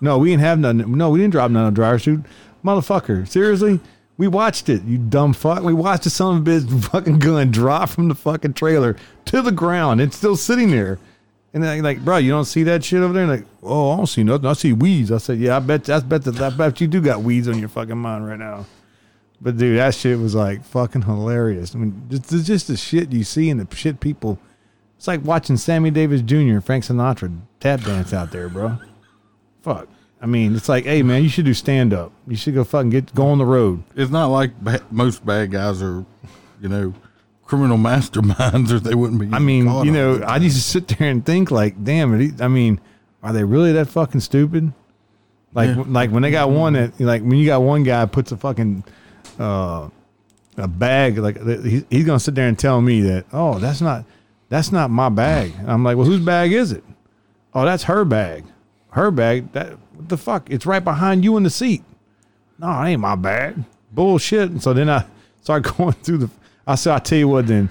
no, 0.00 0.18
we 0.18 0.30
didn't 0.30 0.42
have 0.42 0.58
none. 0.58 0.96
No, 0.96 1.10
we 1.10 1.20
didn't 1.20 1.32
drop 1.32 1.50
none 1.50 1.64
on 1.64 1.72
the 1.72 1.76
dryer 1.76 1.98
chute, 1.98 2.20
motherfucker. 2.64 3.26
Seriously, 3.26 3.80
we 4.18 4.28
watched 4.28 4.68
it. 4.68 4.82
You 4.84 4.98
dumb 4.98 5.32
fuck. 5.32 5.62
We 5.62 5.72
watched 5.72 6.04
the 6.04 6.10
son 6.10 6.36
of 6.36 6.46
a 6.46 6.50
bitch 6.50 6.84
fucking 6.90 7.18
gun 7.18 7.50
drop 7.50 7.88
from 7.88 8.08
the 8.08 8.14
fucking 8.14 8.52
trailer 8.54 8.96
to 9.26 9.40
the 9.42 9.52
ground. 9.52 10.00
It's 10.00 10.16
still 10.16 10.36
sitting 10.36 10.70
there. 10.70 10.98
And 11.56 11.64
then 11.64 11.82
like, 11.82 12.04
bro, 12.04 12.18
you 12.18 12.30
don't 12.30 12.44
see 12.44 12.64
that 12.64 12.84
shit 12.84 13.00
over 13.00 13.14
there? 13.14 13.26
Like, 13.26 13.46
oh, 13.62 13.92
I 13.92 13.96
don't 13.96 14.06
see 14.06 14.22
nothing. 14.22 14.44
I 14.44 14.52
see 14.52 14.74
weeds. 14.74 15.10
I 15.10 15.16
said, 15.16 15.38
yeah, 15.38 15.56
I 15.56 15.60
bet, 15.60 15.88
I 15.88 16.00
bet 16.00 16.22
that, 16.24 16.38
I 16.38 16.50
bet 16.50 16.82
you 16.82 16.86
do 16.86 17.00
got 17.00 17.22
weeds 17.22 17.48
on 17.48 17.58
your 17.58 17.70
fucking 17.70 17.96
mind 17.96 18.28
right 18.28 18.38
now. 18.38 18.66
But 19.40 19.56
dude, 19.56 19.78
that 19.78 19.94
shit 19.94 20.18
was 20.18 20.34
like 20.34 20.62
fucking 20.62 21.00
hilarious. 21.00 21.74
I 21.74 21.78
mean, 21.78 22.08
it's 22.10 22.28
just 22.46 22.68
the 22.68 22.76
shit 22.76 23.10
you 23.10 23.24
see 23.24 23.48
and 23.48 23.58
the 23.58 23.74
shit 23.74 24.00
people. 24.00 24.38
It's 24.98 25.08
like 25.08 25.24
watching 25.24 25.56
Sammy 25.56 25.90
Davis 25.90 26.20
Jr. 26.20 26.36
and 26.36 26.62
Frank 26.62 26.84
Sinatra 26.84 27.34
tap 27.58 27.80
dance 27.80 28.12
out 28.12 28.32
there, 28.32 28.50
bro. 28.50 28.76
Fuck. 29.62 29.88
I 30.20 30.26
mean, 30.26 30.54
it's 30.56 30.68
like, 30.68 30.84
hey 30.84 31.02
man, 31.02 31.22
you 31.22 31.30
should 31.30 31.46
do 31.46 31.54
stand 31.54 31.94
up. 31.94 32.12
You 32.26 32.36
should 32.36 32.52
go 32.52 32.64
fucking 32.64 32.90
get 32.90 33.14
go 33.14 33.28
on 33.28 33.38
the 33.38 33.46
road. 33.46 33.82
It's 33.94 34.10
not 34.10 34.26
like 34.26 34.60
ba- 34.60 34.84
most 34.90 35.24
bad 35.24 35.52
guys 35.52 35.80
are, 35.80 36.04
you 36.60 36.68
know, 36.68 36.92
criminal 37.46 37.78
masterminds, 37.90 38.70
or 38.72 38.78
they 38.80 38.94
wouldn't 38.94 39.20
be. 39.20 39.28
I 39.32 39.38
mean, 39.38 39.66
you 39.84 39.92
know. 39.92 40.20
I 40.22 40.36
used 40.36 40.56
to 40.56 40.62
sit 40.62 40.88
there 40.88 41.08
and 41.08 41.24
think 41.24 41.50
like, 41.50 41.82
damn 41.84 42.18
it. 42.20 42.40
I 42.40 42.48
mean, 42.48 42.80
are 43.22 43.32
they 43.32 43.44
really 43.44 43.72
that 43.72 43.88
fucking 43.88 44.20
stupid? 44.20 44.72
Like, 45.54 45.74
Yeah. 45.76 45.84
like 45.86 46.10
when 46.10 46.22
they 46.22 46.30
got 46.30 46.50
one 46.50 46.74
that, 46.74 47.00
like 47.00 47.22
when 47.22 47.36
you 47.38 47.46
got 47.46 47.62
one 47.62 47.82
guy 47.82 48.04
puts 48.06 48.30
a 48.32 48.36
fucking, 48.36 48.84
uh, 49.38 49.88
a 50.58 50.68
bag, 50.68 51.18
like 51.18 51.42
he, 51.64 51.84
he's 51.90 52.04
gonna 52.04 52.20
sit 52.20 52.34
there 52.34 52.48
and 52.48 52.58
tell 52.58 52.80
me 52.80 53.00
that, 53.02 53.24
oh, 53.32 53.58
that's 53.58 53.80
not, 53.80 54.04
that's 54.48 54.70
not 54.72 54.90
my 54.90 55.08
bag. 55.08 55.52
And 55.58 55.70
I'm 55.70 55.82
like, 55.84 55.96
well, 55.96 56.06
whose 56.06 56.20
bag 56.20 56.52
is 56.52 56.72
it? 56.72 56.84
Oh, 57.54 57.64
that's 57.64 57.84
her 57.84 58.04
bag. 58.04 58.44
Her 58.90 59.10
bag. 59.10 59.52
That 59.52 59.70
what 59.94 60.08
the 60.08 60.16
fuck? 60.18 60.50
It's 60.50 60.66
right 60.66 60.82
behind 60.84 61.24
you 61.24 61.36
in 61.36 61.42
the 61.42 61.50
seat. 61.50 61.82
No, 62.58 62.68
it 62.68 62.88
ain't 62.88 63.00
my 63.00 63.14
bag. 63.16 63.56
Bullshit. 63.92 64.50
And 64.50 64.62
so 64.62 64.72
then 64.72 64.88
I 64.90 65.04
start 65.42 65.62
going 65.76 65.92
through 65.94 66.18
the. 66.18 66.30
I 66.66 66.74
said, 66.74 66.94
I 66.94 66.98
tell 66.98 67.18
you 67.18 67.28
what, 67.28 67.46
then 67.46 67.70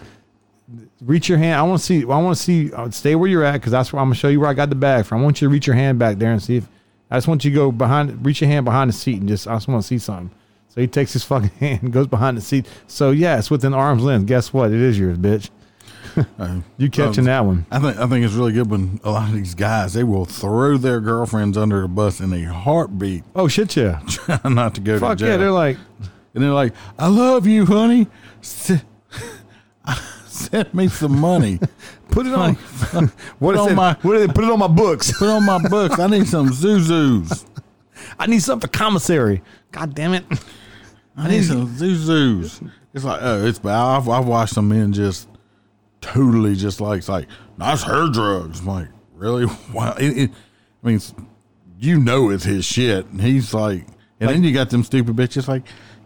reach 1.02 1.30
your 1.30 1.38
hand. 1.38 1.60
I 1.60 1.64
want 1.64 1.80
to 1.80 1.86
see. 1.86 2.04
I 2.04 2.06
want 2.06 2.36
to 2.38 2.42
see. 2.42 2.72
Uh, 2.72 2.90
stay 2.90 3.16
where 3.16 3.30
you're 3.30 3.44
at 3.44 3.54
because 3.54 3.72
that's 3.72 3.92
where 3.94 4.02
I'm 4.02 4.08
gonna 4.08 4.16
show 4.16 4.28
you 4.30 4.40
where 4.40 4.50
I 4.50 4.54
got 4.54 4.70
the 4.70 4.76
bag 4.76 5.06
from. 5.06 5.22
I 5.22 5.24
want 5.24 5.42
you 5.42 5.48
to 5.48 5.52
reach 5.52 5.68
your 5.68 5.76
hand 5.76 6.00
back 6.00 6.18
there 6.18 6.32
and 6.32 6.42
see 6.42 6.58
if. 6.58 6.68
I 7.12 7.18
just 7.18 7.28
want 7.28 7.46
you 7.46 7.52
to 7.52 7.56
go 7.56 7.72
behind. 7.72 8.26
Reach 8.26 8.42
your 8.42 8.50
hand 8.50 8.66
behind 8.66 8.90
the 8.90 8.94
seat 8.94 9.20
and 9.20 9.28
just. 9.28 9.48
I 9.48 9.56
just 9.56 9.68
want 9.68 9.82
to 9.82 9.88
see 9.88 10.00
something. 10.00 10.32
So 10.70 10.82
he 10.82 10.88
takes 10.88 11.14
his 11.14 11.24
fucking 11.24 11.50
hand 11.60 11.84
and 11.84 11.94
goes 11.94 12.08
behind 12.08 12.38
the 12.38 12.42
seat. 12.42 12.66
So 12.88 13.12
yeah, 13.12 13.38
it's 13.38 13.52
within 13.52 13.74
arm's 13.74 14.04
length. 14.04 14.26
Guess 14.28 14.54
what? 14.54 14.72
It 14.72 14.80
is 14.82 14.98
yours, 15.00 15.18
bitch. 15.18 15.50
Uh, 16.40 16.62
You 16.78 16.90
catching 16.90 17.24
um, 17.24 17.26
that 17.26 17.46
one? 17.46 17.66
I 17.70 17.80
think 17.80 17.98
I 17.98 18.08
think 18.08 18.24
it's 18.24 18.34
really 18.36 18.54
good 18.54 18.70
when 18.72 19.02
a 19.04 19.12
lot 19.12 19.28
of 19.28 19.36
these 19.36 19.54
guys 19.54 19.94
they 19.94 20.04
will 20.06 20.24
throw 20.24 20.78
their 20.78 21.02
girlfriends 21.02 21.58
under 21.58 21.82
the 21.82 21.90
bus 21.90 22.22
in 22.22 22.32
a 22.32 22.46
heartbeat, 22.54 23.24
Oh 23.36 23.50
shit, 23.50 23.76
yeah. 23.76 24.00
trying 24.08 24.56
not 24.56 24.76
to 24.76 24.82
go 24.82 24.98
Fuck 24.98 25.18
to 25.18 25.24
jail. 25.26 25.32
yeah. 25.32 25.38
They're 25.38 25.52
like, 25.52 25.78
and 26.34 26.42
they're 26.42 26.54
like, 26.54 26.74
"I 26.98 27.08
love 27.08 27.46
you, 27.46 27.66
honey. 27.66 28.08
Send 30.28 30.74
me 30.74 30.88
some 30.88 31.20
money. 31.20 31.60
put 32.10 32.26
it 32.28 32.34
on. 32.34 32.54
what 33.40 33.56
Put 33.56 33.56
is 33.56 33.62
on 33.62 33.72
it? 33.72 33.76
my- 33.76 33.94
what 34.02 34.18
is 34.18 34.24
it? 34.24 34.36
Put 34.36 34.44
it 34.44 34.50
on 34.52 34.60
my 34.60 34.68
books. 34.68 35.18
Put 35.18 35.30
on 35.30 35.46
my 35.46 35.60
books. 35.68 36.00
I 36.00 36.08
need 36.08 36.28
some 36.28 36.50
Zuzus. 36.50 37.46
I 38.20 38.28
need 38.28 38.40
something 38.42 38.68
for 38.70 38.72
commissary. 38.78 39.42
God 39.72 39.96
damn 39.96 40.14
it. 40.14 40.26
I 41.18 41.30
need 41.30 41.44
some 41.44 41.68
Zuzus. 41.76 42.70
It's 42.94 43.04
like, 43.04 43.20
oh, 43.22 43.46
it's 43.46 43.60
bad. 43.60 43.74
I've, 43.74 44.08
I've 44.10 44.26
watched 44.26 44.54
some 44.54 44.70
men 44.70 44.94
just 44.94 45.28
totally 46.02 46.56
just 46.56 46.80
like, 46.80 47.00
it's 47.00 47.10
like, 47.10 47.28
that's 47.58 47.84
her 47.84 48.10
drugs. 48.12 48.60
I'm 48.60 48.68
like, 48.68 48.88
really? 49.14 49.46
Wow. 49.74 49.96
It, 50.00 50.18
it, 50.18 50.32
I 50.84 50.88
mean, 50.88 51.00
you 51.80 52.00
know 52.00 52.30
it's 52.30 52.44
his 52.44 52.66
shit. 52.66 53.06
And 53.08 53.22
he's 53.22 53.54
like, 53.54 53.88
and 54.20 54.30
then 54.30 54.44
you 54.44 54.54
got 54.54 54.70
them 54.70 54.84
stupid 54.84 55.16
bitches 55.16 55.48
like, 55.48 55.64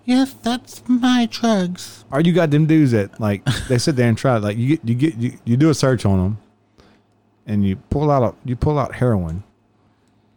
yes, 0.09 0.33
that's 0.33 0.83
my 0.87 1.27
drugs. 1.31 2.03
Or 2.11 2.19
you 2.19 2.33
got 2.33 2.51
them 2.51 2.65
dudes 2.65 2.91
that 2.91 3.19
like 3.19 3.45
they 3.67 3.77
sit 3.77 3.95
there 3.95 4.09
and 4.09 4.17
try 4.17 4.37
like 4.37 4.57
you 4.57 4.75
get 4.75 4.87
you 4.87 4.95
get 4.95 5.15
you, 5.15 5.37
you 5.45 5.55
do 5.57 5.69
a 5.69 5.73
search 5.73 6.05
on 6.05 6.17
them, 6.17 6.37
and 7.45 7.65
you 7.65 7.75
pull 7.75 8.09
out 8.11 8.23
a 8.23 8.35
you 8.47 8.55
pull 8.55 8.79
out 8.79 8.95
heroin, 8.95 9.43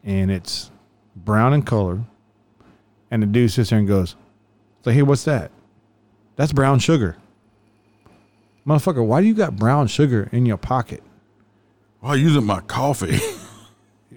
and 0.05 0.31
it's 0.31 0.70
brown 1.16 1.55
in 1.55 1.62
color, 1.62 2.01
and 3.11 3.23
the 3.23 3.27
dude 3.27 3.51
sits 3.51 3.70
there 3.70 3.79
and 3.79 3.89
goes, 3.89 4.14
"So 4.85 4.91
hey, 4.91 5.03
what's 5.03 5.25
that? 5.25 5.51
That's 6.37 6.53
brown 6.53 6.79
sugar." 6.79 7.16
Motherfucker, 8.66 9.05
why 9.05 9.20
do 9.20 9.27
you 9.27 9.35
got 9.35 9.57
brown 9.57 9.89
sugar 9.89 10.29
in 10.31 10.47
your 10.47 10.57
pocket? 10.57 11.03
Well, 12.01 12.12
I 12.12 12.14
use 12.14 12.37
it 12.37 12.43
my 12.43 12.61
coffee. 12.61 13.18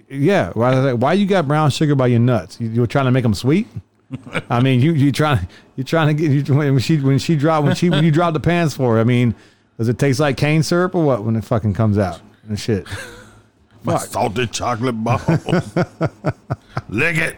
Yeah, 0.08 0.52
why, 0.52 0.92
why 0.92 1.14
you 1.14 1.26
got 1.26 1.48
brown 1.48 1.70
sugar 1.70 1.96
by 1.96 2.06
your 2.06 2.20
nuts? 2.20 2.60
You, 2.60 2.68
you 2.68 2.80
were 2.80 2.86
trying 2.86 3.06
to 3.06 3.10
make 3.10 3.24
them 3.24 3.34
sweet. 3.34 3.66
I 4.50 4.60
mean, 4.60 4.80
you 4.80 4.92
you 4.92 5.12
trying 5.12 5.46
you 5.74 5.84
trying 5.84 6.16
to 6.16 6.24
get 6.28 6.48
you, 6.48 6.54
when 6.54 6.78
she 6.78 6.98
when 6.98 7.18
she 7.18 7.36
drop 7.36 7.64
when 7.64 7.74
she 7.74 7.90
when 7.90 8.04
you 8.04 8.10
drop 8.10 8.34
the 8.34 8.40
pants 8.40 8.76
for 8.76 8.94
her. 8.94 9.00
I 9.00 9.04
mean, 9.04 9.34
does 9.78 9.88
it 9.88 9.98
taste 9.98 10.20
like 10.20 10.36
cane 10.36 10.62
syrup 10.62 10.94
or 10.94 11.04
what 11.04 11.24
when 11.24 11.36
it 11.36 11.44
fucking 11.44 11.74
comes 11.74 11.98
out 11.98 12.20
and 12.48 12.58
shit? 12.58 12.86
my 13.82 13.98
Fuck. 13.98 14.08
salted 14.08 14.52
chocolate 14.52 15.02
balls. 15.02 15.26
Lick 16.88 17.16
it. 17.16 17.36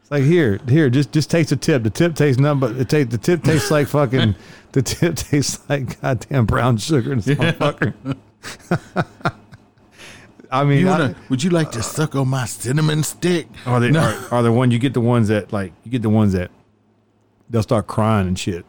It's 0.00 0.10
like 0.10 0.24
here 0.24 0.60
here 0.68 0.90
just 0.90 1.12
just 1.12 1.30
taste 1.30 1.50
the 1.50 1.56
tip. 1.56 1.82
The 1.82 1.90
tip 1.90 2.14
tastes 2.14 2.40
nothing 2.40 2.60
but 2.60 2.76
it 2.76 2.88
tastes 2.88 3.10
the 3.10 3.18
tip 3.18 3.42
tastes 3.42 3.70
like 3.70 3.88
fucking 3.88 4.34
the 4.72 4.82
tip 4.82 5.16
tastes 5.16 5.68
like 5.68 6.00
goddamn 6.00 6.46
brown 6.46 6.76
sugar 6.76 7.12
and 7.12 7.22
motherfucker. 7.22 9.34
I 10.52 10.64
mean, 10.64 10.80
You 10.80 10.86
wanna, 10.86 11.14
would 11.28 11.42
you 11.42 11.50
like 11.50 11.70
to 11.72 11.82
suck 11.82 12.14
on 12.16 12.28
my 12.28 12.44
cinnamon 12.46 13.02
stick? 13.04 13.46
Are 13.66 13.78
they 13.80 13.90
No. 13.90 14.00
are, 14.00 14.34
are 14.38 14.42
the 14.42 14.50
one 14.52 14.70
you 14.70 14.78
get 14.78 14.94
the 14.94 15.00
ones 15.00 15.28
that 15.28 15.52
like 15.52 15.72
you 15.84 15.90
get 15.90 16.02
the 16.02 16.08
ones 16.10 16.32
that 16.32 16.50
they'll 17.48 17.62
start 17.62 17.86
crying 17.86 18.26
and 18.26 18.38
shit. 18.38 18.64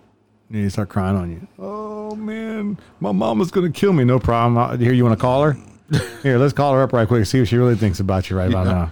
And 0.49 0.63
they 0.65 0.69
start 0.69 0.89
crying 0.89 1.15
on 1.15 1.31
you. 1.31 1.47
Oh 1.57 2.15
man, 2.15 2.77
my 2.99 3.11
mama's 3.11 3.51
gonna 3.51 3.71
kill 3.71 3.93
me. 3.93 4.03
No 4.03 4.19
problem. 4.19 4.57
I, 4.57 4.75
here, 4.77 4.93
you 4.93 5.03
want 5.03 5.17
to 5.17 5.21
call 5.21 5.43
her? 5.43 5.57
Here, 6.23 6.37
let's 6.37 6.53
call 6.53 6.73
her 6.73 6.81
up 6.83 6.93
right 6.93 7.05
quick. 7.05 7.25
See 7.25 7.39
what 7.39 7.49
she 7.49 7.57
really 7.57 7.75
thinks 7.75 7.99
about 7.99 8.29
you 8.29 8.37
right 8.37 8.49
about 8.49 8.65
now. 8.65 8.91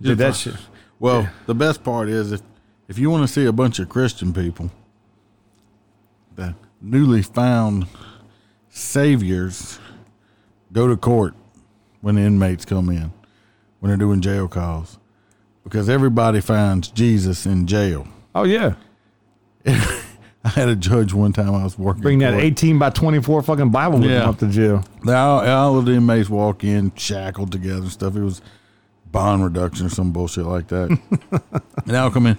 Dude, 0.00 0.18
that 0.18 0.36
shit. 0.36 0.54
Well, 1.00 1.28
the 1.46 1.54
best 1.56 1.82
part 1.82 2.08
is 2.08 2.30
if 2.30 2.40
if 2.88 2.98
you 2.98 3.10
want 3.10 3.22
to 3.26 3.28
see 3.32 3.46
a 3.46 3.52
bunch 3.52 3.78
of 3.80 3.88
Christian 3.88 4.32
people, 4.32 4.70
the 6.36 6.54
newly 6.80 7.22
found 7.22 7.86
saviors 8.68 9.78
go 10.72 10.86
to 10.86 10.96
court 10.96 11.34
when 12.00 12.14
the 12.16 12.22
inmates 12.22 12.64
come 12.64 12.88
in 12.90 13.12
when 13.80 13.88
they're 13.90 13.96
doing 13.96 14.20
jail 14.20 14.48
calls 14.48 14.98
because 15.64 15.88
everybody 15.88 16.40
finds 16.40 16.88
Jesus 16.88 17.46
in 17.46 17.66
jail. 17.66 18.06
Oh 18.34 18.44
yeah, 18.44 18.74
I 19.66 20.48
had 20.48 20.68
a 20.68 20.76
judge 20.76 21.12
one 21.12 21.32
time 21.32 21.54
I 21.54 21.64
was 21.64 21.78
working. 21.78 22.02
bring 22.02 22.18
that 22.20 22.32
court. 22.32 22.44
eighteen 22.44 22.78
by 22.78 22.90
twenty 22.90 23.20
four 23.20 23.42
fucking 23.42 23.70
Bible 23.70 23.98
with 23.98 24.08
Yeah. 24.10 24.20
them 24.20 24.28
up 24.30 24.38
to 24.38 24.48
jail. 24.48 24.84
They 25.04 25.12
all, 25.12 25.46
all 25.46 25.78
of 25.78 25.84
the 25.86 25.92
inmates 25.92 26.28
walk 26.30 26.64
in 26.64 26.92
shackled 26.96 27.52
together 27.52 27.82
and 27.82 27.90
stuff. 27.92 28.16
It 28.16 28.22
was 28.22 28.40
bond 29.10 29.44
reduction 29.44 29.86
or 29.86 29.90
some 29.90 30.12
bullshit 30.12 30.46
like 30.46 30.68
that. 30.68 30.98
and 31.86 31.96
I'll 31.96 32.10
come 32.10 32.26
in. 32.26 32.38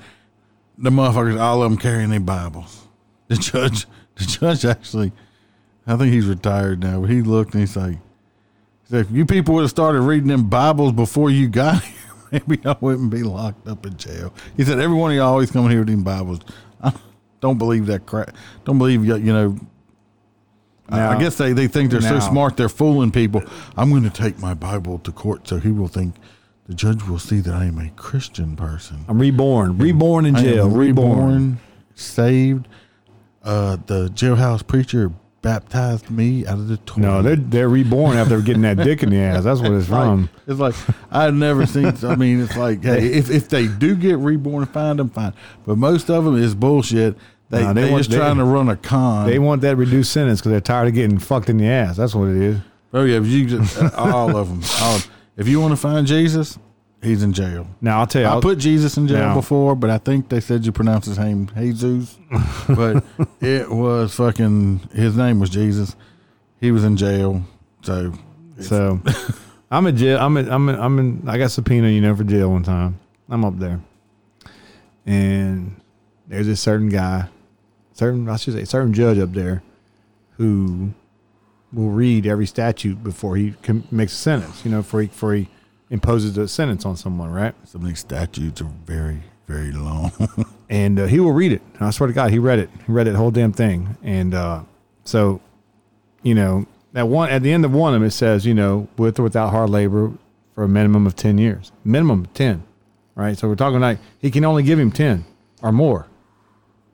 The 0.77 0.89
motherfuckers, 0.89 1.39
all 1.39 1.61
of 1.61 1.69
them 1.69 1.77
carrying 1.77 2.09
their 2.09 2.19
Bibles. 2.19 2.81
The 3.27 3.35
judge, 3.35 3.85
the 4.15 4.23
judge 4.25 4.65
actually, 4.65 5.11
I 5.85 5.95
think 5.97 6.11
he's 6.13 6.25
retired 6.25 6.79
now, 6.81 7.01
but 7.01 7.09
he 7.09 7.21
looked 7.21 7.53
and 7.53 7.59
he's 7.61 7.75
like, 7.75 7.97
if 8.93 9.09
you 9.11 9.25
people 9.25 9.55
would 9.55 9.61
have 9.61 9.69
started 9.69 10.01
reading 10.01 10.27
them 10.29 10.47
Bibles 10.49 10.91
before 10.93 11.29
you 11.29 11.47
got 11.47 11.83
here, 11.83 11.95
maybe 12.31 12.59
I 12.65 12.75
wouldn't 12.79 13.09
be 13.11 13.23
locked 13.23 13.67
up 13.67 13.85
in 13.85 13.97
jail. 13.97 14.33
He 14.57 14.63
said, 14.63 14.79
every 14.79 14.95
one 14.97 15.11
of 15.11 15.15
you 15.15 15.21
always 15.21 15.51
coming 15.51 15.69
here 15.71 15.79
with 15.79 15.87
them 15.89 16.03
Bibles. 16.03 16.39
I 16.81 16.93
don't 17.39 17.57
believe 17.57 17.85
that 17.87 18.05
crap. 18.05 18.35
Don't 18.65 18.77
believe, 18.77 19.05
you 19.05 19.19
know, 19.19 19.57
I- 20.89 21.15
I 21.15 21.19
guess 21.19 21.37
they, 21.37 21.53
they 21.53 21.67
think 21.67 21.89
they're 21.91 22.01
so 22.01 22.19
smart 22.19 22.57
they're 22.57 22.67
fooling 22.69 23.11
people. 23.11 23.43
I'm 23.77 23.89
going 23.89 24.03
to 24.03 24.09
take 24.09 24.39
my 24.39 24.53
Bible 24.53 24.99
to 24.99 25.11
court 25.11 25.47
so 25.47 25.57
he 25.57 25.71
will 25.71 25.87
think 25.87 26.15
the 26.67 26.73
judge 26.73 27.03
will 27.03 27.19
see 27.19 27.39
that 27.39 27.53
I 27.53 27.65
am 27.65 27.77
a 27.79 27.89
Christian 27.91 28.55
person. 28.57 29.05
I'm 29.07 29.19
reborn, 29.19 29.77
reborn 29.77 30.25
in 30.25 30.35
jail, 30.35 30.69
reborn. 30.69 31.59
saved. 31.95 32.67
Uh, 33.43 33.77
the 33.87 34.07
jailhouse 34.09 34.65
preacher 34.65 35.11
baptized 35.41 36.09
me 36.11 36.45
out 36.45 36.55
of 36.59 36.67
the 36.67 36.77
toilet. 36.77 37.01
No, 37.07 37.21
they're 37.21 37.35
they're 37.35 37.69
reborn 37.69 38.17
after 38.17 38.41
getting 38.41 38.61
that 38.63 38.77
dick 38.77 39.03
in 39.03 39.09
the 39.09 39.17
ass. 39.17 39.43
That's 39.43 39.59
what 39.59 39.71
it's 39.71 39.87
from. 39.89 40.29
It's 40.47 40.59
like 40.59 40.75
I've 41.11 41.33
never 41.33 41.65
seen. 41.65 41.93
I 42.03 42.15
mean, 42.15 42.41
it's 42.41 42.55
like, 42.57 42.83
hey, 42.83 43.07
if, 43.07 43.29
if 43.29 43.49
they 43.49 43.67
do 43.67 43.95
get 43.95 44.17
reborn, 44.19 44.63
and 44.63 44.71
find 44.71 44.99
them, 44.99 45.09
fine. 45.09 45.33
But 45.65 45.77
most 45.77 46.09
of 46.09 46.23
them 46.25 46.35
is 46.37 46.53
bullshit. 46.55 47.17
They 47.49 47.63
Nah, 47.63 47.73
they 47.73 47.89
want- 47.91 47.99
just 48.01 48.11
they- 48.11 48.17
trying 48.17 48.37
to 48.37 48.45
run 48.45 48.69
a 48.69 48.75
con. 48.77 49.27
They 49.27 49.39
want 49.39 49.61
that 49.63 49.75
reduced 49.75 50.11
sentence 50.13 50.39
because 50.39 50.51
they're 50.51 50.61
tired 50.61 50.87
of 50.87 50.93
getting 50.93 51.17
fucked 51.17 51.49
in 51.49 51.57
the 51.57 51.67
ass. 51.67 51.97
That's 51.97 52.15
what 52.15 52.29
it 52.29 52.37
is. 52.37 52.57
oh 52.93 53.03
yeah, 53.03 53.17
if 53.17 53.27
you 53.27 53.45
just, 53.45 53.77
uh, 53.77 53.89
all 53.97 54.35
of 54.37 54.47
them. 54.49 54.61
All, 54.81 54.99
if 55.37 55.47
you 55.47 55.59
want 55.59 55.71
to 55.71 55.77
find 55.77 56.05
Jesus, 56.07 56.57
he's 57.01 57.23
in 57.23 57.33
jail. 57.33 57.67
Now 57.81 57.99
I'll 57.99 58.07
tell 58.07 58.21
you, 58.21 58.27
I 58.27 58.31
I'll, 58.31 58.41
put 58.41 58.57
Jesus 58.57 58.97
in 58.97 59.07
jail 59.07 59.19
Now- 59.19 59.35
before, 59.35 59.75
but 59.75 59.89
I 59.89 59.97
think 59.97 60.29
they 60.29 60.39
said 60.39 60.65
you 60.65 60.71
pronounce 60.71 61.05
his 61.05 61.17
name 61.19 61.49
Jesus. 61.55 62.17
but 62.69 63.03
it 63.39 63.69
was 63.69 64.15
fucking 64.15 64.89
his 64.93 65.15
name 65.15 65.39
was 65.39 65.49
Jesus. 65.49 65.95
He 66.59 66.71
was 66.71 66.83
in 66.83 66.97
jail. 66.97 67.43
So 67.81 68.13
So 68.59 69.01
I'm 69.71 69.87
in 69.87 69.97
jail. 69.97 70.19
I'm 70.19 70.37
in, 70.37 70.49
I'm 70.51 70.69
in, 70.69 70.79
I'm 70.79 70.99
in, 70.99 71.23
I 71.27 71.37
got 71.37 71.51
subpoena, 71.51 71.89
you 71.89 72.01
know, 72.01 72.15
for 72.15 72.23
jail 72.23 72.51
one 72.51 72.63
time. 72.63 72.99
I'm 73.29 73.45
up 73.45 73.57
there. 73.57 73.79
And 75.05 75.79
there's 76.27 76.45
this 76.47 76.61
certain 76.61 76.89
guy, 76.89 77.27
certain, 77.93 78.29
I 78.29 78.35
should 78.35 78.53
say, 78.53 78.65
certain 78.65 78.93
judge 78.93 79.17
up 79.17 79.31
there 79.33 79.63
who 80.37 80.93
will 81.73 81.89
read 81.89 82.25
every 82.27 82.45
statute 82.45 83.01
before 83.03 83.37
he 83.37 83.51
com- 83.63 83.87
makes 83.89 84.13
a 84.13 84.17
sentence. 84.17 84.63
You 84.65 84.71
know, 84.71 84.83
for 84.83 85.01
he, 85.01 85.07
before 85.07 85.33
he 85.33 85.47
imposes 85.91 86.37
a 86.37 86.47
sentence 86.47 86.85
on 86.85 86.95
someone, 86.97 87.29
right? 87.29 87.53
Some 87.65 87.81
of 87.81 87.87
these 87.87 87.99
statutes 87.99 88.61
are 88.61 88.71
very, 88.85 89.21
very 89.45 89.71
long. 89.71 90.11
and 90.69 90.97
uh, 90.97 91.05
he 91.05 91.19
will 91.19 91.33
read 91.33 91.51
it. 91.51 91.61
And 91.75 91.83
I 91.83 91.91
swear 91.91 92.07
to 92.07 92.13
God, 92.13 92.31
he 92.31 92.39
read 92.39 92.57
it. 92.57 92.69
He 92.87 92.91
read 92.91 93.05
that 93.07 93.15
whole 93.15 93.29
damn 93.29 93.51
thing. 93.51 93.97
And 94.01 94.33
uh, 94.33 94.63
so, 95.03 95.41
you 96.23 96.33
know, 96.33 96.65
at 96.95 97.07
one 97.07 97.29
at 97.29 97.43
the 97.43 97.51
end 97.51 97.65
of 97.65 97.73
one 97.73 97.93
of 97.93 97.99
them, 97.99 98.07
it 98.07 98.11
says, 98.11 98.45
you 98.45 98.53
know, 98.53 98.87
with 98.97 99.19
or 99.19 99.23
without 99.23 99.49
hard 99.49 99.69
labor 99.69 100.11
for 100.55 100.63
a 100.63 100.67
minimum 100.67 101.05
of 101.05 101.15
ten 101.15 101.37
years, 101.37 101.71
minimum 101.83 102.25
ten, 102.33 102.63
right? 103.15 103.37
So 103.37 103.47
we're 103.47 103.55
talking 103.55 103.79
like 103.79 103.99
he 104.19 104.31
can 104.31 104.43
only 104.45 104.63
give 104.63 104.79
him 104.79 104.91
ten 104.91 105.25
or 105.61 105.71
more, 105.71 106.07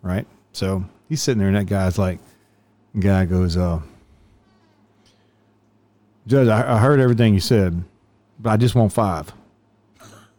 right? 0.01 0.27
So 0.53 0.85
he's 1.09 1.21
sitting 1.21 1.39
there, 1.39 1.47
and 1.47 1.57
that 1.57 1.65
guy's 1.65 1.97
like, 1.97 2.19
guy 2.99 3.25
goes, 3.25 3.57
uh, 3.57 3.79
Judge, 6.27 6.47
I, 6.47 6.75
I 6.75 6.79
heard 6.79 6.99
everything 6.99 7.33
you 7.33 7.39
said, 7.39 7.83
but 8.39 8.51
I 8.51 8.57
just 8.57 8.75
want 8.75 8.93
five. 8.93 9.31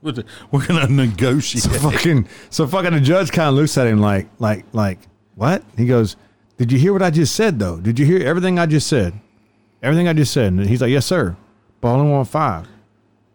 We're 0.01 0.67
gonna 0.67 0.87
negotiate. 0.89 1.65
So 1.65 1.71
fucking, 1.71 2.29
so 2.51 2.67
fucking 2.67 2.93
the 2.93 3.01
judge 3.01 3.33
kind 3.33 3.49
of 3.49 3.55
looks 3.57 3.77
at 3.77 3.87
him 3.87 4.01
like, 4.01 4.29
like, 4.39 4.65
like, 4.73 4.99
what? 5.35 5.63
He 5.77 5.87
goes, 5.87 6.17
"Did 6.57 6.71
you 6.71 6.79
hear 6.79 6.93
what 6.93 7.03
I 7.03 7.11
just 7.11 7.35
said, 7.35 7.59
though? 7.59 7.79
Did 7.79 7.99
you 7.99 8.07
hear 8.07 8.27
everything 8.27 8.59
I 8.59 8.67
just 8.67 8.87
said? 8.87 9.13
Everything 9.83 10.07
I 10.07 10.13
just 10.13 10.33
said?" 10.33 10.53
And 10.53 10.67
he's 10.67 10.81
like, 10.81 10.91
"Yes, 10.91 11.05
sir." 11.05 11.37
But 11.81 11.89
I 11.89 11.93
only 11.93 12.13
want 12.13 12.29
five. 12.29 12.69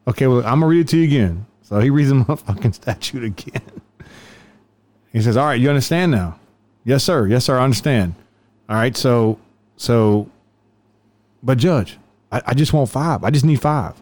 Okay, 0.07 0.27
well, 0.27 0.39
I'm 0.39 0.59
gonna 0.59 0.67
read 0.67 0.81
it 0.81 0.87
to 0.89 0.97
you 0.97 1.03
again. 1.03 1.45
So 1.63 1.79
he 1.79 1.89
reads 1.89 2.09
the 2.09 2.15
motherfucking 2.23 2.73
statute 2.75 3.23
again. 3.23 3.61
he 5.11 5.21
says, 5.21 5.35
"All 5.35 5.45
right, 5.45 5.59
you 5.59 5.69
understand 5.69 6.11
now?" 6.11 6.39
Yes, 6.85 7.03
sir. 7.03 7.27
Yes, 7.27 7.45
sir. 7.45 7.57
I 7.57 7.63
understand. 7.63 8.15
All 8.69 8.75
right, 8.77 8.95
so, 8.95 9.37
so, 9.75 10.29
but 11.41 11.57
judge, 11.57 11.97
I, 12.31 12.41
I 12.47 12.53
just 12.53 12.73
want 12.73 12.89
five. 12.89 13.23
I 13.23 13.29
just 13.29 13.45
need 13.45 13.61
five. 13.61 14.01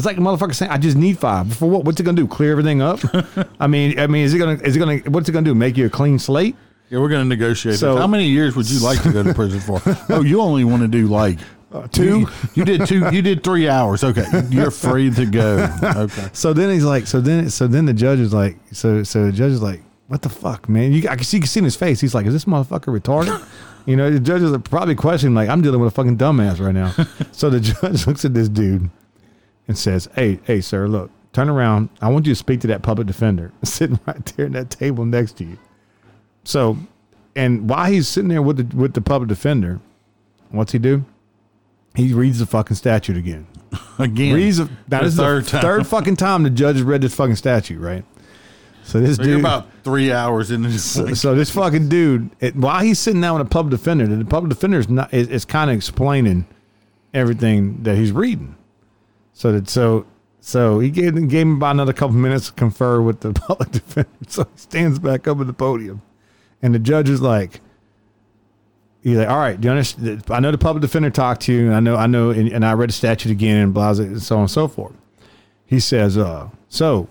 It's 0.00 0.06
like 0.06 0.16
a 0.16 0.20
motherfucker 0.20 0.54
saying, 0.54 0.70
"I 0.70 0.78
just 0.78 0.96
need 0.96 1.18
five 1.18 1.54
for 1.54 1.68
what? 1.68 1.84
What's 1.84 2.00
it 2.00 2.04
gonna 2.04 2.16
do? 2.16 2.26
Clear 2.26 2.52
everything 2.52 2.80
up? 2.80 3.00
I 3.60 3.66
mean, 3.66 3.98
I 4.00 4.06
mean, 4.06 4.24
is 4.24 4.32
it 4.32 4.38
gonna? 4.38 4.54
Is 4.62 4.74
it 4.74 4.78
gonna? 4.78 4.96
What's 5.10 5.28
it 5.28 5.32
gonna 5.32 5.44
do? 5.44 5.54
Make 5.54 5.76
you 5.76 5.84
a 5.86 5.90
clean 5.90 6.18
slate? 6.18 6.56
Yeah, 6.88 7.00
we're 7.00 7.10
gonna 7.10 7.26
negotiate. 7.26 7.76
So-. 7.76 7.98
How 7.98 8.06
many 8.06 8.24
years 8.26 8.56
would 8.56 8.68
you 8.70 8.78
like 8.80 9.02
to 9.02 9.12
go 9.12 9.22
to 9.22 9.34
prison 9.34 9.60
for? 9.60 9.82
oh, 10.08 10.22
you 10.22 10.40
only 10.40 10.64
want 10.64 10.80
to 10.80 10.88
do 10.88 11.06
like 11.06 11.38
Uh, 11.70 11.86
two? 11.88 12.20
You, 12.20 12.28
you 12.54 12.64
did 12.64 12.86
two. 12.86 13.10
You 13.12 13.20
did 13.20 13.44
three 13.44 13.68
hours. 13.68 14.02
Okay, 14.02 14.24
you're 14.48 14.70
free 14.70 15.10
to 15.10 15.26
go. 15.26 15.68
Okay. 15.82 16.28
So 16.32 16.54
then 16.54 16.70
he's 16.70 16.84
like, 16.84 17.06
so 17.06 17.20
then, 17.20 17.50
so 17.50 17.66
then 17.66 17.84
the 17.84 17.92
judge 17.92 18.20
is 18.20 18.32
like, 18.32 18.56
so, 18.72 19.02
so 19.02 19.26
the 19.26 19.32
judge 19.32 19.52
is 19.52 19.60
like, 19.62 19.82
what 20.08 20.22
the 20.22 20.30
fuck, 20.30 20.66
man? 20.68 20.92
You, 20.92 21.08
I 21.10 21.14
can 21.16 21.24
see, 21.24 21.36
you 21.36 21.42
can 21.42 21.48
see 21.48 21.60
in 21.60 21.64
his 21.64 21.76
face. 21.76 22.00
He's 22.00 22.14
like, 22.14 22.24
is 22.26 22.32
this 22.32 22.46
motherfucker 22.46 22.98
retarded? 22.98 23.44
You 23.86 23.96
know, 23.96 24.10
the 24.10 24.18
judge 24.18 24.42
is 24.42 24.56
probably 24.64 24.94
questioning, 24.94 25.34
like, 25.34 25.48
I'm 25.48 25.62
dealing 25.62 25.80
with 25.80 25.92
a 25.92 25.94
fucking 25.94 26.16
dumbass 26.18 26.58
right 26.58 26.74
now. 26.74 26.92
so 27.32 27.50
the 27.50 27.60
judge 27.60 28.06
looks 28.06 28.24
at 28.24 28.34
this 28.34 28.48
dude 28.48 28.90
and 29.68 29.76
says, 29.78 30.08
hey, 30.14 30.40
hey, 30.44 30.60
sir, 30.60 30.88
look, 30.88 31.10
turn 31.32 31.48
around. 31.48 31.88
I 32.00 32.08
want 32.08 32.26
you 32.26 32.32
to 32.32 32.36
speak 32.36 32.60
to 32.62 32.66
that 32.68 32.82
public 32.82 33.06
defender 33.06 33.52
sitting 33.62 34.00
right 34.06 34.24
there 34.36 34.46
at 34.46 34.52
that 34.52 34.70
table 34.70 35.04
next 35.04 35.36
to 35.38 35.44
you. 35.44 35.58
So, 36.44 36.76
and 37.36 37.68
while 37.68 37.90
he's 37.90 38.08
sitting 38.08 38.28
there 38.28 38.42
with 38.42 38.56
the 38.70 38.76
with 38.76 38.94
the 38.94 39.00
public 39.00 39.28
defender, 39.28 39.80
what's 40.50 40.72
he 40.72 40.78
do? 40.78 41.04
He 41.94 42.12
reads 42.14 42.38
the 42.38 42.46
fucking 42.46 42.76
statute 42.76 43.16
again. 43.16 43.46
Again, 43.98 44.34
Reads 44.34 44.58
a, 44.58 44.64
now 44.88 44.98
the 44.98 45.04
this 45.04 45.12
is 45.12 45.18
third 45.20 45.44
the 45.44 45.50
time. 45.50 45.60
third 45.62 45.86
fucking 45.86 46.16
time 46.16 46.42
the 46.42 46.50
judge 46.50 46.76
has 46.76 46.82
read 46.82 47.02
this 47.02 47.14
fucking 47.14 47.36
statute, 47.36 47.78
right? 47.78 48.04
So 48.82 48.98
this 48.98 49.16
So 49.16 49.22
you're 49.22 49.34
dude, 49.36 49.40
about 49.44 49.68
three 49.84 50.10
hours 50.10 50.50
into 50.50 50.68
this. 50.70 50.82
so, 50.84 51.12
so 51.14 51.34
this 51.36 51.50
fucking 51.50 51.88
dude, 51.88 52.30
it, 52.40 52.56
while 52.56 52.82
he's 52.82 52.98
sitting 52.98 53.20
down 53.20 53.38
with 53.38 53.46
a 53.46 53.50
public 53.50 53.70
defender, 53.70 54.06
the 54.08 54.24
public 54.24 54.48
defender 54.50 54.78
is 54.78 54.88
not 54.88 55.12
is, 55.14 55.28
is 55.28 55.44
kind 55.44 55.70
of 55.70 55.76
explaining 55.76 56.46
everything 57.14 57.82
that 57.82 57.96
he's 57.96 58.10
reading. 58.10 58.56
So 59.40 59.52
that 59.52 59.70
so 59.70 60.04
so 60.40 60.80
he 60.80 60.90
gave 60.90 61.14
gave 61.14 61.46
him 61.46 61.56
about 61.56 61.70
another 61.70 61.94
couple 61.94 62.14
minutes 62.14 62.48
to 62.48 62.52
confer 62.52 63.00
with 63.00 63.20
the 63.20 63.32
public 63.48 63.70
defender. 63.70 64.10
So 64.28 64.44
he 64.44 64.58
stands 64.58 64.98
back 64.98 65.26
up 65.26 65.40
at 65.40 65.46
the 65.46 65.54
podium, 65.54 66.02
and 66.60 66.74
the 66.74 66.78
judge 66.78 67.08
is 67.08 67.22
like. 67.22 67.62
He's 69.02 69.16
like, 69.16 69.30
all 69.30 69.38
right, 69.38 69.58
do 69.58 69.64
you 69.64 69.70
understand? 69.70 70.24
I 70.28 70.40
know 70.40 70.50
the 70.50 70.58
public 70.58 70.82
defender 70.82 71.08
talked 71.08 71.40
to 71.44 71.54
you, 71.54 71.64
and 71.68 71.74
I 71.74 71.80
know, 71.80 71.96
I 71.96 72.06
know, 72.06 72.28
and, 72.28 72.48
and 72.48 72.66
I 72.66 72.74
read 72.74 72.90
the 72.90 72.92
statute 72.92 73.32
again, 73.32 73.56
and 73.56 73.72
blah, 73.72 73.94
blah, 73.94 74.04
and 74.04 74.22
so 74.22 74.34
on 74.34 74.42
and 74.42 74.50
so 74.50 74.68
forth. 74.68 74.92
He 75.64 75.80
says, 75.80 76.18
uh, 76.18 76.50
so 76.68 77.08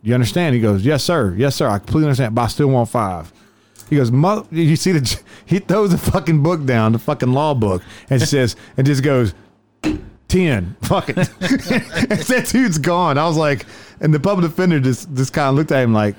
you 0.00 0.14
understand? 0.14 0.54
He 0.54 0.60
goes, 0.60 0.84
yes, 0.84 1.02
sir. 1.02 1.34
Yes, 1.36 1.56
sir. 1.56 1.66
I 1.66 1.78
completely 1.78 2.04
understand, 2.04 2.36
but 2.36 2.42
I 2.42 2.46
still 2.46 2.68
want 2.68 2.88
five. 2.88 3.32
He 3.90 3.96
goes, 3.96 4.12
mother, 4.12 4.46
you 4.52 4.76
see 4.76 4.92
the, 4.92 5.20
he 5.44 5.58
throws 5.58 5.90
the 5.90 5.98
fucking 5.98 6.40
book 6.40 6.64
down, 6.64 6.92
the 6.92 7.00
fucking 7.00 7.32
law 7.32 7.52
book, 7.52 7.82
and 8.08 8.22
says, 8.22 8.54
and 8.76 8.86
just 8.86 9.02
goes, 9.02 9.34
10. 10.28 10.76
Fuck 10.82 11.08
it. 11.10 11.16
that 11.16 12.48
dude's 12.50 12.78
gone. 12.78 13.18
I 13.18 13.26
was 13.26 13.36
like, 13.36 13.66
and 14.00 14.12
the 14.12 14.20
public 14.20 14.48
defender 14.50 14.78
just, 14.80 15.12
just 15.14 15.32
kind 15.32 15.48
of 15.48 15.54
looked 15.56 15.72
at 15.72 15.82
him 15.82 15.92
like, 15.92 16.14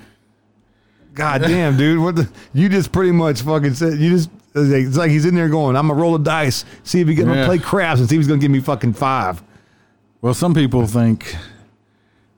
God 1.13 1.41
damn, 1.41 1.77
dude, 1.77 1.99
what 1.99 2.15
the, 2.15 2.29
you 2.53 2.69
just 2.69 2.91
pretty 2.91 3.11
much 3.11 3.41
fucking 3.41 3.73
said, 3.73 3.99
you 3.99 4.09
just, 4.11 4.29
it's 4.55 4.97
like 4.97 5.11
he's 5.11 5.25
in 5.25 5.35
there 5.35 5.49
going, 5.49 5.75
I'm 5.75 5.87
gonna 5.87 5.99
roll 5.99 6.13
the 6.17 6.23
dice, 6.23 6.65
see 6.83 7.01
if 7.01 7.07
he 7.07 7.15
gonna 7.15 7.35
Yeah. 7.35 7.45
play 7.45 7.57
craps 7.59 7.99
and 7.99 8.09
see 8.09 8.15
if 8.15 8.19
he's 8.19 8.27
gonna 8.27 8.39
give 8.39 8.51
me 8.51 8.59
fucking 8.59 8.93
five. 8.93 9.41
Well, 10.21 10.33
some 10.33 10.53
people 10.53 10.85
think. 10.85 11.35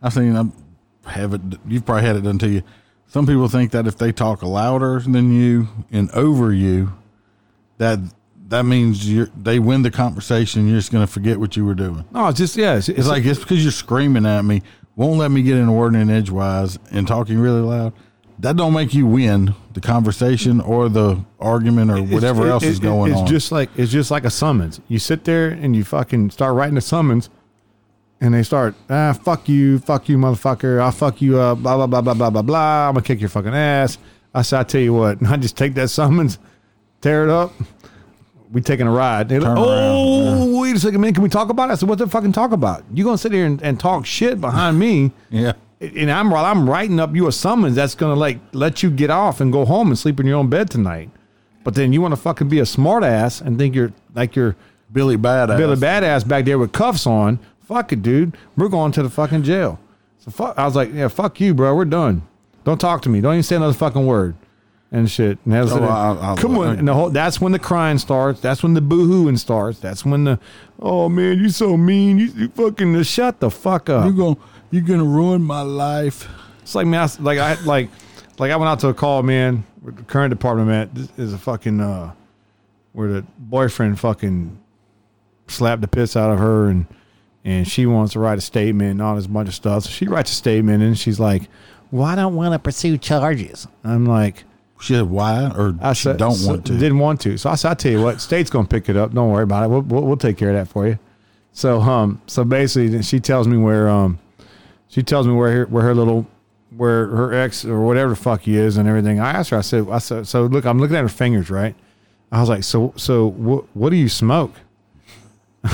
I've 0.02 0.14
seen. 0.14 0.36
I 1.06 1.12
have 1.12 1.34
it. 1.34 1.42
You've 1.68 1.86
probably 1.86 2.04
had 2.06 2.16
it 2.16 2.22
done 2.22 2.38
to 2.40 2.48
you. 2.50 2.64
Some 3.08 3.26
people 3.28 3.48
think 3.48 3.72
that 3.72 3.88
if 3.88 3.98
they 3.98 4.12
talk 4.12 4.42
louder 4.44 5.00
than 5.00 5.32
you 5.34 5.68
and 5.92 6.10
over 6.12 6.54
you, 6.54 6.94
that 7.78 8.00
that 8.52 8.66
means 8.66 9.08
you 9.10 9.32
they 9.42 9.60
win 9.60 9.82
the 9.82 9.90
conversation. 9.90 10.68
You're 10.68 10.78
just 10.78 10.92
going 10.92 11.06
to 11.06 11.12
forget 11.12 11.40
what 11.40 11.56
you 11.56 11.66
were 11.66 11.74
doing. 11.74 12.04
No, 12.12 12.28
it's 12.28 12.38
just, 12.38 12.58
yeah, 12.58 12.76
it's, 12.76 12.90
It's 12.90 13.08
like 13.08 13.26
it's 13.26 13.40
because 13.40 13.64
you're 13.64 13.72
screaming 13.72 14.26
at 14.26 14.44
me, 14.44 14.62
won't 14.98 15.18
let 15.18 15.32
me 15.32 15.42
get 15.42 15.58
in 15.58 15.70
a 15.70 15.74
word 15.74 15.96
in 15.96 16.10
edgewise, 16.10 16.78
and 16.92 17.08
talking 17.08 17.40
really 17.40 17.62
loud. 17.62 17.94
That 18.40 18.58
don't 18.58 18.74
make 18.74 18.94
you 18.94 19.06
win 19.06 19.56
the 19.74 19.80
conversation 19.80 20.60
or 20.60 20.90
the 20.90 21.24
argument 21.40 21.92
or 21.92 22.02
whatever 22.04 22.48
else 22.48 22.64
is 22.64 22.80
going 22.80 23.12
it's 23.12 23.20
on. 23.20 23.24
It's 23.24 23.32
just 23.32 23.52
like 23.54 23.70
it's 23.78 23.92
just 23.92 24.12
like 24.12 24.26
a 24.26 24.30
summons. 24.30 24.82
You 24.90 25.00
sit 25.00 25.24
there 25.24 25.48
and 25.48 25.74
you 25.76 25.86
fucking 25.86 26.32
start 26.32 26.56
writing 26.56 26.76
the 26.76 26.82
summons, 26.82 27.30
and 28.20 28.34
they 28.34 28.44
start 28.44 28.76
ah 28.90 29.14
fuck 29.14 29.48
you, 29.48 29.80
fuck 29.80 30.10
you, 30.10 30.18
motherfucker, 30.18 30.82
I'll 30.82 30.92
fuck 30.92 31.22
you 31.22 31.40
up, 31.40 31.60
blah 31.60 31.78
blah 31.78 31.88
blah 31.88 32.02
blah 32.02 32.16
blah 32.16 32.30
blah 32.30 32.42
blah. 32.42 32.90
I'm 32.90 32.96
gonna 32.96 33.06
kick 33.06 33.22
your 33.22 33.30
fucking 33.30 33.54
ass. 33.54 33.98
I 34.34 34.42
said, 34.42 34.60
I 34.60 34.64
tell 34.64 34.82
you 34.82 34.94
what, 34.94 35.24
I 35.26 35.38
just 35.38 35.56
take 35.56 35.76
that 35.76 35.90
summons, 35.90 36.38
tear 37.00 37.24
it 37.24 37.30
up. 37.30 37.54
We 38.52 38.62
taking 38.62 38.86
a 38.86 38.92
ride. 38.92 39.30
They're 39.30 39.40
like, 39.40 39.56
Turn 39.56 39.58
around, 39.58 39.96
oh, 39.96 40.60
wait 40.62 40.76
a 40.76 40.80
second, 40.80 41.00
man. 41.00 41.14
Can 41.14 41.24
we 41.24 41.30
talk 41.30 41.50
about 41.50 41.70
it? 41.70 41.74
I 41.74 41.76
said, 41.76 41.88
what 41.88 42.00
the 42.00 42.08
fucking 42.08 42.34
talk 42.34 42.52
about? 42.52 42.84
You 42.94 43.04
gonna 43.04 43.18
sit 43.18 43.32
here 43.32 43.46
and, 43.46 43.62
and 43.62 43.80
talk 43.80 44.06
shit 44.06 44.42
behind 44.42 44.78
me? 44.78 45.12
yeah. 45.30 45.54
and 45.80 46.12
I'm 46.12 46.30
while 46.30 46.44
I'm 46.44 46.70
writing 46.70 47.00
up 47.00 47.16
you 47.16 47.28
a 47.28 47.32
summons 47.32 47.76
that's 47.76 47.96
gonna 47.96 48.16
like 48.16 48.40
let 48.52 48.84
you 48.84 48.90
get 48.90 49.10
off 49.10 49.40
and 49.40 49.54
go 49.54 49.64
home 49.64 49.88
and 49.88 49.98
sleep 49.98 50.20
in 50.20 50.26
your 50.28 50.38
own 50.38 50.50
bed 50.50 50.70
tonight. 50.70 51.10
But 51.64 51.76
then 51.76 51.94
you 51.94 52.02
want 52.02 52.14
to 52.14 52.20
fucking 52.20 52.50
be 52.50 52.60
a 52.60 52.66
smart 52.66 53.04
ass 53.04 53.40
and 53.40 53.58
think 53.58 53.76
you're 53.76 53.94
like 54.14 54.36
you're 54.36 54.56
Billy 54.92 55.18
Badass. 55.18 55.58
Billy 55.58 55.76
Badass 55.76 56.28
back 56.28 56.46
there 56.46 56.60
with 56.60 56.72
cuffs 56.72 57.08
on. 57.08 57.40
Fuck 57.62 57.94
it, 57.94 58.02
dude. 58.02 58.36
We're 58.58 58.68
going 58.68 58.92
to 58.94 59.04
the 59.04 59.10
fucking 59.10 59.44
jail. 59.44 59.80
So 60.20 60.32
fuck. 60.32 60.58
I 60.58 60.66
was 60.66 60.76
like, 60.76 60.94
yeah, 60.94 61.08
fuck 61.08 61.40
you, 61.40 61.54
bro. 61.54 61.74
We're 61.76 61.86
done. 61.86 62.28
Don't 62.64 62.80
talk 62.80 63.02
to 63.04 63.10
me. 63.10 63.22
Don't 63.22 63.34
even 63.34 63.44
say 63.44 63.56
another 63.56 63.74
fucking 63.74 64.06
word. 64.06 64.36
And 64.94 65.10
shit. 65.10 65.38
And 65.46 65.54
that's 65.54 65.72
Oh, 65.72 65.84
I'll- 65.84 66.20
I'll- 66.22 66.36
come 66.38 66.58
on. 66.58 66.78
And 66.80 66.88
the 66.88 66.94
whole, 66.94 67.10
that's 67.10 67.40
when 67.40 67.54
the 67.54 67.60
crying 67.60 67.98
starts. 67.98 68.42
That's 68.42 68.62
when 68.62 68.74
the 68.74 68.82
boohooing 68.82 69.40
starts. 69.40 69.80
That's 69.80 70.04
when 70.04 70.26
the, 70.26 70.40
oh 70.82 71.08
man, 71.08 71.40
you 71.40 71.48
so 71.50 71.78
mean. 71.78 72.18
You, 72.18 72.26
you 72.36 72.48
fucking 72.50 73.02
shut 73.04 73.40
the 73.40 73.50
fuck 73.50 73.90
up. 73.90 74.04
You're 74.06 74.14
gonna 74.14 74.36
you're 74.70 74.84
gonna 74.84 75.06
ruin 75.06 75.42
my 75.44 75.62
life. 75.62 76.28
It's 76.62 76.76
like 76.76 76.88
man, 76.88 77.08
I, 77.08 77.22
like 77.24 77.40
I 77.40 77.54
like 77.64 77.90
like 78.38 78.52
I 78.52 78.56
went 78.58 78.70
out 78.70 78.80
to 78.82 78.90
a 78.90 78.94
call, 78.94 79.24
man. 79.24 79.64
With 79.82 79.96
the 79.96 80.04
current 80.04 80.30
department, 80.30 80.68
man, 80.68 80.90
this 80.94 81.10
is 81.18 81.34
a 81.34 81.38
fucking 81.38 81.80
uh, 81.80 82.12
where 82.92 83.08
the 83.14 83.26
boyfriend 83.40 83.98
fucking 84.00 84.60
slapped 85.48 85.82
the 85.82 85.88
piss 85.88 86.16
out 86.18 86.32
of 86.32 86.40
her, 86.40 86.68
and 86.68 86.86
and 87.46 87.66
she 87.68 87.86
wants 87.86 88.12
to 88.14 88.20
write 88.20 88.38
a 88.38 88.42
statement 88.42 88.92
and 88.92 89.02
all 89.02 89.16
this 89.16 89.26
bunch 89.28 89.48
of 89.48 89.56
stuff. 89.56 89.84
So 89.84 89.90
she 89.90 90.06
writes 90.08 90.32
a 90.32 90.36
statement, 90.36 90.84
and 90.84 90.98
she's 91.00 91.20
like, 91.20 91.44
"Well, 91.92 92.04
I 92.06 92.16
don't 92.16 92.36
want 92.36 92.54
to 92.54 92.60
pursue 92.60 92.98
charges." 92.98 93.68
I'm 93.86 94.06
like, 94.06 94.44
She 94.82 94.94
said 94.94 95.10
why 95.10 95.46
or 95.56 95.76
I 95.82 95.94
she 95.94 96.04
said, 96.04 96.18
don't 96.18 96.34
so- 96.34 96.50
want 96.50 96.66
to. 96.66 96.74
Didn't 96.74 97.00
want 97.00 97.22
to. 97.22 97.38
So 97.38 97.50
I 97.50 97.56
said, 97.56 97.70
I'll 97.70 97.76
tell 97.76 97.92
you 97.92 98.02
what, 98.04 98.20
state's 98.20 98.50
gonna 98.50 98.68
pick 98.68 98.90
it 98.90 98.98
up. 98.98 99.14
Don't 99.14 99.30
worry 99.32 99.44
about 99.44 99.64
it. 99.66 99.68
We'll, 99.70 99.82
we'll, 99.82 100.02
we'll 100.04 100.18
take 100.18 100.38
care 100.38 100.50
of 100.50 100.56
that 100.56 100.68
for 100.68 100.88
you. 100.88 100.98
So 101.54 101.80
um, 101.82 102.22
so 102.28 102.44
basically, 102.44 103.02
she 103.04 103.20
tells 103.20 103.48
me 103.48 103.58
where 103.58 103.88
um, 103.90 104.20
she 104.88 105.04
tells 105.04 105.28
me 105.28 105.34
where 105.34 105.52
her, 105.52 105.66
where 105.68 105.84
her 105.84 105.94
little 105.96 106.26
where 106.76 107.08
her 107.08 107.34
ex 107.34 107.66
or 107.66 107.82
whatever 107.82 108.12
the 108.12 108.16
fuck 108.16 108.42
he 108.42 108.56
is 108.58 108.78
and 108.78 108.88
everything. 108.88 109.20
I 109.20 109.32
asked 109.32 109.50
her. 109.52 109.58
I 109.58 109.62
said, 109.62 109.88
I 109.90 109.98
said, 110.00 110.28
so 110.28 110.46
look, 110.46 110.66
I'm 110.66 110.80
looking 110.80 110.96
at 110.96 111.02
her 111.02 111.10
fingers, 111.10 111.50
right? 111.50 111.76
I 112.32 112.40
was 112.40 112.50
like, 112.50 112.64
so 112.64 112.94
so 112.96 113.28
what 113.28 113.66
what 113.76 113.90
do 113.90 113.98
you 113.98 114.10
smoke? 114.10 114.54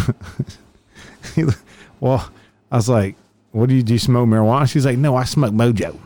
Well, 1.99 2.29
I 2.71 2.75
was 2.75 2.89
like, 2.89 3.15
what 3.51 3.69
do 3.69 3.75
you 3.75 3.81
do? 3.83 3.93
You 3.93 3.99
smoke 3.99 4.27
marijuana? 4.27 4.69
She's 4.69 4.85
like, 4.85 4.97
no, 4.97 5.15
I 5.15 5.23
smoke 5.23 5.51
Mojo. 5.53 5.97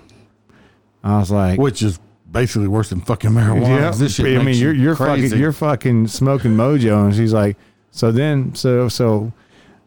I 1.04 1.20
was 1.20 1.32
like, 1.32 1.60
which 1.60 1.82
is 1.82 2.00
basically 2.32 2.68
worse 2.68 2.90
than 2.90 3.02
fucking 3.02 3.32
marijuana. 3.32 3.68
yeah, 3.82 3.92
This 3.92 4.16
shit 4.16 4.26
I 4.26 4.30
mean, 4.38 4.46
makes 4.46 4.60
you're 4.60 4.74
you 4.74 4.82
you're 4.84 4.96
crazy. 4.96 5.28
fucking 5.30 5.40
you're 5.40 5.52
fucking 5.54 6.08
smoking 6.08 6.52
mojo, 6.52 7.06
and 7.06 7.16
she's 7.16 7.34
like, 7.34 7.58
So 7.92 8.12
then, 8.12 8.56
so 8.56 8.88
so, 8.90 9.32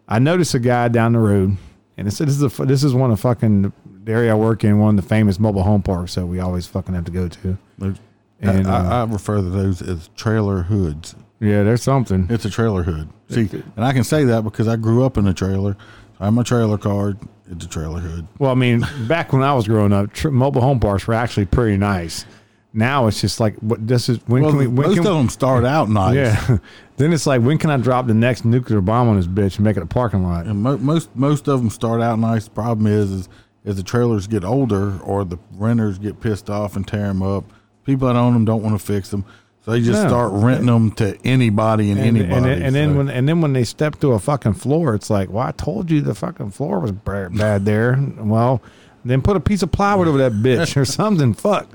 I 0.09 0.19
noticed 0.19 0.55
a 0.55 0.59
guy 0.59 0.89
down 0.89 1.13
the 1.13 1.19
road, 1.21 1.57
and 1.97 2.07
this, 2.07 2.19
this 2.19 2.29
is 2.41 2.43
a, 2.61 2.65
this 2.67 2.85
is 2.85 2.93
one 2.95 3.11
of 3.11 3.21
fucking 3.21 3.73
the 4.05 4.13
area 4.13 4.33
I 4.33 4.35
work 4.35 4.65
in, 4.65 4.79
one 4.79 4.99
of 4.99 5.03
the 5.03 5.09
famous 5.09 5.39
mobile 5.41 5.63
home 5.63 5.83
parks 5.83 6.15
that 6.17 6.27
we 6.27 6.39
always 6.41 6.67
fucking 6.67 6.95
have 6.95 7.05
to 7.07 7.13
go 7.13 7.29
to. 7.29 7.59
There's- 7.79 7.99
And, 8.41 8.67
I, 8.67 9.01
uh, 9.03 9.07
I 9.07 9.11
refer 9.11 9.37
to 9.37 9.43
those 9.43 9.81
as 9.81 10.11
trailer 10.17 10.63
hoods. 10.65 11.15
Yeah, 11.41 11.63
there's 11.63 11.83
something. 11.83 12.27
It's 12.29 12.45
a 12.45 12.51
trailer 12.51 12.83
hood. 12.83 13.09
See, 13.31 13.49
and 13.77 13.85
I 13.85 13.93
can 13.95 14.05
say 14.05 14.25
that 14.25 14.45
because 14.45 14.69
I 14.69 14.77
grew 14.77 15.03
up 15.05 15.17
in 15.17 15.27
a 15.27 15.33
trailer. 15.33 15.77
I'm 16.21 16.37
a 16.39 16.45
trailer 16.45 16.77
card. 16.77 17.19
It's 17.51 17.65
a 17.65 17.69
trailer 17.69 18.01
hood. 18.01 18.27
Well, 18.39 18.51
I 18.51 18.55
mean, 18.55 18.85
back 19.07 19.33
when 19.33 19.43
I 19.43 19.53
was 19.53 19.67
growing 19.67 19.93
up, 19.93 20.13
tr- 20.13 20.31
mobile 20.31 20.63
home 20.63 20.81
parks 20.81 21.07
were 21.07 21.15
actually 21.15 21.47
pretty 21.47 21.77
nice. 21.77 22.25
Now 22.73 23.07
it's 23.07 23.21
just 23.21 23.39
like, 23.39 23.55
what 23.57 23.87
this 23.87 24.09
is 24.09 24.19
when 24.27 24.43
Well, 24.43 24.51
can 24.51 24.59
we? 24.59 24.67
When 24.67 24.89
most 24.89 24.97
can, 24.97 25.07
of 25.07 25.17
them 25.17 25.29
start 25.29 25.65
out 25.65 25.89
nice. 25.89 26.17
Yeah. 26.17 26.59
then 26.97 27.13
it's 27.13 27.27
like, 27.27 27.43
when 27.43 27.59
can 27.59 27.71
I 27.71 27.77
drop 27.77 28.07
the 28.07 28.15
next 28.15 28.45
nuclear 28.45 28.81
bomb 28.81 29.09
on 29.09 29.17
this 29.17 29.29
bitch 29.29 29.57
and 29.57 29.65
make 29.65 29.77
it 29.77 29.83
a 29.83 29.87
parking 29.87 30.25
lot? 30.25 30.47
And 30.47 30.63
mo- 30.63 30.79
most 30.79 31.15
most 31.15 31.47
of 31.47 31.61
them 31.61 31.71
start 31.71 32.01
out 32.01 32.19
nice. 32.19 32.45
The 32.45 32.51
problem 32.51 32.87
is, 32.89 33.13
is 33.13 33.29
as 33.65 33.77
the 33.77 33.83
trailers 33.83 34.27
get 34.27 34.43
older 34.45 34.99
or 35.01 35.25
the 35.25 35.39
renters 35.53 35.99
get 35.99 36.21
pissed 36.21 36.51
off 36.51 36.75
and 36.75 36.87
tear 36.87 37.07
them 37.09 37.23
up, 37.23 37.45
people 37.85 38.09
that 38.09 38.17
own 38.17 38.33
them 38.33 38.45
don't 38.45 38.63
want 38.63 38.79
to 38.79 38.85
fix 38.85 39.11
them, 39.11 39.25
so 39.65 39.71
they 39.71 39.81
just 39.81 40.03
No. 40.03 40.09
start 40.09 40.33
renting 40.33 40.67
them 40.67 40.91
to 40.93 41.17
anybody 41.25 41.91
and, 41.91 41.99
And, 42.01 42.17
anybody. 42.19 42.35
and, 42.35 42.45
then- 42.45 42.63
and 42.63 42.75
then 42.75 42.91
so- 42.93 42.97
when 42.99 43.09
and 43.09 43.29
then 43.29 43.41
when 43.41 43.53
they 43.53 43.65
step 43.65 43.99
to 44.01 44.13
a 44.13 44.19
fucking 44.19 44.55
floor, 44.55 44.95
it's 44.95 45.11
like, 45.11 45.31
well, 45.31 45.47
I 45.47 45.53
told 45.53 45.91
you 45.91 46.01
the 46.01 46.15
fucking 46.15 46.51
floor 46.51 46.81
was 46.81 46.93
bad 46.93 47.65
there. 47.65 47.99
Well, 48.19 48.61
then 49.05 49.21
put 49.23 49.37
a 49.37 49.41
piece 49.41 49.63
of 49.63 49.71
plywood 49.73 50.09
over 50.09 50.19
that 50.19 50.33
bitch 50.33 50.77
or 50.77 50.85
something. 51.01 51.35
Fuck. 51.35 51.69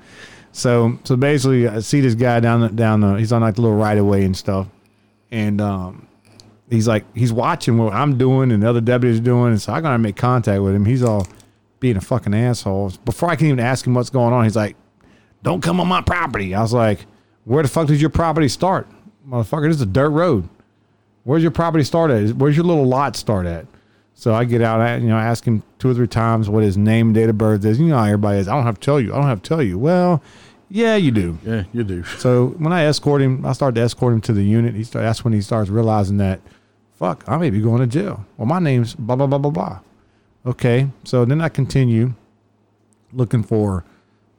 So 0.51 0.97
so 1.03 1.15
basically, 1.15 1.67
I 1.67 1.79
see 1.79 2.01
this 2.01 2.15
guy 2.15 2.39
down 2.39 2.61
the, 2.61 2.69
down 2.69 3.01
the 3.01 3.13
he's 3.15 3.31
on 3.31 3.41
like 3.41 3.55
the 3.55 3.61
little 3.61 3.77
right 3.77 3.97
of 3.97 4.05
way 4.05 4.23
and 4.25 4.35
stuff, 4.35 4.67
and 5.31 5.61
um, 5.61 6.07
he's 6.69 6.87
like 6.87 7.05
he's 7.15 7.31
watching 7.31 7.77
what 7.77 7.93
I'm 7.93 8.17
doing 8.17 8.51
and 8.51 8.63
the 8.63 8.69
other 8.69 8.81
deputies 8.81 9.19
doing, 9.19 9.51
and 9.51 9.61
so 9.61 9.73
I 9.73 9.81
gotta 9.81 9.99
make 9.99 10.15
contact 10.15 10.61
with 10.63 10.73
him. 10.73 10.85
He's 10.85 11.03
all 11.03 11.27
being 11.79 11.97
a 11.97 12.01
fucking 12.01 12.33
asshole. 12.33 12.91
Before 13.05 13.29
I 13.29 13.35
can 13.35 13.45
even 13.47 13.59
ask 13.59 13.85
him 13.85 13.93
what's 13.93 14.09
going 14.09 14.33
on, 14.33 14.43
he's 14.43 14.55
like, 14.55 14.75
"Don't 15.43 15.61
come 15.61 15.79
on 15.79 15.87
my 15.87 16.01
property." 16.01 16.55
I 16.55 16.61
was 16.63 16.73
like, 16.73 17.05
"Where 17.45 17.63
the 17.63 17.69
fuck 17.69 17.87
does 17.87 18.01
your 18.01 18.09
property 18.09 18.47
start, 18.47 18.87
motherfucker? 19.27 19.67
This 19.67 19.77
is 19.77 19.81
a 19.81 19.85
dirt 19.87 20.09
road. 20.09 20.47
Where's 21.23 21.41
your 21.41 21.51
property 21.51 21.83
start 21.83 22.11
at? 22.11 22.35
Where's 22.35 22.55
your 22.55 22.65
little 22.65 22.85
lot 22.85 23.15
start 23.15 23.45
at?" 23.45 23.65
So 24.19 24.33
I 24.33 24.43
get 24.43 24.61
out, 24.61 24.81
I, 24.81 24.97
you 24.97 25.07
know, 25.07 25.15
I 25.15 25.23
ask 25.23 25.45
him 25.45 25.63
two 25.79 25.89
or 25.89 25.93
three 25.93 26.07
times 26.07 26.49
what 26.49 26.61
his 26.61 26.75
name, 26.75 27.13
date 27.13 27.29
of 27.29 27.37
birth 27.37 27.63
is. 27.63 27.79
You 27.79 27.87
know 27.87 27.97
how 27.97 28.03
everybody 28.03 28.39
is. 28.39 28.49
I 28.49 28.53
don't 28.53 28.65
have 28.65 28.77
to 28.77 28.85
tell 28.85 28.99
you. 28.99 29.13
I 29.13 29.15
don't 29.15 29.27
have 29.27 29.41
to 29.41 29.47
tell 29.47 29.63
you. 29.63 29.79
Well, 29.79 30.21
yeah, 30.67 30.97
you 30.97 31.11
do. 31.11 31.37
yeah, 31.45 31.63
you 31.71 31.85
do. 31.85 32.03
So 32.17 32.47
when 32.57 32.73
I 32.73 32.83
escort 32.83 33.21
him, 33.21 33.45
I 33.45 33.53
start 33.53 33.75
to 33.75 33.81
escort 33.81 34.13
him 34.13 34.19
to 34.21 34.33
the 34.33 34.43
unit. 34.43 34.75
He 34.75 34.83
start, 34.83 35.03
that's 35.03 35.23
when 35.23 35.31
he 35.31 35.39
starts 35.39 35.69
realizing 35.69 36.17
that, 36.17 36.41
fuck, 36.95 37.23
I 37.27 37.37
may 37.37 37.49
be 37.49 37.61
going 37.61 37.79
to 37.79 37.87
jail. 37.87 38.25
Well, 38.35 38.45
my 38.45 38.59
name's 38.59 38.93
blah 38.93 39.15
blah 39.15 39.25
blah 39.27 39.37
blah 39.37 39.51
blah. 39.51 39.79
Okay, 40.45 40.89
so 41.05 41.23
then 41.23 41.39
I 41.39 41.47
continue 41.47 42.13
looking 43.13 43.41
for 43.41 43.85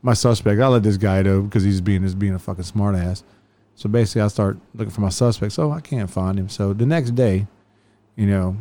my 0.03 0.15
suspect. 0.15 0.61
I 0.61 0.67
let 0.69 0.83
this 0.83 0.97
guy 0.97 1.23
know 1.23 1.43
because 1.43 1.63
he's 1.63 1.81
being 1.81 2.05
is 2.05 2.15
being 2.15 2.35
a 2.35 2.39
fucking 2.39 2.65
smartass. 2.65 3.23
So 3.75 3.89
basically, 3.89 4.23
I 4.23 4.29
start 4.29 4.59
looking 4.75 4.93
for 4.93 5.01
my 5.01 5.09
suspect. 5.09 5.53
So 5.53 5.73
I 5.73 5.81
can't 5.81 6.11
find 6.11 6.39
him. 6.39 6.49
So 6.49 6.73
the 6.73 6.87
next 6.87 7.15
day, 7.15 7.47
you 8.17 8.27
know, 8.27 8.57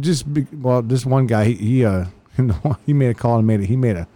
just 0.00 0.32
be, 0.32 0.46
well, 0.52 0.82
this 0.82 1.06
one 1.06 1.26
guy 1.26 1.46
he, 1.46 1.54
he 1.54 1.84
uh 1.84 2.06
he 2.86 2.92
made 2.92 3.08
a 3.10 3.14
call 3.14 3.38
and 3.38 3.46
made 3.46 3.60
it. 3.60 3.66
He 3.66 3.76
made 3.76 3.96
a 3.96 4.06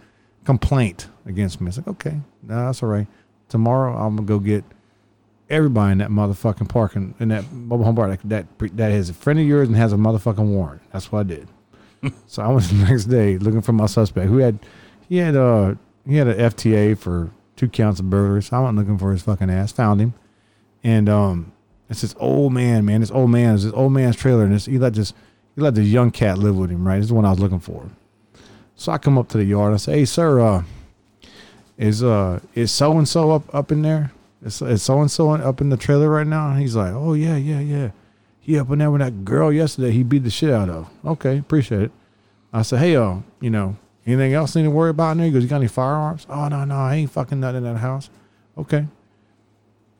complaint 0.45 1.07
against 1.25 1.61
me. 1.61 1.69
It's 1.69 1.77
like 1.77 1.87
okay, 1.87 2.19
no, 2.43 2.65
that's 2.65 2.83
all 2.83 2.89
right. 2.89 3.07
Tomorrow 3.49 3.95
I'm 3.95 4.15
gonna 4.15 4.27
go 4.27 4.39
get 4.39 4.63
everybody 5.49 5.91
in 5.91 5.97
that 5.99 6.09
motherfucking 6.09 6.69
parking 6.69 7.13
in 7.19 7.29
that 7.29 7.51
mobile 7.51 7.85
home 7.85 7.95
park 7.95 8.19
that 8.23 8.47
that, 8.59 8.77
that 8.77 8.91
is 8.91 9.09
a 9.09 9.13
friend 9.13 9.39
of 9.39 9.45
yours 9.45 9.67
and 9.67 9.77
has 9.77 9.93
a 9.93 9.97
motherfucking 9.97 10.45
warrant. 10.45 10.81
That's 10.91 11.11
what 11.11 11.19
I 11.19 11.23
did. 11.23 11.47
so 12.27 12.43
I 12.43 12.47
was 12.47 12.69
the 12.71 12.85
next 12.85 13.05
day 13.05 13.37
looking 13.37 13.61
for 13.61 13.73
my 13.73 13.85
suspect 13.85 14.27
who 14.27 14.37
had 14.37 14.59
he 15.09 15.17
had 15.17 15.35
uh 15.35 15.75
he 16.05 16.17
had 16.17 16.27
an 16.27 16.37
FTA 16.37 16.97
for 16.97 17.31
two 17.55 17.69
counts 17.69 17.99
of 17.99 18.09
burglary. 18.09 18.43
So 18.43 18.57
I 18.57 18.59
went 18.61 18.77
looking 18.77 18.97
for 18.97 19.11
his 19.11 19.23
fucking 19.23 19.49
ass. 19.49 19.71
Found 19.73 20.01
him, 20.01 20.13
and 20.83 21.07
um, 21.09 21.53
it's 21.89 22.01
this 22.01 22.15
old 22.19 22.53
man, 22.53 22.85
man. 22.85 23.01
This 23.01 23.11
old 23.11 23.29
man 23.29 23.55
is 23.55 23.63
this 23.63 23.73
old 23.73 23.93
man's 23.93 24.15
trailer, 24.15 24.43
and 24.43 24.53
this, 24.53 24.65
he 24.65 24.77
let 24.77 24.93
this 24.93 25.13
he 25.55 25.61
let 25.61 25.75
this 25.75 25.87
young 25.87 26.11
cat 26.11 26.37
live 26.37 26.57
with 26.57 26.69
him. 26.69 26.87
Right, 26.87 26.97
this 26.97 27.05
is 27.05 27.09
the 27.09 27.15
one 27.15 27.25
I 27.25 27.31
was 27.31 27.39
looking 27.39 27.59
for. 27.59 27.89
So 28.75 28.91
I 28.91 28.97
come 28.97 29.17
up 29.17 29.29
to 29.29 29.37
the 29.37 29.45
yard. 29.45 29.73
I 29.73 29.77
say, 29.77 29.99
"Hey, 29.99 30.05
sir, 30.05 30.39
uh, 30.39 30.63
is 31.77 32.03
uh 32.03 32.39
is 32.53 32.71
so 32.71 32.97
and 32.97 33.07
so 33.07 33.31
up 33.31 33.53
up 33.53 33.71
in 33.71 33.81
there? 33.81 34.11
Is 34.43 34.55
so 34.55 34.99
and 34.99 35.09
so 35.09 35.31
up 35.31 35.61
in 35.61 35.69
the 35.69 35.77
trailer 35.77 36.09
right 36.09 36.27
now?" 36.27 36.51
And 36.51 36.59
he's 36.59 36.75
like, 36.75 36.93
"Oh 36.93 37.13
yeah, 37.13 37.37
yeah, 37.37 37.59
yeah. 37.59 37.91
He 38.39 38.59
up 38.59 38.69
in 38.71 38.79
there 38.79 38.91
with 38.91 38.99
that 38.99 39.23
girl 39.23 39.53
yesterday. 39.53 39.91
He 39.91 40.03
beat 40.03 40.23
the 40.23 40.29
shit 40.29 40.49
out 40.49 40.69
of. 40.69 40.89
Okay, 41.05 41.37
appreciate 41.37 41.83
it." 41.83 41.91
I 42.51 42.61
said, 42.63 42.79
"Hey, 42.79 42.95
uh, 42.95 43.17
you 43.39 43.49
know, 43.49 43.77
anything 44.05 44.33
else 44.33 44.55
need 44.55 44.63
to 44.63 44.69
worry 44.71 44.89
about 44.89 45.11
in 45.13 45.17
there?" 45.19 45.27
He 45.27 45.31
goes, 45.33 45.43
"You 45.43 45.49
got 45.49 45.57
any 45.57 45.67
firearms?" 45.67 46.25
"Oh 46.29 46.47
no, 46.47 46.63
no, 46.65 46.75
I 46.75 46.95
ain't 46.95 47.11
fucking 47.11 47.39
nothing 47.39 47.57
in 47.65 47.73
that 47.73 47.79
house." 47.79 48.09
Okay. 48.57 48.85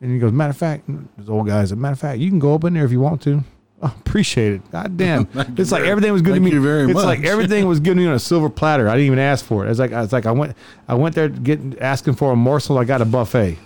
And 0.02 0.12
he 0.12 0.20
goes, 0.20 0.32
"Matter 0.32 0.52
of 0.52 0.58
fact, 0.58 0.84
this 1.18 1.30
old 1.30 1.48
guy 1.48 1.64
said, 1.66 1.78
matter 1.78 1.94
of 1.94 2.00
fact, 2.00 2.20
you 2.20 2.30
can 2.30 2.40
go 2.40 2.54
up 2.56 2.64
in 2.66 2.74
there 2.74 2.86
if 2.86 2.92
you 2.92 3.00
want 3.00 3.22
to." 3.24 3.44
Oh, 3.86 3.94
appreciate 4.00 4.54
it. 4.54 4.72
God 4.72 4.96
damn. 4.96 5.28
it's 5.58 5.74
like 5.74 5.82
very- 5.82 5.90
everything 5.92 6.14
was 6.14 6.22
good 6.22 6.30
to 6.30 6.34
thank 6.36 6.46
me. 6.46 6.52
you 6.52 6.62
very 6.62 6.84
it's 6.86 6.94
much. 6.94 7.04
like 7.04 7.26
everything 7.26 7.68
was 7.68 7.82
given 7.82 7.98
to 7.98 8.04
me 8.04 8.08
on 8.08 8.16
a 8.16 8.20
silver 8.20 8.50
platter. 8.50 8.88
I 8.88 8.94
didn't 8.94 9.08
even 9.08 9.20
ask 9.20 9.44
for 9.44 9.66
it. 9.68 9.72
It's 9.72 9.78
like 9.78 9.92
I 9.92 10.00
was 10.00 10.14
like 10.14 10.26
I 10.26 10.32
went 10.32 10.56
I 10.88 10.94
went 10.96 11.16
there 11.16 11.28
getting 11.28 11.78
asking 11.80 12.14
for 12.14 12.32
a 12.32 12.36
morsel. 12.38 12.78
I 12.78 12.86
got 12.86 13.02
a 13.02 13.06
buffet. 13.06 13.58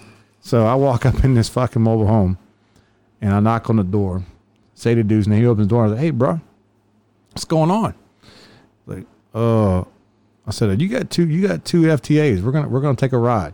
So 0.41 0.65
I 0.65 0.73
walk 0.73 1.05
up 1.05 1.23
in 1.23 1.35
this 1.35 1.49
fucking 1.49 1.83
mobile 1.83 2.07
home, 2.07 2.39
and 3.21 3.31
I 3.31 3.39
knock 3.41 3.69
on 3.69 3.75
the 3.75 3.83
door. 3.83 4.23
Say 4.73 4.95
the 4.95 5.03
dude's 5.03 5.27
name. 5.27 5.41
He 5.41 5.45
opens 5.45 5.67
the 5.67 5.69
door. 5.69 5.81
I 5.83 5.85
was 5.85 5.91
like, 5.91 6.01
"Hey, 6.01 6.09
bro, 6.09 6.41
what's 7.33 7.45
going 7.45 7.69
on?" 7.69 7.93
Like, 8.87 9.05
uh, 9.35 9.83
I 10.47 10.51
said, 10.51 10.81
"You 10.81 10.87
got 10.87 11.09
two. 11.09 11.27
You 11.27 11.45
got 11.47 11.65
two 11.65 11.81
FTAs. 11.83 12.41
We're 12.41 12.51
gonna 12.51 12.69
we're 12.69 12.81
gonna 12.81 12.95
take 12.95 13.11
a 13.13 13.17
ride. 13.17 13.53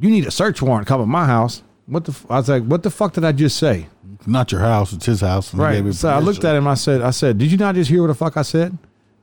You 0.00 0.10
need 0.10 0.26
a 0.26 0.30
search 0.30 0.60
warrant. 0.60 0.86
Come 0.88 1.00
at 1.00 1.08
my 1.08 1.26
house. 1.26 1.62
What 1.86 2.04
the? 2.04 2.12
f-" 2.12 2.26
I 2.28 2.36
was 2.36 2.48
like, 2.48 2.64
"What 2.64 2.82
the 2.82 2.90
fuck 2.90 3.12
did 3.12 3.24
I 3.24 3.32
just 3.32 3.56
say?" 3.56 3.86
Not 4.26 4.52
your 4.52 4.60
house; 4.60 4.92
it's 4.92 5.06
his 5.06 5.20
house. 5.20 5.52
and 5.52 5.60
he 5.62 5.68
gave 5.68 5.84
you 5.84 5.90
Right. 5.90 5.94
So 5.94 6.08
I 6.08 6.18
looked 6.18 6.44
at 6.44 6.54
him. 6.54 6.66
I 6.66 6.74
said, 6.74 7.00
I 7.00 7.10
said, 7.10 7.38
did 7.38 7.50
you 7.50 7.58
not 7.58 7.74
just 7.74 7.90
hear 7.90 8.02
what 8.02 8.08
the 8.08 8.14
fuck 8.14 8.36
I 8.36 8.42
said? 8.42 8.76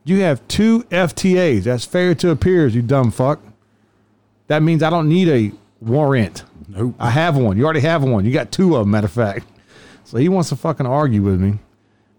You 0.04 0.20
have 0.22 0.46
two 0.48 0.84
FTAs. 0.84 1.64
That's 1.64 1.86
failure 1.86 2.16
to 2.16 2.32
appears, 2.32 2.76
you 2.76 2.82
dumb 2.82 3.12
fuck. 3.12 3.40
That 4.48 4.62
means 4.62 4.82
I 4.84 4.90
don't 4.90 5.08
need 5.08 5.28
a 5.30 5.52
warrant. 5.80 6.44
Nope. 6.68 6.96
I 7.00 7.12
have 7.12 7.38
one. 7.38 7.56
You 7.58 7.64
already 7.64 7.80
have 7.82 8.04
one. 8.04 8.26
You 8.26 8.32
got 8.34 8.52
two 8.52 8.76
of 8.76 8.82
them, 8.82 8.92
matter 8.92 9.06
of 9.06 9.12
fact. 9.12 9.46
So 10.04 10.18
he 10.18 10.28
wants 10.28 10.50
to 10.50 10.56
fucking 10.56 10.86
argue 10.86 11.22
with 11.22 11.40
me. 11.40 11.60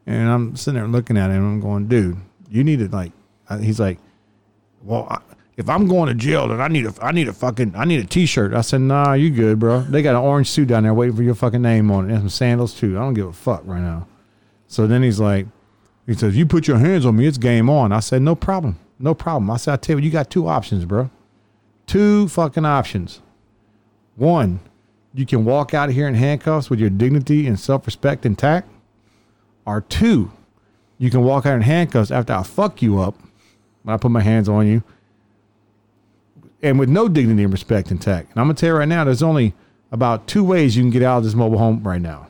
And 0.07 0.29
I'm 0.31 0.57
sitting 0.57 0.79
there 0.79 0.89
looking 0.89 1.17
at 1.19 1.31
him. 1.31 1.45
I'm 1.45 1.61
going, 1.61 1.87
dude, 1.87 2.17
you 2.49 2.65
need 2.65 2.79
to 2.79 2.89
like, 2.89 3.13
he's 3.61 3.81
like, 3.81 3.99
well, 4.83 5.07
I, 5.11 5.21
if 5.57 5.69
I'm 5.69 5.87
going 5.89 6.09
to 6.09 6.15
jail, 6.15 6.49
then 6.49 6.61
I 6.61 6.69
need 6.69 6.87
a, 6.87 6.95
I 7.03 7.13
need 7.13 7.29
a 7.29 7.33
fucking, 7.33 7.75
I 7.77 7.85
need 7.85 8.01
a 8.01 8.07
t-shirt. 8.07 8.55
I 8.55 8.63
said, 8.63 8.81
nah, 8.81 9.13
you 9.13 9.31
good, 9.31 9.59
bro. 9.59 9.81
They 9.83 10.01
got 10.01 10.15
an 10.15 10.23
orange 10.23 10.49
suit 10.49 10.69
down 10.69 10.85
there 10.85 10.95
waiting 10.95 11.17
for 11.17 11.23
your 11.23 11.35
fucking 11.35 11.61
name 11.61 11.91
on 11.91 12.09
it 12.09 12.15
and 12.15 12.21
some 12.23 12.29
sandals 12.31 12.75
too. 12.75 12.97
I 12.97 13.01
don't 13.01 13.15
give 13.15 13.27
a 13.27 13.33
fuck 13.33 13.63
right 13.65 13.81
now. 13.81 14.07
So 14.69 14.87
then 14.87 15.03
he's 15.03 15.21
like, 15.21 15.47
he 16.07 16.15
says, 16.15 16.37
you 16.37 16.47
put 16.47 16.67
your 16.67 16.79
hands 16.79 17.05
on 17.05 17.17
me, 17.17 17.27
it's 17.27 17.37
game 17.37 17.69
on. 17.69 17.93
I 17.93 18.01
said, 18.01 18.23
no 18.23 18.35
problem. 18.35 18.79
No 18.99 19.15
problem. 19.15 19.51
I 19.51 19.57
said, 19.59 19.75
I 19.75 19.77
tell 19.77 19.99
you, 19.99 20.05
you 20.05 20.11
got 20.11 20.31
two 20.31 20.49
options, 20.49 20.85
bro. 20.85 21.11
Two 21.87 22.29
fucking 22.29 22.65
options. 22.65 23.21
One, 24.17 24.61
you 25.13 25.27
can 25.27 25.45
walk 25.45 25.75
out 25.75 25.89
of 25.89 25.95
here 25.95 26.09
in 26.09 26.15
handcuffs 26.15 26.71
with 26.71 26.79
your 26.79 26.91
dignity 26.91 27.47
and 27.47 27.59
self-respect 27.59 28.25
intact. 28.25 28.71
Or 29.67 29.81
two, 29.83 30.33
you 30.99 31.11
can 31.11 31.23
walk 31.23 31.47
out 31.47 31.57
in 31.57 31.63
handcuffs 31.63 32.11
after 32.11 32.33
I 32.33 32.43
fuck 32.43 32.81
you 32.81 32.99
up 33.01 33.15
when 33.83 33.95
I 33.95 33.97
put 33.97 34.11
my 34.11 34.21
hands 34.21 34.49
on 34.49 34.67
you 34.67 34.83
and 36.63 36.79
with 36.79 36.89
no 36.89 37.09
dignity 37.09 37.43
and 37.43 37.53
respect 37.53 37.91
intact. 37.91 38.31
And 38.31 38.41
I'm 38.41 38.47
gonna 38.47 38.55
tell 38.55 38.71
you 38.71 38.77
right 38.77 38.89
now, 38.89 39.05
there's 39.05 39.23
only 39.23 39.55
about 39.93 40.27
two 40.27 40.45
ways 40.45 40.77
you 40.77 40.83
can 40.83 40.91
get 40.91 41.03
out 41.03 41.19
of 41.19 41.25
this 41.25 41.35
mobile 41.35 41.59
home 41.59 41.83
right 41.83 42.01
now. 42.01 42.29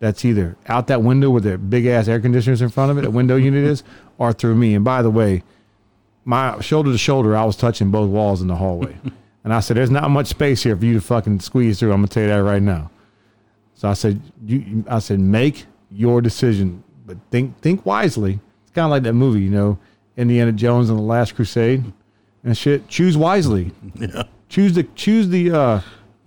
That's 0.00 0.24
either 0.24 0.56
out 0.66 0.88
that 0.88 1.02
window 1.02 1.30
with 1.30 1.44
the 1.44 1.58
big 1.58 1.86
ass 1.86 2.08
air 2.08 2.20
conditioners 2.20 2.60
in 2.60 2.70
front 2.70 2.90
of 2.90 2.98
it, 2.98 3.02
the 3.02 3.10
window 3.10 3.36
unit 3.36 3.64
is, 3.64 3.84
or 4.18 4.32
through 4.32 4.56
me. 4.56 4.74
And 4.74 4.84
by 4.84 5.02
the 5.02 5.10
way, 5.10 5.44
my 6.24 6.60
shoulder 6.60 6.90
to 6.90 6.98
shoulder, 6.98 7.36
I 7.36 7.44
was 7.44 7.56
touching 7.56 7.90
both 7.90 8.08
walls 8.10 8.40
in 8.40 8.48
the 8.48 8.56
hallway. 8.56 8.96
and 9.44 9.52
I 9.52 9.60
said, 9.60 9.76
There's 9.76 9.90
not 9.90 10.10
much 10.10 10.28
space 10.28 10.62
here 10.62 10.76
for 10.76 10.84
you 10.84 10.94
to 10.94 11.00
fucking 11.00 11.40
squeeze 11.40 11.78
through. 11.78 11.92
I'm 11.92 11.98
gonna 11.98 12.08
tell 12.08 12.22
you 12.22 12.28
that 12.30 12.42
right 12.42 12.62
now. 12.62 12.90
So 13.74 13.88
I 13.88 13.94
said, 13.94 14.20
you 14.46 14.84
I 14.88 15.00
said, 15.00 15.18
make 15.18 15.66
your 15.90 16.20
decision, 16.20 16.84
but 17.04 17.16
think 17.30 17.58
think 17.60 17.84
wisely. 17.84 18.38
It's 18.62 18.70
kind 18.72 18.84
of 18.84 18.90
like 18.90 19.02
that 19.02 19.14
movie, 19.14 19.40
you 19.40 19.50
know, 19.50 19.78
Indiana 20.16 20.52
Jones 20.52 20.90
and 20.90 20.98
the 20.98 21.02
Last 21.02 21.34
Crusade 21.34 21.84
and 22.44 22.56
shit. 22.56 22.88
Choose 22.88 23.16
wisely. 23.16 23.72
Yeah. 23.96 24.24
Choose 24.48 24.74
the 24.74 24.82
choose 24.94 25.28
the 25.30 25.50
uh 25.50 25.80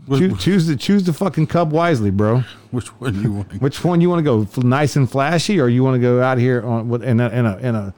choose, 0.09 0.43
choose 0.43 0.65
the 0.65 0.75
choose 0.75 1.03
the 1.03 1.13
fucking 1.13 1.45
cub 1.45 1.71
wisely, 1.71 2.09
bro. 2.09 2.39
Which 2.71 2.87
one 2.99 3.21
you 3.21 3.33
want? 3.33 3.61
Which 3.61 3.83
one 3.83 4.01
you 4.01 4.09
want 4.09 4.19
to 4.19 4.23
go 4.23 4.61
nice 4.67 4.95
and 4.95 5.09
flashy, 5.09 5.59
or 5.59 5.69
you 5.69 5.83
want 5.83 5.95
to 5.95 6.01
go 6.01 6.23
out 6.23 6.39
here 6.39 6.63
on 6.65 6.89
what 6.89 7.03
in 7.03 7.19
a 7.19 7.29
in 7.29 7.45
a 7.45 7.57
in 7.57 7.75
a 7.75 7.93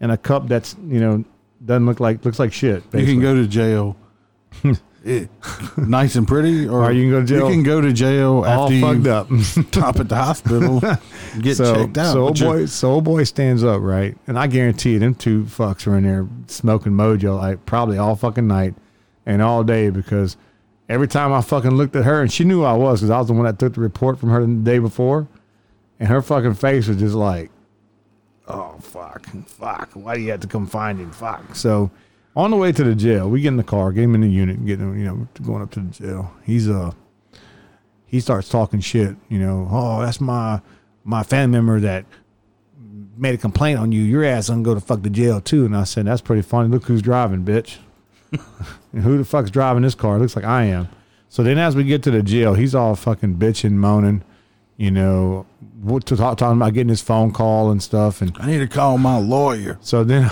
in 0.00 0.10
a 0.10 0.16
cup 0.16 0.46
that's 0.46 0.76
you 0.86 1.00
know 1.00 1.24
doesn't 1.64 1.84
look 1.86 1.98
like 1.98 2.24
looks 2.24 2.38
like 2.38 2.52
shit. 2.52 2.84
You 2.92 3.04
can 3.04 3.20
go 3.20 3.34
to 3.34 3.46
jail 3.48 3.96
nice 5.76 6.14
and 6.14 6.28
pretty, 6.28 6.68
or, 6.68 6.84
Or 6.84 6.92
you 6.92 7.02
can 7.04 7.10
go 7.10 7.20
to 7.20 7.26
jail 7.26 7.48
You 7.48 7.54
can 7.54 7.62
go 7.64 7.80
to 7.80 7.92
jail 7.92 8.44
all 8.46 8.64
after 8.64 8.80
fucked 8.80 9.04
you 9.04 9.12
up. 9.12 9.28
top 9.72 9.98
at 9.98 10.08
the 10.08 10.16
hospital, 10.16 10.80
get 11.40 11.56
so, 11.56 11.74
checked 11.74 11.98
out. 11.98 12.12
So 12.12 12.20
old 12.22 12.32
but 12.34 12.40
you're- 12.40 12.52
boy, 12.60 12.66
so 12.66 12.90
old 12.92 13.04
boy 13.04 13.24
stands 13.24 13.64
up, 13.64 13.80
right? 13.82 14.16
And 14.26 14.38
I 14.38 14.46
guarantee 14.46 14.92
you, 14.92 14.98
them 15.00 15.14
two 15.14 15.44
fucks 15.44 15.86
are 15.86 15.96
in 15.96 16.04
there 16.04 16.28
smoking 16.46 16.92
mojo 16.92 17.38
like 17.38 17.64
probably 17.66 17.98
all 17.98 18.14
fucking 18.16 18.46
night 18.46 18.74
and 19.26 19.42
all 19.42 19.64
day 19.64 19.90
because 19.90 20.36
every 20.88 21.08
time 21.08 21.32
I 21.32 21.40
fucking 21.40 21.72
looked 21.72 21.96
at 21.96 22.04
her 22.04 22.20
and 22.22 22.32
she 22.32 22.44
knew 22.44 22.58
who 22.58 22.64
I 22.64 22.74
was 22.74 23.00
because 23.00 23.10
I 23.10 23.18
was 23.18 23.28
the 23.28 23.32
one 23.34 23.44
that 23.44 23.58
took 23.58 23.74
the 23.74 23.80
report 23.80 24.18
from 24.20 24.30
her 24.30 24.44
the 24.46 24.54
day 24.54 24.78
before, 24.78 25.26
and 25.98 26.08
her 26.08 26.22
fucking 26.22 26.54
face 26.54 26.86
was 26.86 26.98
just 26.98 27.14
like, 27.14 27.50
oh 28.46 28.76
fuck, 28.80 29.26
fuck, 29.46 29.90
why 29.94 30.14
do 30.14 30.20
you 30.20 30.30
have 30.30 30.40
to 30.40 30.46
come 30.48 30.66
find 30.66 31.00
him? 31.00 31.10
Fuck. 31.10 31.56
So 31.56 31.90
on 32.34 32.50
the 32.50 32.56
way 32.56 32.72
to 32.72 32.84
the 32.84 32.94
jail, 32.94 33.28
we 33.28 33.40
get 33.40 33.48
in 33.48 33.56
the 33.56 33.64
car, 33.64 33.92
get 33.92 34.04
him 34.04 34.14
in 34.14 34.22
the 34.22 34.30
unit, 34.30 34.64
get 34.64 34.78
him, 34.78 34.98
you 34.98 35.04
know, 35.04 35.28
going 35.44 35.62
up 35.62 35.70
to 35.72 35.80
the 35.80 35.90
jail. 35.90 36.32
He's 36.44 36.68
uh 36.68 36.92
he 38.06 38.20
starts 38.20 38.48
talking 38.48 38.80
shit, 38.80 39.16
you 39.28 39.38
know, 39.38 39.68
oh, 39.70 40.00
that's 40.00 40.20
my 40.20 40.60
my 41.04 41.22
family 41.22 41.58
member 41.58 41.80
that 41.80 42.04
made 43.16 43.34
a 43.34 43.38
complaint 43.38 43.78
on 43.78 43.92
you. 43.92 44.02
Your 44.02 44.24
ass 44.24 44.48
gonna 44.48 44.62
go 44.62 44.74
to 44.74 44.80
fuck 44.80 45.02
the 45.02 45.10
jail 45.10 45.40
too. 45.40 45.64
And 45.64 45.76
I 45.76 45.84
said, 45.84 46.06
That's 46.06 46.20
pretty 46.20 46.42
funny. 46.42 46.68
Look 46.68 46.84
who's 46.84 47.02
driving, 47.02 47.44
bitch. 47.44 47.78
who 48.92 49.18
the 49.18 49.24
fuck's 49.24 49.50
driving 49.50 49.82
this 49.82 49.94
car? 49.94 50.16
It 50.16 50.20
looks 50.20 50.36
like 50.36 50.44
I 50.44 50.64
am. 50.64 50.88
So 51.28 51.42
then 51.42 51.58
as 51.58 51.74
we 51.74 51.84
get 51.84 52.02
to 52.04 52.10
the 52.10 52.22
jail, 52.22 52.54
he's 52.54 52.74
all 52.74 52.94
fucking 52.94 53.36
bitching, 53.36 53.72
moaning, 53.72 54.22
you 54.76 54.90
know, 54.90 55.46
what 55.80 56.04
to 56.06 56.16
talk, 56.16 56.36
talking 56.36 56.58
about 56.58 56.74
getting 56.74 56.90
his 56.90 57.00
phone 57.00 57.32
call 57.32 57.70
and 57.70 57.82
stuff. 57.82 58.20
And 58.20 58.36
I 58.38 58.46
need 58.46 58.58
to 58.58 58.68
call 58.68 58.98
my 58.98 59.16
lawyer. 59.16 59.78
so 59.80 60.04
then, 60.04 60.30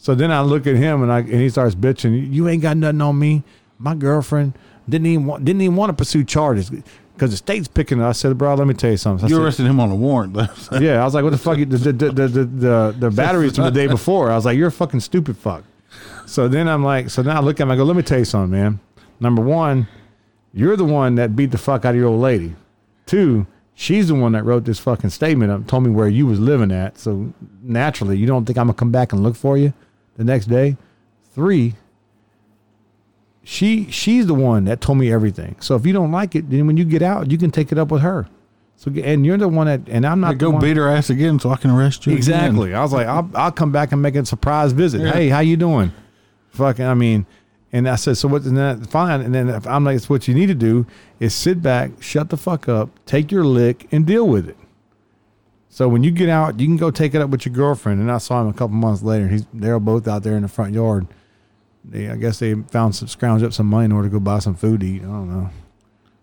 so 0.00 0.14
then 0.14 0.32
I 0.32 0.40
look 0.40 0.66
at 0.66 0.76
him 0.76 1.02
and 1.02 1.12
I 1.12 1.18
and 1.18 1.28
he 1.28 1.50
starts 1.50 1.74
bitching. 1.74 2.32
You 2.32 2.48
ain't 2.48 2.62
got 2.62 2.78
nothing 2.78 3.02
on 3.02 3.18
me. 3.18 3.42
My 3.78 3.94
girlfriend 3.94 4.54
didn't 4.88 5.06
even 5.06 5.26
want, 5.26 5.44
didn't 5.44 5.60
even 5.60 5.76
want 5.76 5.90
to 5.90 5.94
pursue 5.94 6.24
charges 6.24 6.70
because 6.70 7.32
the 7.32 7.36
state's 7.36 7.68
picking. 7.68 8.00
it. 8.00 8.04
I 8.04 8.12
said, 8.12 8.38
bro, 8.38 8.54
let 8.54 8.66
me 8.66 8.72
tell 8.72 8.90
you 8.90 8.96
something. 8.96 9.26
I 9.26 9.28
You 9.28 9.34
said, 9.34 9.42
arrested 9.44 9.66
him 9.66 9.78
on 9.78 9.90
a 9.90 9.94
warrant. 9.94 10.34
yeah, 10.80 11.02
I 11.02 11.04
was 11.04 11.12
like, 11.12 11.22
what 11.22 11.30
the 11.30 11.38
fuck? 11.38 11.58
The 11.58 11.64
the 11.66 11.92
the 11.92 12.10
the, 12.12 12.44
the, 12.44 12.96
the 12.98 13.10
batteries 13.14 13.56
from 13.56 13.66
the 13.66 13.70
day 13.70 13.88
before. 13.88 14.30
I 14.30 14.36
was 14.36 14.46
like, 14.46 14.56
you're 14.56 14.68
a 14.68 14.72
fucking 14.72 15.00
stupid 15.00 15.36
fuck. 15.36 15.64
So 16.24 16.48
then 16.48 16.66
I'm 16.66 16.82
like, 16.82 17.10
so 17.10 17.20
now 17.20 17.36
I 17.36 17.40
look 17.40 17.60
at 17.60 17.64
him. 17.64 17.70
I 17.70 17.76
go, 17.76 17.84
let 17.84 17.94
me 17.94 18.02
tell 18.02 18.20
you 18.20 18.24
something, 18.24 18.58
man. 18.58 18.80
Number 19.20 19.42
one, 19.42 19.86
you're 20.54 20.76
the 20.76 20.84
one 20.86 21.16
that 21.16 21.36
beat 21.36 21.50
the 21.50 21.58
fuck 21.58 21.84
out 21.84 21.90
of 21.90 22.00
your 22.00 22.08
old 22.08 22.22
lady. 22.22 22.54
Two, 23.04 23.46
she's 23.74 24.08
the 24.08 24.14
one 24.14 24.32
that 24.32 24.44
wrote 24.44 24.64
this 24.64 24.78
fucking 24.78 25.10
statement 25.10 25.52
up, 25.52 25.66
told 25.66 25.82
me 25.82 25.90
where 25.90 26.08
you 26.08 26.26
was 26.26 26.40
living 26.40 26.72
at. 26.72 26.96
So 26.96 27.34
naturally, 27.60 28.16
you 28.16 28.26
don't 28.26 28.46
think 28.46 28.56
I'm 28.56 28.68
gonna 28.68 28.74
come 28.74 28.92
back 28.92 29.12
and 29.12 29.22
look 29.22 29.36
for 29.36 29.58
you 29.58 29.74
the 30.20 30.24
next 30.24 30.46
day. 30.46 30.76
Three, 31.34 31.74
she 33.42 33.90
she's 33.90 34.26
the 34.26 34.34
one 34.34 34.66
that 34.66 34.82
told 34.82 34.98
me 34.98 35.10
everything. 35.10 35.56
So 35.60 35.76
if 35.76 35.86
you 35.86 35.94
don't 35.94 36.12
like 36.12 36.34
it, 36.34 36.50
then 36.50 36.66
when 36.66 36.76
you 36.76 36.84
get 36.84 37.00
out, 37.00 37.30
you 37.30 37.38
can 37.38 37.50
take 37.50 37.72
it 37.72 37.78
up 37.78 37.90
with 37.90 38.02
her. 38.02 38.28
So 38.76 38.92
and 39.02 39.24
you're 39.24 39.38
the 39.38 39.48
one 39.48 39.66
that, 39.66 39.80
and 39.88 40.04
I'm 40.06 40.20
not 40.20 40.32
I 40.32 40.34
go 40.34 40.58
beat 40.58 40.76
her 40.76 40.88
ass 40.88 41.08
again 41.08 41.38
so 41.38 41.48
I 41.50 41.56
can 41.56 41.70
arrest 41.70 42.06
you. 42.06 42.12
again. 42.12 42.18
Exactly. 42.18 42.74
I 42.74 42.82
was 42.82 42.92
like, 42.92 43.06
I'll, 43.06 43.30
I'll 43.34 43.52
come 43.52 43.72
back 43.72 43.92
and 43.92 44.02
make 44.02 44.14
a 44.14 44.26
surprise 44.26 44.72
visit. 44.72 45.10
Hey, 45.10 45.30
how 45.30 45.40
you 45.40 45.56
doing? 45.56 45.90
Fucking, 46.50 46.84
I 46.84 46.94
mean, 46.94 47.24
and 47.72 47.88
I 47.88 47.96
said, 47.96 48.18
so 48.18 48.28
what's 48.28 48.50
then 48.50 48.84
fine. 48.84 49.22
And 49.22 49.34
then 49.34 49.48
if 49.48 49.66
I'm 49.66 49.84
like, 49.84 49.96
it's 49.96 50.10
what 50.10 50.28
you 50.28 50.34
need 50.34 50.46
to 50.46 50.54
do 50.54 50.86
is 51.18 51.34
sit 51.34 51.62
back, 51.62 51.92
shut 52.00 52.28
the 52.28 52.36
fuck 52.36 52.68
up, 52.68 52.90
take 53.06 53.30
your 53.32 53.44
lick, 53.44 53.86
and 53.90 54.06
deal 54.06 54.28
with 54.28 54.48
it. 54.48 54.56
So 55.72 55.88
when 55.88 56.02
you 56.02 56.10
get 56.10 56.28
out, 56.28 56.58
you 56.58 56.66
can 56.66 56.76
go 56.76 56.90
take 56.90 57.14
it 57.14 57.22
up 57.22 57.30
with 57.30 57.46
your 57.46 57.54
girlfriend. 57.54 58.00
And 58.00 58.10
I 58.10 58.18
saw 58.18 58.42
him 58.42 58.48
a 58.48 58.52
couple 58.52 58.74
months 58.74 59.02
later. 59.02 59.28
He's 59.28 59.46
they're 59.54 59.78
both 59.78 60.06
out 60.08 60.24
there 60.24 60.34
in 60.36 60.42
the 60.42 60.48
front 60.48 60.74
yard. 60.74 61.06
They, 61.84 62.10
I 62.10 62.16
guess 62.16 62.40
they 62.40 62.54
found 62.54 62.94
some 62.96 63.08
scrounge 63.08 63.42
up 63.42 63.52
some 63.52 63.66
money 63.66 63.84
in 63.86 63.92
order 63.92 64.08
to 64.08 64.12
go 64.12 64.20
buy 64.20 64.40
some 64.40 64.54
food 64.54 64.80
to 64.80 64.86
eat. 64.86 65.02
I 65.02 65.06
don't 65.06 65.30
know. 65.30 65.48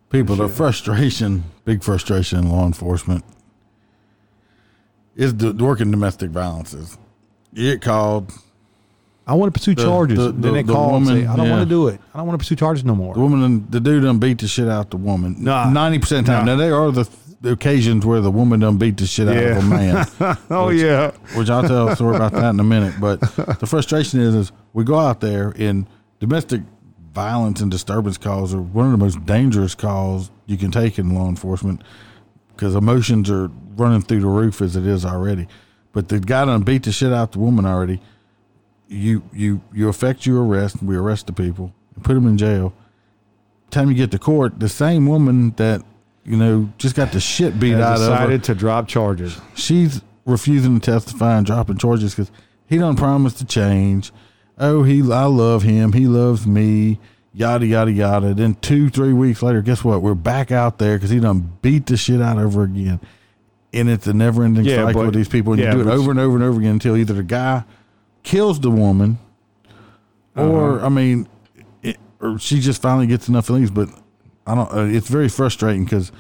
People, 0.10 0.36
the 0.36 0.48
frustration, 0.50 1.46
big 1.66 1.82
frustration 1.84 2.40
in 2.40 2.50
law 2.50 2.66
enforcement 2.66 3.24
is 5.16 5.36
the 5.36 5.54
working 5.54 5.92
domestic 5.92 6.30
violences. 6.30 6.98
You 7.52 7.72
get 7.74 7.82
called, 7.82 8.32
I 9.26 9.34
want 9.34 9.54
to 9.54 9.60
pursue 9.60 9.76
The- 9.76 9.84
charges. 9.84 10.18
the- 10.18 10.32
then 10.32 10.54
they 10.54 10.62
the 10.62 10.72
call 10.74 10.96
and 10.98 11.08
say, 11.08 11.26
I 11.26 11.36
don't 11.36 11.50
want 11.50 11.64
to 11.64 11.70
do 11.70 11.88
it. 11.88 12.00
I 12.14 12.18
don't 12.20 12.28
want 12.28 12.40
to 12.40 12.44
pursue 12.44 12.56
charges 12.56 12.86
no 12.86 12.96
more. 12.96 13.14
the 13.16 13.20
woman, 13.22 13.66
the 13.70 13.80
dude 13.80 14.04
done 14.04 14.20
beat 14.20 14.40
the 14.40 14.48
shit 14.48 14.68
out 14.68 14.92
the 14.92 14.98
woman. 14.98 15.36
Nah. 15.40 15.70
Ninety 15.70 16.00
percent 16.00 16.20
of 16.22 16.26
the 16.28 16.32
time. 16.34 16.46
Nah. 16.46 16.54
Now 16.54 16.58
they 16.60 16.70
are 16.70 16.92
the, 16.92 17.10
the 17.42 17.52
occasions 17.52 18.06
where 18.06 18.20
the 18.22 18.32
woman 18.32 18.60
done 18.62 18.78
beat 18.78 18.98
the 18.98 19.06
shit 19.06 19.28
out 19.28 19.36
Yeah. 19.36 19.58
of 19.58 19.64
a 19.64 19.68
man. 19.68 20.06
oh 20.50 20.68
Which- 20.68 20.82
yeah. 20.82 21.12
which 21.36 21.50
I'll 21.50 21.68
tell 21.68 21.90
a 21.90 21.96
story 21.96 22.16
about 22.16 22.32
that 22.34 22.50
in 22.50 22.60
a 22.60 22.64
minute. 22.64 22.96
But 23.00 23.20
the 23.60 23.68
frustration 23.68 24.20
is, 24.20 24.34
is 24.36 24.52
we 24.74 24.84
go 24.84 24.98
out 24.98 25.22
there 25.22 25.54
and 25.58 25.86
domestic 26.20 26.62
violence 27.14 27.62
and 27.62 27.70
disturbance 27.72 28.18
calls 28.18 28.54
are 28.54 28.62
one 28.62 28.86
of 28.86 28.92
the 28.92 28.98
most 28.98 29.26
dangerous 29.26 29.76
calls 29.76 30.32
you 30.46 30.58
can 30.58 30.72
take 30.72 30.98
in 31.00 31.14
law 31.14 31.28
enforcement 31.30 31.84
because 32.56 32.74
emotions 32.76 33.30
are 33.30 33.50
running 33.76 34.02
through 34.02 34.22
the 34.22 34.28
roof 34.28 34.62
as 34.62 34.76
it 34.76 34.86
is 34.86 35.06
already. 35.06 35.48
But 35.94 36.10
the 36.10 36.20
guy 36.20 36.46
done 36.46 36.62
beat 36.64 36.84
the 36.84 36.92
shit 36.92 37.14
out 37.14 37.32
the 37.34 37.40
woman 37.40 37.66
already. 37.66 38.02
You 38.88 39.24
you 39.34 39.62
you 39.74 39.90
affect 39.90 40.26
your 40.26 40.44
arrest. 40.46 40.82
We 40.82 40.96
arrest 40.96 41.28
the 41.28 41.34
people 41.34 41.74
and 41.96 42.04
put 42.04 42.14
them 42.14 42.26
in 42.26 42.38
jail. 42.38 42.74
Time 43.70 43.90
you 43.90 43.96
get 43.96 44.12
to 44.12 44.20
court, 44.20 44.60
the 44.60 44.70
same 44.70 45.06
woman 45.08 45.52
that 45.58 45.84
you 46.28 46.38
know 46.38 46.70
just 46.78 46.96
got 46.96 47.12
the 47.14 47.20
shit 47.20 47.60
beat 47.60 47.76
out 47.76 47.96
of 47.96 48.02
her 48.02 48.10
decided 48.10 48.44
to 48.44 48.54
drop 48.56 48.88
charges. 48.88 49.40
she's 49.56 50.02
refusing 50.26 50.80
to 50.80 50.92
testify 50.92 51.38
and 51.38 51.46
dropping 51.46 51.78
charges 51.78 52.14
because 52.14 52.30
he 52.68 52.78
done 52.78 52.96
promised 52.98 53.38
to 53.40 53.46
change. 53.46 54.12
Oh, 54.60 54.84
he, 54.84 55.00
I 55.12 55.24
love 55.26 55.64
him. 55.64 55.94
He 55.94 56.06
loves 56.08 56.46
me. 56.46 57.00
Yada 57.34 57.66
yada 57.66 57.92
yada. 57.92 58.34
Then 58.34 58.56
two, 58.56 58.90
three 58.90 59.14
weeks 59.14 59.42
later, 59.42 59.62
guess 59.62 59.84
what? 59.84 60.02
We're 60.02 60.16
back 60.16 60.52
out 60.52 60.80
there 60.80 60.98
because 60.98 61.12
he 61.12 61.20
done 61.20 61.58
beat 61.62 61.86
the 61.86 61.96
shit 61.96 62.20
out 62.22 62.38
of 62.40 62.56
her 62.56 62.64
again. 62.64 63.00
And 63.72 63.90
it's 63.90 64.08
a 64.08 64.14
never-ending 64.14 64.66
Yeah, 64.66 64.78
cycle 64.86 65.02
but- 65.02 65.06
with 65.08 65.16
these 65.16 65.28
people. 65.30 65.54
And 65.54 65.62
yeah, 65.62 65.76
you 65.76 65.84
do 65.84 65.90
it 65.90 65.94
over 65.94 66.10
and 66.12 66.20
over 66.20 66.36
and 66.36 66.44
over 66.44 66.60
again 66.60 66.72
until 66.74 66.98
either 66.98 67.14
the 67.14 67.24
guy 67.24 67.64
kills 68.24 68.60
the 68.60 68.72
woman, 68.72 69.20
Uh-huh. 70.36 70.48
or 70.50 70.82
I 70.82 70.90
mean, 70.90 71.28
it, 71.84 71.98
or 72.20 72.40
she 72.40 72.60
just 72.60 72.82
finally 72.82 73.08
gets 73.08 73.30
enough 73.30 73.48
feelings. 73.48 73.70
But 73.72 73.90
I 74.48 74.56
don't. 74.56 74.74
Uh, 74.74 74.86
it's 74.86 75.10
very 75.10 75.28
frustrating 75.30 75.84
because 75.84 76.12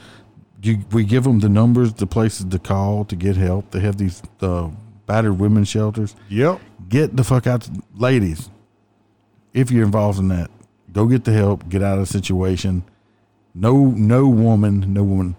you 0.61 0.79
we 0.91 1.03
give 1.05 1.23
them 1.23 1.39
the 1.39 1.49
numbers, 1.49 1.93
the 1.93 2.05
places 2.05 2.45
to 2.45 2.59
call 2.59 3.05
to 3.05 3.15
get 3.15 3.37
help. 3.37 3.71
They 3.71 3.79
have 3.79 3.97
these 3.97 4.21
uh, 4.41 4.69
battered 5.05 5.39
women 5.39 5.63
shelters. 5.63 6.15
Yep. 6.29 6.59
Get 6.89 7.15
the 7.15 7.23
fuck 7.23 7.47
out, 7.47 7.67
ladies. 7.95 8.49
If 9.53 9.71
you're 9.71 9.85
involved 9.85 10.19
in 10.19 10.27
that, 10.27 10.51
go 10.91 11.07
get 11.07 11.23
the 11.23 11.33
help. 11.33 11.67
Get 11.69 11.81
out 11.81 11.97
of 11.97 12.07
the 12.07 12.11
situation. 12.11 12.83
No, 13.55 13.85
no 13.87 14.27
woman, 14.27 14.93
no 14.93 15.03
woman 15.03 15.35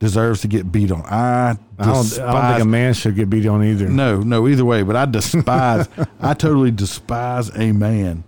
deserves 0.00 0.42
to 0.42 0.48
get 0.48 0.70
beat 0.70 0.90
on. 0.90 1.02
I 1.02 1.56
I 1.78 1.84
don't, 1.84 2.02
despise. 2.02 2.18
I 2.18 2.32
don't 2.32 2.52
think 2.52 2.64
a 2.64 2.68
man 2.68 2.94
should 2.94 3.14
get 3.14 3.30
beat 3.30 3.46
on 3.46 3.64
either. 3.64 3.88
no, 3.88 4.20
no. 4.20 4.48
Either 4.48 4.64
way, 4.64 4.82
but 4.82 4.96
I 4.96 5.06
despise. 5.06 5.88
I 6.20 6.34
totally 6.34 6.72
despise 6.72 7.48
a 7.56 7.72
man 7.72 8.24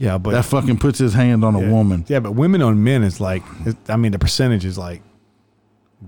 Yeah, 0.00 0.16
but 0.16 0.30
that 0.30 0.46
fucking 0.46 0.78
puts 0.78 0.98
his 0.98 1.12
hand 1.12 1.44
on 1.44 1.54
a 1.54 1.70
woman. 1.70 2.06
Yeah, 2.08 2.20
but 2.20 2.32
women 2.32 2.62
on 2.62 2.82
men 2.82 3.02
is 3.02 3.20
like, 3.20 3.42
I 3.86 3.96
mean, 3.96 4.12
the 4.12 4.18
percentage 4.18 4.64
is 4.64 4.78
like 4.78 5.02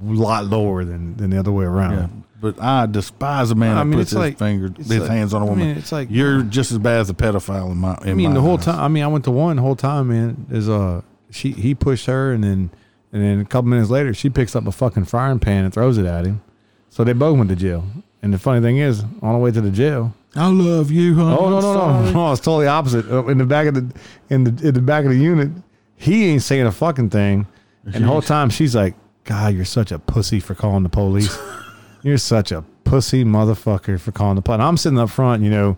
a 0.01 0.13
lot 0.13 0.47
lower 0.47 0.83
than, 0.83 1.15
than 1.19 1.29
the 1.29 1.39
other 1.39 1.53
way 1.53 1.67
around. 1.67 1.93
Yeah, 1.99 2.07
but 2.41 2.59
I 2.59 2.87
despise 2.87 3.51
a 3.51 3.55
man 3.55 3.77
I 3.77 3.81
that 3.81 3.85
mean, 3.85 3.99
puts 3.99 4.05
it's 4.05 4.11
his 4.13 4.19
like- 4.19 4.39
finger, 4.39 4.73
his 4.75 4.91
like- 4.99 5.11
hands 5.11 5.35
on 5.35 5.43
a 5.43 5.45
woman. 5.45 5.67
mean, 5.69 5.77
it's 5.77 5.93
like- 5.93 6.09
you're 6.11 6.43
just 6.43 6.73
as 6.73 6.79
bad 6.79 7.01
as 7.01 7.11
a 7.11 7.15
pedophile 7.15 7.71
in 7.71 7.77
my. 7.77 7.99
In 8.03 8.09
I 8.09 8.15
mean, 8.15 8.31
my 8.31 8.35
the 8.37 8.41
whole 8.41 8.57
eyes. 8.57 8.65
time. 8.65 8.81
I 8.81 8.89
mean, 8.89 9.03
I 9.05 9.09
went 9.09 9.25
to 9.25 9.31
one 9.31 9.57
the 9.57 9.63
whole 9.63 9.77
time, 9.77 10.09
man. 10.09 10.47
Is 10.51 10.71
uh, 10.71 11.03
she 11.31 11.53
he 11.53 11.75
pushed 11.75 12.07
her, 12.07 12.33
and 12.33 12.43
then 12.43 12.71
and 13.13 13.23
then 13.23 13.41
a 13.41 13.45
couple 13.45 13.69
minutes 13.69 13.91
later, 13.91 14.15
she 14.15 14.31
picks 14.31 14.57
up 14.57 14.67
a 14.67 14.73
fucking 14.73 15.05
frying 15.05 15.39
pan 15.39 15.67
and 15.67 15.75
throws 15.75 15.99
it 15.99 16.07
at 16.07 16.25
him. 16.25 16.41
So 16.89 17.05
they 17.05 17.13
both 17.13 17.37
went 17.37 17.51
to 17.51 17.57
jail. 17.57 17.85
And 18.23 18.33
the 18.33 18.39
funny 18.39 18.63
thing 18.63 18.79
is, 18.79 19.05
on 19.21 19.35
the 19.35 19.39
way 19.39 19.51
to 19.51 19.61
the 19.61 19.71
jail, 19.71 20.15
I 20.35 20.47
love 20.49 20.91
you, 20.91 21.15
honey. 21.15 21.37
Oh 21.39 21.51
no 21.51 21.61
no 21.61 22.03
no! 22.03 22.13
No, 22.13 22.33
it's 22.33 22.41
totally 22.41 22.67
opposite. 22.67 23.11
Uh, 23.11 23.27
In 23.27 23.39
the 23.39 23.45
back 23.45 23.67
of 23.67 23.75
the 23.75 23.93
in 24.31 24.45
the 24.45 24.69
in 24.69 24.75
the 24.75 24.81
back 24.81 25.05
of 25.05 25.11
the 25.11 25.17
unit, 25.19 25.51
he 25.97 26.27
ain't 26.27 26.43
saying 26.43 26.67
a 26.67 26.73
fucking 26.73 27.11
thing, 27.11 27.47
and 27.85 28.05
the 28.05 28.09
whole 28.09 28.23
time 28.23 28.49
she's 28.49 28.75
like, 28.75 28.95
"God, 29.25 29.55
you're 29.55 29.65
such 29.67 29.93
a 29.93 29.99
pussy 29.99 30.41
for 30.41 30.55
calling 30.55 30.83
the 30.85 30.89
police. 30.89 31.37
you're 32.03 32.17
such 32.19 32.51
a 32.51 32.63
pussy 32.85 33.25
motherfucker 33.25 34.01
for 34.01 34.13
calling 34.13 34.37
the 34.37 34.43
police." 34.43 34.55
And 34.55 34.63
I'm 34.63 34.77
sitting 34.79 34.99
up 34.99 35.11
front, 35.11 35.43
you 35.43 35.51
know, 35.51 35.77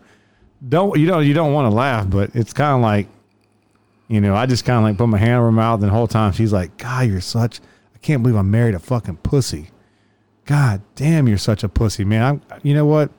don't 0.69 0.99
you 1.01 1.07
know 1.07 1.19
you 1.19 1.35
don't 1.35 1.53
want 1.53 1.69
to 1.71 1.75
laugh, 1.75 2.09
but 2.09 2.31
it's 2.35 2.53
kind 2.53 2.77
of 2.77 2.81
like, 2.81 3.09
you 4.09 4.21
know, 4.21 4.37
I 4.37 4.47
just 4.47 4.65
kind 4.65 4.79
of 4.79 4.85
like 4.85 4.99
put 4.99 5.09
my 5.09 5.19
hand 5.19 5.35
over 5.41 5.51
my 5.51 5.63
mouth, 5.63 5.81
and 5.83 5.91
the 5.91 5.95
whole 5.95 6.07
time 6.07 6.31
she's 6.33 6.53
like, 6.53 6.77
"God, 6.79 7.09
you're 7.09 7.21
such. 7.21 7.61
I 7.93 7.99
can't 7.99 8.23
believe 8.23 8.37
I 8.39 8.43
married 8.43 8.77
a 8.77 8.79
fucking 8.79 9.17
pussy. 9.17 9.71
God 10.47 10.83
damn, 10.95 11.27
you're 11.27 11.39
such 11.39 11.65
a 11.65 11.69
pussy, 11.69 12.05
man. 12.05 12.23
I'm, 12.51 12.61
you 12.63 12.75
know 12.75 12.87
what? 12.87 13.11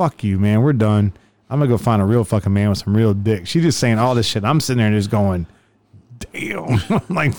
Fuck 0.00 0.24
you, 0.24 0.38
man. 0.38 0.62
We're 0.62 0.72
done. 0.72 1.12
I'm 1.50 1.58
gonna 1.58 1.68
go 1.68 1.76
find 1.76 2.00
a 2.00 2.06
real 2.06 2.24
fucking 2.24 2.54
man 2.54 2.70
with 2.70 2.78
some 2.78 2.96
real 2.96 3.12
dick. 3.12 3.46
She's 3.46 3.62
just 3.62 3.78
saying 3.78 3.98
all 3.98 4.14
this 4.14 4.24
shit. 4.24 4.44
I'm 4.44 4.58
sitting 4.58 4.78
there 4.78 4.86
and 4.86 4.96
just 4.96 5.10
going, 5.10 5.46
damn. 6.32 6.80
like, 7.10 7.34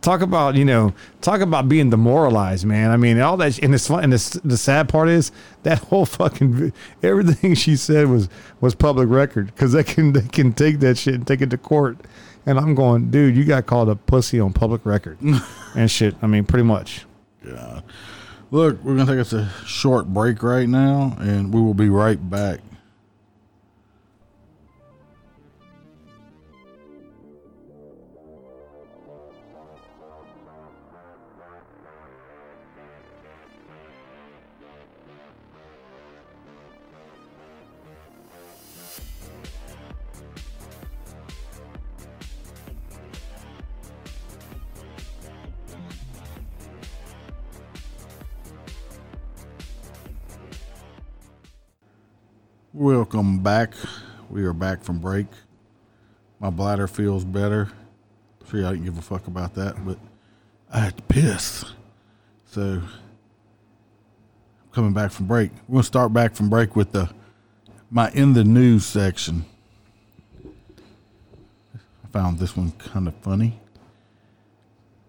talk 0.00 0.22
about 0.22 0.54
you 0.54 0.64
know, 0.64 0.94
talk 1.20 1.42
about 1.42 1.68
being 1.68 1.90
demoralized, 1.90 2.64
man. 2.64 2.90
I 2.90 2.96
mean, 2.96 3.20
all 3.20 3.36
that. 3.36 3.58
And 3.58 3.74
it's. 3.74 3.90
And 3.90 4.14
the, 4.14 4.40
the 4.42 4.56
sad 4.56 4.88
part 4.88 5.10
is 5.10 5.30
that 5.64 5.78
whole 5.80 6.06
fucking 6.06 6.72
everything 7.02 7.54
she 7.54 7.76
said 7.76 8.08
was 8.08 8.30
was 8.62 8.74
public 8.74 9.10
record 9.10 9.48
because 9.48 9.72
they 9.72 9.84
can 9.84 10.14
they 10.14 10.26
can 10.26 10.54
take 10.54 10.80
that 10.80 10.96
shit 10.96 11.16
and 11.16 11.26
take 11.26 11.42
it 11.42 11.50
to 11.50 11.58
court 11.58 11.98
And 12.46 12.58
I'm 12.58 12.74
going, 12.74 13.10
dude, 13.10 13.36
you 13.36 13.44
got 13.44 13.66
called 13.66 13.90
a 13.90 13.94
pussy 13.94 14.40
on 14.40 14.54
public 14.54 14.86
record 14.86 15.18
and 15.74 15.90
shit. 15.90 16.14
I 16.22 16.28
mean, 16.28 16.46
pretty 16.46 16.64
much. 16.64 17.04
God. 17.44 17.84
Look, 18.52 18.82
we're 18.84 18.96
gonna 18.96 19.10
take 19.10 19.20
us 19.20 19.32
a 19.32 19.50
short 19.66 20.06
break 20.06 20.42
right 20.42 20.68
now, 20.68 21.16
and 21.18 21.52
we 21.52 21.60
will 21.60 21.74
be 21.74 21.88
right 21.88 22.30
back. 22.30 22.60
Welcome 52.78 53.38
back. 53.38 53.72
We 54.28 54.44
are 54.44 54.52
back 54.52 54.84
from 54.84 54.98
break. 54.98 55.28
My 56.40 56.50
bladder 56.50 56.86
feels 56.86 57.24
better. 57.24 57.70
Sure, 58.50 58.66
I 58.66 58.72
didn't 58.72 58.84
give 58.84 58.98
a 58.98 59.00
fuck 59.00 59.26
about 59.28 59.54
that, 59.54 59.82
but 59.86 59.98
I 60.70 60.80
had 60.80 60.96
to 60.98 61.02
piss. 61.04 61.64
So, 62.44 62.62
I'm 62.62 62.82
coming 64.72 64.92
back 64.92 65.10
from 65.10 65.24
break. 65.24 65.52
We're 65.66 65.76
gonna 65.76 65.84
start 65.84 66.12
back 66.12 66.34
from 66.34 66.50
break 66.50 66.76
with 66.76 66.92
the 66.92 67.08
my 67.90 68.10
in 68.10 68.34
the 68.34 68.44
news 68.44 68.84
section. 68.84 69.46
I 70.44 72.08
found 72.12 72.38
this 72.38 72.54
one 72.54 72.72
kind 72.72 73.08
of 73.08 73.14
funny. 73.22 73.58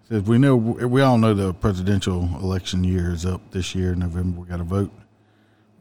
Says 0.08 0.24
we 0.24 0.38
know 0.38 0.56
we 0.56 1.02
all 1.02 1.18
know 1.18 1.34
the 1.34 1.54
presidential 1.54 2.30
election 2.42 2.86
year 2.86 3.12
is 3.12 3.26
up 3.26 3.42
this 3.52 3.76
year, 3.76 3.94
November. 3.94 4.40
We 4.40 4.48
got 4.48 4.60
to 4.60 4.64
vote 4.64 4.94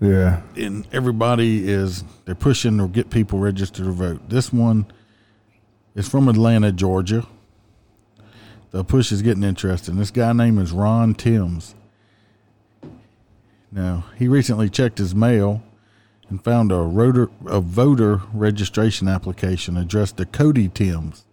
Yeah. 0.00 0.42
and 0.56 0.86
everybody 0.92 1.68
is 1.68 2.04
they're 2.26 2.34
pushing 2.34 2.78
to 2.78 2.88
get 2.88 3.10
people 3.10 3.38
registered 3.38 3.86
to 3.86 3.92
vote. 3.92 4.28
This 4.28 4.52
one 4.52 4.86
is 5.94 6.08
from 6.08 6.28
Atlanta, 6.28 6.72
Georgia. 6.72 7.26
The 8.72 8.84
push 8.84 9.10
is 9.10 9.22
getting 9.22 9.42
interesting. 9.42 9.96
This 9.96 10.10
guy 10.10 10.32
name 10.32 10.58
is 10.58 10.72
Ron 10.72 11.14
Timms. 11.14 11.74
Now 13.72 14.04
he 14.16 14.28
recently 14.28 14.68
checked 14.68 14.98
his 14.98 15.14
mail 15.14 15.62
and 16.28 16.42
found 16.42 16.72
a 16.72 16.76
rotor, 16.76 17.30
a 17.46 17.60
voter 17.60 18.20
registration 18.34 19.08
application 19.08 19.76
addressed 19.76 20.16
to 20.18 20.26
Cody 20.26 20.68
Timms. 20.68 21.24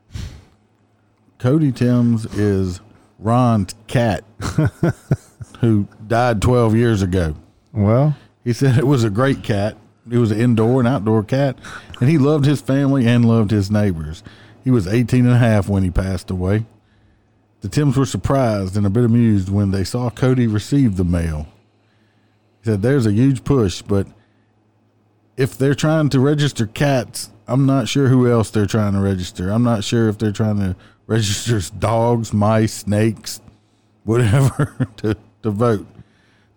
Cody 1.40 1.72
Timms 1.72 2.26
is 2.38 2.80
Ron's 3.20 3.76
cat, 3.88 4.24
who 5.60 5.88
died 6.08 6.42
12 6.42 6.76
years 6.76 7.02
ago. 7.02 7.36
Well, 7.74 8.16
He 8.44 8.54
said 8.54 8.78
it 8.78 8.88
was 8.88 9.04
a 9.04 9.10
great 9.10 9.44
cat. 9.44 9.78
It 10.10 10.18
was 10.18 10.32
an 10.32 10.40
indoor 10.40 10.80
and 10.80 10.88
outdoor 10.88 11.24
cat, 11.24 11.58
and 12.02 12.10
he 12.10 12.18
loved 12.18 12.46
his 12.46 12.60
family 12.60 13.08
and 13.08 13.26
loved 13.26 13.52
his 13.52 13.72
neighbors. 13.72 14.22
He 14.64 14.72
was 14.72 14.86
18 14.86 15.26
and 15.26 15.36
a 15.36 15.38
half 15.38 15.70
when 15.70 15.84
he 15.84 15.92
passed 15.92 16.30
away. 16.30 16.66
The 17.62 17.70
Timms 17.70 17.96
were 17.96 18.06
surprised 18.06 18.76
and 18.76 18.86
a 18.86 18.90
bit 18.90 19.06
amused 19.06 19.50
when 19.50 19.72
they 19.72 19.86
saw 19.86 20.10
Cody 20.10 20.48
receive 20.48 20.98
the 20.98 21.06
mail. 21.06 21.48
He 22.62 22.72
said, 22.72 22.82
There's 22.82 23.06
a 23.06 23.14
huge 23.14 23.46
push, 23.46 23.82
but 23.82 24.08
if 25.38 25.58
they're 25.58 25.74
trying 25.74 26.10
to 26.10 26.20
register 26.20 26.68
cats, 26.68 27.30
I'm 27.48 27.66
not 27.66 27.88
sure 27.88 28.10
who 28.10 28.30
else 28.30 28.50
they're 28.50 28.66
trying 28.66 28.94
to 28.94 29.00
register. 29.00 29.50
I'm 29.50 29.64
not 29.64 29.86
sure 29.86 30.10
if 30.10 30.18
they're 30.18 30.34
trying 30.34 30.58
to 30.58 30.76
register 31.08 31.62
dogs, 31.80 32.34
mice, 32.34 32.74
snakes, 32.74 33.42
whatever 34.04 34.90
to, 34.98 35.16
to 35.44 35.50
vote. 35.50 35.88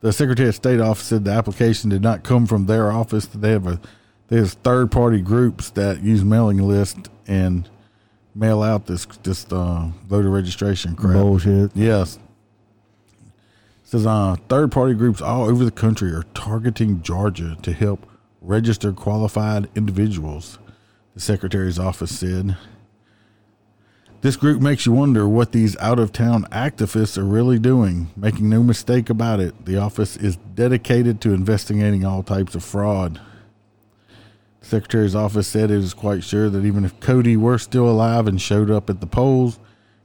The 0.00 0.12
Secretary 0.12 0.48
of 0.48 0.54
State 0.54 0.80
office 0.80 1.06
said 1.06 1.24
the 1.24 1.32
application 1.32 1.90
did 1.90 2.02
not 2.02 2.22
come 2.22 2.46
from 2.46 2.66
their 2.66 2.92
office. 2.92 3.26
They 3.26 3.50
have 3.50 3.66
a 3.66 3.80
there's 4.28 4.54
third 4.54 4.90
party 4.90 5.20
groups 5.20 5.70
that 5.70 6.02
use 6.02 6.24
mailing 6.24 6.58
list 6.58 7.08
and 7.26 7.68
mail 8.34 8.62
out 8.62 8.86
this 8.86 9.06
this 9.22 9.46
uh, 9.50 9.90
voter 10.06 10.30
registration 10.30 10.94
crap. 10.94 11.14
bullshit. 11.14 11.70
Yes. 11.74 12.18
It 13.84 13.90
says 13.90 14.06
uh, 14.06 14.36
third 14.48 14.72
party 14.72 14.94
groups 14.94 15.22
all 15.22 15.44
over 15.48 15.64
the 15.64 15.70
country 15.70 16.10
are 16.12 16.24
targeting 16.34 17.02
Georgia 17.02 17.56
to 17.62 17.72
help 17.72 18.04
register 18.40 18.92
qualified 18.92 19.68
individuals, 19.76 20.58
the 21.14 21.20
Secretary's 21.20 21.78
office 21.78 22.18
said. 22.18 22.56
This 24.22 24.36
group 24.36 24.60
makes 24.60 24.86
you 24.86 24.92
wonder 24.92 25.28
what 25.28 25.52
these 25.52 25.76
out 25.76 25.98
of 25.98 26.10
town 26.10 26.44
activists 26.50 27.18
are 27.18 27.24
really 27.24 27.58
doing. 27.58 28.08
Making 28.16 28.48
no 28.48 28.62
mistake 28.62 29.10
about 29.10 29.40
it, 29.40 29.66
the 29.66 29.76
office 29.76 30.16
is 30.16 30.36
dedicated 30.54 31.20
to 31.20 31.34
investigating 31.34 32.04
all 32.04 32.22
types 32.22 32.54
of 32.54 32.64
fraud. 32.64 33.20
The 34.60 34.66
Secretary's 34.66 35.14
office 35.14 35.46
said 35.46 35.70
it 35.70 35.78
is 35.78 35.94
quite 35.94 36.24
sure 36.24 36.48
that 36.48 36.64
even 36.64 36.84
if 36.84 36.98
Cody 36.98 37.36
were 37.36 37.58
still 37.58 37.88
alive 37.88 38.26
and 38.26 38.40
showed 38.40 38.70
up 38.70 38.88
at 38.88 39.00
the 39.00 39.06
polls, 39.06 39.58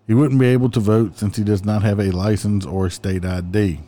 he 0.05 0.13
wouldn't 0.13 0.39
be 0.39 0.47
able 0.47 0.69
to 0.71 0.79
vote 0.79 1.17
since 1.17 1.37
he 1.37 1.43
does 1.43 1.63
not 1.63 1.83
have 1.83 1.99
a 1.99 2.11
license 2.11 2.65
or 2.65 2.87
a 2.87 2.91
state 2.91 3.23
ID. 3.23 3.79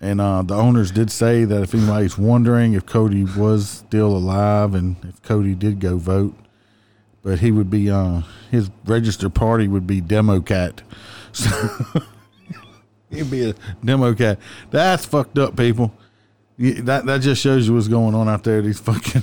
And 0.00 0.20
uh, 0.20 0.42
the 0.42 0.56
owners 0.56 0.90
did 0.90 1.12
say 1.12 1.44
that 1.44 1.62
if 1.62 1.74
anybody's 1.74 2.18
wondering 2.18 2.72
if 2.72 2.84
Cody 2.84 3.24
was 3.24 3.68
still 3.68 4.08
alive 4.08 4.74
and 4.74 4.96
if 5.04 5.22
Cody 5.22 5.54
did 5.54 5.78
go 5.78 5.96
vote, 5.96 6.34
but 7.22 7.38
he 7.40 7.50
would 7.52 7.70
be 7.70 7.90
uh, 7.90 8.22
his 8.50 8.70
registered 8.84 9.34
party 9.34 9.68
would 9.68 9.86
be 9.86 10.00
Democrat. 10.00 10.82
So 11.32 11.50
he'd 13.10 13.30
be 13.30 13.50
a 13.50 13.54
Democrat. 13.84 14.38
That's 14.70 15.04
fucked 15.04 15.38
up, 15.38 15.56
people. 15.56 15.92
That 16.58 17.06
that 17.06 17.20
just 17.22 17.40
shows 17.42 17.66
you 17.66 17.74
what's 17.74 17.88
going 17.88 18.14
on 18.14 18.28
out 18.28 18.44
there. 18.44 18.60
These 18.62 18.80
fucking 18.80 19.22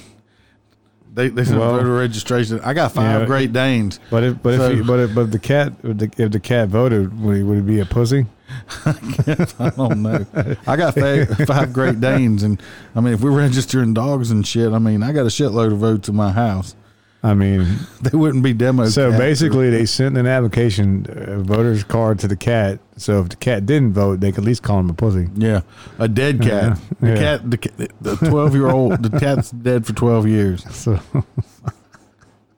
they 1.13 1.29
they 1.29 1.43
said 1.43 1.57
Well- 1.57 1.77
voter 1.77 1.93
registration. 1.95 2.59
I 2.61 2.73
got 2.73 2.91
five 2.93 3.21
Yeah. 3.21 3.25
Great 3.25 3.53
Danes. 3.53 3.99
But 4.09 4.23
if 4.23 4.41
but 4.43 4.57
So- 4.57 4.71
if 4.71 4.77
he, 4.79 4.83
but 4.83 4.99
if, 4.99 5.15
but 5.15 5.31
the 5.31 5.39
cat 5.39 5.73
if 5.83 5.97
the, 5.97 6.11
if 6.17 6.31
the 6.31 6.39
cat 6.39 6.69
voted, 6.69 7.19
would 7.21 7.37
he, 7.37 7.43
would 7.43 7.55
he 7.57 7.61
be 7.61 7.79
a 7.79 7.85
pussy? 7.85 8.25
I 8.85 9.71
don't 9.75 10.01
know. 10.01 10.25
I 10.65 10.75
got 10.75 10.95
five, 10.95 11.29
five 11.45 11.71
Great 11.71 12.01
Danes, 12.01 12.41
and 12.41 12.59
I 12.95 12.99
mean, 13.01 13.13
if 13.13 13.21
we're 13.21 13.29
registering 13.29 13.93
dogs 13.93 14.31
and 14.31 14.45
shit, 14.45 14.73
I 14.73 14.79
mean, 14.79 15.03
I 15.03 15.11
got 15.11 15.21
a 15.21 15.25
shitload 15.29 15.71
of 15.71 15.77
votes 15.77 16.09
in 16.09 16.15
my 16.15 16.31
house. 16.31 16.75
I 17.21 17.33
mean, 17.33 17.67
They 18.01 18.17
wouldn't 18.17 18.43
be 18.43 18.53
demo. 18.53 18.85
so 18.87 19.11
basically, 19.11 19.69
they 19.69 19.85
sent 19.85 20.17
an 20.17 20.25
application, 20.25 21.05
uh, 21.07 21.39
voter's 21.39 21.83
card 21.83 22.19
to 22.19 22.27
the 22.29 22.37
cat. 22.37 22.79
So 22.95 23.21
if 23.21 23.29
the 23.29 23.35
cat 23.35 23.65
didn't 23.65 23.93
vote, 23.93 24.19
they 24.21 24.31
could 24.31 24.43
at 24.43 24.45
least 24.45 24.63
call 24.63 24.79
him 24.79 24.89
a 24.89 24.93
pussy. 24.93 25.27
yeah, 25.35 25.61
a 25.97 26.07
dead 26.07 26.41
cat. 26.41 26.79
Yeah. 27.01 27.13
The 27.13 27.57
cat, 27.57 27.77
the, 27.77 27.89
the 28.01 28.15
twelve 28.27 28.53
year 28.55 28.69
old, 28.69 29.03
the 29.03 29.19
cat's 29.19 29.51
dead 29.51 29.85
for 29.85 29.93
twelve 29.93 30.27
years. 30.27 30.63
So 30.73 30.99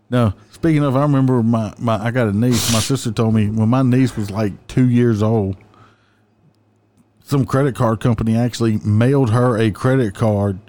No, 0.10 0.34
speaking 0.52 0.84
of, 0.84 0.96
I 0.96 1.04
remember 1.04 1.42
my, 1.42 1.74
my 1.80 1.98
I 2.04 2.12
got 2.12 2.28
a 2.28 2.34
niece. 2.34 2.72
My 2.74 2.80
sister 2.80 3.12
told 3.12 3.34
me 3.34 3.50
when 3.50 3.70
my 3.70 3.82
niece 3.82 4.18
was 4.18 4.30
like 4.30 4.68
two 4.68 4.90
years 4.90 5.24
old, 5.24 5.56
some 7.24 7.46
credit 7.46 7.76
card 7.76 8.00
company 8.02 8.36
actually 8.36 8.78
mailed 8.80 9.30
her 9.30 9.58
a 9.58 9.72
credit 9.72 10.14
card 10.14 10.60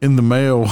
in 0.00 0.14
the 0.16 0.22
mail 0.22 0.66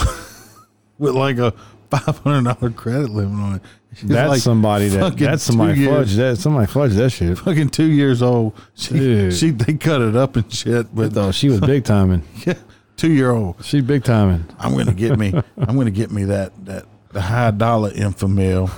with 0.98 1.14
like 1.16 1.38
a 1.38 1.52
five 1.90 2.18
hundred 2.18 2.54
dollar 2.54 2.72
credit 2.72 3.10
limit 3.10 3.38
on 3.38 3.54
it. 3.56 3.62
She's 3.94 4.08
that's 4.10 4.28
like 4.28 4.40
somebody 4.40 4.88
that 4.88 5.16
that's 5.16 5.42
somebody 5.42 5.80
years- 5.80 5.90
fudge 5.90 6.14
that 6.16 6.38
somebody 6.38 6.66
fudge 6.66 6.92
that 6.94 7.10
shit. 7.10 7.38
Fucking 7.38 7.70
two 7.70 7.86
years 7.90 8.20
old. 8.22 8.52
She, 8.74 8.94
Dude. 8.94 9.34
she 9.34 9.50
they 9.50 9.74
cut 9.74 10.02
it 10.02 10.14
up 10.16 10.36
and 10.36 10.52
shit. 10.52 10.94
But 10.94 11.12
thought 11.12 11.34
she 11.34 11.48
was 11.48 11.60
big 11.60 11.84
timing. 11.84 12.22
yeah, 12.46 12.54
two 12.96 13.10
year 13.12 13.30
old. 13.30 13.64
She 13.64 13.80
big 13.80 14.04
timing. 14.04 14.44
I'm 14.58 14.76
gonna 14.76 14.92
get 14.94 15.18
me. 15.18 15.32
I'm 15.56 15.76
gonna 15.76 15.90
get 15.90 16.10
me 16.10 16.24
that 16.24 16.52
that 16.66 16.84
the 17.12 17.22
high 17.22 17.50
dollar 17.52 17.90
Enfamil, 17.90 18.70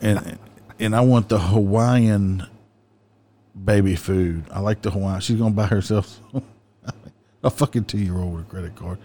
and 0.00 0.38
and 0.78 0.94
I 0.94 1.00
want 1.00 1.28
the 1.28 1.38
Hawaiian 1.40 2.46
baby 3.64 3.96
food. 3.96 4.44
I 4.52 4.60
like 4.60 4.82
the 4.82 4.90
Hawaiian. 4.90 5.20
She's 5.20 5.38
gonna 5.38 5.54
buy 5.54 5.66
herself 5.66 6.20
a 7.42 7.50
fucking 7.50 7.84
two 7.86 7.98
year 7.98 8.16
old 8.16 8.34
with 8.36 8.46
a 8.46 8.48
credit 8.48 8.76
card. 8.76 8.98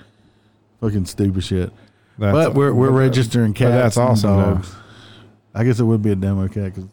Fucking 0.81 1.05
stupid 1.05 1.43
shit. 1.43 1.71
That's- 2.21 2.45
but 2.47 2.53
we're 2.55 2.71
we're 2.73 2.91
registering 2.91 3.53
cats. 3.53 3.71
that's 3.71 3.97
and 3.97 4.09
awesome, 4.09 4.37
though. 4.37 4.53
dogs. 4.55 4.75
I 5.55 5.63
guess 5.63 5.79
it 5.79 5.83
would 5.83 6.01
be 6.03 6.11
a 6.11 6.15
demo 6.15 6.47
cat 6.47 6.73
because 6.75 6.87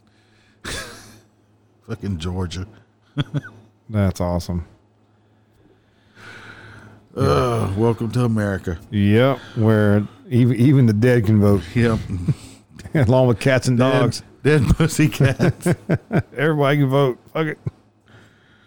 fucking 1.86 2.18
Georgia. 2.18 2.66
That's 3.90 4.20
awesome. 4.20 4.66
Uh, 7.16 7.72
welcome 7.76 8.10
to 8.12 8.24
America. 8.24 8.78
Yep, 8.90 9.38
where 9.56 10.06
even 10.28 10.56
even 10.56 10.86
the 10.86 10.92
dead 10.92 11.26
can 11.26 11.40
vote, 11.40 11.62
Yep. 11.74 11.98
along 12.94 13.28
with 13.28 13.40
cats 13.40 13.66
and 13.68 13.76
dogs. 13.78 14.22
Dead, 14.42 14.62
dead 14.62 14.76
pussy 14.76 15.08
cats. 15.08 15.68
Everybody 16.36 16.78
can 16.78 16.88
vote. 16.88 17.18
Fuck 17.32 17.46
it. 17.48 17.58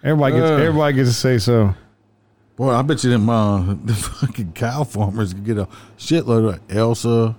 Everybody 0.03 0.35
gets 0.35 0.49
Uh. 0.51 0.53
everybody 0.55 0.93
gets 0.95 1.09
to 1.09 1.15
say 1.15 1.37
so. 1.37 1.73
Boy, 2.55 2.71
I 2.71 2.81
bet 2.81 3.03
you 3.03 3.09
them 3.09 3.29
uh, 3.29 3.73
the 3.83 3.93
fucking 3.93 4.53
cow 4.53 4.83
farmers 4.83 5.33
could 5.33 5.45
get 5.45 5.57
a 5.57 5.67
shitload 5.97 6.55
of 6.55 6.75
Elsa, 6.75 7.35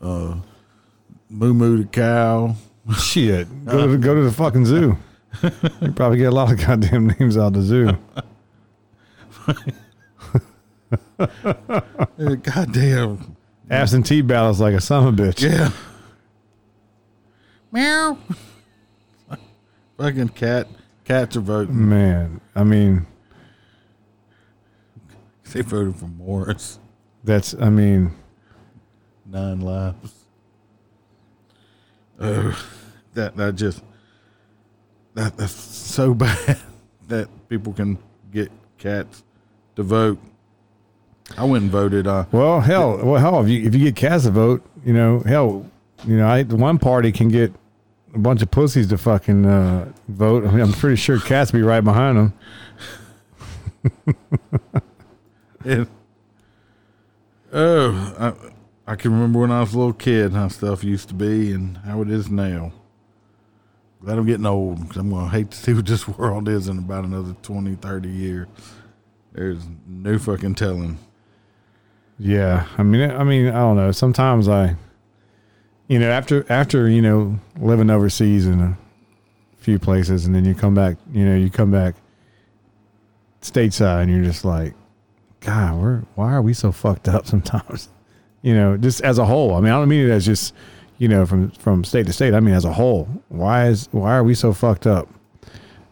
uh, 0.00 0.36
Moo 1.28 1.54
Moo 1.54 1.78
the 1.82 1.88
cow. 1.88 2.56
Shit, 2.98 3.64
go 3.64 3.86
to 3.86 3.98
go 3.98 4.14
to 4.14 4.22
the 4.22 4.32
fucking 4.32 4.66
zoo. 4.66 4.96
You 5.82 5.90
probably 5.92 6.18
get 6.18 6.26
a 6.26 6.30
lot 6.30 6.52
of 6.52 6.64
goddamn 6.64 7.08
names 7.18 7.36
out 7.36 7.48
of 7.48 7.54
the 7.54 7.62
zoo. 7.62 7.98
Goddamn. 12.36 13.36
Absentee 13.68 14.22
ballots 14.22 14.60
like 14.60 14.74
a 14.74 14.80
son 14.80 15.08
of 15.08 15.18
a 15.18 15.22
bitch. 15.22 15.42
Yeah. 15.42 15.70
Meow. 17.72 18.18
Fucking 19.98 20.28
cat. 20.30 20.68
Cats 21.04 21.36
are 21.36 21.40
voting. 21.40 21.88
Man, 21.88 22.40
I 22.54 22.64
mean, 22.64 23.06
They 25.54 25.60
voted 25.60 25.94
for 25.94 26.06
Morris. 26.06 26.80
that's 27.22 27.54
I 27.54 27.70
mean, 27.70 28.10
Nine 29.24 29.60
lives. 29.60 30.24
Oh, 32.18 32.60
that 33.14 33.36
that 33.36 33.54
just 33.54 33.80
that 35.14 35.36
that's 35.36 35.52
so 35.52 36.12
bad 36.14 36.58
that 37.06 37.28
people 37.48 37.72
can 37.72 37.98
get 38.32 38.50
cats 38.78 39.22
to 39.76 39.84
vote. 39.84 40.18
I 41.38 41.44
went 41.44 41.62
and 41.62 41.70
voted. 41.70 42.08
Uh, 42.08 42.24
well, 42.32 42.60
hell, 42.60 42.96
well, 42.96 43.20
hell, 43.20 43.40
if 43.40 43.48
you 43.48 43.62
if 43.62 43.76
you 43.76 43.84
get 43.84 43.94
cats 43.94 44.24
to 44.24 44.32
vote, 44.32 44.68
you 44.84 44.92
know, 44.92 45.20
hell, 45.20 45.70
you 46.04 46.16
know, 46.16 46.26
I 46.26 46.42
one 46.42 46.80
party 46.80 47.12
can 47.12 47.28
get 47.28 47.52
a 48.12 48.18
bunch 48.18 48.42
of 48.42 48.50
pussies 48.50 48.88
to 48.88 48.98
fucking 48.98 49.46
uh, 49.46 49.92
vote. 50.08 50.48
I 50.48 50.50
mean, 50.50 50.62
I'm 50.62 50.72
pretty 50.72 50.96
sure 50.96 51.20
cats 51.20 51.52
be 51.52 51.62
right 51.62 51.84
behind 51.84 52.32
them. 53.84 54.82
and, 55.64 55.86
oh, 57.52 58.14
I, 58.86 58.92
I 58.92 58.96
can 58.96 59.12
remember 59.12 59.40
when 59.40 59.50
I 59.50 59.60
was 59.60 59.74
a 59.74 59.78
little 59.78 59.92
kid 59.92 60.32
how 60.32 60.48
stuff 60.48 60.84
used 60.84 61.08
to 61.08 61.14
be 61.14 61.52
and 61.52 61.78
how 61.78 62.02
it 62.02 62.10
is 62.10 62.30
now. 62.30 62.72
Glad 64.02 64.18
I'm 64.18 64.26
getting 64.26 64.44
old 64.44 64.80
because 64.82 64.98
I'm 64.98 65.10
going 65.10 65.24
to 65.24 65.30
hate 65.30 65.50
to 65.50 65.56
see 65.56 65.72
what 65.72 65.86
this 65.86 66.06
world 66.18 66.48
is 66.48 66.68
in 66.68 66.78
about 66.78 67.04
another 67.04 67.34
20, 67.42 67.76
30 67.76 68.08
years. 68.08 68.48
There's 69.32 69.64
no 69.86 70.18
fucking 70.18 70.54
telling. 70.54 70.98
Yeah, 72.18 72.66
I 72.78 72.82
mean, 72.82 73.10
I 73.10 73.24
mean, 73.24 73.48
I 73.48 73.58
don't 73.58 73.76
know. 73.76 73.90
Sometimes 73.90 74.48
I, 74.48 74.76
you 75.88 75.98
know, 75.98 76.08
after 76.08 76.46
after 76.50 76.88
you 76.88 77.02
know 77.02 77.40
living 77.58 77.90
overseas 77.90 78.46
in 78.46 78.60
a 78.60 78.78
few 79.56 79.80
places, 79.80 80.24
and 80.24 80.34
then 80.34 80.44
you 80.44 80.54
come 80.54 80.74
back, 80.74 80.96
you 81.12 81.24
know, 81.24 81.34
you 81.34 81.50
come 81.50 81.72
back 81.72 81.96
stateside, 83.40 84.02
and 84.02 84.12
you're 84.12 84.22
just 84.22 84.44
like, 84.44 84.74
God, 85.44 85.80
we're 85.80 85.98
why 86.14 86.32
are 86.32 86.42
we 86.42 86.54
so 86.54 86.72
fucked 86.72 87.08
up 87.08 87.26
sometimes? 87.34 87.88
You 88.42 88.54
know, 88.54 88.76
just 88.76 89.00
as 89.02 89.18
a 89.18 89.24
whole. 89.24 89.54
I 89.54 89.60
mean, 89.60 89.72
I 89.72 89.78
don't 89.78 89.88
mean 89.88 90.06
it 90.06 90.10
as 90.10 90.24
just 90.24 90.54
you 90.98 91.08
know 91.08 91.26
from 91.26 91.50
from 91.52 91.84
state 91.84 92.06
to 92.06 92.12
state. 92.12 92.34
I 92.34 92.40
mean 92.40 92.54
as 92.54 92.64
a 92.64 92.72
whole. 92.72 93.08
Why 93.28 93.68
is 93.68 93.88
why 93.92 94.14
are 94.14 94.24
we 94.24 94.34
so 94.34 94.52
fucked 94.52 94.86
up 94.86 95.08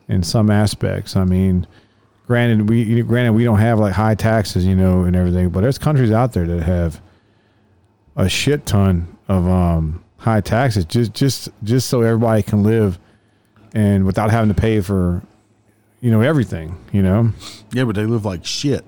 in 0.09 0.23
some 0.23 0.51
aspects? 0.51 1.17
I 1.17 1.25
mean 1.25 1.67
granted 2.27 2.69
we 2.69 3.03
granted 3.03 3.33
we 3.33 3.45
don't 3.45 3.59
have 3.59 3.79
like 3.81 3.93
high 3.93 4.15
taxes 4.15 4.65
you 4.65 4.77
know 4.77 5.03
and 5.03 5.17
everything 5.17 5.51
but 5.51 5.61
there's 5.61 5.77
countries 5.77 6.13
out 6.13 6.33
there 6.33 6.47
that 6.47 6.63
have 6.63 7.03
a 8.17 8.29
shit 8.29 8.65
ton 8.65 9.19
of 9.29 9.47
um 9.49 10.03
high 10.19 10.41
taxes 10.41 10.85
just 10.85 11.13
just 11.13 11.49
just 11.65 11.89
so 11.89 12.01
everybody 12.01 12.41
can 12.43 12.63
live 12.63 12.99
and 13.75 14.07
without 14.07 14.31
having 14.31 14.49
to 14.49 14.59
pay 14.59 14.81
for 14.81 15.21
you 16.01 16.13
know 16.13 16.21
everything 16.21 16.79
you 16.93 17.03
know 17.03 17.33
Yeah, 17.73 17.85
but 17.85 17.97
they 17.97 18.07
live 18.07 18.25
like 18.25 18.45
shit. 18.45 18.85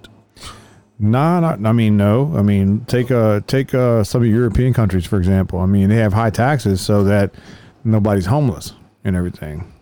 Nah, 0.99 1.41
not. 1.41 1.65
I 1.65 1.73
mean, 1.73 1.97
no. 1.97 2.33
I 2.37 2.43
mean, 2.43 2.85
take 2.87 3.11
uh 3.11 3.41
take 3.47 3.75
uh 3.75 4.05
some 4.05 4.23
of 4.23 4.29
European 4.29 4.73
countries 4.73 5.07
for 5.07 5.19
example. 5.19 5.59
I 5.59 5.67
mean, 5.67 5.89
they 5.89 5.97
have 5.97 6.13
high 6.13 6.31
taxes 6.31 6.81
so 6.81 7.05
that 7.05 7.35
nobody's 7.83 8.27
homeless 8.27 8.75
and 9.05 9.17
everything. 9.17 9.73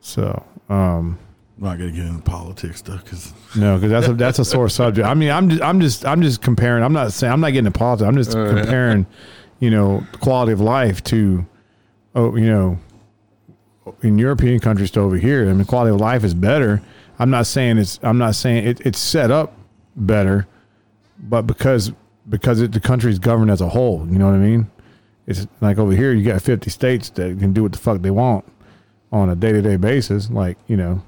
So, 0.00 0.44
um, 0.68 1.18
I'm 1.58 1.64
not 1.64 1.78
going 1.78 1.90
to 1.90 1.96
get 1.96 2.06
into 2.06 2.22
politics 2.22 2.78
stuff 2.78 3.02
because 3.04 3.32
no, 3.56 3.76
because 3.76 3.90
that's 3.90 4.08
a 4.08 4.14
that's 4.14 4.38
a 4.38 4.44
sore 4.44 4.68
subject. 4.68 5.06
I 5.06 5.14
mean, 5.14 5.30
I'm 5.30 5.50
just 5.50 5.62
I'm 5.62 5.80
just 5.80 6.06
I'm 6.06 6.22
just 6.22 6.42
comparing. 6.42 6.82
I'm 6.82 6.92
not 6.92 7.12
saying 7.12 7.32
I'm 7.32 7.40
not 7.40 7.48
getting 7.48 7.66
into 7.66 7.78
politics. 7.78 8.06
I'm 8.06 8.16
just 8.16 8.32
comparing, 8.32 9.06
you 9.60 9.70
know, 9.70 10.06
quality 10.20 10.52
of 10.52 10.60
life 10.60 11.02
to, 11.04 11.46
oh, 12.14 12.36
you 12.36 12.46
know, 12.46 12.78
in 14.02 14.18
European 14.18 14.60
countries 14.60 14.90
to 14.92 15.00
over 15.00 15.16
here. 15.16 15.48
I 15.48 15.52
mean, 15.52 15.64
quality 15.64 15.94
of 15.94 16.00
life 16.00 16.24
is 16.24 16.34
better. 16.34 16.82
I'm 17.18 17.30
not 17.30 17.46
saying 17.46 17.78
it's 17.78 17.98
I'm 18.02 18.18
not 18.18 18.34
saying 18.34 18.66
it, 18.66 18.80
it's 18.86 18.98
set 18.98 19.30
up 19.30 19.52
better, 19.96 20.46
but 21.18 21.42
because 21.42 21.92
because 22.28 22.60
it, 22.60 22.72
the 22.72 22.80
country's 22.80 23.18
governed 23.18 23.50
as 23.50 23.60
a 23.60 23.68
whole. 23.68 24.06
You 24.08 24.18
know 24.18 24.26
what 24.26 24.34
I 24.34 24.38
mean? 24.38 24.70
It's 25.26 25.46
like 25.60 25.78
over 25.78 25.92
here, 25.92 26.12
you 26.12 26.24
got 26.24 26.42
50 26.42 26.70
states 26.70 27.10
that 27.10 27.38
can 27.38 27.52
do 27.52 27.62
what 27.62 27.72
the 27.72 27.78
fuck 27.78 28.00
they 28.02 28.10
want 28.10 28.44
on 29.12 29.28
a 29.28 29.34
day 29.34 29.52
to 29.52 29.62
day 29.62 29.76
basis, 29.76 30.30
like 30.30 30.56
you 30.66 30.76
know, 30.76 31.02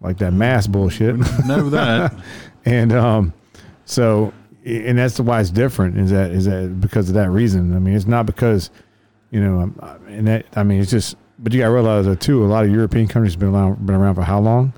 like 0.00 0.18
that 0.18 0.32
mass 0.32 0.66
bullshit. 0.66 1.16
know 1.46 1.70
that. 1.70 2.14
and 2.64 2.92
um, 2.92 3.32
so 3.84 4.32
and 4.64 4.98
that's 4.98 5.20
why 5.20 5.40
it's 5.40 5.50
different. 5.50 5.96
Is 5.98 6.10
that 6.10 6.30
is 6.30 6.46
that 6.46 6.80
because 6.80 7.08
of 7.08 7.14
that 7.14 7.30
reason? 7.30 7.74
I 7.74 7.78
mean, 7.78 7.94
it's 7.94 8.06
not 8.06 8.26
because 8.26 8.70
you 9.30 9.40
know, 9.40 9.72
and 10.08 10.26
that 10.26 10.46
I 10.56 10.62
mean, 10.62 10.80
it's 10.80 10.90
just. 10.90 11.16
But 11.38 11.52
you 11.52 11.60
got 11.60 11.66
to 11.66 11.72
realize 11.74 12.06
that 12.06 12.18
too. 12.18 12.42
A 12.42 12.46
lot 12.46 12.64
of 12.64 12.70
European 12.70 13.08
countries 13.08 13.34
have 13.34 13.40
been 13.40 13.50
around, 13.50 13.84
been 13.84 13.94
around 13.94 14.14
for 14.14 14.22
how 14.22 14.40
long? 14.40 14.72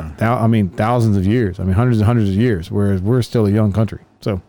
Hmm. 0.00 0.16
Thou- 0.16 0.38
I 0.38 0.46
mean, 0.46 0.68
thousands 0.70 1.16
of 1.16 1.26
years. 1.26 1.60
I 1.60 1.64
mean, 1.64 1.74
hundreds 1.74 1.98
and 1.98 2.06
hundreds 2.06 2.30
of 2.30 2.36
years. 2.36 2.70
Whereas 2.70 3.02
we're 3.02 3.22
still 3.22 3.46
a 3.46 3.50
young 3.50 3.72
country. 3.72 4.00
So 4.20 4.40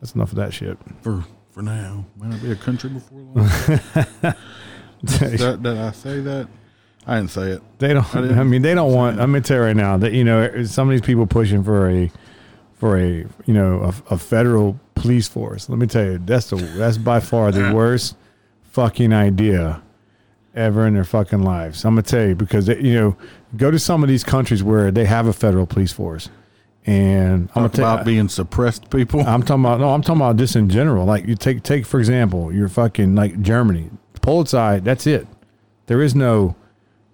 that's 0.00 0.14
enough 0.14 0.30
of 0.30 0.36
that 0.36 0.52
shit. 0.52 0.78
for 1.02 1.24
for 1.50 1.62
now. 1.62 2.04
Might 2.16 2.30
not 2.30 2.42
be 2.42 2.52
a 2.52 2.56
country 2.56 2.90
before 2.90 3.18
long. 3.18 3.34
that, 5.02 5.58
did 5.62 5.66
I 5.66 5.90
say 5.92 6.20
that? 6.20 6.48
I 7.06 7.16
didn't 7.16 7.30
say 7.30 7.50
it. 7.52 7.62
They 7.78 7.94
don't. 7.94 8.14
I 8.14 8.40
I, 8.40 8.42
mean, 8.44 8.62
they 8.62 8.74
don't 8.74 8.92
want. 8.92 9.20
I'm 9.20 9.32
gonna 9.32 9.40
tell 9.40 9.56
you 9.58 9.62
right 9.62 9.76
now 9.76 9.96
that 9.96 10.12
you 10.12 10.24
know 10.24 10.64
some 10.64 10.88
of 10.88 10.92
these 10.92 11.00
people 11.00 11.26
pushing 11.26 11.64
for 11.64 11.88
a, 11.90 12.10
for 12.74 12.98
a 12.98 13.26
you 13.46 13.54
know 13.54 13.80
a, 13.82 14.14
a 14.14 14.18
federal 14.18 14.78
police 14.94 15.26
force. 15.26 15.68
Let 15.68 15.78
me 15.78 15.86
tell 15.86 16.04
you, 16.04 16.18
that's 16.18 16.50
the 16.50 16.56
that's 16.56 16.98
by 16.98 17.20
far 17.20 17.50
the 17.50 17.72
worst 17.74 18.16
fucking 18.72 19.12
idea 19.12 19.82
ever 20.58 20.86
in 20.86 20.94
their 20.94 21.04
fucking 21.04 21.42
lives. 21.42 21.84
I'm 21.84 21.94
gonna 21.94 22.02
tell 22.02 22.26
you 22.26 22.34
because 22.34 22.66
they, 22.66 22.78
you 22.80 22.94
know 22.94 23.16
go 23.56 23.70
to 23.70 23.78
some 23.78 24.02
of 24.02 24.08
these 24.08 24.24
countries 24.24 24.62
where 24.62 24.90
they 24.90 25.06
have 25.06 25.26
a 25.26 25.32
federal 25.32 25.66
police 25.66 25.92
force, 25.92 26.28
and 26.84 27.48
I'm 27.54 27.62
gonna 27.62 27.68
Talk 27.68 27.72
tell 27.72 27.94
about 27.94 28.04
being 28.06 28.28
suppressed 28.28 28.90
people. 28.90 29.20
I'm 29.20 29.42
talking 29.42 29.64
about 29.64 29.80
no, 29.80 29.90
I'm 29.90 30.02
talking 30.02 30.20
about 30.20 30.36
this 30.36 30.56
in 30.56 30.68
general. 30.68 31.06
Like 31.06 31.26
you 31.26 31.36
take 31.36 31.62
take 31.62 31.86
for 31.86 31.98
example, 31.98 32.52
you're 32.52 32.68
fucking 32.68 33.14
like 33.14 33.40
Germany, 33.40 33.90
Polizei. 34.20 34.82
That's 34.82 35.06
it. 35.06 35.26
There 35.86 36.02
is 36.02 36.14
no, 36.14 36.54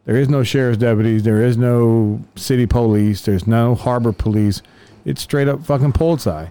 there 0.05 0.17
is 0.17 0.29
no 0.29 0.43
sheriff's 0.43 0.79
deputies. 0.79 1.23
There 1.23 1.43
is 1.43 1.57
no 1.57 2.25
city 2.35 2.67
police. 2.67 3.23
There's 3.23 3.47
no 3.47 3.75
harbor 3.75 4.13
police. 4.13 4.63
It's 5.05 5.23
straight 5.23 5.49
up 5.49 5.65
fucking 5.65 5.93
Polizei, 5.93 6.51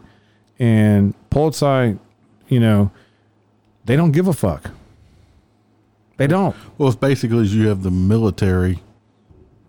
and 0.60 1.14
Polizei, 1.30 2.00
you 2.48 2.60
know, 2.60 2.92
they 3.86 3.96
don't 3.96 4.12
give 4.12 4.28
a 4.28 4.34
fuck. 4.34 4.72
They 6.18 6.28
don't. 6.28 6.56
well, 6.78 6.90
it's 6.90 6.96
basically 6.96 7.46
you 7.46 7.68
have 7.68 7.84
the 7.84 7.92
military 7.92 8.80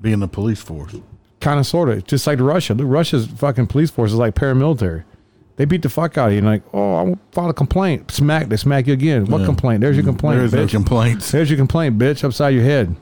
being 0.00 0.20
the 0.20 0.28
police 0.28 0.60
force. 0.60 0.94
kind 1.40 1.58
of 1.58 1.66
sort 1.66 1.88
of 1.88 2.04
just 2.06 2.26
like 2.26 2.38
Russia. 2.40 2.74
The 2.74 2.84
Russia's 2.84 3.26
fucking 3.26 3.66
police 3.68 3.90
force 3.90 4.12
is 4.12 4.18
like 4.18 4.34
paramilitary. 4.34 5.04
They 5.56 5.64
beat 5.66 5.82
the 5.82 5.88
fuck 5.88 6.18
out 6.18 6.28
of 6.28 6.32
you. 6.32 6.38
And 6.38 6.46
like, 6.46 6.62
oh, 6.72 6.94
I 6.96 7.02
will 7.02 7.18
file 7.32 7.48
a 7.48 7.54
complaint. 7.54 8.10
Smack. 8.10 8.48
They 8.48 8.56
smack 8.56 8.86
you 8.88 8.92
again. 8.92 9.26
What 9.26 9.38
Yeah. 9.40 9.46
complaint? 9.46 9.80
There's 9.82 9.96
your 9.96 10.04
complaint. 10.04 10.36
There 10.38 10.44
is 10.46 10.52
no 10.52 10.64
bitch. 10.66 10.70
complaints. 10.70 11.30
There's 11.30 11.48
your 11.48 11.56
complaint, 11.58 11.96
bitch, 11.98 12.24
upside 12.24 12.54
your 12.54 12.64
head. 12.64 12.96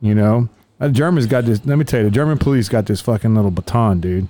You 0.00 0.14
know, 0.14 0.48
the 0.78 0.88
Germans 0.90 1.26
got 1.26 1.44
this. 1.44 1.64
Let 1.66 1.76
me 1.78 1.84
tell 1.84 2.00
you, 2.00 2.04
the 2.06 2.10
German 2.10 2.38
police 2.38 2.68
got 2.68 2.86
this 2.86 3.00
fucking 3.00 3.34
little 3.34 3.50
baton, 3.50 4.00
dude, 4.00 4.28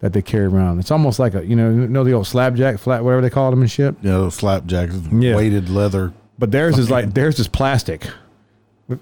that 0.00 0.12
they 0.12 0.22
carry 0.22 0.44
around. 0.46 0.78
It's 0.78 0.90
almost 0.90 1.18
like 1.18 1.34
a, 1.34 1.44
you 1.44 1.56
know, 1.56 1.70
you 1.70 1.88
know 1.88 2.04
the 2.04 2.12
old 2.12 2.26
slapjack, 2.26 2.78
flat, 2.78 3.02
whatever 3.04 3.20
they 3.22 3.30
call 3.30 3.50
them 3.50 3.60
and 3.62 3.70
shit. 3.70 3.94
Yeah, 4.02 4.12
those 4.12 4.38
slapjacks, 4.38 5.22
Yeah. 5.22 5.34
weighted 5.36 5.68
leather. 5.68 6.12
But 6.38 6.50
theirs 6.50 6.78
is 6.78 6.90
like 6.90 7.14
theirs 7.14 7.38
is 7.38 7.48
plastic. 7.48 8.06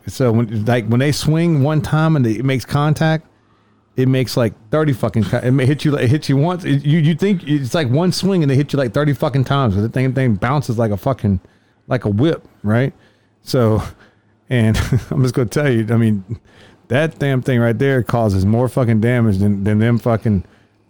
So 0.06 0.32
when 0.32 0.64
like 0.64 0.86
when 0.86 1.00
they 1.00 1.12
swing 1.12 1.62
one 1.62 1.82
time 1.82 2.16
and 2.16 2.26
it 2.26 2.44
makes 2.44 2.64
contact, 2.64 3.26
it 3.96 4.08
makes 4.08 4.36
like 4.36 4.54
thirty 4.70 4.92
fucking. 4.92 5.24
It 5.42 5.50
may 5.52 5.66
hit 5.66 5.84
you. 5.84 5.90
like 5.90 6.04
It 6.04 6.10
hits 6.10 6.28
you 6.28 6.36
once. 6.36 6.64
It- 6.64 6.84
you 6.84 6.98
you 7.00 7.14
think 7.14 7.46
it's 7.46 7.74
like 7.74 7.88
one 7.90 8.12
swing 8.12 8.42
and 8.42 8.50
they 8.50 8.56
hit 8.56 8.72
you 8.72 8.78
like 8.78 8.92
thirty 8.94 9.12
fucking 9.12 9.44
times. 9.44 9.76
The 9.76 9.88
thing 9.88 10.12
thing 10.14 10.34
bounces 10.36 10.78
like 10.78 10.90
a 10.90 10.96
fucking 10.96 11.40
like 11.86 12.04
a 12.04 12.08
whip, 12.08 12.46
right? 12.62 12.92
So, 13.42 13.82
and 14.48 14.76
I'm 15.10 15.22
just 15.22 15.34
gonna 15.34 15.48
tell 15.48 15.70
you. 15.70 15.86
I 15.92 15.96
mean, 15.96 16.24
that 16.88 17.18
damn 17.18 17.42
thing 17.42 17.60
right 17.60 17.78
there 17.78 18.02
causes 18.02 18.46
more 18.46 18.68
fucking 18.68 19.00
damage 19.00 19.38
than 19.38 19.64
than 19.64 19.80
them 19.80 19.98
fucking. 19.98 20.44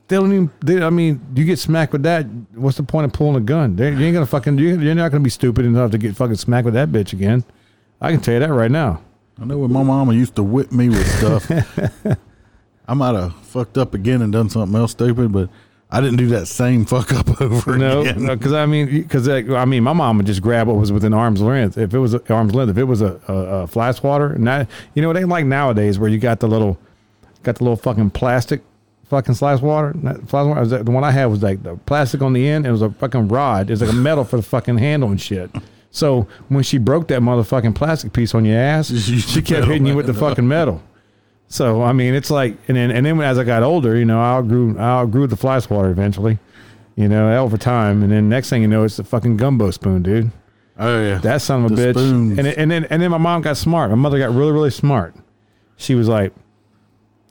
They 0.09 0.17
don't 0.17 0.33
even. 0.33 0.51
They, 0.65 0.83
I 0.83 0.91
mean, 0.91 1.21
you 1.35 1.45
get 1.45 1.59
smacked 1.59 1.93
with 1.93 2.03
that. 2.03 2.27
What's 2.55 2.77
the 2.77 2.83
point 2.83 3.07
of 3.07 3.13
pulling 3.13 3.37
a 3.37 3.41
gun? 3.41 3.77
They, 3.77 3.91
you 3.91 4.01
ain't 4.05 4.15
gonna 4.15 4.27
fucking. 4.27 4.59
you- 4.59 4.79
You're 4.81 4.95
not 4.95 5.11
gonna 5.11 5.25
be 5.25 5.31
stupid 5.31 5.65
enough 5.65 5.91
to 5.93 5.99
get 5.99 6.15
fucking 6.17 6.37
smacked 6.37 6.67
with 6.67 6.75
that 6.75 6.91
bitch 6.91 7.13
again. 7.15 7.43
I 8.01 8.11
can 8.13 8.21
tell 8.21 8.35
you 8.35 8.41
that 8.41 8.53
right 8.53 8.71
now. 8.71 9.01
I 9.41 9.45
know 9.47 9.59
when 9.59 9.73
my 9.73 9.83
mama 9.83 10.13
used 10.13 10.37
to 10.37 10.43
whip 10.43 10.71
me 10.73 10.89
with 10.91 11.07
stuff, 11.19 11.51
I 12.89 12.95
might 12.95 13.15
have 13.15 13.35
fucked 13.47 13.79
up 13.79 13.95
again 13.95 14.21
and 14.23 14.33
done 14.33 14.51
something 14.51 14.79
else 14.79 14.93
stupid, 14.93 15.33
but 15.33 15.49
I 15.91 16.01
didn't 16.01 16.17
do 16.19 16.27
that 16.29 16.47
same 16.47 16.85
fuck 16.85 17.13
up 17.13 17.41
over 17.41 17.77
No, 17.79 18.03
again. 18.03 18.27
because 18.27 18.53
I 18.53 18.67
mean, 18.67 18.87
because 19.03 19.27
I 19.29 19.65
mean, 19.65 19.83
my 19.83 19.93
mom 19.95 20.19
would 20.19 20.27
just 20.27 20.43
grab 20.43 20.67
what 20.69 20.77
was 20.77 20.93
within 20.93 21.15
arm's 21.15 21.41
length. 21.41 21.79
If 21.79 21.95
it 21.95 21.99
was 21.99 22.15
arm's 22.15 22.55
length, 22.55 22.71
if 22.71 22.79
it 22.79 22.85
was 22.85 23.01
a, 23.01 23.19
a, 23.27 23.33
a 23.35 23.67
fly 23.67 23.91
swatter, 23.93 24.33
and 24.33 24.47
that, 24.47 24.69
you 24.95 25.03
know, 25.03 25.11
it 25.11 25.17
ain't 25.17 25.29
like 25.29 25.47
nowadays 25.47 25.99
where 25.99 26.11
you 26.11 26.19
got 26.19 26.41
the 26.41 26.47
little, 26.49 26.79
got 27.43 27.57
the 27.57 27.65
little 27.65 27.77
fucking 27.77 28.11
plastic, 28.11 28.63
fucking 29.15 29.35
slice 29.35 29.61
water. 29.61 29.95
Fly 30.27 30.43
water, 30.43 30.65
the 30.82 30.91
one 30.91 31.05
I 31.05 31.11
had 31.12 31.27
was 31.27 31.43
like 31.43 31.62
the 31.62 31.77
plastic 31.86 32.20
on 32.23 32.32
the 32.32 32.49
end. 32.49 32.66
It 32.66 32.70
was 32.73 32.82
a 32.82 32.91
fucking 32.91 33.28
rod. 33.28 33.70
It's 33.70 33.81
like 33.81 33.91
a 33.91 33.95
metal 33.95 34.24
for 34.24 34.36
the 34.36 34.43
fucking 34.43 34.78
handle 34.78 35.11
and 35.11 35.20
shit. 35.20 35.51
So 35.91 36.27
when 36.49 36.65
she 36.65 36.78
broke 36.78 37.07
that 37.09 37.20
motherfucking 37.20 37.74
plastic 37.77 38.12
piece 38.12 38.35
on 38.35 38.45
your 38.45 38.59
ass, 38.59 38.89
she 39.07 39.41
kept 39.43 39.66
hitting 39.66 39.86
you 39.86 39.95
with 39.95 40.07
the 40.07 40.15
fucking 40.15 40.47
metal. 40.49 40.82
So 41.49 41.82
I 41.82 41.93
mean, 41.93 42.15
it's 42.15 42.31
like, 42.31 42.57
and 42.69 42.77
then 42.77 42.91
and 42.91 43.07
then 43.07 43.20
as 43.20 43.39
I 43.39 43.45
got 43.45 43.62
older, 43.62 43.97
you 43.97 44.05
know, 44.05 44.20
I 44.20 44.32
outgrew 44.39 44.77
I 44.78 44.82
outgrew 45.01 45.27
the 45.28 45.36
fly 45.36 45.59
swatter 45.61 45.91
eventually, 45.91 46.39
you 46.97 47.07
know, 47.09 47.36
over 47.43 47.57
time, 47.57 48.03
and 48.03 48.11
then 48.11 48.28
next 48.28 48.51
thing 48.51 48.62
you 48.62 48.69
know, 48.69 48.82
it's 48.85 48.97
the 48.97 49.05
fucking 49.05 49.36
gumbo 49.36 49.70
spoon, 49.70 50.03
dude. 50.03 50.32
Oh 50.77 51.01
yeah, 51.01 51.19
That 51.19 51.41
son 51.41 51.65
of 51.66 51.70
a 51.70 51.74
The 51.77 51.82
bitch. 51.82 51.93
spoons. 51.93 52.39
And, 52.39 52.49
and 52.49 52.70
then 52.70 52.85
and 52.86 53.01
then 53.01 53.11
my 53.12 53.19
mom 53.19 53.43
got 53.43 53.57
smart. 53.57 53.91
My 53.91 53.97
mother 53.97 54.19
got 54.19 54.35
really 54.35 54.51
really 54.51 54.70
smart. 54.70 55.15
She 55.77 55.95
was 55.95 56.09
like, 56.09 56.32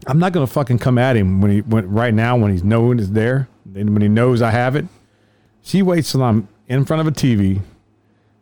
"I'm 0.08 0.20
not 0.20 0.32
gonna 0.32 0.48
fucking 0.48 0.80
come 0.80 0.98
at 0.98 1.16
him 1.16 1.42
when 1.42 1.52
he 1.52 1.62
when 1.62 1.90
right 1.90 2.14
now 2.14 2.38
when 2.38 2.52
he's 2.52 2.64
knowing 2.64 3.00
it's 3.00 3.10
there, 3.10 3.48
and 3.76 3.94
when 3.94 4.02
he 4.02 4.08
knows 4.08 4.42
I 4.42 4.52
have 4.52 4.76
it." 4.76 4.86
She 5.62 5.82
waits 5.82 6.12
till 6.12 6.24
I'm 6.24 6.48
in 6.68 6.86
front 6.86 7.02
of 7.02 7.08
a 7.08 7.12
TV, 7.12 7.62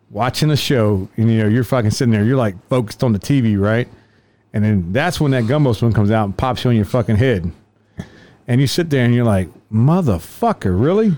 watching 0.10 0.52
a 0.52 0.58
show, 0.58 1.08
and 1.18 1.32
you 1.32 1.38
know 1.38 1.48
you're 1.48 1.64
fucking 1.64 1.92
sitting 1.92 2.12
there, 2.12 2.24
you're 2.24 2.38
like 2.38 2.56
focused 2.68 3.04
on 3.04 3.14
the 3.14 3.20
TV, 3.20 3.60
right? 3.60 3.88
And 4.54 4.64
then 4.64 4.92
that's 4.92 5.22
when 5.22 5.32
that 5.32 5.48
gumbo 5.48 5.74
spoon 5.74 5.94
comes 5.94 6.12
out 6.12 6.26
and 6.26 6.38
pops 6.38 6.64
you 6.64 6.70
on 6.70 6.76
your 6.76 6.86
fucking 6.86 7.16
head, 7.16 7.52
and 8.48 8.60
you 8.60 8.68
sit 8.68 8.90
there 8.90 9.06
and 9.06 9.14
you're 9.14 9.26
like, 9.26 9.50
"Motherfucker, 9.72 10.80
really?" 10.80 11.18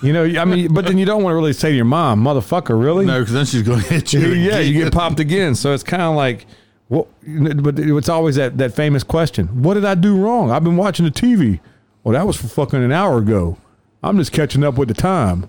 You 0.00 0.12
know, 0.12 0.24
I 0.40 0.44
mean, 0.44 0.72
but 0.72 0.84
then 0.84 0.96
you 0.96 1.04
don't 1.04 1.24
want 1.24 1.32
to 1.32 1.36
really 1.36 1.52
say 1.52 1.70
to 1.70 1.74
your 1.74 1.84
mom, 1.84 2.22
"Motherfucker, 2.22 2.80
really?" 2.80 3.04
no, 3.04 3.18
because 3.18 3.34
then 3.34 3.46
she's 3.46 3.62
going 3.62 3.80
to 3.80 3.86
hit 3.86 4.12
you. 4.12 4.20
yeah, 4.32 4.60
you 4.60 4.84
get 4.84 4.92
popped 4.92 5.18
again. 5.18 5.56
So 5.56 5.72
it's 5.74 5.82
kind 5.82 6.02
of 6.02 6.14
like, 6.14 6.46
what? 6.88 7.06
But 7.22 7.78
it's 7.78 8.08
always 8.08 8.36
that 8.36 8.58
that 8.58 8.74
famous 8.74 9.02
question: 9.02 9.62
What 9.62 9.74
did 9.74 9.84
I 9.84 9.94
do 9.94 10.16
wrong? 10.16 10.50
I've 10.50 10.64
been 10.64 10.76
watching 10.76 11.04
the 11.04 11.10
TV. 11.10 11.60
Well, 12.02 12.14
that 12.14 12.26
was 12.26 12.36
for 12.36 12.48
fucking 12.48 12.82
an 12.82 12.92
hour 12.92 13.18
ago. 13.18 13.58
I'm 14.02 14.16
just 14.18 14.32
catching 14.32 14.64
up 14.64 14.76
with 14.78 14.88
the 14.88 14.94
time. 14.94 15.48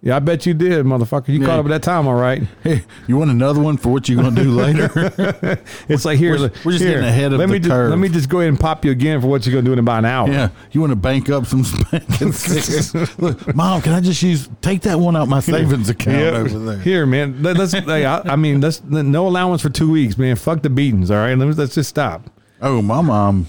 Yeah, 0.00 0.14
I 0.14 0.20
bet 0.20 0.46
you 0.46 0.54
did, 0.54 0.86
motherfucker. 0.86 1.26
You 1.28 1.40
Yeah. 1.40 1.46
caught 1.46 1.58
up 1.58 1.64
at 1.66 1.70
that 1.70 1.82
time, 1.82 2.06
all 2.06 2.14
right. 2.14 2.44
Hey, 2.62 2.84
you 3.08 3.16
want 3.16 3.32
another 3.32 3.60
one 3.60 3.76
for 3.76 3.88
what 3.88 4.08
you're 4.08 4.22
going 4.22 4.32
to 4.32 4.42
do 4.44 4.50
later? 4.54 5.60
It's 5.88 6.04
like 6.04 6.18
here, 6.18 6.38
We're- 6.38 6.50
we're 6.64 6.70
just 6.72 6.84
here, 6.84 6.94
getting 6.94 7.08
ahead 7.08 7.32
of 7.32 7.40
let 7.40 7.46
the 7.48 7.52
me 7.54 7.58
just, 7.58 7.70
curve. 7.70 7.90
Let 7.90 7.98
me 7.98 8.08
just 8.08 8.28
go 8.28 8.38
ahead 8.38 8.50
and 8.50 8.60
pop 8.60 8.84
you 8.84 8.92
again 8.92 9.20
for 9.20 9.26
what 9.26 9.44
you're 9.44 9.52
gonna 9.54 9.64
do 9.64 9.72
in 9.72 9.80
about 9.80 9.98
an 10.00 10.04
hour. 10.04 10.28
yeah, 10.28 10.50
you 10.70 10.80
want 10.80 10.92
to 10.92 10.96
bank 10.96 11.28
up 11.30 11.46
some 11.46 11.64
spanking 11.64 12.30
sticks? 12.30 12.94
Look, 13.18 13.56
mom, 13.56 13.82
can 13.82 13.92
I 13.92 14.00
just 14.00 14.22
use 14.22 14.48
take 14.62 14.82
that 14.82 15.00
one 15.00 15.16
out 15.16 15.26
my 15.26 15.40
savings 15.40 15.88
account 15.88 16.16
over 16.36 16.58
there? 16.60 16.78
Here, 16.78 17.04
man. 17.04 17.42
Let, 17.42 17.58
us 17.58 17.72
Hey, 17.72 18.06
I, 18.06 18.20
I 18.20 18.36
mean, 18.36 18.60
let's 18.60 18.80
no 18.84 19.26
allowance 19.26 19.62
for 19.62 19.70
two 19.70 19.90
weeks, 19.90 20.16
man. 20.16 20.36
Fuck 20.36 20.62
the 20.62 20.70
beatings. 20.70 21.10
All 21.10 21.16
right, 21.16 21.36
let's, 21.36 21.58
let's 21.58 21.74
just 21.74 21.90
stop. 21.90 22.30
Oh, 22.62 22.80
my 22.82 23.00
mom, 23.00 23.48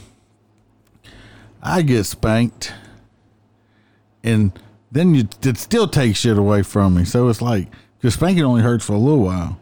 I 1.62 1.84
get 1.84 2.06
spanked, 2.06 2.74
and 4.24 4.52
then 4.92 5.14
you 5.14 5.28
it 5.44 5.58
still 5.58 5.88
takes 5.88 6.20
shit 6.20 6.38
away 6.38 6.64
from 6.64 6.96
me. 6.96 7.06
So 7.06 7.28
it's 7.30 7.42
like 7.42 7.68
because 7.98 8.14
spanking 8.14 8.44
only 8.44 8.62
hurts 8.62 8.86
for 8.86 8.94
a 8.94 8.98
little 8.98 9.24
while, 9.24 9.60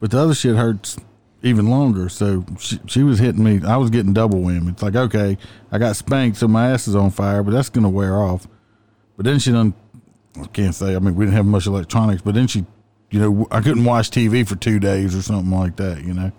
but 0.00 0.10
the 0.10 0.18
other 0.18 0.34
shit 0.34 0.56
hurts 0.56 0.96
even 1.42 1.68
longer. 1.68 2.08
So 2.08 2.44
she, 2.58 2.80
she 2.86 3.02
was 3.02 3.18
hitting 3.18 3.44
me. 3.44 3.60
I 3.64 3.76
was 3.76 3.90
getting 3.90 4.12
double 4.12 4.40
whammy. 4.40 4.70
It's 4.70 4.82
like 4.82 4.96
okay, 4.96 5.38
I 5.70 5.78
got 5.78 5.96
spanked, 5.96 6.38
so 6.38 6.48
my 6.48 6.70
ass 6.70 6.88
is 6.88 6.96
on 6.96 7.10
fire, 7.10 7.42
but 7.42 7.52
that's 7.52 7.68
gonna 7.68 7.88
wear 7.88 8.16
off. 8.16 8.46
But 9.16 9.24
then 9.24 9.38
she 9.38 9.52
done. 9.52 9.74
I 10.40 10.46
can't 10.46 10.74
say. 10.74 10.94
I 10.94 10.98
mean, 10.98 11.14
we 11.14 11.24
didn't 11.24 11.36
have 11.36 11.46
much 11.46 11.66
electronics, 11.66 12.22
but 12.22 12.34
then 12.34 12.46
she, 12.46 12.64
you 13.10 13.18
know, 13.18 13.48
I 13.50 13.60
couldn't 13.60 13.84
watch 13.84 14.10
TV 14.10 14.46
for 14.46 14.56
two 14.56 14.78
days 14.78 15.16
or 15.16 15.22
something 15.22 15.50
like 15.56 15.76
that. 15.76 16.04
You 16.04 16.14
know, 16.14 16.32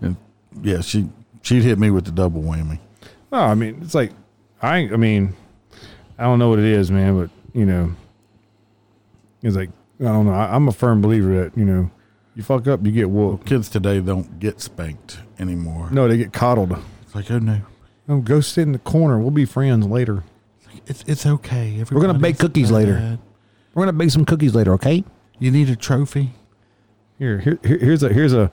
and 0.00 0.16
yeah, 0.62 0.80
she 0.80 1.08
she'd 1.42 1.62
hit 1.62 1.78
me 1.78 1.90
with 1.90 2.04
the 2.04 2.10
double 2.10 2.42
whammy. 2.42 2.78
No, 3.32 3.38
I 3.38 3.54
mean 3.54 3.80
it's 3.82 3.94
like 3.94 4.12
I. 4.62 4.76
I 4.78 4.96
mean, 4.96 5.34
I 6.18 6.24
don't 6.24 6.38
know 6.38 6.48
what 6.48 6.58
it 6.58 6.64
is, 6.64 6.90
man, 6.90 7.18
but 7.18 7.30
you 7.54 7.64
know, 7.66 7.92
it's 9.42 9.56
like 9.56 9.70
I 10.00 10.04
don't 10.04 10.26
know. 10.26 10.32
I, 10.32 10.54
I'm 10.54 10.68
a 10.68 10.72
firm 10.72 11.00
believer 11.00 11.44
that 11.44 11.56
you 11.56 11.64
know, 11.64 11.90
you 12.34 12.42
fuck 12.42 12.66
up, 12.66 12.84
you 12.84 12.92
get 12.92 13.10
whooped. 13.10 13.46
Kids 13.46 13.68
today 13.68 14.00
don't 14.00 14.38
get 14.38 14.60
spanked 14.60 15.18
anymore. 15.38 15.88
No, 15.90 16.08
they 16.08 16.16
get 16.16 16.32
coddled. 16.32 16.76
It's 17.02 17.14
like, 17.14 17.30
oh 17.30 17.38
no, 17.38 17.60
Oh, 18.08 18.20
go 18.20 18.40
sit 18.40 18.62
in 18.62 18.72
the 18.72 18.78
corner. 18.78 19.18
We'll 19.18 19.30
be 19.30 19.44
friends 19.44 19.86
later. 19.86 20.24
it's 20.86 21.04
it's 21.06 21.26
okay. 21.26 21.82
We're 21.90 22.00
gonna 22.00 22.18
bake 22.18 22.38
cookies 22.38 22.70
later. 22.70 23.18
We're 23.74 23.82
gonna 23.86 23.96
bake 23.96 24.10
some 24.10 24.24
cookies 24.24 24.54
later, 24.54 24.72
okay? 24.74 25.04
You 25.38 25.50
need 25.50 25.70
a 25.70 25.76
trophy. 25.76 26.32
Here, 27.18 27.38
here- 27.38 27.58
here's 27.62 28.02
a 28.02 28.08
here's 28.12 28.32
a 28.32 28.50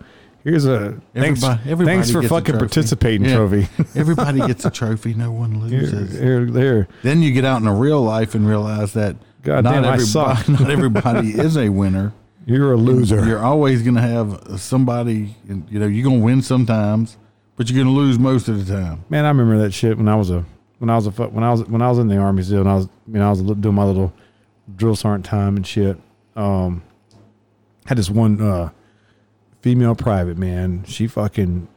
here's 0.48 0.66
a 0.66 1.00
thanks, 1.14 1.44
Everybody- 1.44 1.70
everybody 1.72 1.96
thanks 1.98 2.12
for 2.12 2.24
fucking 2.24 2.58
participating 2.58 3.26
Yeah. 3.26 3.36
trophy. 3.36 3.68
Everybody 3.96 4.40
gets 4.40 4.64
a 4.66 4.70
trophy. 4.72 5.14
No 5.14 5.32
one 5.32 5.52
here, 5.68 5.82
loses. 5.82 6.18
here, 6.20 6.46
there. 6.46 6.88
Then 7.04 7.22
you 7.22 7.32
get 7.34 7.44
out 7.46 7.58
in 7.58 7.66
the 7.66 7.72
real 7.72 8.02
life 8.02 8.34
and 8.36 8.48
realize 8.48 8.94
that 8.94 9.16
God 9.44 9.64
not 9.66 9.74
damn, 9.74 9.86
everybody 9.86 10.52
not 10.64 10.70
everybody 10.70 11.30
is 11.32 11.58
a 11.58 11.70
winner. 11.70 12.14
You're 12.46 12.72
a 12.72 12.78
loser. 12.78 13.26
You're 13.26 13.44
always 13.44 13.82
gonna 13.82 14.02
have 14.02 14.42
somebody. 14.60 15.36
and, 15.50 15.68
You 15.70 15.80
know, 15.80 15.86
you're 15.88 16.06
gonna 16.06 16.24
win 16.24 16.42
sometimes, 16.42 17.18
but 17.58 17.70
you're 17.70 17.84
gonna 17.84 17.96
lose 17.96 18.18
most 18.18 18.48
of 18.48 18.66
the 18.66 18.74
time. 18.74 19.04
Man, 19.10 19.26
I 19.26 19.30
remember 19.30 19.58
that 19.60 19.74
shit 19.74 19.98
when 19.98 20.08
I 20.08 20.16
was 20.16 20.30
a 20.32 20.46
when 20.80 20.90
I 20.90 20.96
was 20.96 21.08
a 21.08 21.12
when 21.12 21.44
I 21.44 21.52
was 21.52 21.66
when 21.66 21.82
I 21.82 21.90
was 21.90 22.00
in 22.00 22.08
the 22.08 22.18
army 22.18 22.44
still, 22.44 22.62
and 22.62 22.70
I 22.70 22.76
was 22.76 22.88
you 23.08 23.20
know 23.20 23.28
I 23.28 23.32
was 23.32 23.42
doing 23.42 23.76
my 23.76 23.84
little 23.84 24.14
drill 24.76 24.96
sergeant 24.96 25.26
time 25.26 25.58
and 25.58 25.68
shit. 25.68 25.98
Um, 26.38 26.84
had 27.86 27.98
this 27.98 28.10
one 28.10 28.40
uh 28.42 28.70
female 29.62 29.96
private 29.96 30.38
man. 30.38 30.84
She 30.86 31.08
fucking, 31.08 31.68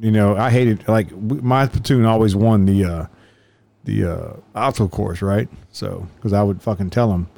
you 0.00 0.10
know, 0.10 0.36
I 0.36 0.50
hated 0.50 0.86
like 0.88 1.10
my 1.12 1.66
platoon 1.66 2.04
always 2.04 2.34
won 2.34 2.66
the 2.66 2.84
uh 2.84 3.06
the 3.84 4.04
uh 4.04 4.32
obstacle 4.54 4.88
course, 4.88 5.22
right? 5.22 5.48
So 5.70 6.06
because 6.16 6.32
I 6.32 6.42
would 6.42 6.62
fucking 6.62 6.90
tell 6.90 7.10
them, 7.10 7.28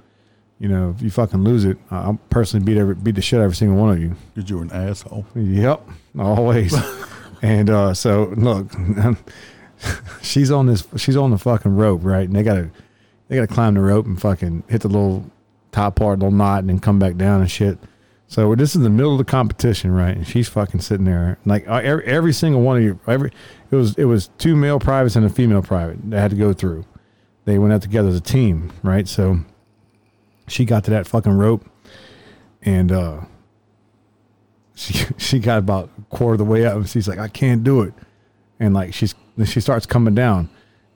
you 0.58 0.68
know, 0.68 0.94
if 0.96 1.02
you 1.02 1.10
fucking 1.10 1.42
lose 1.42 1.64
it, 1.64 1.78
I'll 1.90 2.18
personally 2.30 2.64
beat 2.64 2.78
every 2.78 2.94
beat 2.94 3.14
the 3.14 3.22
shit 3.22 3.38
out 3.38 3.42
of 3.42 3.44
every 3.46 3.56
single 3.56 3.76
one 3.76 3.90
of 3.90 4.00
you. 4.00 4.16
Because 4.34 4.48
you're 4.48 4.62
an 4.62 4.72
asshole. 4.72 5.26
Yep, 5.34 5.88
always. 6.18 6.74
and 7.42 7.68
uh, 7.68 7.94
so 7.94 8.32
look, 8.36 8.72
she's 10.22 10.50
on 10.50 10.66
this. 10.66 10.86
She's 10.96 11.16
on 11.16 11.30
the 11.30 11.38
fucking 11.38 11.76
rope, 11.76 12.00
right? 12.04 12.26
And 12.26 12.34
they 12.34 12.42
gotta, 12.42 12.70
they 13.28 13.36
gotta 13.36 13.46
climb 13.46 13.74
the 13.74 13.80
rope 13.80 14.06
and 14.06 14.20
fucking 14.20 14.64
hit 14.68 14.82
the 14.82 14.88
little 14.88 15.30
top 15.72 15.96
part, 15.96 16.20
little 16.20 16.30
knot, 16.30 16.60
and 16.60 16.70
then 16.70 16.78
come 16.78 16.98
back 16.98 17.16
down 17.16 17.42
and 17.42 17.50
shit. 17.50 17.78
So 18.28 18.54
this 18.54 18.74
is 18.74 18.82
the 18.82 18.90
middle 18.90 19.12
of 19.12 19.18
the 19.18 19.24
competition, 19.24 19.92
right? 19.92 20.16
And 20.16 20.26
she's 20.26 20.48
fucking 20.48 20.80
sitting 20.80 21.06
there, 21.06 21.38
like 21.44 21.66
uh, 21.68 21.80
every, 21.82 22.04
every 22.06 22.32
single 22.32 22.60
one 22.60 22.76
of 22.76 22.82
you. 22.82 22.98
Every 23.06 23.30
it 23.70 23.76
was 23.76 23.94
it 23.96 24.04
was 24.04 24.30
two 24.38 24.56
male 24.56 24.80
privates 24.80 25.14
and 25.14 25.24
a 25.24 25.30
female 25.30 25.62
private 25.62 25.98
that 26.10 26.20
had 26.20 26.30
to 26.32 26.36
go 26.36 26.52
through. 26.52 26.84
They 27.44 27.58
went 27.58 27.72
out 27.72 27.82
together 27.82 28.08
as 28.08 28.16
a 28.16 28.20
team, 28.20 28.72
right? 28.82 29.06
So 29.06 29.40
she 30.48 30.64
got 30.64 30.84
to 30.84 30.90
that 30.90 31.06
fucking 31.06 31.32
rope, 31.32 31.64
and 32.62 32.90
uh, 32.90 33.20
she 34.76 34.94
she 35.18 35.38
got 35.40 35.58
about 35.58 35.90
a 35.98 36.14
quarter 36.14 36.34
of 36.34 36.38
the 36.38 36.44
way 36.44 36.64
up 36.64 36.76
and 36.76 36.88
she's 36.88 37.08
like, 37.08 37.18
I 37.18 37.28
can't 37.28 37.64
do 37.64 37.82
it. 37.82 37.94
And 38.60 38.72
like 38.74 38.94
she's 38.94 39.14
she 39.44 39.60
starts 39.60 39.86
coming 39.86 40.14
down. 40.14 40.48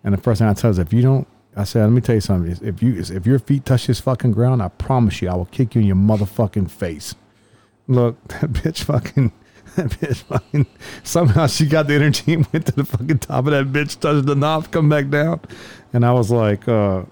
And 0.05 0.15
the 0.15 0.19
first 0.19 0.39
thing 0.39 0.48
I 0.48 0.55
tell 0.55 0.69
her 0.69 0.73
is 0.73 0.78
if 0.78 0.93
you 0.93 1.02
don't 1.02 1.27
I 1.56 1.64
said, 1.64 1.82
let 1.82 1.93
me 1.93 2.01
tell 2.01 2.14
you 2.14 2.20
something. 2.20 2.66
If 2.66 2.82
you 2.82 2.98
if 2.98 3.27
your 3.27 3.39
feet 3.39 3.64
touch 3.64 3.86
this 3.86 4.01
fucking 4.01 4.32
ground, 4.32 4.62
I 4.62 4.68
promise 4.68 5.20
you 5.20 5.28
I 5.28 5.35
will 5.35 5.47
kick 5.47 5.74
you 5.74 5.81
in 5.81 5.86
your 5.86 5.97
motherfucking 5.97 6.70
face. 6.70 7.14
Look, 7.89 8.22
that 8.28 8.52
bitch 8.52 8.85
fucking 8.85 9.32
that 9.77 9.90
bitch 9.90 10.18
fucking 10.22 10.66
somehow 11.02 11.47
she 11.47 11.66
got 11.66 11.89
the 11.89 11.94
energy 11.94 12.35
and 12.35 12.47
went 12.52 12.66
to 12.66 12.72
the 12.72 12.85
fucking 12.85 13.18
top 13.18 13.47
of 13.47 13.52
that 13.52 13.66
bitch, 13.66 13.98
touched 13.98 14.27
the 14.27 14.35
knob, 14.35 14.70
come 14.70 14.89
back 14.89 15.09
down. 15.09 15.40
And 15.93 16.05
I 16.05 16.12
was 16.12 16.31
like, 16.31 16.68
uh 16.68 17.05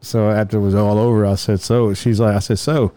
so 0.00 0.30
after 0.30 0.58
it 0.58 0.60
was 0.60 0.74
all 0.74 0.98
over, 0.98 1.24
I 1.24 1.36
said, 1.36 1.60
so 1.60 1.94
she's 1.94 2.18
like, 2.18 2.34
I 2.34 2.40
said, 2.40 2.58
so 2.58 2.92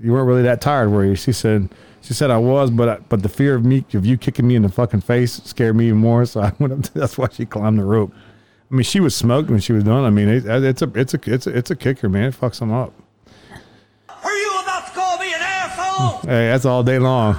you 0.00 0.12
weren't 0.12 0.26
really 0.26 0.42
that 0.42 0.60
tired, 0.60 0.90
were 0.90 1.04
you? 1.04 1.14
She 1.14 1.32
said, 1.32 1.68
she 2.02 2.14
said 2.14 2.32
I 2.32 2.38
was, 2.38 2.70
but 2.70 2.88
I, 2.88 2.96
but 3.08 3.22
the 3.22 3.28
fear 3.28 3.54
of 3.54 3.64
me 3.64 3.84
of 3.94 4.04
you 4.04 4.18
kicking 4.18 4.48
me 4.48 4.56
in 4.56 4.62
the 4.62 4.68
fucking 4.68 5.02
face 5.02 5.40
scared 5.44 5.76
me 5.76 5.86
even 5.86 6.00
more. 6.00 6.26
So 6.26 6.40
I 6.40 6.52
went 6.58 6.72
up. 6.72 6.82
To, 6.82 6.92
that's 6.98 7.16
why 7.16 7.28
she 7.30 7.46
climbed 7.46 7.78
the 7.78 7.84
rope. 7.84 8.12
I 8.72 8.74
mean, 8.74 8.84
she 8.84 9.00
was 9.00 9.14
smoked 9.14 9.50
when 9.50 9.60
she 9.60 9.74
was 9.74 9.84
done. 9.84 10.04
I 10.04 10.10
mean, 10.10 10.28
it, 10.28 10.46
it's 10.46 10.80
a 10.80 10.90
it's 10.94 11.12
a 11.12 11.20
it's 11.26 11.46
a 11.46 11.50
it's 11.56 11.70
a 11.70 11.76
kicker, 11.76 12.08
man. 12.08 12.24
It 12.30 12.34
fucks 12.34 12.58
them 12.58 12.72
up. 12.72 12.94
Are 14.08 14.34
you 14.34 14.50
about 14.62 14.86
to 14.86 14.92
call 14.92 15.18
me 15.18 15.26
an 15.34 15.40
asshole? 15.40 16.20
Hey, 16.22 16.48
that's 16.48 16.64
all 16.64 16.82
day 16.82 16.98
long. 16.98 17.36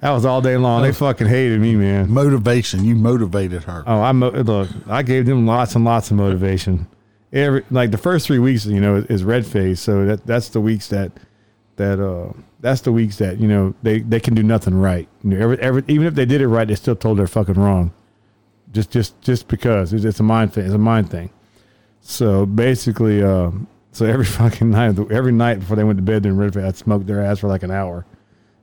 That 0.00 0.12
was 0.12 0.24
all 0.24 0.40
day 0.40 0.56
long. 0.56 0.82
They 0.82 0.92
fucking 0.92 1.26
hated 1.26 1.60
me, 1.60 1.74
man. 1.74 2.08
Motivation. 2.12 2.84
You 2.84 2.94
motivated 2.94 3.64
her. 3.64 3.82
Oh, 3.84 4.00
I 4.00 4.12
mo- 4.12 4.30
look. 4.30 4.68
I 4.86 5.02
gave 5.02 5.26
them 5.26 5.44
lots 5.44 5.74
and 5.74 5.84
lots 5.84 6.12
of 6.12 6.18
motivation. 6.18 6.86
Every 7.32 7.64
like 7.72 7.90
the 7.90 7.98
first 7.98 8.28
three 8.28 8.38
weeks, 8.38 8.64
you 8.64 8.80
know, 8.80 9.04
is 9.08 9.24
red 9.24 9.44
phase. 9.44 9.80
So 9.80 10.06
that 10.06 10.24
that's 10.24 10.50
the 10.50 10.60
weeks 10.60 10.88
that 10.90 11.10
that 11.76 11.98
uh 11.98 12.32
that's 12.60 12.82
the 12.82 12.92
weeks 12.92 13.16
that 13.16 13.38
you 13.40 13.48
know 13.48 13.74
they 13.82 14.00
they 14.00 14.20
can 14.20 14.34
do 14.34 14.44
nothing 14.44 14.74
right. 14.74 15.08
You 15.24 15.30
know, 15.30 15.38
every, 15.38 15.58
every 15.58 15.84
even 15.88 16.06
if 16.06 16.14
they 16.14 16.26
did 16.26 16.40
it 16.40 16.46
right, 16.46 16.68
they 16.68 16.76
still 16.76 16.94
told 16.94 17.18
they're 17.18 17.26
fucking 17.26 17.54
wrong. 17.54 17.92
Just 18.76 18.90
just 18.90 19.18
just 19.22 19.48
because 19.48 19.94
it's, 19.94 20.04
it's 20.04 20.20
a 20.20 20.22
mind 20.22 20.52
thing. 20.52 20.66
It's 20.66 20.74
a 20.74 20.78
mind 20.78 21.10
thing. 21.10 21.30
So 22.02 22.44
basically, 22.44 23.22
uh, 23.22 23.50
so 23.90 24.04
every 24.04 24.24
fucking 24.40 24.70
night, 24.70 24.98
every 25.10 25.32
night 25.32 25.60
before 25.60 25.76
they 25.76 25.84
went 25.84 25.96
to 25.96 26.02
bed 26.02 26.26
in 26.26 26.36
Redford, 26.36 26.64
I'd 26.64 26.76
smoke 26.76 27.06
their 27.06 27.24
ass 27.24 27.38
for 27.38 27.48
like 27.48 27.62
an 27.62 27.70
hour, 27.70 28.04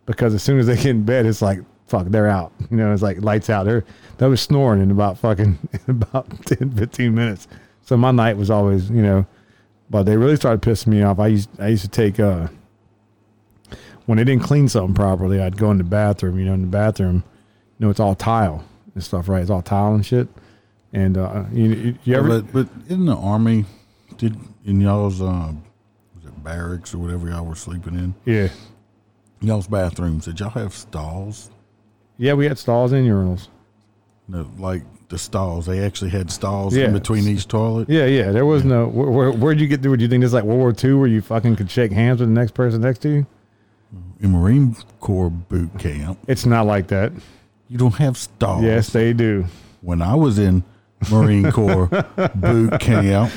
because 0.05 0.35
as 0.35 0.43
soon 0.43 0.59
as 0.59 0.67
they 0.67 0.75
get 0.75 0.85
in 0.85 1.03
bed, 1.03 1.25
it's 1.25 1.41
like 1.41 1.61
fuck, 1.87 2.07
they're 2.09 2.27
out. 2.27 2.51
You 2.69 2.77
know, 2.77 2.93
it's 2.93 3.01
like 3.01 3.23
lights 3.23 3.49
out. 3.49 3.63
They're 3.63 3.83
they 4.19 4.27
was 4.27 4.39
snoring 4.39 4.83
in 4.83 4.91
about 4.91 5.17
fucking 5.17 5.57
in 5.87 5.95
about 5.95 6.29
10, 6.45 6.73
15 6.73 7.15
minutes. 7.15 7.47
So 7.81 7.97
my 7.97 8.11
night 8.11 8.37
was 8.37 8.51
always, 8.51 8.91
you 8.91 9.01
know, 9.01 9.25
but 9.89 10.03
they 10.03 10.15
really 10.15 10.35
started 10.35 10.61
pissing 10.61 10.87
me 10.87 11.01
off. 11.01 11.17
I 11.17 11.27
used 11.27 11.49
I 11.59 11.69
used 11.69 11.85
to 11.85 11.89
take 11.89 12.19
uh 12.19 12.49
when 14.05 14.19
they 14.19 14.23
didn't 14.23 14.43
clean 14.43 14.69
something 14.69 14.93
properly, 14.93 15.41
I'd 15.41 15.57
go 15.57 15.71
in 15.71 15.79
the 15.79 15.83
bathroom. 15.83 16.37
You 16.37 16.45
know, 16.45 16.53
in 16.53 16.61
the 16.61 16.67
bathroom, 16.67 17.23
you 17.79 17.87
know, 17.87 17.89
it's 17.89 17.99
all 17.99 18.13
tile 18.13 18.63
and 18.95 19.03
stuff, 19.03 19.27
right? 19.29 19.41
It's 19.41 19.49
all 19.51 19.61
tile 19.61 19.93
and 19.95 20.05
shit. 20.05 20.27
And 20.91 21.17
uh, 21.17 21.45
you, 21.51 21.63
you, 21.69 21.97
you 22.03 22.15
ever? 22.15 22.41
but 22.41 22.53
but 22.53 22.67
in 22.89 23.05
the 23.05 23.15
army, 23.15 23.65
did 24.17 24.37
in 24.65 24.79
y'all's 24.79 25.19
was 25.21 25.55
it 26.25 26.43
barracks 26.43 26.93
or 26.93 26.99
whatever 26.99 27.27
y'all 27.29 27.45
were 27.45 27.55
sleeping 27.55 27.95
in? 27.95 28.13
yeah, 28.25 28.49
Y'all's 29.41 29.67
bathrooms, 29.67 30.25
did 30.25 30.39
y'all 30.39 30.49
have 30.51 30.73
stalls? 30.73 31.49
yeah. 32.17 32.33
We 32.33 32.45
had 32.45 32.57
stalls 32.57 32.91
and 32.91 33.07
urinals. 33.07 33.47
No, 34.27 34.47
like 34.57 34.83
the 35.09 35.17
stalls. 35.17 35.65
They 35.65 35.83
actually 35.83 36.11
had 36.11 36.31
stalls 36.31 36.75
Yeah. 36.77 36.85
in 36.85 36.93
between 36.93 37.27
each 37.27 37.47
toilet. 37.47 37.89
Yeah, 37.89 38.05
yeah. 38.05 38.31
There 38.31 38.45
was 38.45 38.63
no. 38.63 38.87
Where, 38.87 39.09
where, 39.09 39.31
where'd 39.31 39.59
you 39.59 39.67
get 39.67 39.81
through? 39.81 39.97
Do 39.97 40.03
you 40.03 40.09
think 40.09 40.21
this 40.21 40.29
is 40.29 40.33
like 40.33 40.45
World 40.45 40.59
War 40.59 40.73
II, 40.81 40.93
where 40.93 41.07
you 41.07 41.21
fucking 41.21 41.55
could 41.57 41.69
shake 41.69 41.91
hands 41.91 42.19
with 42.21 42.29
the 42.29 42.33
next 42.35 42.53
person 42.53 42.81
next 42.81 42.99
to 42.99 43.09
you? 43.09 43.25
In 44.21 44.31
Marine 44.31 44.75
Corps 45.01 45.29
boot 45.29 45.77
camp, 45.77 46.17
It's 46.27 46.45
not 46.45 46.65
like 46.65 46.87
that. 46.87 47.11
You 47.73 47.79
don't 47.79 47.95
have 47.95 48.17
stalls. 48.17 48.61
Yes, 48.61 48.89
they 48.91 49.13
do. 49.13 49.45
When 49.81 50.03
I 50.03 50.13
was 50.13 50.37
in 50.37 50.63
Marine 51.11 51.51
Corps 51.51 51.87
boot 52.35 52.79
camp, 52.79 53.33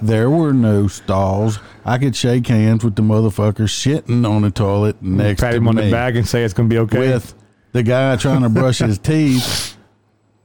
there 0.00 0.30
were 0.30 0.52
no 0.52 0.86
stalls. 0.86 1.58
I 1.84 1.98
could 1.98 2.14
shake 2.14 2.46
hands 2.46 2.84
with 2.84 2.94
the 2.94 3.02
motherfucker 3.02 3.66
shitting 3.66 4.24
on 4.24 4.42
the 4.42 4.52
toilet 4.52 5.02
next 5.02 5.40
to 5.40 5.46
me. 5.46 5.48
Pat 5.48 5.52
to 5.54 5.56
him 5.56 5.68
on 5.68 5.74
the 5.74 5.90
back 5.90 6.14
and 6.14 6.26
say 6.26 6.44
it's 6.44 6.54
gonna 6.54 6.68
be 6.68 6.78
okay. 6.78 6.98
with 7.00 7.34
the 7.72 7.82
guy 7.82 8.14
trying 8.14 8.42
to 8.42 8.48
brush 8.48 8.78
his 8.78 8.96
teeth 8.96 9.76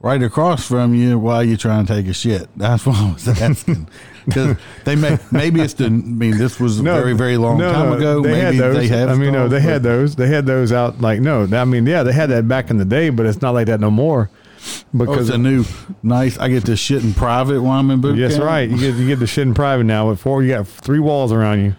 right 0.00 0.20
across 0.20 0.66
from 0.66 0.92
you 0.92 1.16
while 1.16 1.44
you're 1.44 1.56
trying 1.56 1.86
to 1.86 1.94
take 1.94 2.08
a 2.08 2.12
shit. 2.12 2.48
That's 2.56 2.84
what 2.84 2.96
I 2.96 3.12
was 3.12 3.28
asking. 3.40 3.88
Because 4.24 4.56
they 4.84 4.96
may 4.96 5.18
maybe 5.30 5.60
it's 5.60 5.74
the 5.74 5.86
I 5.86 5.88
mean 5.88 6.38
this 6.38 6.58
was 6.58 6.80
a 6.80 6.82
very 6.82 7.14
very 7.14 7.36
long 7.36 7.58
no, 7.58 7.72
time 7.72 7.92
ago. 7.92 8.22
They 8.22 8.30
maybe 8.30 8.40
had 8.40 8.56
those. 8.56 8.76
they 8.76 8.88
have. 8.88 9.08
I 9.10 9.14
mean, 9.14 9.32
no, 9.32 9.48
they 9.48 9.60
had 9.60 9.82
those. 9.82 10.16
They 10.16 10.28
had 10.28 10.46
those 10.46 10.72
out. 10.72 11.00
Like, 11.00 11.20
no, 11.20 11.46
I 11.52 11.64
mean, 11.64 11.86
yeah, 11.86 12.02
they 12.02 12.12
had 12.12 12.30
that 12.30 12.48
back 12.48 12.70
in 12.70 12.78
the 12.78 12.84
day, 12.84 13.10
but 13.10 13.26
it's 13.26 13.42
not 13.42 13.52
like 13.52 13.66
that 13.66 13.80
no 13.80 13.90
more. 13.90 14.30
Oh, 14.32 14.84
Because 14.98 15.28
it's 15.28 15.34
a 15.34 15.38
new 15.38 15.64
nice. 16.02 16.38
I 16.38 16.48
get 16.48 16.64
to 16.66 16.76
shit 16.76 17.04
in 17.04 17.12
private 17.12 17.60
while 17.60 17.78
I'm 17.78 17.90
in 17.90 18.00
boot 18.00 18.10
camp. 18.10 18.20
yes, 18.20 18.32
camp. 18.32 18.44
right. 18.44 18.68
You 18.68 18.78
get 18.78 18.94
you 18.94 19.06
get 19.06 19.18
the 19.18 19.26
shit 19.26 19.46
in 19.46 19.54
private 19.54 19.84
now. 19.84 20.08
With 20.08 20.20
four, 20.20 20.42
you 20.42 20.50
got 20.50 20.66
three 20.66 21.00
walls 21.00 21.32
around 21.32 21.64
you. 21.64 21.76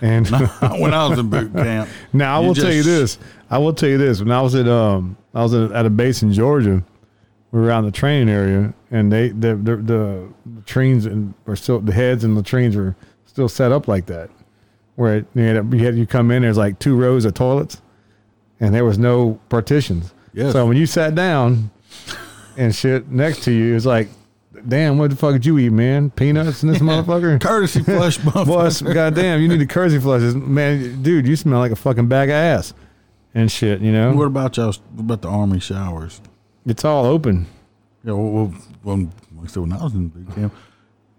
And 0.00 0.26
when 0.78 0.94
I 0.94 1.06
was 1.08 1.18
in 1.18 1.28
boot 1.28 1.52
camp. 1.52 1.88
now 2.12 2.36
I 2.36 2.40
will 2.40 2.54
tell 2.54 2.72
you 2.72 2.82
this. 2.82 3.18
I 3.50 3.58
will 3.58 3.74
tell 3.74 3.88
you 3.88 3.98
this. 3.98 4.20
When 4.20 4.32
I 4.32 4.40
was 4.40 4.54
at 4.54 4.68
um, 4.68 5.16
I 5.34 5.42
was 5.42 5.54
at, 5.54 5.72
at 5.72 5.86
a 5.86 5.90
base 5.90 6.22
in 6.22 6.32
Georgia. 6.32 6.82
We 7.52 7.60
were 7.60 7.66
around 7.66 7.84
the 7.84 7.92
training 7.92 8.28
area, 8.28 8.74
and 8.90 9.12
they 9.12 9.28
the 9.28 9.54
the, 9.54 9.76
the 9.76 10.28
latrines 10.64 11.06
and 11.06 11.34
were 11.44 11.56
still 11.56 11.80
the 11.80 11.92
heads 11.92 12.24
and 12.24 12.34
latrines 12.34 12.74
were 12.76 12.96
still 13.26 13.48
set 13.48 13.70
up 13.72 13.86
like 13.86 14.06
that, 14.06 14.30
where 14.96 15.16
it, 15.18 15.26
you, 15.34 15.42
had, 15.42 15.72
you 15.72 15.84
had 15.84 15.96
you 15.96 16.06
come 16.06 16.30
in. 16.30 16.42
There's 16.42 16.56
like 16.56 16.78
two 16.78 16.96
rows 16.96 17.24
of 17.24 17.34
toilets, 17.34 17.80
and 18.60 18.74
there 18.74 18.84
was 18.84 18.98
no 18.98 19.38
partitions. 19.48 20.14
Yes. 20.32 20.52
So 20.52 20.66
when 20.66 20.76
you 20.76 20.86
sat 20.86 21.14
down 21.14 21.70
and 22.56 22.74
shit 22.74 23.08
next 23.08 23.44
to 23.44 23.52
you, 23.52 23.72
it 23.72 23.74
was 23.74 23.86
like, 23.86 24.08
damn, 24.66 24.98
what 24.98 25.10
the 25.10 25.16
fuck 25.16 25.34
did 25.34 25.46
you 25.46 25.58
eat, 25.58 25.70
man? 25.70 26.10
Peanuts 26.10 26.62
and 26.62 26.72
this 26.72 26.82
motherfucker. 26.82 27.40
Courtesy 27.40 27.82
flush. 27.82 28.16
Boss, 28.46 28.80
goddamn, 28.80 29.40
you 29.40 29.48
need 29.48 29.60
the 29.60 29.66
courtesy 29.66 30.00
flushes, 30.00 30.34
man. 30.34 31.02
Dude, 31.02 31.26
you 31.28 31.36
smell 31.36 31.58
like 31.58 31.72
a 31.72 31.76
fucking 31.76 32.08
bag 32.08 32.30
of 32.30 32.34
ass 32.34 32.72
and 33.34 33.50
shit. 33.52 33.80
You 33.80 33.92
know, 33.92 34.12
What 34.14 34.26
about 34.26 34.56
y'all? 34.56 34.72
What 34.94 35.00
about 35.00 35.22
the 35.22 35.28
army 35.28 35.60
showers? 35.60 36.20
it's 36.66 36.84
all 36.84 37.04
open. 37.04 37.46
Yeah, 38.04 38.12
well, 38.12 38.54
well 38.82 39.08
I 39.44 39.48
said, 39.48 39.60
when 39.60 39.72
I 39.72 39.82
was 39.82 39.94
in 39.94 40.08
boot 40.08 40.34
camp, 40.34 40.54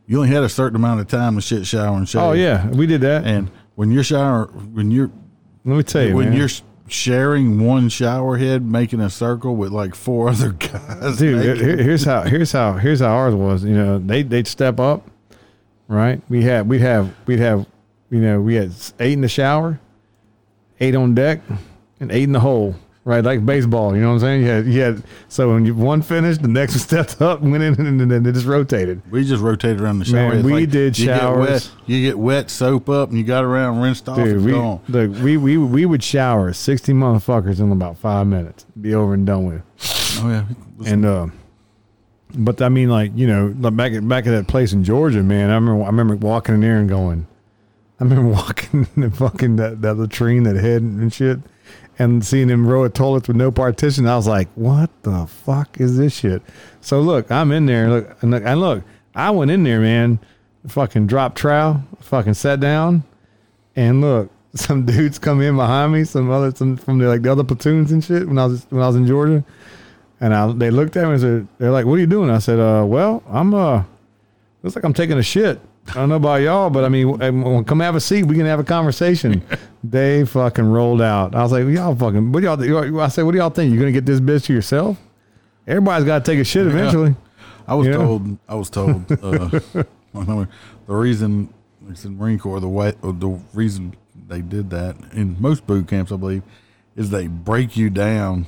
you 0.07 0.17
only 0.17 0.29
had 0.29 0.43
a 0.43 0.49
certain 0.49 0.75
amount 0.75 0.99
of 0.99 1.07
time 1.07 1.35
to 1.35 1.41
shit, 1.41 1.65
shower, 1.65 1.97
and 1.97 2.07
shave. 2.07 2.21
Oh 2.21 2.31
yeah, 2.33 2.67
we 2.69 2.85
did 2.85 3.01
that. 3.01 3.25
And 3.25 3.49
when 3.75 3.91
you're 3.91 4.03
shower, 4.03 4.45
when 4.47 4.91
you're 4.91 5.11
Let 5.63 5.77
me 5.77 5.83
tell 5.83 6.03
you, 6.03 6.15
when 6.15 6.29
man. 6.29 6.37
you're 6.37 6.49
sharing 6.87 7.65
one 7.65 7.89
shower 7.89 8.37
head, 8.37 8.63
making 8.63 9.01
a 9.01 9.09
circle 9.09 9.55
with 9.55 9.71
like 9.71 9.95
four 9.95 10.29
other 10.29 10.51
guys, 10.51 11.17
dude 11.17 11.57
here's 11.79 12.03
how 12.03 12.21
here's 12.21 12.51
how 12.51 12.73
here's 12.73 12.99
how 12.99 13.07
ours 13.15 13.33
was 13.33 13.63
you 13.63 13.73
know 13.73 13.97
they 13.97 14.21
they'd 14.21 14.45
step 14.45 14.79
up 14.79 15.09
right 15.87 16.21
we 16.29 16.43
had 16.43 16.67
we'd 16.69 16.81
have 16.81 17.11
we'd 17.25 17.39
have 17.39 17.65
you 18.11 18.19
know 18.21 18.39
we 18.39 18.53
had 18.53 18.71
eight 18.99 19.13
in 19.13 19.21
the 19.21 19.27
shower 19.27 19.79
eight 20.79 20.93
on 20.93 21.15
deck 21.15 21.41
and 21.99 22.11
eight 22.11 22.23
in 22.23 22.33
the 22.33 22.39
hole 22.39 22.75
right? 23.05 23.23
Like 23.23 23.45
baseball 23.45 23.95
you 23.95 24.01
know 24.01 24.09
what 24.09 24.13
i'm 24.15 24.19
saying? 24.19 24.41
You 24.41 24.47
had, 24.47 24.65
you 24.65 24.81
had 24.81 25.03
so 25.29 25.53
when 25.53 25.65
you 25.65 25.73
one 25.73 26.01
finished 26.01 26.41
the 26.41 26.49
next 26.49 26.73
one 26.73 26.79
stepped 27.05 27.21
up 27.21 27.41
went 27.41 27.63
in 27.63 27.79
and 27.85 28.11
then 28.11 28.25
it 28.25 28.33
just 28.33 28.45
rotated. 28.45 29.01
We 29.09 29.23
just 29.23 29.41
rotated 29.41 29.79
around 29.79 29.99
the 29.99 30.05
shower. 30.05 30.35
Man, 30.35 30.43
we 30.43 30.65
did 30.65 30.99
you 30.99 31.05
Get 31.05 31.21
showers. 31.21 31.49
wet, 31.49 31.71
you 31.85 32.01
get 32.01 32.19
wet, 32.19 32.49
soap 32.49 32.89
up, 32.89 33.09
and 33.09 33.17
you 33.17 33.23
got 33.23 33.45
around, 33.45 33.79
rinsed 33.79 34.09
off, 34.09 34.17
dude 34.17 34.37
and 34.37 34.45
we 34.45 34.51
gone. 34.51 34.81
look 34.89 35.11
we, 35.21 35.37
we 35.37 35.57
we 35.57 35.85
would 35.85 36.03
shower 36.03 36.51
60 36.51 36.91
motherfuckers 36.93 37.59
in 37.59 37.71
about 37.71 37.97
five 37.97 38.27
minutes. 38.27 38.65
Be 38.79 38.93
over 38.93 39.13
and 39.13 39.25
done 39.25 39.45
with. 39.45 39.61
Oh 40.21 40.29
yeah, 40.29 40.45
and 40.85 41.05
uh 41.05 41.27
but 42.33 42.61
I 42.61 42.69
mean 42.69 42.89
like 42.89 43.11
you 43.15 43.27
know 43.27 43.53
like 43.57 43.75
back 43.75 43.93
at 43.93 44.07
back 44.07 44.25
at 44.27 44.31
that 44.31 44.47
place 44.47 44.73
in 44.73 44.83
Georgia 44.83 45.23
man 45.23 45.49
I 45.49 45.55
remember 45.55 45.83
I 45.83 45.87
remember 45.87 46.15
walking 46.15 46.55
in 46.55 46.61
there 46.61 46.77
and 46.77 46.89
going 46.89 47.27
I 47.99 48.03
remember 48.03 48.29
walking 48.33 48.87
in 48.95 49.01
the 49.03 49.11
fucking 49.11 49.55
that, 49.57 49.81
that 49.81 49.95
latrine 49.95 50.43
that 50.43 50.55
head 50.55 50.81
and 50.81 51.13
shit 51.13 51.39
and 51.97 52.25
seeing 52.25 52.47
them 52.47 52.67
row 52.67 52.83
of 52.83 52.93
toilets 52.93 53.27
with 53.27 53.37
no 53.37 53.51
partition 53.51 54.07
I 54.07 54.15
was 54.15 54.27
like 54.27 54.47
what 54.55 54.89
the 55.03 55.25
fuck 55.27 55.79
is 55.79 55.97
this 55.97 56.13
shit 56.13 56.41
so 56.81 57.01
look 57.01 57.31
I'm 57.31 57.51
in 57.51 57.65
there 57.65 57.89
look 57.89 58.17
and 58.21 58.31
look, 58.31 58.43
and 58.45 58.59
look 58.59 58.83
I 59.13 59.31
went 59.31 59.51
in 59.51 59.63
there 59.63 59.79
man 59.79 60.19
fucking 60.67 61.07
drop 61.07 61.35
trowel 61.35 61.83
fucking 61.99 62.33
sat 62.33 62.59
down 62.59 63.03
and 63.75 64.01
look 64.01 64.31
some 64.55 64.85
dudes 64.85 65.19
come 65.19 65.41
in 65.41 65.55
behind 65.55 65.93
me 65.93 66.03
some 66.03 66.29
other 66.29 66.53
some 66.55 66.77
from 66.77 66.97
the 66.97 67.07
like 67.07 67.21
the 67.21 67.31
other 67.31 67.43
platoons 67.43 67.91
and 67.91 68.03
shit 68.03 68.27
when 68.27 68.37
I 68.37 68.45
was 68.45 68.65
when 68.69 68.81
I 68.81 68.87
was 68.87 68.95
in 68.95 69.07
Georgia 69.07 69.43
and 70.19 70.33
I, 70.33 70.51
they 70.53 70.71
looked 70.71 70.95
at 70.97 71.05
me 71.05 71.11
and 71.11 71.21
said, 71.21 71.47
they're 71.57 71.71
like, 71.71 71.85
what 71.85 71.95
are 71.95 71.99
you 71.99 72.07
doing? 72.07 72.29
I 72.29 72.39
said, 72.39 72.59
uh, 72.59 72.85
well, 72.85 73.23
I'm, 73.27 73.53
uh, 73.53 73.83
looks 74.63 74.75
like 74.75 74.85
I'm 74.85 74.93
taking 74.93 75.17
a 75.17 75.23
shit. 75.23 75.59
I 75.89 75.93
don't 75.93 76.09
know 76.09 76.15
about 76.15 76.41
y'all, 76.41 76.69
but 76.69 76.83
I 76.83 76.89
mean, 76.89 77.63
come 77.65 77.79
have 77.79 77.95
a 77.95 78.01
seat. 78.01 78.23
We 78.23 78.35
can 78.35 78.45
have 78.45 78.59
a 78.59 78.63
conversation. 78.63 79.43
they 79.83 80.25
fucking 80.25 80.65
rolled 80.65 81.01
out. 81.01 81.35
I 81.35 81.43
was 81.43 81.51
like, 81.51 81.67
y'all 81.67 81.95
fucking, 81.95 82.31
what 82.31 82.39
do 82.39 82.45
y'all, 82.47 82.57
think? 82.57 82.95
I 82.97 83.07
said, 83.07 83.23
what 83.23 83.33
do 83.33 83.37
y'all 83.37 83.51
think? 83.51 83.69
You're 83.71 83.81
going 83.81 83.93
to 83.93 83.99
get 83.99 84.05
this 84.05 84.19
bitch 84.19 84.45
to 84.45 84.53
yourself? 84.53 84.97
Everybody's 85.67 86.05
got 86.05 86.25
to 86.25 86.31
take 86.31 86.39
a 86.39 86.43
shit 86.43 86.65
eventually. 86.65 87.15
I 87.67 87.75
was 87.75 87.87
Yeah. 87.87 87.93
told. 87.93 88.37
I 88.47 88.55
was 88.55 88.69
told. 88.69 89.05
Uh, 89.21 89.59
the 90.87 90.93
reason 90.95 91.53
it's 91.89 92.05
in 92.05 92.17
Marine 92.17 92.39
Corps. 92.39 92.59
The 92.59 92.69
way, 92.69 92.93
or 93.01 93.11
the 93.13 93.39
reason 93.53 93.95
they 94.27 94.41
did 94.41 94.69
that 94.69 94.95
in 95.11 95.35
most 95.41 95.67
boot 95.67 95.87
camps, 95.87 96.11
I 96.11 96.15
believe, 96.15 96.43
is 96.95 97.09
they 97.09 97.27
break 97.27 97.75
you 97.75 97.89
down, 97.89 98.47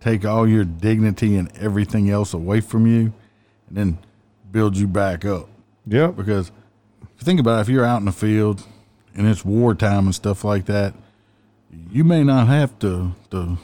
take 0.00 0.24
all 0.24 0.46
your 0.46 0.64
dignity 0.64 1.36
and 1.36 1.50
everything 1.56 2.10
else 2.10 2.34
away 2.34 2.60
from 2.60 2.86
you, 2.86 3.12
and 3.68 3.76
then 3.76 3.98
build 4.52 4.76
you 4.76 4.86
back 4.86 5.24
up. 5.24 5.48
Yep. 5.86 6.16
Because 6.16 6.48
if 7.02 7.08
you 7.20 7.24
think 7.24 7.40
about 7.40 7.58
it, 7.58 7.62
if 7.62 7.68
you're 7.68 7.84
out 7.84 7.98
in 7.98 8.06
the 8.06 8.12
field 8.12 8.62
and 9.14 9.26
it's 9.26 9.44
wartime 9.44 10.06
and 10.06 10.14
stuff 10.14 10.44
like 10.44 10.66
that, 10.66 10.94
you 11.90 12.04
may 12.04 12.22
not 12.24 12.46
have 12.48 12.78
to 12.80 13.12
the 13.30 13.56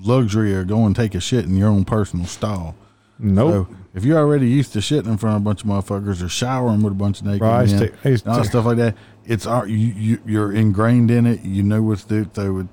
luxury 0.00 0.54
of 0.54 0.66
go 0.66 0.84
and 0.86 0.94
take 0.94 1.14
a 1.14 1.20
shit 1.20 1.44
in 1.44 1.56
your 1.56 1.68
own 1.68 1.84
personal 1.84 2.26
stall. 2.26 2.74
Nope. 3.18 3.66
So 3.68 3.76
if 3.94 4.04
you're 4.04 4.18
already 4.18 4.48
used 4.48 4.72
to 4.74 4.78
shitting 4.78 5.06
in 5.08 5.16
front 5.16 5.36
of 5.36 5.42
a 5.42 5.44
bunch 5.44 5.62
of 5.62 5.68
motherfuckers 5.68 6.22
or 6.22 6.28
showering 6.28 6.82
with 6.82 6.92
a 6.92 6.96
bunch 6.96 7.20
of 7.20 7.26
naked 7.26 7.42
used 7.62 7.80
men 7.80 7.88
to- 7.90 7.94
I 8.04 8.08
used 8.10 8.26
and 8.26 8.34
all 8.34 8.42
to- 8.42 8.48
stuff 8.48 8.64
like 8.64 8.76
that, 8.76 8.96
it's 9.26 9.46
ar- 9.46 9.66
you, 9.66 9.76
you 9.76 10.18
you're 10.24 10.52
ingrained 10.52 11.10
in 11.10 11.26
it. 11.26 11.42
You 11.42 11.62
know 11.62 11.82
what's 11.82 12.04
do. 12.04 12.28
So 12.32 12.58
it, 12.60 12.66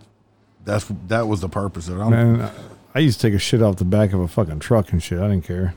that's 0.63 0.85
that 1.07 1.27
was 1.27 1.41
the 1.41 1.49
purpose 1.49 1.87
of 1.89 1.99
it. 1.99 2.05
Man, 2.05 2.49
I 2.93 2.99
used 2.99 3.19
to 3.19 3.27
take 3.27 3.33
a 3.35 3.39
shit 3.39 3.61
off 3.61 3.77
the 3.77 3.85
back 3.85 4.13
of 4.13 4.19
a 4.19 4.27
fucking 4.27 4.59
truck 4.59 4.91
and 4.91 5.01
shit. 5.01 5.19
I 5.19 5.27
didn't 5.29 5.45
care. 5.45 5.73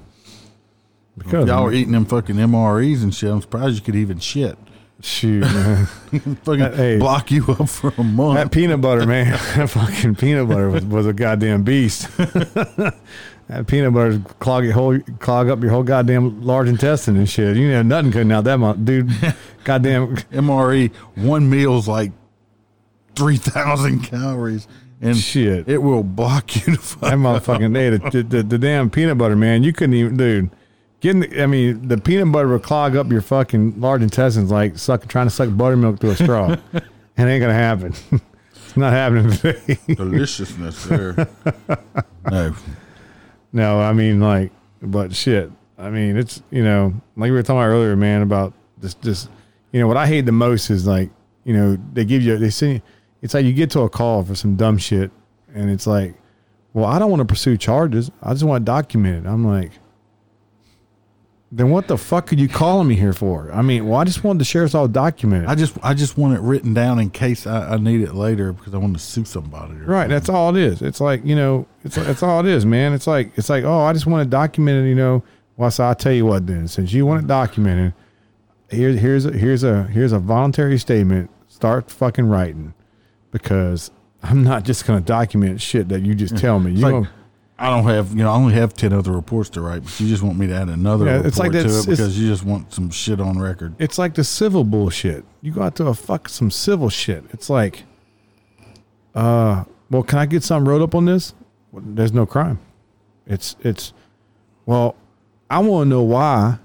Because 1.19 1.47
y'all 1.49 1.65
were 1.65 1.73
eating 1.73 1.93
them 1.93 2.05
fucking 2.07 2.37
MREs 2.37 3.03
and 3.03 3.15
shit. 3.15 3.31
I'm 3.31 3.41
surprised 3.41 3.77
you 3.77 3.83
could 3.83 3.97
even 3.97 4.19
shit. 4.19 4.57
shoot, 5.01 5.41
man. 5.43 5.87
Fucking 6.45 6.63
uh, 6.63 6.75
Hey. 6.77 6.99
block 6.99 7.31
you 7.31 7.45
up 7.49 7.69
for 7.69 7.93
a 7.99 8.03
month. 8.05 8.39
That 8.39 8.51
peanut 8.53 8.81
butter, 8.81 9.07
man. 9.07 9.33
that 9.57 9.71
fucking 9.71 10.15
peanut 10.17 10.49
butter 10.49 10.71
was, 10.71 10.85
was 10.85 11.07
a 11.07 11.13
goddamn 11.13 11.63
beast. 11.63 12.09
that 12.17 13.67
peanut 13.67 13.95
butter 13.95 14.21
clog 14.41 14.65
your 14.65 14.75
whole 14.75 14.99
clog 15.21 15.49
up 15.49 15.61
your 15.63 15.71
whole 15.71 15.83
goddamn 15.83 16.43
large 16.43 16.69
intestine 16.69 17.17
and 17.17 17.29
shit. 17.29 17.57
You 17.57 17.71
have 17.71 17.87
nothing 17.87 18.13
cutting 18.13 18.33
out 18.33 18.45
that 18.45 18.59
month, 18.59 18.85
dude. 18.85 19.11
goddamn 19.65 20.17
MRE 20.17 20.93
one 21.15 21.49
meal's 21.49 21.89
like 21.89 22.13
three 23.17 23.37
thousand 23.37 24.01
calories, 24.03 24.69
and 25.01 25.17
Shit. 25.17 25.69
it 25.69 25.79
will 25.79 26.03
block 26.03 26.55
you 26.57 26.75
to 26.75 26.81
fuck. 26.81 27.01
that 27.01 27.15
motherfucking 27.15 27.73
day. 27.75 27.91
The, 27.91 28.23
the, 28.23 28.43
the 28.43 28.59
damn 28.59 28.91
peanut 28.91 29.17
butter, 29.19 29.37
man. 29.37 29.63
You 29.63 29.73
couldn't 29.73 29.95
even, 29.95 30.17
dude. 30.17 30.51
Getting, 31.01 31.21
the, 31.21 31.43
I 31.43 31.47
mean, 31.47 31.87
the 31.87 31.97
peanut 31.97 32.33
butter 32.33 32.49
will 32.49 32.59
clog 32.59 32.97
up 32.97 33.11
your 33.13 33.21
fucking 33.21 33.81
large 33.81 34.03
intestines 34.03 34.51
like 34.51 34.77
sucking, 34.79 35.09
trying 35.09 35.27
to 35.27 35.31
suck 35.31 35.49
buttermilk 35.57 36.01
through 36.01 36.11
a 36.11 36.17
straw. 36.17 36.53
it 36.73 36.83
ain't 37.19 37.41
gonna 37.41 37.53
happen. 37.55 37.95
it's 38.53 38.77
not 38.77 38.93
happening 38.93 39.31
today. 39.31 39.79
Deliciousness 39.95 40.85
there. 40.87 41.29
no. 42.31 42.55
no, 43.53 43.81
I 43.81 43.93
mean, 43.93 44.21
like, 44.21 44.51
but 44.83 45.15
shit. 45.15 45.53
I 45.79 45.91
mean, 45.91 46.17
it's 46.17 46.43
you 46.51 46.65
know, 46.65 46.93
like 47.17 47.27
we 47.29 47.33
were 47.33 47.43
talking 47.45 47.59
about 47.61 47.67
earlier, 47.69 47.95
man, 47.95 48.23
about 48.23 48.53
this, 48.79 48.95
this. 48.95 49.29
You 49.71 49.79
know, 49.81 49.87
what 49.87 49.97
I 49.97 50.07
hate 50.09 50.23
the 50.23 50.33
most 50.33 50.71
is 50.71 50.87
like, 50.87 51.11
you 51.45 51.53
know, 51.53 51.79
they 51.93 52.05
give 52.05 52.23
you, 52.23 52.37
they 52.39 52.51
send. 52.51 52.75
you- 52.75 52.83
It's 53.23 53.35
like 53.35 53.45
you 53.45 53.53
get 53.53 53.71
to 53.73 53.81
a 53.83 53.89
call 53.89 54.25
for 54.25 54.35
some 54.35 54.57
dumb 54.57 54.79
shit, 54.79 55.13
and 55.55 55.71
it's 55.71 55.87
like, 55.87 56.15
well, 56.73 56.87
I 56.87 56.99
don't 56.99 57.11
want 57.11 57.21
to 57.21 57.25
pursue 57.25 57.57
charges. 57.57 58.11
I 58.21 58.33
just 58.33 58.43
want 58.45 58.63
to 58.63 58.65
document 58.65 59.25
it. 59.25 59.29
I'm 59.29 59.45
like, 59.47 59.71
then 61.51 61.71
what 61.71 61.89
the 61.89 61.97
fuck 61.97 62.31
are 62.31 62.37
you 62.37 62.49
calling 62.49 62.87
me 62.89 62.95
here 62.95 63.15
for? 63.15 63.51
I 63.53 63.63
mean, 63.63 63.89
well, 63.89 63.99
I 63.99 64.05
just 64.05 64.23
wanted 64.23 64.41
the 64.41 64.45
sheriff's 64.45 64.75
all 64.75 64.87
documented. 64.87 65.49
I 65.49 65.55
just 65.55 65.79
I 65.83 65.95
just 65.95 66.19
want 66.19 66.35
it 66.35 66.41
written 66.41 66.75
down 66.75 66.99
in 66.99 67.09
case 67.09 67.47
I, 67.47 67.75
I 67.75 67.77
need 67.79 68.03
it 68.03 68.15
later 68.15 68.53
because 68.53 68.75
I 68.75 68.79
want 68.79 68.95
to 68.95 69.03
sue 69.03 69.25
somebody. 69.25 69.75
Or 69.75 69.87
Right, 69.87 70.09
that's 70.09 70.29
all 70.29 70.55
it 70.55 70.63
is. 70.63 70.83
It's 70.83 71.01
like 71.01 71.25
you 71.25 71.35
know, 71.35 71.67
it's 71.85 71.97
that's 71.97 72.23
all 72.23 72.41
it 72.41 72.47
is, 72.47 72.67
man. 72.67 72.93
It's 72.93 73.07
like 73.07 73.33
it's 73.37 73.49
like 73.49 73.65
oh, 73.65 73.81
I 73.81 73.95
just 73.95 74.07
want 74.07 74.27
it 74.27 74.31
documented. 74.31 74.89
You 74.89 74.95
know, 74.95 75.25
well, 75.57 75.71
so 75.71 75.85
I'll 75.85 75.95
tell 75.95 76.13
you 76.13 76.27
what. 76.27 76.47
Then, 76.47 76.69
since 76.69 76.93
you 76.93 77.07
want 77.07 77.25
it 77.25 77.27
documented, 77.27 77.95
here's 78.69 79.01
here's 79.01 79.25
a, 79.25 79.33
here's 79.33 79.65
a 79.65 79.85
here's 79.85 80.13
a 80.13 80.19
voluntary 80.19 80.79
statement. 80.79 81.31
Start 81.47 81.91
fucking 81.91 82.29
writing, 82.29 82.75
because 83.31 83.91
I'm 84.23 84.43
not 84.45 84.65
just 84.65 84.87
gonna 84.87 85.01
document 85.01 85.63
shit 85.63 85.89
that 85.89 86.03
you 86.03 86.15
just 86.15 86.37
tell 86.37 86.61
me. 86.61 86.73
You 86.73 86.83
like, 86.83 86.93
know, 86.93 87.09
I 87.61 87.71
don't 87.71 87.85
have 87.85 88.11
you 88.11 88.17
know 88.23 88.31
I 88.31 88.37
only 88.37 88.55
have 88.55 88.75
ten 88.75 88.93
other 88.93 89.11
reports 89.13 89.51
to 89.51 89.61
write, 89.61 89.83
but 89.83 89.99
you 89.99 90.07
just 90.09 90.23
want 90.23 90.39
me 90.39 90.47
to 90.47 90.55
add 90.55 90.69
another 90.69 91.05
Yeah, 91.07 91.13
report 91.13 91.27
it's 91.27 91.39
like 91.39 91.53
to 91.53 91.59
it 91.59 91.65
it's- 91.67 91.87
because 91.87 92.19
you 92.19 92.29
just 92.29 92.45
want 92.45 92.73
some 92.73 92.91
shit 92.91 93.21
on 93.21 93.39
record. 93.39 93.75
it's 93.79 93.99
like 93.99 94.15
the 94.15 94.25
civil 94.25 94.63
bullshit. 94.65 95.25
You 95.43 95.53
go 95.53 95.63
out 95.63 95.75
to 95.77 95.87
a 95.89 95.95
fuck 95.95 96.29
some 96.29 96.51
civil 96.53 96.89
shit. 96.89 97.25
It's 97.31 97.51
like, 97.51 97.83
uh, 99.15 99.65
well, 99.91 100.03
can 100.03 100.19
I 100.19 100.27
get 100.27 100.43
something 100.45 100.69
wrote 100.69 100.83
up 100.83 100.95
on 100.95 101.07
this? 101.07 101.35
Well, 101.73 101.83
There's 101.87 102.13
no 102.13 102.27
crime. 102.27 102.59
It's 103.27 103.57
it's, 103.61 103.93
well, 104.65 104.95
I 105.51 105.59
want 105.59 105.87
to 105.87 105.89
know 105.91 106.03
why 106.03 106.59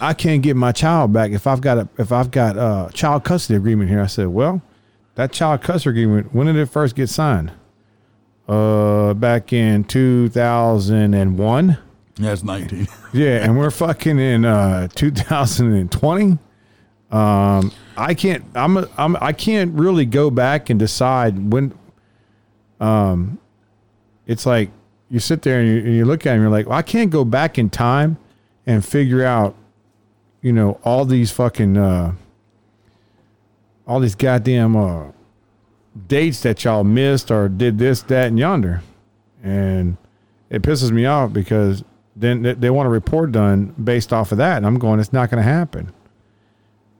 I 0.00 0.14
can't 0.14 0.42
get 0.42 0.56
my 0.56 0.72
child 0.72 1.12
back 1.12 1.32
if 1.32 1.46
I've 1.46 1.60
got 1.60 1.78
a 1.78 1.88
if 1.98 2.12
I've 2.12 2.30
got 2.30 2.56
a 2.56 2.90
child 2.92 3.24
custody 3.24 3.56
agreement 3.56 3.90
here. 3.90 4.00
I 4.00 4.06
said, 4.06 4.28
well, 4.28 4.62
that 5.16 5.32
child 5.32 5.62
custody 5.62 6.02
agreement 6.02 6.32
when 6.34 6.46
did 6.46 6.56
it 6.56 6.66
first 6.66 6.94
get 6.94 7.08
signed? 7.08 7.52
Uh, 8.48 9.14
back 9.14 9.52
in 9.52 9.84
two 9.84 10.28
thousand 10.30 11.14
and 11.14 11.38
one. 11.38 11.78
That's 12.16 12.42
nineteen. 12.42 12.88
Yeah, 13.14 13.44
and 13.44 13.58
we're 13.58 13.70
fucking 13.70 14.18
in 14.18 14.44
uh 14.46 14.88
2020. 14.94 16.38
Um 17.10 17.72
I 17.96 18.14
can't 18.14 18.44
I'm 18.54 18.78
a, 18.78 18.88
I'm 18.96 19.16
I 19.20 19.32
can't 19.32 19.74
really 19.74 20.06
go 20.06 20.30
back 20.30 20.70
and 20.70 20.78
decide 20.78 21.52
when 21.52 21.72
um 22.80 23.38
it's 24.26 24.46
like 24.46 24.70
you 25.10 25.20
sit 25.20 25.42
there 25.42 25.60
and 25.60 25.68
you, 25.68 25.76
and 25.78 25.94
you 25.94 26.04
look 26.06 26.24
at 26.24 26.30
him. 26.30 26.36
and 26.36 26.42
you're 26.44 26.50
like, 26.50 26.66
well, 26.66 26.78
I 26.78 26.82
can't 26.82 27.10
go 27.10 27.22
back 27.24 27.58
in 27.58 27.68
time 27.68 28.16
and 28.66 28.84
figure 28.84 29.22
out 29.24 29.54
you 30.40 30.52
know 30.52 30.80
all 30.84 31.04
these 31.04 31.30
fucking 31.30 31.76
uh 31.76 32.14
all 33.86 34.00
these 34.00 34.14
goddamn 34.14 34.74
uh 34.74 35.08
dates 36.08 36.40
that 36.42 36.64
y'all 36.64 36.84
missed 36.84 37.30
or 37.30 37.48
did 37.48 37.78
this 37.78 38.02
that 38.02 38.28
and 38.28 38.38
yonder. 38.38 38.82
And 39.42 39.96
it 40.50 40.62
pisses 40.62 40.90
me 40.90 41.06
off 41.06 41.32
because 41.32 41.84
then 42.14 42.42
they, 42.42 42.54
they 42.54 42.70
want 42.70 42.86
a 42.86 42.90
report 42.90 43.32
done 43.32 43.74
based 43.82 44.12
off 44.12 44.32
of 44.32 44.38
that. 44.38 44.58
And 44.58 44.66
I'm 44.66 44.78
going, 44.78 45.00
it's 45.00 45.12
not 45.12 45.30
going 45.30 45.42
to 45.42 45.48
happen. 45.48 45.92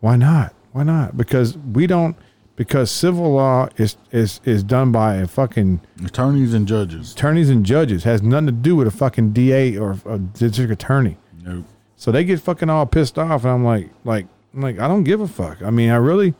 Why 0.00 0.16
not? 0.16 0.54
Why 0.72 0.82
not? 0.82 1.16
Because 1.16 1.56
we 1.56 1.86
don't, 1.86 2.16
because 2.56 2.90
civil 2.90 3.34
law 3.34 3.68
is, 3.76 3.96
is, 4.10 4.40
is 4.44 4.62
done 4.62 4.90
by 4.92 5.16
a 5.16 5.26
fucking 5.26 5.80
Attorneys 6.04 6.54
and 6.54 6.66
judges. 6.66 7.12
attorneys 7.12 7.50
and 7.50 7.64
judges, 7.64 8.04
has 8.04 8.22
nothing 8.22 8.46
to 8.46 8.52
do 8.52 8.76
with 8.76 8.86
a 8.86 8.90
fucking 8.90 9.32
DA 9.32 9.76
or 9.76 9.98
a 10.06 10.18
district 10.18 10.72
attorney. 10.72 11.16
Nope. 11.42 11.64
So 11.96 12.10
they 12.10 12.24
get 12.24 12.40
fucking 12.40 12.68
all 12.68 12.86
pissed 12.86 13.18
off. 13.18 13.44
And 13.44 13.52
I'm 13.52 13.64
like, 13.64 13.90
like, 14.04 14.26
I'm 14.54 14.60
like, 14.60 14.78
I 14.78 14.88
don't 14.88 15.04
give 15.04 15.20
a 15.20 15.28
fuck. 15.28 15.62
I 15.62 15.70
mean, 15.70 15.90
I 15.90 15.96
really, 15.96 16.34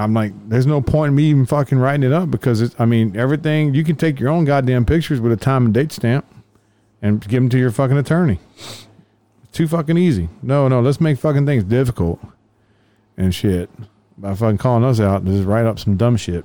I'm 0.00 0.14
like, 0.14 0.32
there's 0.48 0.66
no 0.66 0.80
point 0.80 1.10
in 1.10 1.14
me 1.16 1.24
even 1.24 1.46
fucking 1.46 1.78
writing 1.78 2.04
it 2.04 2.12
up 2.12 2.30
because 2.30 2.60
it's, 2.60 2.74
I 2.78 2.84
mean, 2.84 3.16
everything, 3.16 3.74
you 3.74 3.84
can 3.84 3.96
take 3.96 4.18
your 4.18 4.30
own 4.30 4.44
goddamn 4.44 4.84
pictures 4.84 5.20
with 5.20 5.32
a 5.32 5.36
time 5.36 5.66
and 5.66 5.74
date 5.74 5.92
stamp 5.92 6.26
and 7.02 7.20
give 7.20 7.42
them 7.42 7.48
to 7.50 7.58
your 7.58 7.70
fucking 7.70 7.98
attorney. 7.98 8.38
It's 8.56 9.52
too 9.52 9.68
fucking 9.68 9.96
easy. 9.96 10.28
No, 10.42 10.68
no, 10.68 10.80
let's 10.80 11.00
make 11.00 11.18
fucking 11.18 11.46
things 11.46 11.64
difficult 11.64 12.20
and 13.16 13.34
shit 13.34 13.70
by 14.16 14.34
fucking 14.34 14.58
calling 14.58 14.84
us 14.84 15.00
out 15.00 15.22
and 15.22 15.30
just 15.30 15.46
write 15.46 15.66
up 15.66 15.78
some 15.78 15.96
dumb 15.96 16.16
shit. 16.16 16.44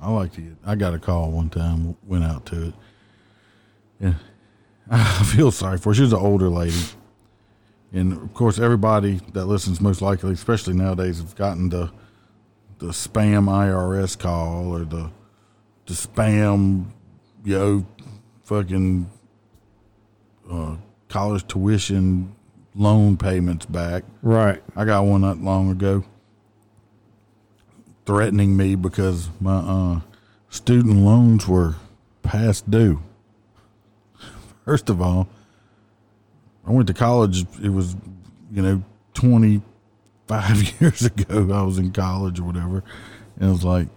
I 0.00 0.10
like 0.10 0.32
to 0.32 0.40
get. 0.40 0.56
I 0.66 0.74
got 0.74 0.94
a 0.94 0.98
call 0.98 1.30
one 1.30 1.48
time. 1.48 1.96
Went 2.06 2.24
out 2.24 2.44
to 2.46 2.68
it. 2.68 2.74
Yeah, 4.00 4.14
I 4.90 5.24
feel 5.24 5.52
sorry 5.52 5.78
for 5.78 5.90
her. 5.90 5.94
She 5.94 6.02
was 6.02 6.12
an 6.12 6.18
older 6.18 6.48
lady, 6.48 6.82
and 7.92 8.12
of 8.12 8.32
course, 8.34 8.58
everybody 8.58 9.20
that 9.32 9.46
listens, 9.46 9.80
most 9.80 10.00
likely, 10.00 10.32
especially 10.32 10.74
nowadays, 10.74 11.18
have 11.18 11.36
gotten 11.36 11.68
the 11.68 11.90
the 12.78 12.88
spam 12.88 13.46
IRS 13.46 14.18
call 14.18 14.74
or 14.74 14.84
the 14.84 15.10
the 15.86 15.94
spam, 15.94 16.86
you 17.44 17.58
know, 17.58 17.86
fucking 18.44 19.10
uh, 20.50 20.76
college 21.08 21.46
tuition 21.46 22.34
loan 22.74 23.16
payments 23.16 23.66
back. 23.66 24.04
Right. 24.22 24.62
I 24.74 24.84
got 24.84 25.04
one 25.04 25.20
not 25.20 25.38
long 25.38 25.70
ago 25.70 26.04
threatening 28.06 28.56
me 28.56 28.74
because 28.74 29.28
my 29.40 29.58
uh, 29.58 30.00
student 30.48 30.96
loans 30.96 31.46
were 31.46 31.76
past 32.22 32.70
due. 32.70 33.02
First 34.64 34.90
of 34.90 35.00
all, 35.00 35.28
I 36.66 36.70
went 36.70 36.86
to 36.88 36.94
college. 36.94 37.44
It 37.62 37.70
was, 37.70 37.96
you 38.52 38.62
know, 38.62 38.82
25 39.14 39.62
years 40.80 41.02
ago. 41.02 41.48
I 41.52 41.62
was 41.62 41.78
in 41.78 41.92
college 41.92 42.40
or 42.40 42.44
whatever. 42.44 42.84
And 43.38 43.48
it 43.48 43.52
was 43.52 43.64
like, 43.64 43.88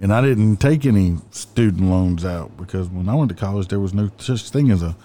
and 0.00 0.12
I 0.12 0.20
didn't 0.20 0.56
take 0.58 0.84
any 0.84 1.16
student 1.30 1.88
loans 1.88 2.24
out 2.24 2.56
because 2.56 2.88
when 2.88 3.08
I 3.08 3.14
went 3.14 3.30
to 3.30 3.34
college, 3.34 3.68
there 3.68 3.80
was 3.80 3.94
no 3.94 4.10
such 4.18 4.50
thing 4.50 4.70
as 4.70 4.82
a 4.82 4.96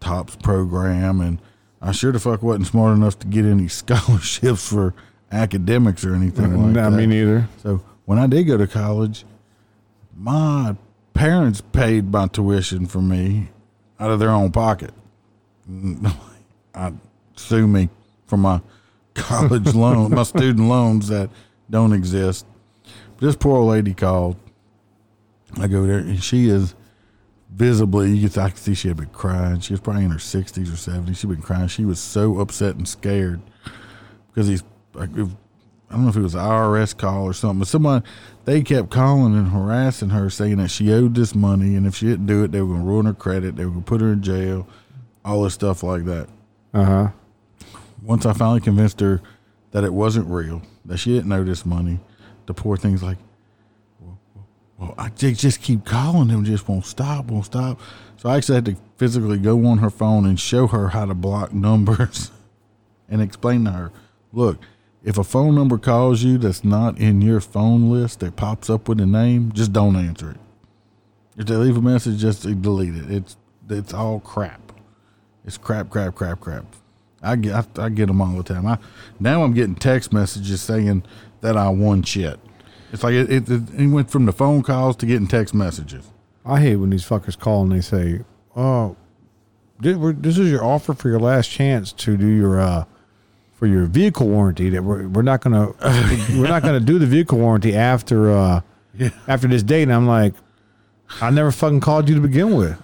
TOPS 0.00 0.36
program. 0.36 1.20
And 1.20 1.40
I 1.82 1.92
sure 1.92 2.12
the 2.12 2.18
fuck 2.20 2.42
wasn't 2.42 2.66
smart 2.66 2.96
enough 2.96 3.18
to 3.20 3.26
get 3.26 3.44
any 3.44 3.68
scholarships 3.68 4.66
for 4.68 4.94
academics 5.30 6.04
or 6.04 6.14
anything 6.14 6.56
like 6.56 6.74
Not 6.74 6.90
that. 6.90 6.96
me 6.96 7.04
neither. 7.06 7.46
So 7.62 7.82
when 8.06 8.18
I 8.18 8.26
did 8.26 8.44
go 8.44 8.56
to 8.56 8.66
college, 8.66 9.26
my 10.16 10.74
parents 11.12 11.60
paid 11.60 12.10
my 12.10 12.26
tuition 12.26 12.86
for 12.86 13.02
me 13.02 13.48
out 14.00 14.10
of 14.10 14.18
their 14.18 14.30
own 14.30 14.50
pocket. 14.50 14.92
I 16.78 16.92
sue 17.36 17.66
me 17.66 17.88
for 18.26 18.36
my 18.36 18.60
college 19.14 19.74
loan, 19.74 20.12
my 20.12 20.22
student 20.22 20.68
loans 20.68 21.08
that 21.08 21.30
don't 21.70 21.92
exist. 21.92 22.46
This 23.20 23.34
poor 23.36 23.56
old 23.58 23.70
lady 23.70 23.94
called. 23.94 24.36
I 25.58 25.66
go 25.66 25.86
there, 25.86 25.98
and 25.98 26.22
she 26.22 26.48
is 26.48 26.74
visibly. 27.50 28.10
You 28.12 28.28
can, 28.28 28.42
I 28.42 28.48
can 28.50 28.56
see 28.58 28.74
she 28.74 28.88
had 28.88 28.96
been 28.96 29.06
crying. 29.06 29.60
She 29.60 29.72
was 29.72 29.80
probably 29.80 30.04
in 30.04 30.10
her 30.10 30.18
sixties 30.18 30.72
or 30.72 30.76
seventies. 30.76 31.18
She'd 31.18 31.30
been 31.30 31.42
crying. 31.42 31.68
She 31.68 31.84
was 31.84 31.98
so 31.98 32.38
upset 32.38 32.76
and 32.76 32.86
scared 32.88 33.40
because 34.28 34.46
he's 34.46 34.62
like, 34.94 35.10
if- 35.16 35.34
I 35.90 35.94
don't 35.94 36.02
know 36.02 36.10
if 36.10 36.16
it 36.16 36.20
was 36.22 36.34
an 36.34 36.40
IRS 36.42 36.94
call 36.94 37.24
or 37.24 37.32
something, 37.32 37.60
but 37.60 37.68
someone 37.68 38.04
they 38.44 38.60
kept 38.60 38.90
calling 38.90 39.34
and 39.34 39.48
harassing 39.48 40.10
her, 40.10 40.28
saying 40.28 40.58
that 40.58 40.70
she 40.70 40.92
owed 40.92 41.14
this 41.14 41.34
money, 41.34 41.76
and 41.76 41.86
if 41.86 41.94
she 41.96 42.04
didn't 42.04 42.26
do 42.26 42.44
it, 42.44 42.52
they 42.52 42.60
were 42.60 42.66
going 42.74 42.80
to 42.82 42.86
ruin 42.86 43.06
her 43.06 43.14
credit. 43.14 43.56
They 43.56 43.64
were 43.64 43.70
going 43.70 43.84
to 43.84 43.88
put 43.88 44.02
her 44.02 44.12
in 44.12 44.22
jail, 44.22 44.68
all 45.24 45.44
this 45.44 45.54
stuff 45.54 45.82
like 45.82 46.04
that. 46.04 46.28
Uh 46.72 46.84
huh. 46.84 47.08
Once 48.02 48.26
I 48.26 48.32
finally 48.32 48.60
convinced 48.60 49.00
her 49.00 49.20
that 49.72 49.84
it 49.84 49.92
wasn't 49.92 50.28
real, 50.28 50.62
that 50.84 50.98
she 50.98 51.14
didn't 51.14 51.32
owe 51.32 51.44
this 51.44 51.66
money, 51.66 52.00
the 52.46 52.54
poor 52.54 52.76
thing's 52.76 53.02
like, 53.02 53.18
well, 54.78 54.94
I 54.96 55.08
ju- 55.08 55.34
just 55.34 55.60
keep 55.60 55.84
calling 55.84 56.28
them, 56.28 56.44
just 56.44 56.68
won't 56.68 56.86
stop, 56.86 57.26
won't 57.26 57.46
stop. 57.46 57.80
So 58.16 58.28
I 58.28 58.36
actually 58.36 58.54
had 58.56 58.64
to 58.66 58.76
physically 58.96 59.38
go 59.38 59.66
on 59.66 59.78
her 59.78 59.90
phone 59.90 60.24
and 60.24 60.38
show 60.38 60.68
her 60.68 60.88
how 60.88 61.06
to 61.06 61.14
block 61.14 61.52
numbers 61.52 62.30
and 63.08 63.20
explain 63.20 63.64
to 63.64 63.72
her, 63.72 63.92
look, 64.32 64.58
if 65.02 65.18
a 65.18 65.24
phone 65.24 65.54
number 65.54 65.78
calls 65.78 66.22
you 66.22 66.38
that's 66.38 66.64
not 66.64 66.98
in 66.98 67.22
your 67.22 67.40
phone 67.40 67.90
list 67.90 68.20
that 68.20 68.36
pops 68.36 68.68
up 68.70 68.88
with 68.88 69.00
a 69.00 69.06
name, 69.06 69.52
just 69.52 69.72
don't 69.72 69.96
answer 69.96 70.30
it. 70.32 70.36
If 71.36 71.46
they 71.46 71.54
leave 71.54 71.76
a 71.76 71.82
message, 71.82 72.20
just 72.20 72.42
delete 72.42 72.94
it. 72.94 73.10
It's 73.10 73.36
it's 73.70 73.94
all 73.94 74.18
crap. 74.20 74.67
It's 75.48 75.56
crap, 75.58 75.88
crap, 75.88 76.14
crap, 76.14 76.40
crap. 76.40 76.64
I 77.22 77.34
get 77.36 77.54
I, 77.54 77.86
I 77.86 77.88
get 77.88 78.06
them 78.06 78.20
all 78.20 78.36
the 78.36 78.42
time. 78.44 78.66
I 78.66 78.78
now 79.18 79.42
I'm 79.42 79.54
getting 79.54 79.74
text 79.74 80.12
messages 80.12 80.60
saying 80.60 81.04
that 81.40 81.56
I 81.56 81.70
won 81.70 82.02
shit. 82.02 82.38
It's 82.92 83.02
like 83.02 83.14
it, 83.14 83.30
it, 83.30 83.48
it 83.50 83.86
went 83.88 84.10
from 84.10 84.26
the 84.26 84.32
phone 84.32 84.62
calls 84.62 84.94
to 84.96 85.06
getting 85.06 85.26
text 85.26 85.54
messages. 85.54 86.10
I 86.44 86.60
hate 86.60 86.76
when 86.76 86.90
these 86.90 87.04
fuckers 87.04 87.36
call 87.38 87.62
and 87.62 87.72
they 87.72 87.80
say, 87.80 88.20
"Oh, 88.54 88.94
this 89.80 90.36
is 90.38 90.50
your 90.50 90.62
offer 90.62 90.92
for 90.94 91.08
your 91.08 91.18
last 91.20 91.50
chance 91.50 91.92
to 91.94 92.16
do 92.18 92.26
your 92.26 92.60
uh 92.60 92.84
for 93.54 93.66
your 93.66 93.86
vehicle 93.86 94.28
warranty. 94.28 94.68
That 94.70 94.82
we're 94.84 95.08
we're 95.08 95.22
not 95.22 95.40
gonna 95.40 95.72
we're 96.38 96.46
not 96.48 96.62
gonna 96.62 96.78
do 96.78 96.98
the 96.98 97.06
vehicle 97.06 97.38
warranty 97.38 97.74
after 97.74 98.30
uh 98.30 98.60
Yeah. 98.94 99.10
after 99.26 99.48
this 99.48 99.62
date. 99.62 99.84
And 99.84 99.94
I'm 99.94 100.06
like, 100.06 100.34
I 101.22 101.30
never 101.30 101.50
fucking 101.50 101.80
called 101.80 102.08
you 102.08 102.14
to 102.16 102.20
begin 102.20 102.54
with. 102.54 102.78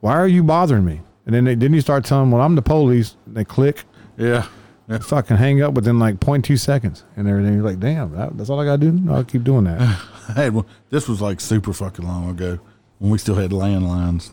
Why 0.00 0.14
are 0.16 0.28
you 0.28 0.42
bothering 0.42 0.84
me? 0.84 1.00
And 1.26 1.34
then 1.34 1.44
they, 1.44 1.54
then 1.56 1.72
you 1.74 1.80
start 1.80 2.04
telling 2.04 2.24
them, 2.24 2.30
well, 2.32 2.42
I'm 2.42 2.54
the 2.54 2.62
police. 2.62 3.16
They 3.26 3.44
click, 3.44 3.84
Yeah. 4.16 4.46
they 4.86 4.98
fucking 4.98 5.36
hang 5.36 5.60
up 5.60 5.74
within 5.74 5.98
like 5.98 6.20
0.2 6.20 6.58
seconds 6.58 7.02
and 7.16 7.26
everything. 7.28 7.54
You're 7.54 7.64
like, 7.64 7.80
damn, 7.80 8.12
that, 8.16 8.36
that's 8.38 8.48
all 8.48 8.60
I 8.60 8.64
gotta 8.64 8.90
do. 8.90 9.12
I'll 9.12 9.24
keep 9.24 9.42
doing 9.44 9.64
that. 9.64 9.80
I 9.80 10.32
had 10.32 10.54
one. 10.54 10.66
This 10.90 11.08
was 11.08 11.20
like 11.20 11.40
super 11.40 11.72
fucking 11.72 12.06
long 12.06 12.30
ago 12.30 12.58
when 12.98 13.10
we 13.10 13.18
still 13.18 13.34
had 13.34 13.50
landlines. 13.50 14.30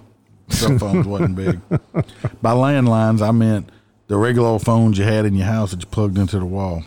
Cell 0.50 0.78
phones 0.80 1.08
wasn't 1.08 1.36
big. 1.36 1.60
By 2.42 2.52
landlines, 2.52 3.22
I 3.28 3.32
meant 3.32 3.70
the 4.08 4.18
regular 4.18 4.48
old 4.50 4.64
phones 4.64 4.98
you 5.00 5.04
had 5.06 5.26
in 5.26 5.34
your 5.36 5.48
house 5.48 5.72
that 5.72 5.80
you 5.82 5.88
plugged 5.88 6.18
into 6.18 6.38
the 6.38 6.46
wall. 6.46 6.84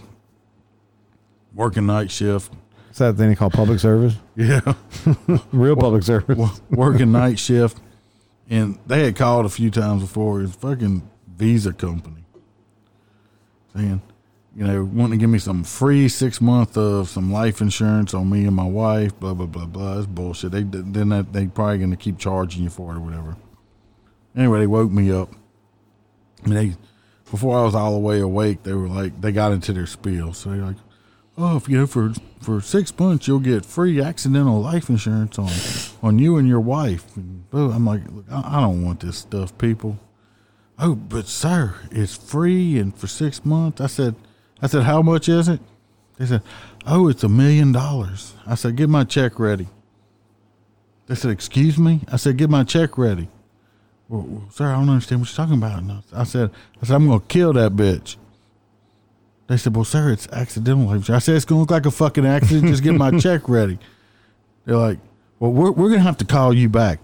Working 1.55 1.87
night 1.87 2.11
shift. 2.11 2.53
Is 2.91 2.99
that 2.99 3.17
thing 3.17 3.29
they 3.31 3.35
call 3.35 3.51
public 3.51 3.79
service? 3.81 4.15
Yeah. 4.37 4.61
Real 5.53 5.77
public 5.77 6.03
service. 6.03 6.37
wo- 6.37 6.51
working 6.71 7.13
night 7.13 7.39
shift, 7.39 7.79
and 8.49 8.79
they 8.87 9.05
had 9.05 9.17
called 9.17 9.47
a 9.47 9.51
few 9.51 9.71
times 9.71 10.03
before. 10.03 10.43
It's 10.43 10.55
fucking 10.57 11.09
Visa 11.37 11.73
company 11.73 12.25
saying, 13.75 14.03
you 14.55 14.65
know, 14.65 14.85
wanting 14.85 15.19
to 15.19 15.23
give 15.23 15.31
me 15.31 15.39
some 15.39 15.65
free 15.65 16.09
six 16.09 16.41
month 16.41 16.77
of 16.79 17.09
some 17.09 17.31
life 17.33 17.61
insurance 17.61 18.15
on 18.15 18.31
me 18.31 18.47
and 18.47 18.57
my 18.57 18.65
wife. 18.65 19.19
Blah 19.19 19.35
blah 19.35 19.47
blah 19.47 19.67
blah. 19.67 19.99
It's 19.99 20.07
bullshit. 20.07 20.53
They 20.53 20.63
then 20.63 21.11
that 21.11 21.33
they 21.33 21.47
probably 21.47 21.79
going 21.79 21.91
to 21.91 21.97
keep 21.97 22.19
charging 22.19 22.63
you 22.63 22.71
for 22.71 22.93
it 22.93 22.97
or 22.97 23.01
whatever. 23.01 23.37
Anyway, 24.35 24.61
they 24.61 24.67
woke 24.67 24.91
me 24.91 25.13
up. 25.13 25.31
They 26.45 26.75
before 27.31 27.59
I 27.59 27.65
was 27.65 27.75
all 27.75 27.93
the 27.93 27.99
way 27.99 28.21
awake, 28.21 28.63
they 28.63 28.73
were 28.73 28.89
like 28.89 29.21
they 29.21 29.33
got 29.33 29.53
into 29.53 29.73
their 29.73 29.87
spiel. 29.87 30.33
So 30.33 30.51
they're 30.51 30.63
like, 30.63 30.77
oh, 31.39 31.57
if 31.57 31.69
you 31.69 31.79
know 31.79 31.87
for 31.87 32.13
for 32.41 32.61
six 32.61 32.97
months 32.99 33.27
you'll 33.27 33.41
get 33.41 33.65
free 33.65 34.01
accidental 34.01 34.61
life 34.61 34.89
insurance 34.89 35.39
on 35.39 35.51
on 36.03 36.19
you 36.19 36.37
and 36.37 36.49
your 36.49 36.61
wife. 36.61 37.17
And 37.17 37.49
blah. 37.51 37.71
I'm 37.71 37.87
like, 37.87 38.03
look, 38.11 38.27
I, 38.31 38.61
don't 38.61 38.85
want 38.85 39.01
this 39.01 39.19
stuff, 39.19 39.57
people. 39.59 39.99
Oh, 40.79 40.95
but 40.95 41.27
sir, 41.27 41.75
it's 41.91 42.17
free 42.17 42.79
and 42.79 42.97
for 42.97 43.07
six 43.07 43.45
months. 43.45 43.81
I 43.81 43.87
said, 43.87 44.15
I 44.61 44.67
said, 44.67 44.83
how 44.83 45.03
much 45.03 45.29
is 45.29 45.49
it? 45.49 45.61
They 46.19 46.27
said, 46.27 46.43
oh, 46.87 47.09
it's 47.09 47.25
a 47.25 47.29
million 47.29 47.73
dollars. 47.73 48.35
I 48.47 48.55
said, 48.55 48.77
get 48.77 48.89
my 48.89 49.05
check 49.05 49.39
ready. 49.39 49.69
They 51.07 51.15
said, 51.15 51.31
excuse 51.31 51.79
me. 51.79 52.01
I 52.11 52.17
said, 52.17 52.37
get 52.37 52.51
my 52.51 52.65
check 52.65 52.99
ready. 52.99 53.29
Well, 54.09 54.45
sir, 54.51 54.67
I 54.67 54.75
don't 54.75 54.89
understand 54.89 55.21
what 55.21 55.31
you're 55.31 55.47
talking 55.47 55.63
about. 55.63 55.83
I 56.13 56.25
said, 56.25 56.51
I 56.81 56.87
said, 56.87 56.95
I'm 56.95 57.07
gonna 57.07 57.21
kill 57.21 57.53
that 57.55 57.73
bitch. 57.73 58.17
They 59.49 59.57
said, 59.57 59.75
"Well, 59.77 59.85
sir, 59.85 60.11
it's 60.11 60.29
accidental." 60.29 60.91
I 60.91 61.19
said, 61.19 61.37
"It's 61.37 61.45
gonna 61.45 61.61
look 61.61 61.71
like 61.71 61.87
a 61.87 61.91
fucking 61.91 62.27
accident. 62.27 62.67
Just 62.67 62.83
get 62.83 62.95
my 62.95 63.11
check 63.19 63.49
ready." 63.49 63.79
They're 64.65 64.77
like, 64.77 64.99
"Well, 65.39 65.53
we're 65.53 65.71
we're 65.71 65.91
gonna 65.91 66.03
have 66.03 66.19
to 66.19 66.25
call 66.25 66.53
you 66.53 66.69
back." 66.69 67.01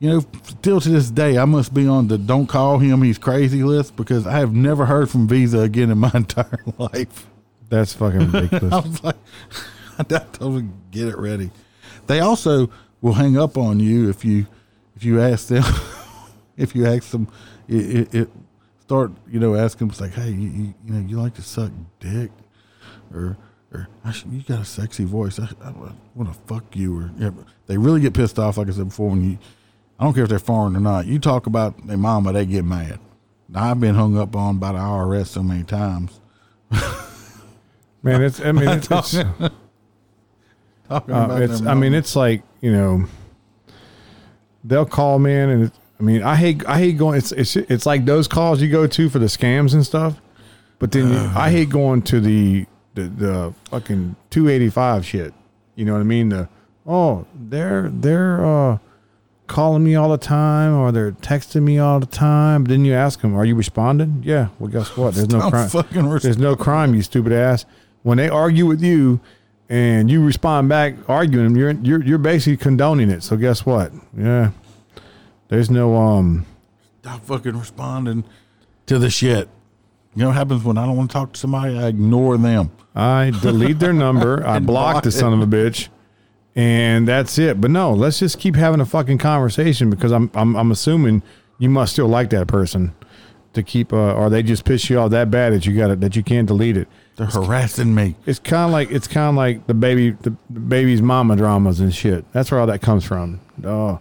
You 0.00 0.10
know, 0.10 0.24
still 0.42 0.80
to 0.80 0.88
this 0.88 1.10
day, 1.10 1.38
I 1.38 1.44
must 1.44 1.72
be 1.72 1.86
on 1.86 2.08
the 2.08 2.18
"Don't 2.18 2.46
call 2.46 2.78
him, 2.78 3.02
he's 3.02 3.18
crazy" 3.18 3.62
list 3.62 3.96
because 3.96 4.26
I 4.26 4.38
have 4.38 4.52
never 4.52 4.86
heard 4.86 5.08
from 5.08 5.28
Visa 5.28 5.60
again 5.60 5.90
in 5.90 5.98
my 5.98 6.10
entire 6.14 6.64
life. 6.78 7.26
That's 7.68 7.92
fucking 7.94 8.30
ridiculous. 8.32 8.72
I 8.72 8.80
was 8.80 9.04
like, 9.04 9.16
I 9.98 10.02
told 10.02 10.56
them 10.56 10.82
get 10.90 11.08
it 11.08 11.16
ready. 11.16 11.50
They 12.06 12.20
also 12.20 12.70
will 13.00 13.14
hang 13.14 13.38
up 13.38 13.56
on 13.56 13.80
you 13.80 14.08
if 14.10 14.24
you 14.24 14.46
if 14.96 15.04
you 15.04 15.20
ask 15.20 15.48
them 15.48 15.64
if 16.56 16.74
you 16.74 16.86
ask 16.86 17.10
them 17.10 17.28
it, 17.68 17.74
it, 17.76 18.14
it 18.14 18.30
start 18.86 19.12
you 19.30 19.40
know 19.40 19.54
ask 19.54 19.78
them 19.78 19.88
it's 19.88 20.00
like 20.00 20.12
hey 20.12 20.28
you, 20.28 20.48
you, 20.48 20.74
you 20.84 20.92
know 20.92 21.08
you 21.08 21.20
like 21.20 21.34
to 21.34 21.42
suck 21.42 21.70
dick 22.00 22.30
or 23.12 23.36
or 23.72 23.88
I 24.04 24.12
sh- 24.12 24.26
you 24.30 24.42
got 24.42 24.60
a 24.60 24.64
sexy 24.64 25.04
voice 25.04 25.38
I, 25.38 25.48
I, 25.62 25.70
want 26.14 26.32
to 26.32 26.38
fuck 26.46 26.76
you 26.76 27.00
or 27.00 27.34
they 27.66 27.78
really 27.78 28.00
get 28.00 28.14
pissed 28.14 28.38
off 28.38 28.58
like 28.58 28.68
I 28.68 28.72
said 28.72 28.88
before 28.88 29.10
when 29.10 29.30
you 29.30 29.38
I 29.98 30.04
don't 30.04 30.12
care 30.12 30.24
if 30.24 30.28
they're 30.28 30.38
foreign 30.38 30.76
or 30.76 30.80
not 30.80 31.06
you 31.06 31.18
talk 31.18 31.46
about 31.46 31.86
their 31.86 31.96
mama 31.96 32.32
they 32.32 32.46
get 32.46 32.64
mad. 32.64 33.00
Now, 33.48 33.70
I've 33.70 33.80
been 33.80 33.94
hung 33.94 34.16
up 34.18 34.34
on 34.34 34.58
by 34.58 34.72
the 34.72 34.78
IRS 34.78 35.26
so 35.26 35.42
many 35.42 35.64
times. 35.64 36.18
Man, 38.02 38.22
it's 38.22 38.40
I 38.40 38.52
mean 38.52 38.68
it's, 38.68 38.88
it's, 38.90 39.12
Talking 40.88 41.14
uh, 41.14 41.24
about 41.24 41.42
it's 41.42 41.62
I 41.62 41.74
mean 41.74 41.94
it's 41.94 42.14
like 42.14 42.42
you 42.60 42.72
know 42.72 43.06
they'll 44.62 44.86
call 44.86 45.18
me 45.18 45.34
in 45.34 45.50
and 45.50 45.72
mean 46.04 46.22
I 46.22 46.36
hate 46.36 46.64
I 46.66 46.78
hate 46.78 46.96
going 46.96 47.18
it's 47.18 47.32
it's 47.32 47.56
it's 47.56 47.86
like 47.86 48.04
those 48.04 48.28
calls 48.28 48.62
you 48.62 48.70
go 48.70 48.86
to 48.86 49.10
for 49.10 49.18
the 49.18 49.26
scams 49.26 49.74
and 49.74 49.84
stuff, 49.84 50.20
but 50.78 50.92
then 50.92 51.10
you, 51.12 51.18
I 51.34 51.50
hate 51.50 51.70
going 51.70 52.02
to 52.02 52.20
the 52.20 52.66
the, 52.94 53.02
the 53.02 53.54
fucking 53.70 54.16
two 54.30 54.48
eighty 54.48 54.70
five 54.70 55.04
shit. 55.04 55.34
You 55.74 55.84
know 55.84 55.92
what 55.94 56.00
I 56.00 56.04
mean? 56.04 56.28
The 56.28 56.48
oh 56.86 57.26
they're 57.34 57.90
they're 57.92 58.44
uh 58.44 58.78
calling 59.46 59.84
me 59.84 59.94
all 59.94 60.08
the 60.08 60.16
time 60.18 60.74
or 60.74 60.90
they're 60.90 61.12
texting 61.12 61.62
me 61.62 61.78
all 61.78 62.00
the 62.00 62.06
time. 62.06 62.64
But 62.64 62.70
then 62.70 62.84
you 62.84 62.94
ask 62.94 63.20
them, 63.20 63.34
are 63.34 63.44
you 63.44 63.54
responding? 63.54 64.22
Yeah. 64.24 64.48
Well, 64.58 64.70
guess 64.70 64.96
what? 64.96 65.14
There's 65.14 65.28
no 65.28 65.50
crime. 65.50 65.68
There's 66.22 66.38
no 66.38 66.56
crime, 66.56 66.94
you 66.94 67.02
stupid 67.02 67.32
ass. 67.32 67.66
When 68.02 68.18
they 68.18 68.28
argue 68.28 68.66
with 68.66 68.82
you 68.82 69.20
and 69.68 70.10
you 70.10 70.24
respond 70.24 70.68
back 70.68 70.94
arguing, 71.08 71.56
you're 71.56 71.72
you're 71.72 72.02
you're 72.02 72.18
basically 72.18 72.56
condoning 72.56 73.10
it. 73.10 73.22
So 73.22 73.36
guess 73.36 73.66
what? 73.66 73.92
Yeah. 74.16 74.50
There's 75.54 75.70
no 75.70 75.94
um 75.94 76.46
Stop 77.02 77.24
fucking 77.26 77.56
responding 77.56 78.24
to 78.86 78.98
the 78.98 79.08
shit. 79.08 79.48
You 80.16 80.22
know 80.22 80.28
what 80.28 80.36
happens 80.36 80.64
when 80.64 80.76
I 80.76 80.84
don't 80.84 80.96
want 80.96 81.10
to 81.10 81.14
talk 81.14 81.32
to 81.34 81.38
somebody? 81.38 81.78
I 81.78 81.86
ignore 81.86 82.36
them. 82.36 82.72
I 82.92 83.30
delete 83.40 83.78
their 83.78 83.92
number. 83.92 84.44
I 84.46 84.58
block 84.58 85.04
the 85.04 85.12
son 85.12 85.32
of 85.32 85.40
a 85.40 85.46
bitch, 85.46 85.90
and 86.56 87.06
that's 87.06 87.38
it. 87.38 87.60
But 87.60 87.70
no, 87.70 87.92
let's 87.92 88.18
just 88.18 88.40
keep 88.40 88.56
having 88.56 88.80
a 88.80 88.84
fucking 88.84 89.18
conversation 89.18 89.90
because 89.90 90.10
I'm 90.10 90.28
I'm 90.34 90.56
I'm 90.56 90.72
assuming 90.72 91.22
you 91.60 91.70
must 91.70 91.92
still 91.92 92.08
like 92.08 92.30
that 92.30 92.48
person 92.48 92.92
to 93.52 93.62
keep, 93.62 93.92
uh, 93.92 94.14
or 94.14 94.28
they 94.28 94.42
just 94.42 94.64
piss 94.64 94.90
you 94.90 94.98
off 94.98 95.12
that 95.12 95.30
bad 95.30 95.52
that 95.52 95.66
you 95.66 95.76
got 95.76 95.90
it 95.90 96.00
that 96.00 96.16
you 96.16 96.24
can't 96.24 96.48
delete 96.48 96.76
it. 96.76 96.88
They're 97.14 97.28
harassing 97.28 97.94
me. 97.94 98.16
It's 98.26 98.40
kind 98.40 98.64
of 98.64 98.72
like 98.72 98.90
it's 98.90 99.06
kind 99.06 99.28
of 99.28 99.36
like 99.36 99.68
the 99.68 99.74
baby 99.74 100.10
the, 100.10 100.34
the 100.50 100.60
baby's 100.60 101.00
mama 101.00 101.36
dramas 101.36 101.78
and 101.78 101.94
shit. 101.94 102.24
That's 102.32 102.50
where 102.50 102.58
all 102.58 102.66
that 102.66 102.82
comes 102.82 103.04
from. 103.04 103.38
Oh, 103.62 104.00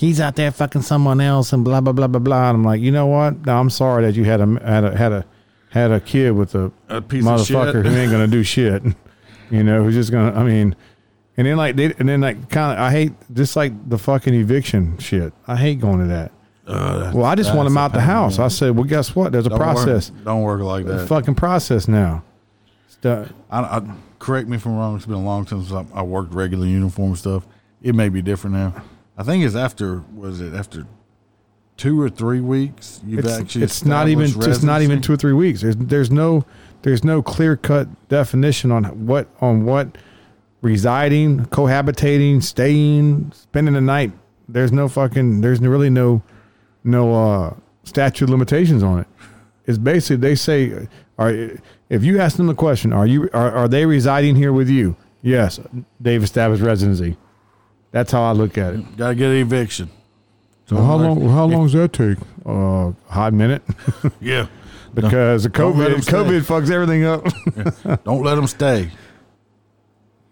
he's 0.00 0.18
out 0.20 0.34
there 0.36 0.50
fucking 0.50 0.82
someone 0.82 1.20
else 1.20 1.52
and 1.52 1.62
blah 1.64 1.80
blah 1.82 1.92
blah 1.92 2.06
blah 2.06 2.18
blah. 2.20 2.48
And 2.48 2.56
I'm 2.56 2.64
like, 2.64 2.80
you 2.80 2.90
know 2.90 3.06
what? 3.06 3.44
No, 3.44 3.58
I'm 3.60 3.68
sorry 3.70 4.04
that 4.06 4.14
you 4.14 4.24
had 4.24 4.40
a 4.40 4.46
had 4.64 4.84
a 4.84 4.96
had 4.96 5.12
a 5.12 5.24
had 5.70 5.92
a 5.92 6.00
kid 6.00 6.30
with 6.32 6.54
a, 6.54 6.72
A 6.88 7.00
piece 7.02 7.24
of 7.24 7.30
motherfucker 7.32 7.82
shit. 7.84 7.86
who 7.92 7.96
ain't 7.96 8.10
gonna 8.10 8.26
do 8.26 8.42
shit. 8.56 8.82
You 9.50 9.64
know, 9.64 9.82
who's 9.82 9.94
just 9.96 10.12
gonna. 10.12 10.30
I 10.38 10.44
mean, 10.44 10.76
and 11.36 11.44
then 11.44 11.56
like 11.56 11.74
they, 11.74 11.92
and 11.98 12.08
then 12.08 12.20
like 12.20 12.48
kind 12.50 12.72
of 12.72 12.78
I 12.78 12.92
hate 12.92 13.12
just 13.34 13.56
like 13.56 13.72
the 13.88 13.98
fucking 13.98 14.32
eviction 14.32 14.96
shit. 14.98 15.32
I 15.48 15.56
hate 15.56 15.80
going 15.80 15.98
to 15.98 16.06
that. 16.06 16.30
Uh, 16.68 17.10
Well, 17.12 17.24
I 17.24 17.34
just 17.34 17.52
want 17.52 17.66
them 17.66 17.76
out 17.76 17.92
the 17.92 18.00
house. 18.00 18.38
man. 18.38 18.44
I 18.44 18.48
said, 18.48 18.76
well, 18.76 18.84
guess 18.84 19.16
what? 19.16 19.32
There's 19.32 19.46
a 19.46 19.48
Don't 19.48 19.58
process. 19.58 20.12
Work, 20.12 20.24
don't 20.24 20.42
work 20.42 20.60
like 20.60 20.84
A 20.84 20.88
that. 20.88 21.08
fucking 21.08 21.34
process 21.34 21.88
now. 21.88 22.22
I, 23.04 23.26
I, 23.50 23.82
correct 24.20 24.46
me 24.48 24.56
if 24.56 24.64
I'm 24.66 24.76
wrong. 24.76 24.94
It's 24.94 25.06
been 25.06 25.16
a 25.16 25.24
long 25.24 25.44
time 25.46 25.64
since 25.64 25.72
I, 25.92 25.98
I 25.98 26.02
worked 26.02 26.32
regular 26.32 26.66
uniform 26.66 27.16
stuff. 27.16 27.44
It 27.82 27.96
may 27.96 28.08
be 28.08 28.22
different 28.22 28.54
now. 28.54 28.74
I 29.20 29.22
think 29.22 29.44
it's 29.44 29.54
after 29.54 30.02
was 30.14 30.40
it 30.40 30.54
after 30.54 30.86
two 31.76 32.00
or 32.00 32.08
three 32.08 32.40
weeks 32.40 33.02
you've 33.04 33.18
it's, 33.20 33.38
actually 33.38 33.64
it's 33.64 33.84
not 33.84 34.08
even 34.08 34.24
established 34.24 34.48
just 34.48 34.64
not 34.64 34.80
even 34.80 35.02
two 35.02 35.12
or 35.12 35.16
three 35.18 35.34
weeks. 35.34 35.60
There's 35.60 35.76
there's 35.76 36.10
no 36.10 36.46
there's 36.80 37.04
no 37.04 37.20
clear 37.20 37.54
cut 37.54 37.86
definition 38.08 38.72
on 38.72 38.84
what 39.06 39.28
on 39.42 39.66
what 39.66 39.98
residing, 40.62 41.40
cohabitating, 41.46 42.42
staying, 42.42 43.32
spending 43.32 43.74
the 43.74 43.82
night. 43.82 44.12
There's 44.48 44.72
no 44.72 44.88
fucking 44.88 45.42
there's 45.42 45.60
really 45.60 45.90
no 45.90 46.22
no 46.82 47.12
uh 47.12 47.54
statute 47.84 48.30
limitations 48.30 48.82
on 48.82 49.00
it. 49.00 49.06
It's 49.66 49.76
basically 49.76 50.16
they 50.16 50.34
say 50.34 50.88
are 51.18 51.50
if 51.90 52.02
you 52.02 52.18
ask 52.20 52.38
them 52.38 52.46
the 52.46 52.54
question, 52.54 52.94
are 52.94 53.06
you 53.06 53.28
are, 53.34 53.52
are 53.52 53.68
they 53.68 53.84
residing 53.84 54.34
here 54.36 54.54
with 54.54 54.70
you? 54.70 54.96
Yes, 55.20 55.60
they've 56.00 56.22
established 56.22 56.62
residency. 56.62 57.18
That's 57.92 58.12
how 58.12 58.22
I 58.22 58.32
look 58.32 58.56
at 58.56 58.74
it. 58.74 58.96
Gotta 58.96 59.14
get 59.14 59.30
an 59.30 59.36
eviction. 59.36 59.90
So 60.66 60.76
how 60.76 60.96
like, 60.96 61.08
long? 61.08 61.28
How 61.28 61.44
long 61.46 61.64
does 61.64 61.72
that 61.72 61.92
take? 61.92 62.18
Uh, 62.46 62.92
a 62.92 62.94
hot 63.08 63.32
minute. 63.32 63.62
Yeah. 64.20 64.46
because 64.94 65.42
the 65.44 65.50
COVID 65.50 66.02
stay. 66.02 66.12
COVID 66.12 66.40
fucks 66.42 66.70
everything 66.70 67.04
up. 67.04 68.04
Don't 68.04 68.22
let 68.22 68.34
them 68.36 68.46
stay. 68.46 68.90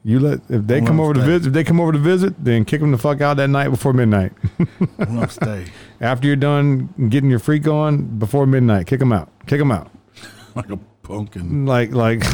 you 0.04 0.20
let 0.20 0.40
if 0.48 0.66
they 0.66 0.78
Don't 0.78 0.86
come 0.86 1.00
over 1.00 1.14
to 1.14 1.20
visit, 1.20 1.48
if 1.48 1.52
they 1.52 1.64
come 1.64 1.80
over 1.80 1.92
to 1.92 1.98
visit, 1.98 2.34
then 2.42 2.64
kick 2.64 2.80
them 2.80 2.90
the 2.92 2.98
fuck 2.98 3.20
out 3.20 3.36
that 3.38 3.48
night 3.48 3.68
before 3.68 3.92
midnight. 3.92 4.32
Don't 4.58 4.98
let 4.98 5.08
them 5.08 5.28
stay. 5.28 5.64
After 6.00 6.26
you're 6.26 6.36
done 6.36 6.88
getting 7.08 7.30
your 7.30 7.38
freak 7.40 7.66
on 7.66 8.18
before 8.18 8.46
midnight, 8.46 8.86
kick 8.86 9.00
them 9.00 9.12
out. 9.12 9.30
Kick 9.46 9.58
them 9.58 9.72
out. 9.72 9.90
Like 10.54 10.70
a 10.70 10.76
pumpkin. 11.02 11.66
Like 11.66 11.92
like 11.92 12.24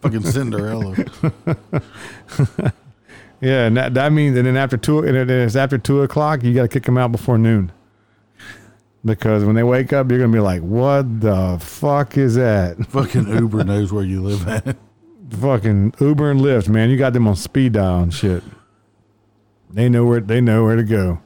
Fucking 0.00 0.22
Cinderella. 0.22 0.94
Yeah, 3.40 3.66
and 3.66 3.76
that, 3.76 3.94
that 3.94 4.12
means 4.12 4.36
and 4.36 4.46
then 4.46 4.56
after 4.56 4.76
two 4.76 5.00
and 5.00 5.14
then 5.14 5.30
it's 5.30 5.56
after 5.56 5.78
two 5.78 6.02
o'clock, 6.02 6.42
you 6.42 6.54
got 6.54 6.62
to 6.62 6.68
kick 6.68 6.84
them 6.84 6.98
out 6.98 7.12
before 7.12 7.38
noon. 7.38 7.72
because 9.04 9.44
when 9.44 9.54
they 9.54 9.62
wake 9.62 9.92
up, 9.92 10.10
you're 10.10 10.20
gonna 10.20 10.32
be 10.32 10.40
like, 10.40 10.62
"What 10.62 11.20
the 11.20 11.58
fuck 11.60 12.16
is 12.16 12.34
that?" 12.34 12.84
Fucking 12.88 13.28
Uber 13.28 13.64
knows 13.64 13.92
where 13.92 14.04
you 14.04 14.22
live 14.22 14.46
at. 14.48 14.76
Fucking 15.30 15.94
Uber 16.00 16.30
and 16.30 16.40
Lyft, 16.40 16.68
man. 16.68 16.90
You 16.90 16.96
got 16.96 17.12
them 17.12 17.26
on 17.28 17.36
speed 17.36 17.72
dial 17.72 18.02
and 18.02 18.12
shit. 18.14 18.42
They 19.70 19.88
know 19.88 20.04
where 20.04 20.20
they 20.20 20.40
know 20.40 20.64
where 20.64 20.76
to 20.76 20.84
go. 20.84 21.20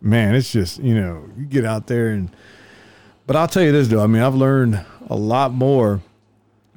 Man, 0.00 0.34
it's 0.34 0.52
just 0.52 0.78
you 0.78 0.94
know 0.94 1.28
you 1.36 1.44
get 1.46 1.64
out 1.64 1.86
there 1.86 2.08
and. 2.08 2.30
But 3.26 3.34
I'll 3.34 3.48
tell 3.48 3.64
you 3.64 3.72
this 3.72 3.88
though. 3.88 4.02
I 4.02 4.06
mean, 4.06 4.22
I've 4.22 4.36
learned 4.36 4.84
a 5.08 5.16
lot 5.16 5.52
more 5.52 6.00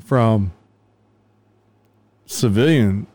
from 0.03 0.51
civilian, 2.25 3.05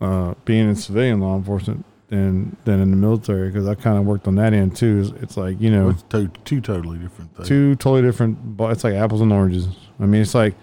uh, 0.00 0.34
being 0.44 0.68
in 0.68 0.76
civilian 0.76 1.20
law 1.20 1.36
enforcement 1.36 1.84
than 2.08 2.56
than 2.64 2.80
in 2.80 2.90
the 2.90 2.96
military 2.96 3.48
because 3.48 3.66
I 3.66 3.74
kind 3.74 3.98
of 3.98 4.04
worked 4.04 4.28
on 4.28 4.36
that 4.36 4.52
end 4.52 4.76
too. 4.76 5.00
It's, 5.00 5.22
it's 5.22 5.36
like 5.36 5.60
you 5.60 5.70
know 5.70 5.90
It's 5.90 6.02
to, 6.10 6.28
two 6.44 6.60
totally 6.60 6.98
different 6.98 7.34
things. 7.36 7.48
two 7.48 7.74
totally 7.76 8.02
different. 8.02 8.56
But 8.56 8.72
it's 8.72 8.84
like 8.84 8.94
apples 8.94 9.20
and 9.20 9.32
oranges. 9.32 9.68
I 9.98 10.06
mean, 10.06 10.22
it's 10.22 10.34
like 10.34 10.54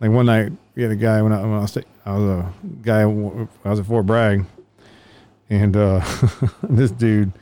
like 0.00 0.10
one 0.10 0.26
night 0.26 0.52
we 0.74 0.82
had 0.82 0.92
a 0.92 0.96
guy 0.96 1.22
when 1.22 1.32
I 1.32 1.40
when 1.42 1.52
I 1.52 1.60
was 1.60 1.78
I 2.04 2.16
was 2.18 2.22
a 2.22 2.52
guy 2.82 3.02
I 3.02 3.06
was 3.06 3.80
at 3.80 3.86
Fort 3.86 4.06
Bragg, 4.06 4.44
and 5.48 5.76
uh, 5.76 6.04
this 6.62 6.90
dude, 6.90 7.32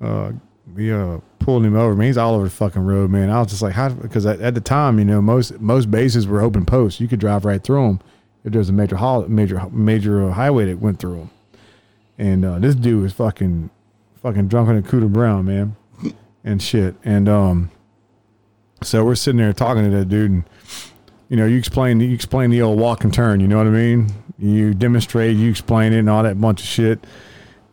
uh, 0.00 0.32
we 0.74 0.92
uh 0.92 1.18
pulled 1.38 1.64
him 1.64 1.76
over. 1.76 1.94
Man, 1.94 2.06
he's 2.06 2.16
all 2.16 2.34
over 2.34 2.44
the 2.44 2.50
fucking 2.50 2.82
road, 2.82 3.10
man. 3.10 3.28
I 3.30 3.40
was 3.40 3.48
just 3.48 3.62
like, 3.62 3.74
how? 3.74 3.88
Because 3.88 4.24
at, 4.26 4.40
at 4.40 4.54
the 4.54 4.60
time, 4.60 4.98
you 4.98 5.04
know, 5.04 5.20
most 5.20 5.60
most 5.60 5.90
bases 5.90 6.26
were 6.26 6.40
open 6.40 6.64
posts. 6.64 7.00
You 7.00 7.08
could 7.08 7.20
drive 7.20 7.44
right 7.44 7.62
through 7.62 7.86
them 7.86 8.00
if 8.44 8.52
there's 8.52 8.68
a 8.68 8.72
major 8.72 8.96
hol- 8.96 9.26
major 9.28 9.68
major 9.70 10.28
uh, 10.28 10.32
highway 10.32 10.66
that 10.66 10.78
went 10.78 10.98
through 10.98 11.16
them. 11.16 11.30
And 12.18 12.44
uh, 12.44 12.58
this 12.58 12.74
dude 12.74 13.02
was 13.02 13.12
fucking 13.12 13.70
fucking 14.22 14.48
drunk 14.48 14.68
on 14.68 14.76
a 14.76 14.82
Cooter 14.82 15.12
Brown, 15.12 15.46
man, 15.46 15.76
and 16.44 16.62
shit. 16.62 16.94
And 17.04 17.28
um, 17.28 17.70
so 18.82 19.04
we're 19.04 19.16
sitting 19.16 19.38
there 19.38 19.52
talking 19.52 19.84
to 19.84 19.90
that 19.96 20.08
dude, 20.08 20.30
and 20.30 20.44
you 21.28 21.36
know, 21.36 21.46
you 21.46 21.58
explain 21.58 22.00
you 22.00 22.12
explain 22.12 22.50
the 22.50 22.62
old 22.62 22.78
walk 22.78 23.02
and 23.02 23.12
turn. 23.12 23.40
You 23.40 23.48
know 23.48 23.58
what 23.58 23.66
I 23.66 23.70
mean? 23.70 24.08
You 24.38 24.74
demonstrate, 24.74 25.36
you 25.36 25.50
explain 25.50 25.92
it, 25.92 25.98
and 26.00 26.10
all 26.10 26.22
that 26.22 26.40
bunch 26.40 26.60
of 26.60 26.66
shit. 26.66 27.04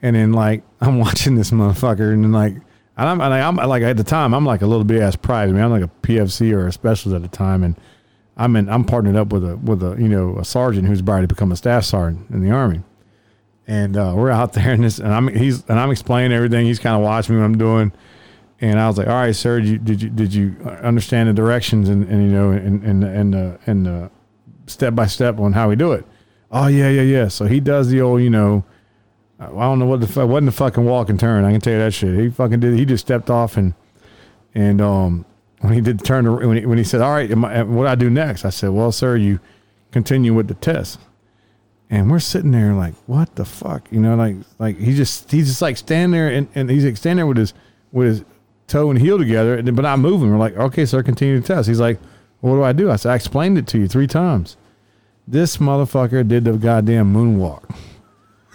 And 0.02 0.16
then 0.16 0.34
like 0.34 0.64
I'm 0.82 1.00
watching 1.00 1.36
this 1.36 1.52
motherfucker, 1.52 2.14
and 2.14 2.24
then 2.24 2.32
like. 2.32 2.56
And 2.98 3.10
I'm, 3.10 3.22
and 3.22 3.34
I'm 3.34 3.56
like 3.56 3.82
at 3.82 3.98
the 3.98 4.04
time, 4.04 4.34
I'm 4.34 4.46
like 4.46 4.62
a 4.62 4.68
little 4.68 4.84
bit 4.84 5.02
ass 5.02 5.16
private. 5.16 5.52
I 5.52 5.56
mean, 5.56 5.64
I'm 5.64 5.72
like 5.72 5.82
a 5.82 5.90
PFC 6.06 6.52
or 6.54 6.68
a 6.68 6.72
specialist 6.72 7.16
at 7.16 7.22
the 7.24 7.36
time, 7.36 7.64
and 7.64 7.76
I'm 8.38 8.56
in, 8.56 8.70
I'm 8.70 8.84
partnered 8.84 9.16
up 9.16 9.32
with 9.32 9.44
a 9.44 9.58
with 9.58 9.84
a 9.84 10.02
you 10.02 10.08
know 10.08 10.38
a 10.38 10.46
sergeant 10.46 10.88
who's 10.88 11.02
about 11.02 11.22
to 11.22 11.28
become 11.28 11.52
a 11.52 11.56
staff 11.56 11.84
sergeant 11.84 12.30
in 12.30 12.42
the 12.42 12.52
army, 12.52 12.82
and 13.68 13.98
uh, 13.98 14.14
we're 14.16 14.32
out 14.32 14.54
there 14.54 14.72
and 14.72 14.84
this, 14.84 15.00
and 15.00 15.14
I'm 15.14 15.28
he's 15.28 15.66
and 15.66 15.80
I'm 15.80 15.92
explaining 15.92 16.32
everything. 16.32 16.66
He's 16.66 16.80
kind 16.80 16.96
of 16.96 17.02
watching 17.02 17.36
me 17.36 17.42
what 17.42 17.46
I'm 17.46 17.58
doing, 17.58 17.92
and 18.60 18.80
I 18.80 18.88
was 18.88 18.98
like, 18.98 19.08
"All 19.08 19.14
right, 19.14 19.36
sir, 19.36 19.60
did 19.60 19.70
you 19.70 19.78
did 19.78 20.02
you, 20.02 20.10
did 20.10 20.34
you 20.34 20.56
understand 20.82 21.30
the 21.30 21.34
directions 21.34 21.90
and, 21.90 22.08
and 22.08 22.24
you 22.24 22.30
know 22.30 22.52
and 22.52 22.84
and 22.84 23.04
and 23.04 23.36
uh, 23.36 23.58
and 23.68 24.10
step 24.68 24.96
by 24.96 25.08
step 25.08 25.40
on 25.40 25.54
how 25.54 25.70
we 25.70 25.76
do 25.76 25.92
it?" 25.92 26.06
Oh 26.52 26.68
yeah, 26.68 26.90
yeah, 26.90 27.02
yeah. 27.02 27.28
So 27.30 27.46
he 27.46 27.60
does 27.60 27.90
the 27.90 28.02
old, 28.02 28.22
you 28.22 28.30
know, 28.30 28.66
I 29.40 29.48
don't 29.48 29.80
know 29.80 29.86
what 29.86 30.02
the 30.02 30.08
fuck 30.08 30.28
wasn't 30.28 30.48
the 30.48 30.52
fucking 30.52 30.84
walk 30.84 31.10
and 31.10 31.20
turn. 31.20 31.46
I 31.46 31.52
can 31.52 31.62
tell 31.62 31.74
you 31.74 31.80
that 31.80 31.94
shit. 31.94 32.20
He 32.20 32.30
fucking 32.30 32.60
did. 32.60 32.78
He 32.78 32.86
just 32.86 33.06
stepped 33.06 33.30
off 33.30 33.58
and 33.58 33.74
and 34.54 34.82
um 34.82 35.26
when 35.62 35.74
he 35.74 35.82
did 35.82 36.04
turn 36.04 36.26
when 36.48 36.58
he, 36.58 36.66
when 36.66 36.78
he 36.78 36.84
said, 36.84 37.02
"All 37.02 37.12
right, 37.12 37.32
I, 37.32 37.64
what 37.64 37.84
do 37.84 37.88
I 37.88 37.96
do 37.96 38.10
next?" 38.10 38.46
I 38.46 38.50
said, 38.50 38.70
"Well, 38.70 38.92
sir, 38.92 39.16
you 39.16 39.40
continue 39.92 40.34
with 40.34 40.48
the 40.48 40.56
test." 40.56 41.00
And 41.90 42.10
we're 42.10 42.20
sitting 42.20 42.52
there 42.52 42.74
like, 42.74 42.96
"What 43.06 43.36
the 43.36 43.46
fuck?" 43.46 43.88
You 43.92 44.00
know, 44.00 44.16
like 44.16 44.38
like 44.60 44.78
he 44.78 44.96
just 44.96 45.32
he's 45.32 45.48
just 45.48 45.62
like 45.62 45.78
standing 45.78 46.12
there 46.12 46.30
and, 46.30 46.48
and 46.56 46.70
he's 46.70 46.84
like 46.84 46.98
standing 46.98 47.18
there 47.18 47.28
with 47.28 47.38
his 47.38 47.54
with 47.92 48.08
his 48.08 48.26
toe 48.68 48.90
and 48.90 49.00
heel 49.00 49.18
together, 49.18 49.56
and, 49.56 49.76
but 49.76 49.84
not 49.84 50.00
moving. 50.00 50.32
We're 50.32 50.38
like, 50.38 50.58
"Okay, 50.58 50.86
sir, 50.86 51.04
continue 51.04 51.40
the 51.40 51.48
test." 51.48 51.68
He's 51.68 51.80
like, 51.80 52.00
"What 52.40 52.56
do 52.56 52.64
I 52.64 52.74
do?" 52.74 52.90
I 52.90 52.96
said, 52.96 53.12
"I 53.12 53.16
explained 53.16 53.58
it 53.58 53.68
to 53.68 53.78
you 53.78 53.88
three 53.88 54.08
times." 54.08 54.58
This 55.28 55.58
motherfucker 55.58 56.28
did 56.28 56.46
the 56.46 56.54
goddamn 56.54 57.14
moonwalk. 57.14 57.64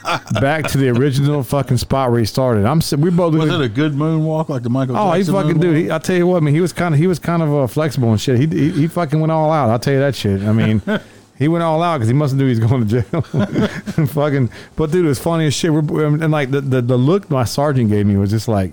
Back 0.40 0.66
to 0.68 0.78
the 0.78 0.88
original 0.90 1.42
fucking 1.42 1.78
spot 1.78 2.10
where 2.10 2.20
he 2.20 2.26
started. 2.26 2.64
I'm 2.64 2.80
we 3.00 3.10
both 3.10 3.34
Was 3.34 3.50
it 3.50 3.60
a 3.60 3.68
good 3.68 3.92
moonwalk 3.92 4.48
like 4.48 4.62
the 4.62 4.70
Michael 4.70 4.96
Oh, 4.96 5.12
he 5.12 5.24
fucking 5.24 5.52
moonwalk? 5.56 5.60
dude. 5.60 5.76
He, 5.76 5.90
I 5.90 5.98
tell 5.98 6.16
you 6.16 6.26
what, 6.26 6.36
I 6.36 6.40
mean, 6.40 6.54
he 6.54 6.60
was 6.60 6.72
kind 6.72 6.94
of 6.94 7.00
he 7.00 7.06
was 7.06 7.18
kind 7.18 7.42
of 7.42 7.52
uh, 7.54 7.66
flexible 7.66 8.10
and 8.10 8.20
shit. 8.20 8.38
He, 8.38 8.46
he 8.46 8.70
he 8.70 8.88
fucking 8.88 9.18
went 9.18 9.32
all 9.32 9.50
out. 9.50 9.70
I'll 9.70 9.78
tell 9.78 9.94
you 9.94 10.00
that 10.00 10.14
shit. 10.14 10.42
I 10.42 10.52
mean, 10.52 10.82
he 11.38 11.48
went 11.48 11.64
all 11.64 11.82
out 11.82 11.98
because 11.98 12.08
he 12.08 12.14
mustn't 12.14 12.38
do 12.38 12.46
he's 12.46 12.60
going 12.60 12.86
to 12.86 13.02
jail. 13.02 13.22
fucking, 14.06 14.50
but 14.76 14.92
dude, 14.92 15.04
it 15.06 15.08
was 15.08 15.18
funny 15.18 15.46
as 15.46 15.54
shit. 15.54 15.72
We're, 15.72 16.06
and 16.06 16.30
like 16.30 16.50
the, 16.50 16.60
the 16.60 16.82
the 16.82 16.96
look 16.96 17.30
my 17.30 17.44
sergeant 17.44 17.90
gave 17.90 18.06
me 18.06 18.16
was 18.16 18.30
just 18.30 18.48
like 18.48 18.72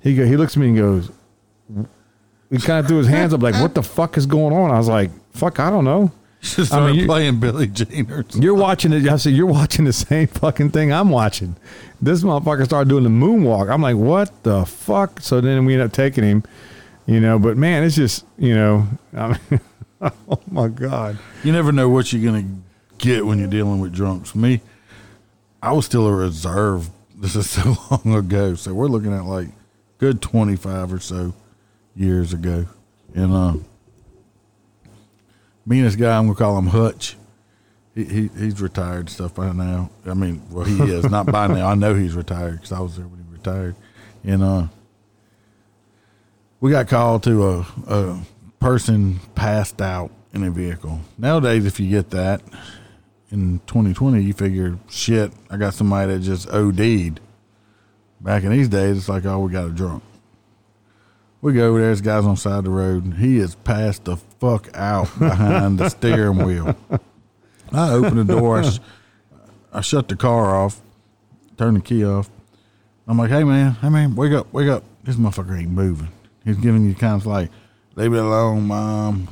he 0.00 0.16
go, 0.16 0.24
he 0.24 0.36
looks 0.36 0.56
at 0.56 0.60
me 0.60 0.68
and 0.68 0.76
goes. 0.76 1.10
He 2.50 2.58
kind 2.58 2.80
of 2.80 2.88
threw 2.88 2.98
his 2.98 3.06
hands 3.06 3.32
up 3.32 3.42
like, 3.42 3.54
"What 3.60 3.74
the 3.74 3.82
fuck 3.82 4.16
is 4.16 4.26
going 4.26 4.52
on?" 4.52 4.72
I 4.72 4.78
was 4.78 4.88
like, 4.88 5.10
"Fuck, 5.34 5.60
I 5.60 5.70
don't 5.70 5.84
know." 5.84 6.10
Just 6.56 6.72
I 6.72 6.76
mean, 6.76 6.84
started 6.86 6.96
you- 6.96 7.06
playing 7.06 7.40
Billie 7.40 7.66
Jean 7.66 8.10
or 8.10 8.16
something. 8.22 8.42
You're 8.42 8.54
watching 8.54 8.92
it. 8.92 9.06
I 9.08 9.16
said, 9.16 9.34
you're 9.34 9.46
watching 9.46 9.84
the 9.84 9.92
same 9.92 10.26
fucking 10.26 10.70
thing 10.70 10.92
I'm 10.92 11.10
watching. 11.10 11.56
This 12.00 12.22
motherfucker 12.22 12.64
started 12.64 12.88
doing 12.88 13.04
the 13.04 13.10
moonwalk. 13.10 13.70
I'm 13.70 13.82
like, 13.82 13.96
what 13.96 14.42
the 14.42 14.64
fuck? 14.64 15.20
So 15.20 15.40
then 15.40 15.64
we 15.66 15.74
end 15.74 15.82
up 15.82 15.92
taking 15.92 16.24
him, 16.24 16.44
you 17.06 17.20
know. 17.20 17.38
But 17.38 17.56
man, 17.58 17.84
it's 17.84 17.94
just, 17.96 18.24
you 18.38 18.54
know, 18.54 18.86
I 19.16 19.28
mean, 19.50 19.60
oh 20.00 20.40
my 20.50 20.68
god. 20.68 21.18
You 21.44 21.52
never 21.52 21.72
know 21.72 21.88
what 21.90 22.10
you're 22.12 22.24
gonna 22.32 22.48
get 22.96 23.26
when 23.26 23.38
you're 23.38 23.48
dealing 23.48 23.80
with 23.80 23.92
drunks. 23.92 24.34
Me, 24.34 24.62
I 25.62 25.72
was 25.72 25.84
still 25.84 26.06
a 26.06 26.12
reserve. 26.14 26.88
This 27.16 27.36
is 27.36 27.50
so 27.50 27.76
long 27.90 28.14
ago. 28.14 28.54
So 28.54 28.72
we're 28.72 28.86
looking 28.88 29.12
at 29.12 29.26
like 29.26 29.48
good 29.98 30.22
25 30.22 30.94
or 30.94 31.00
so 31.00 31.34
years 31.94 32.32
ago, 32.32 32.64
and 33.14 33.32
uh, 33.34 33.54
me 35.70 35.78
and 35.78 35.86
this 35.86 35.94
guy, 35.94 36.18
I'm 36.18 36.26
gonna 36.26 36.36
call 36.36 36.58
him 36.58 36.66
Hutch. 36.66 37.16
He, 37.94 38.04
he 38.04 38.30
he's 38.36 38.60
retired 38.60 39.00
and 39.00 39.10
stuff 39.10 39.34
by 39.36 39.52
now. 39.52 39.90
I 40.04 40.14
mean, 40.14 40.42
well, 40.50 40.64
he 40.64 40.82
is 40.82 41.08
not 41.08 41.26
by 41.26 41.46
now. 41.46 41.68
I 41.68 41.74
know 41.76 41.94
he's 41.94 42.14
retired 42.14 42.56
because 42.56 42.72
I 42.72 42.80
was 42.80 42.96
there 42.96 43.06
when 43.06 43.24
he 43.24 43.32
retired, 43.32 43.76
and 44.24 44.42
uh, 44.42 44.66
we 46.60 46.72
got 46.72 46.88
called 46.88 47.22
to 47.22 47.48
a, 47.48 47.66
a 47.86 48.20
person 48.58 49.20
passed 49.36 49.80
out 49.80 50.10
in 50.34 50.42
a 50.42 50.50
vehicle. 50.50 51.00
Nowadays, 51.16 51.64
if 51.64 51.78
you 51.78 51.88
get 51.88 52.10
that 52.10 52.42
in 53.30 53.60
2020, 53.68 54.20
you 54.20 54.32
figure, 54.32 54.76
shit, 54.88 55.32
I 55.48 55.56
got 55.56 55.74
somebody 55.74 56.12
that 56.12 56.20
just 56.20 56.48
OD'd. 56.50 57.20
Back 58.20 58.42
in 58.42 58.50
these 58.50 58.68
days, 58.68 58.98
it's 58.98 59.08
like, 59.08 59.24
oh, 59.24 59.38
we 59.38 59.52
got 59.52 59.66
a 59.66 59.70
drunk. 59.70 60.02
We 61.42 61.54
go 61.54 61.68
over 61.68 61.80
there, 61.80 61.90
this 61.90 62.02
guy's 62.02 62.24
on 62.24 62.34
the 62.34 62.40
side 62.40 62.58
of 62.58 62.64
the 62.64 62.70
road, 62.70 63.04
and 63.04 63.14
he 63.14 63.38
is 63.38 63.54
passed 63.54 64.04
the 64.04 64.16
fuck 64.16 64.68
out 64.74 65.08
behind 65.18 65.78
the 65.78 65.88
steering 65.88 66.38
wheel. 66.44 66.76
I 67.72 67.92
open 67.92 68.16
the 68.16 68.24
door, 68.24 68.58
I, 68.58 68.68
sh- 68.68 68.80
I 69.72 69.80
shut 69.80 70.08
the 70.08 70.16
car 70.16 70.54
off, 70.54 70.80
turn 71.56 71.74
the 71.74 71.80
key 71.80 72.04
off. 72.04 72.28
I'm 73.06 73.16
like, 73.16 73.30
hey 73.30 73.44
man, 73.44 73.72
hey 73.72 73.88
man, 73.88 74.14
wake 74.16 74.32
up, 74.32 74.52
wake 74.52 74.68
up. 74.68 74.84
This 75.02 75.16
motherfucker 75.16 75.58
ain't 75.58 75.70
moving. 75.70 76.08
He's 76.44 76.56
giving 76.58 76.84
you 76.86 76.94
kind 76.94 77.14
of 77.20 77.26
like, 77.26 77.50
leave 77.94 78.12
it 78.12 78.18
alone, 78.18 78.66
mom. 78.66 79.28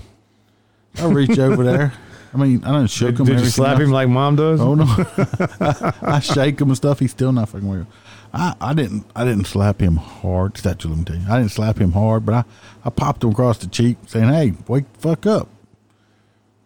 I 0.98 1.06
reach 1.06 1.38
over 1.38 1.62
there. 1.62 1.92
I 2.32 2.36
mean, 2.36 2.64
I 2.64 2.72
done 2.72 2.86
shook 2.86 3.18
him. 3.18 3.26
did 3.26 3.40
you 3.40 3.46
slap 3.46 3.74
else. 3.74 3.82
him 3.82 3.90
like 3.90 4.08
mom 4.08 4.36
does? 4.36 4.60
Oh 4.60 4.74
no! 4.74 4.84
I 6.02 6.20
shake 6.20 6.60
him 6.60 6.68
and 6.68 6.76
stuff. 6.76 6.98
He's 6.98 7.10
still 7.10 7.32
not 7.32 7.48
fucking 7.48 7.68
with. 7.68 7.86
I, 8.32 8.54
I 8.60 8.74
didn't 8.74 9.06
I 9.16 9.24
didn't 9.24 9.46
slap 9.46 9.80
him 9.80 9.96
hard. 9.96 10.58
Statue 10.58 10.88
limitation. 10.88 11.26
I 11.28 11.38
didn't 11.38 11.52
slap 11.52 11.78
him 11.78 11.92
hard, 11.92 12.26
but 12.26 12.34
I, 12.34 12.44
I 12.84 12.90
popped 12.90 13.24
him 13.24 13.30
across 13.30 13.58
the 13.58 13.66
cheek, 13.66 13.96
saying, 14.06 14.28
"Hey, 14.28 14.54
wake 14.66 14.92
the 14.92 14.98
fuck 15.00 15.26
up." 15.26 15.48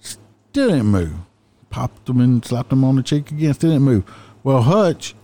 Still 0.01 0.69
didn't 0.69 0.87
move. 0.87 1.15
Popped 1.71 2.09
him 2.09 2.21
and 2.21 2.45
slapped 2.45 2.73
him 2.73 2.85
on 2.85 2.97
the 2.97 3.03
cheek 3.03 3.31
again. 3.31 3.55
Still 3.55 3.71
didn't 3.71 3.85
move. 3.85 4.05
Well, 4.43 4.63
Hutch, 4.63 5.15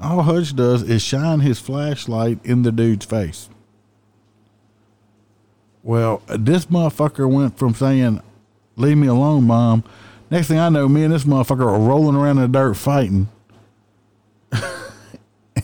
all 0.00 0.22
Hutch 0.22 0.54
does 0.54 0.82
is 0.82 1.00
shine 1.02 1.40
his 1.40 1.60
flashlight 1.60 2.44
in 2.44 2.62
the 2.62 2.72
dude's 2.72 3.06
face. 3.06 3.48
Well, 5.82 6.22
this 6.26 6.66
motherfucker 6.66 7.30
went 7.32 7.56
from 7.56 7.74
saying, 7.74 8.20
"Leave 8.76 8.98
me 8.98 9.06
alone, 9.06 9.44
mom." 9.44 9.84
Next 10.30 10.48
thing 10.48 10.58
I 10.58 10.68
know, 10.68 10.88
me 10.88 11.04
and 11.04 11.14
this 11.14 11.24
motherfucker 11.24 11.62
are 11.62 11.78
rolling 11.78 12.14
around 12.14 12.38
in 12.38 12.52
the 12.52 12.58
dirt 12.58 12.74
fighting. 12.74 13.28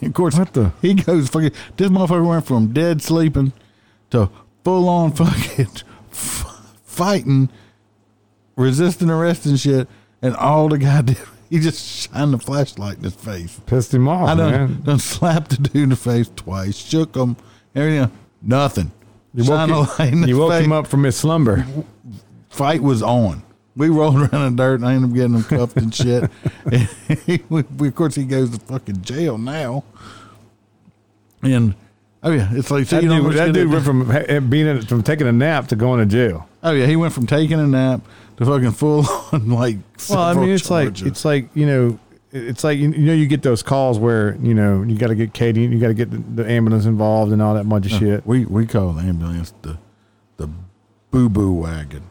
of 0.07 0.15
course, 0.15 0.37
What 0.39 0.53
the- 0.53 0.73
he 0.83 0.95
goes 0.95 1.29
fucking. 1.29 1.53
This 1.77 1.89
motherfucker 1.89 2.27
went 2.27 2.47
from 2.47 2.73
dead 2.73 3.03
sleeping 3.03 3.53
to 4.11 4.31
full 4.65 4.89
on 4.89 5.13
fucking 5.13 5.69
f- 6.13 6.73
fighting, 6.85 7.49
resisting 8.57 9.11
arrest 9.11 9.47
and 9.47 9.59
shit. 9.59 9.89
And 10.23 10.35
all 10.37 10.69
the 10.69 10.79
guy 10.79 11.03
did, 11.03 11.19
he 11.51 11.59
just 11.61 11.85
shined 12.13 12.33
the 12.35 12.39
flashlight 12.39 12.99
in 12.99 13.05
his 13.05 13.15
face. 13.15 13.61
Pissed 13.67 13.93
him 13.95 14.09
off, 14.09 14.29
I 14.29 14.35
done, 14.35 14.51
man. 14.53 14.83
done 14.83 14.99
slapped 14.99 15.51
the 15.51 15.57
dude 15.59 15.83
in 15.85 15.89
the 15.91 15.97
face 15.97 16.31
twice, 16.35 16.77
shook 16.77 17.15
him, 17.15 17.37
everything. 17.75 18.11
Nothing. 18.43 18.93
You 19.35 19.51
woke, 19.51 19.99
him, 19.99 20.25
you 20.29 20.39
woke 20.39 20.63
him 20.63 20.71
up 20.73 20.87
from 20.87 21.03
his 21.03 21.17
slumber. 21.17 21.67
fight 22.51 22.83
was 22.83 23.03
on. 23.03 23.43
We 23.77 23.89
rolled 23.89 24.17
around 24.33 24.47
in 24.47 24.57
dirt 24.57 24.77
and 24.77 24.87
I 24.87 24.95
ended 24.95 25.11
up 25.11 25.17
getting 25.17 25.35
him 25.35 25.45
cuffed 25.45 25.77
and 25.77 25.95
shit. 25.95 26.31
and 26.73 26.89
he, 27.27 27.43
we, 27.49 27.89
of 27.89 27.95
course, 27.95 28.15
he 28.15 28.25
goes 28.25 28.51
to 28.51 28.65
fucking 28.67 29.03
jail 29.03 29.39
now. 29.39 29.85
And 31.43 31.75
Oh 32.25 32.31
yeah, 32.31 32.49
it's 32.53 32.71
like 32.71 32.87
so 32.87 32.97
That 32.97 33.03
you 33.03 33.11
don't 33.11 33.23
dude, 33.23 33.35
that 33.35 33.53
dude 33.53 33.71
went 33.71 33.85
from 33.85 34.49
being 34.49 34.67
in, 34.67 34.83
from 34.83 35.03
taking 35.03 35.27
a 35.27 35.33
nap 35.33 35.69
to 35.69 35.77
going 35.77 36.01
to 36.01 36.07
jail. 36.07 36.49
Oh 36.63 36.71
yeah, 36.71 36.87
he 36.87 36.97
went 36.97 37.13
from 37.13 37.27
taking 37.27 37.61
a 37.61 37.67
nap 37.67 38.01
to 38.39 38.47
fucking 38.47 38.73
full 38.73 39.05
on 39.33 39.51
like. 39.51 39.77
Well, 40.09 40.21
I 40.21 40.33
mean, 40.33 40.49
it's 40.49 40.71
like 40.71 41.03
it's 41.03 41.27
like 41.27 41.51
you 41.55 41.67
know, 41.67 41.99
it's 42.33 42.65
like 42.65 42.79
you, 42.79 42.89
know, 42.89 43.13
you 43.13 43.27
get 43.27 43.43
those 43.43 43.63
calls 43.63 43.99
where 43.99 44.37
you 44.37 44.55
know 44.55 44.83
you 44.83 44.97
got 44.97 45.09
to 45.09 45.15
get 45.15 45.35
Katie, 45.35 45.65
you 45.65 45.79
got 45.79 45.89
to 45.89 45.95
get 45.95 46.11
the, 46.11 46.43
the 46.43 46.51
ambulance 46.51 46.87
involved 46.87 47.31
and 47.31 47.43
all 47.43 47.53
that 47.55 47.69
bunch 47.69 47.87
of 47.87 47.93
uh, 47.93 47.99
shit. 47.99 48.27
we 48.27 48.47
we 48.47 48.67
call 48.67 48.95
the 48.95 49.03
ambulance 49.03 49.53
the 49.61 49.77
the 50.39 50.49
boo 51.11 51.29
boo 51.29 51.53
wagon 51.53 52.05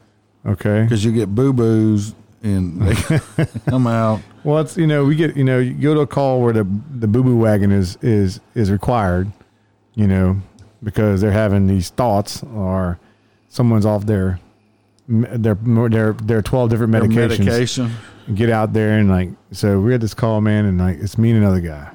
Okay. 0.45 0.83
because 0.83 1.03
you 1.05 1.11
get 1.11 1.33
boo 1.33 1.53
boos 1.53 2.13
and 2.43 2.81
they 2.81 3.45
come 3.69 3.87
out. 3.87 4.19
Well, 4.43 4.59
it's 4.59 4.75
you 4.77 4.87
know 4.87 5.05
we 5.05 5.15
get 5.15 5.37
you 5.37 5.43
know 5.45 5.59
you 5.59 5.73
go 5.73 5.93
to 5.93 6.01
a 6.01 6.07
call 6.07 6.41
where 6.41 6.51
the 6.53 6.67
the 6.99 7.07
boo 7.07 7.23
boo 7.23 7.37
wagon 7.37 7.71
is 7.71 7.97
is 8.01 8.39
is 8.55 8.69
required, 8.69 9.31
you 9.95 10.07
know, 10.07 10.41
because 10.83 11.21
they're 11.21 11.31
having 11.31 11.67
these 11.67 11.89
thoughts 11.89 12.43
or 12.53 12.99
someone's 13.47 13.85
off 13.85 14.05
their 14.05 14.39
their 15.07 15.55
their 15.55 16.13
their 16.13 16.41
twelve 16.41 16.69
different 16.69 16.91
Their 16.91 17.03
medications. 17.03 17.45
medication. 17.45 17.91
get 18.35 18.49
out 18.49 18.73
there 18.73 18.97
and 18.99 19.09
like 19.09 19.29
so 19.51 19.79
we 19.79 19.91
had 19.91 20.01
this 20.01 20.13
call 20.13 20.41
man 20.41 20.65
and 20.65 20.77
like 20.79 20.97
it's 20.99 21.17
me 21.17 21.29
and 21.31 21.39
another 21.43 21.59
guy 21.59 21.91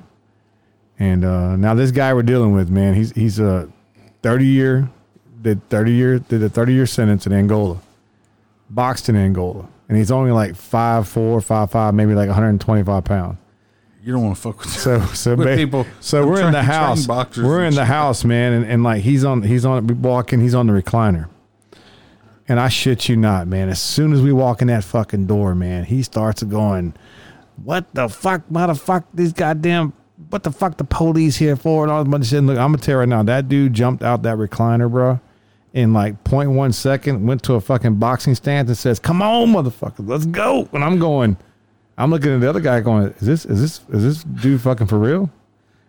and 0.98 1.24
uh 1.24 1.56
now 1.56 1.72
this 1.74 1.90
guy 1.90 2.12
we're 2.12 2.22
dealing 2.22 2.52
with 2.52 2.68
man 2.68 2.94
he's 2.94 3.12
he's 3.12 3.38
a 3.38 3.66
30 4.22 4.44
year 4.46 4.90
did 5.40 5.66
30 5.70 5.92
year 5.92 6.18
did 6.18 6.42
a 6.42 6.50
30 6.50 6.74
year 6.74 6.84
sentence 6.86 7.26
in 7.26 7.32
angola 7.32 7.78
boxed 8.70 9.08
in 9.08 9.16
angola 9.16 9.66
and 9.88 9.96
he's 9.96 10.10
only 10.10 10.30
like 10.30 10.54
five 10.56 11.08
four 11.08 11.40
five 11.40 11.70
five 11.70 11.94
maybe 11.94 12.14
like 12.14 12.28
125 12.28 13.04
pounds 13.04 13.38
You 14.02 14.12
don't 14.12 14.24
want 14.24 14.36
to 14.36 14.42
fuck 14.42 14.58
with 14.60 14.70
so 14.70 15.00
so 15.14 15.34
With 15.34 15.46
ba- 15.48 15.56
people- 15.56 15.86
so 16.00 16.20
with 16.20 16.40
we're 16.40 16.46
in 16.46 16.52
the 16.52 16.62
house 16.62 17.06
we're 17.36 17.64
in 17.64 17.74
the 17.74 17.84
house 17.86 18.24
man 18.24 18.52
and, 18.52 18.64
and 18.66 18.82
like 18.82 19.02
he's 19.02 19.24
on 19.24 19.42
he's 19.42 19.64
on 19.64 19.86
we 19.86 19.94
walk 19.94 20.30
he's 20.30 20.54
on 20.54 20.66
the 20.66 20.72
recliner 20.72 21.28
and 22.50 22.58
I 22.58 22.68
shit 22.70 23.10
you 23.10 23.16
not, 23.18 23.46
man. 23.46 23.68
As 23.68 23.78
soon 23.78 24.14
as 24.14 24.22
we 24.22 24.32
walk 24.32 24.62
in 24.62 24.68
that 24.68 24.82
fucking 24.82 25.26
door, 25.26 25.54
man, 25.54 25.84
he 25.84 26.02
starts 26.02 26.42
going, 26.42 26.94
"What 27.62 27.92
the 27.94 28.08
fuck, 28.08 28.48
motherfucker? 28.50 29.04
These 29.12 29.34
goddamn, 29.34 29.92
what 30.30 30.44
the 30.44 30.50
fuck, 30.50 30.78
the 30.78 30.84
police 30.84 31.36
here 31.36 31.56
for?" 31.56 31.82
And 31.84 31.92
all 31.92 32.02
this 32.02 32.10
bunch 32.10 32.24
of 32.24 32.28
shit. 32.30 32.42
Look, 32.42 32.56
I'm 32.56 32.68
gonna 32.72 32.78
tell 32.78 32.94
you 32.94 32.98
right 33.00 33.08
now, 33.08 33.22
that 33.24 33.50
dude 33.50 33.74
jumped 33.74 34.02
out 34.02 34.22
that 34.22 34.38
recliner, 34.38 34.90
bro, 34.90 35.20
in 35.72 35.92
like 35.92 36.22
0.1 36.24 36.74
second, 36.74 37.26
went 37.26 37.42
to 37.44 37.54
a 37.54 37.60
fucking 37.60 37.96
boxing 37.96 38.34
stance 38.34 38.68
and 38.68 38.76
says, 38.76 38.98
"Come 38.98 39.22
on, 39.22 39.48
motherfucker, 39.52 40.06
let's 40.08 40.26
go." 40.26 40.68
And 40.72 40.84
I'm 40.84 40.98
going, 40.98 41.36
I'm 41.96 42.10
looking 42.10 42.32
at 42.32 42.40
the 42.40 42.48
other 42.48 42.60
guy, 42.60 42.80
going, 42.80 43.14
"Is 43.18 43.26
this, 43.26 43.46
is 43.46 43.60
this, 43.60 43.80
is 43.94 44.02
this 44.02 44.24
dude 44.24 44.60
fucking 44.60 44.86
for 44.86 44.98
real? 44.98 45.30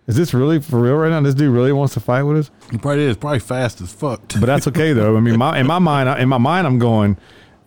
Is 0.07 0.15
this 0.15 0.33
really 0.33 0.59
for 0.59 0.79
real 0.79 0.95
right 0.95 1.09
now? 1.09 1.21
This 1.21 1.35
dude 1.35 1.53
really 1.53 1.71
wants 1.71 1.93
to 1.93 1.99
fight 1.99 2.23
with 2.23 2.37
us?" 2.37 2.51
He 2.71 2.77
probably 2.77 3.03
is 3.03 3.17
probably 3.17 3.39
fast 3.39 3.79
as 3.81 3.91
fuck. 3.91 4.21
but 4.39 4.45
that's 4.45 4.67
okay 4.67 4.93
though. 4.93 5.15
I 5.15 5.19
mean, 5.19 5.37
my 5.37 5.59
in 5.59 5.67
my 5.67 5.79
mind, 5.79 6.19
in 6.19 6.29
my 6.29 6.37
mind, 6.37 6.67
I'm 6.67 6.79
going, 6.79 7.17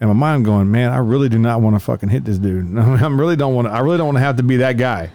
in 0.01 0.09
my 0.09 0.14
mind, 0.14 0.34
I'm 0.36 0.43
going, 0.43 0.70
man, 0.70 0.90
I 0.90 0.98
really 0.98 1.28
do 1.28 1.39
not 1.39 1.60
want 1.60 1.76
to 1.76 1.80
fucking 1.80 2.09
hit 2.09 2.24
this 2.24 2.39
dude. 2.39 2.76
I 2.78 3.06
really 3.09 3.36
don't 3.36 3.55
want. 3.55 3.68
to 3.68 3.72
I 3.72 3.80
really 3.80 3.97
don't 3.97 4.06
want 4.06 4.16
to 4.16 4.22
have 4.22 4.36
to 4.36 4.43
be 4.43 4.56
that 4.59 4.76
guy. 4.76 5.10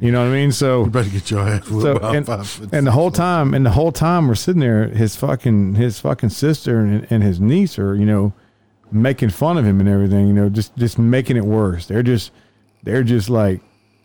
You 0.00 0.12
know 0.12 0.20
what 0.20 0.30
I 0.30 0.32
mean? 0.32 0.52
So, 0.52 0.84
you 0.84 0.90
better 0.90 1.10
get 1.10 1.28
your 1.28 1.40
ass 1.40 1.66
so 1.66 1.98
and, 1.98 2.28
and 2.72 2.86
the 2.86 2.92
whole 2.92 3.10
time, 3.10 3.52
and 3.52 3.66
the 3.66 3.72
whole 3.72 3.90
time 3.90 4.28
we're 4.28 4.36
sitting 4.36 4.60
there, 4.60 4.88
his 4.88 5.16
fucking 5.16 5.74
his 5.74 5.98
fucking 5.98 6.30
sister 6.30 6.78
and, 6.78 7.06
and 7.10 7.24
his 7.24 7.40
niece 7.40 7.80
are, 7.80 7.96
you 7.96 8.06
know, 8.06 8.32
making 8.92 9.30
fun 9.30 9.58
of 9.58 9.64
him 9.64 9.80
and 9.80 9.88
everything. 9.88 10.28
You 10.28 10.32
know, 10.32 10.48
just 10.50 10.76
just 10.76 10.98
making 11.00 11.36
it 11.36 11.44
worse. 11.44 11.86
They're 11.86 12.04
just 12.04 12.30
they're 12.84 13.02
just 13.02 13.28
like 13.28 13.60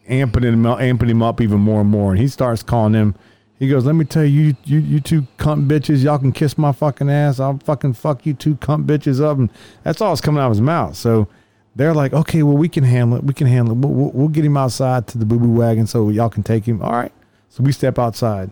amping 0.09 0.43
him 0.43 0.65
up, 0.65 0.79
amping 0.79 1.09
him 1.09 1.21
up 1.21 1.39
even 1.39 1.59
more 1.59 1.81
and 1.81 1.89
more. 1.91 2.11
And 2.11 2.19
he 2.19 2.27
starts 2.27 2.63
calling 2.63 2.93
them. 2.93 3.15
He 3.59 3.69
goes, 3.69 3.85
"Let 3.85 3.93
me 3.93 4.03
tell 4.03 4.25
you, 4.25 4.41
you, 4.41 4.55
you, 4.65 4.79
you 4.79 4.99
two 4.99 5.27
cunt 5.37 5.67
bitches, 5.67 6.03
y'all 6.03 6.17
can 6.17 6.31
kiss 6.31 6.57
my 6.57 6.71
fucking 6.71 7.09
ass. 7.09 7.39
I'll 7.39 7.59
fucking 7.59 7.93
fuck 7.93 8.25
you 8.25 8.33
two 8.33 8.55
cunt 8.55 8.87
bitches 8.87 9.23
up." 9.23 9.37
And 9.37 9.51
that's 9.83 10.01
all 10.01 10.09
that's 10.09 10.21
coming 10.21 10.41
out 10.41 10.47
of 10.47 10.53
his 10.53 10.61
mouth. 10.61 10.95
So 10.95 11.27
they're 11.75 11.93
like, 11.93 12.13
"Okay, 12.13 12.43
well, 12.43 12.57
we 12.57 12.69
can 12.69 12.83
handle 12.83 13.17
it. 13.17 13.23
We 13.23 13.33
can 13.33 13.47
handle 13.47 13.73
it. 13.73 13.79
We'll, 13.79 13.93
we'll, 13.93 14.11
we'll 14.11 14.27
get 14.27 14.45
him 14.45 14.57
outside 14.57 15.07
to 15.07 15.17
the 15.17 15.25
boo 15.25 15.39
boo 15.39 15.51
wagon 15.51 15.87
so 15.87 16.09
y'all 16.09 16.29
can 16.29 16.43
take 16.43 16.65
him." 16.65 16.81
All 16.81 16.91
right. 16.91 17.11
So 17.49 17.63
we 17.63 17.71
step 17.71 17.99
outside, 17.99 18.49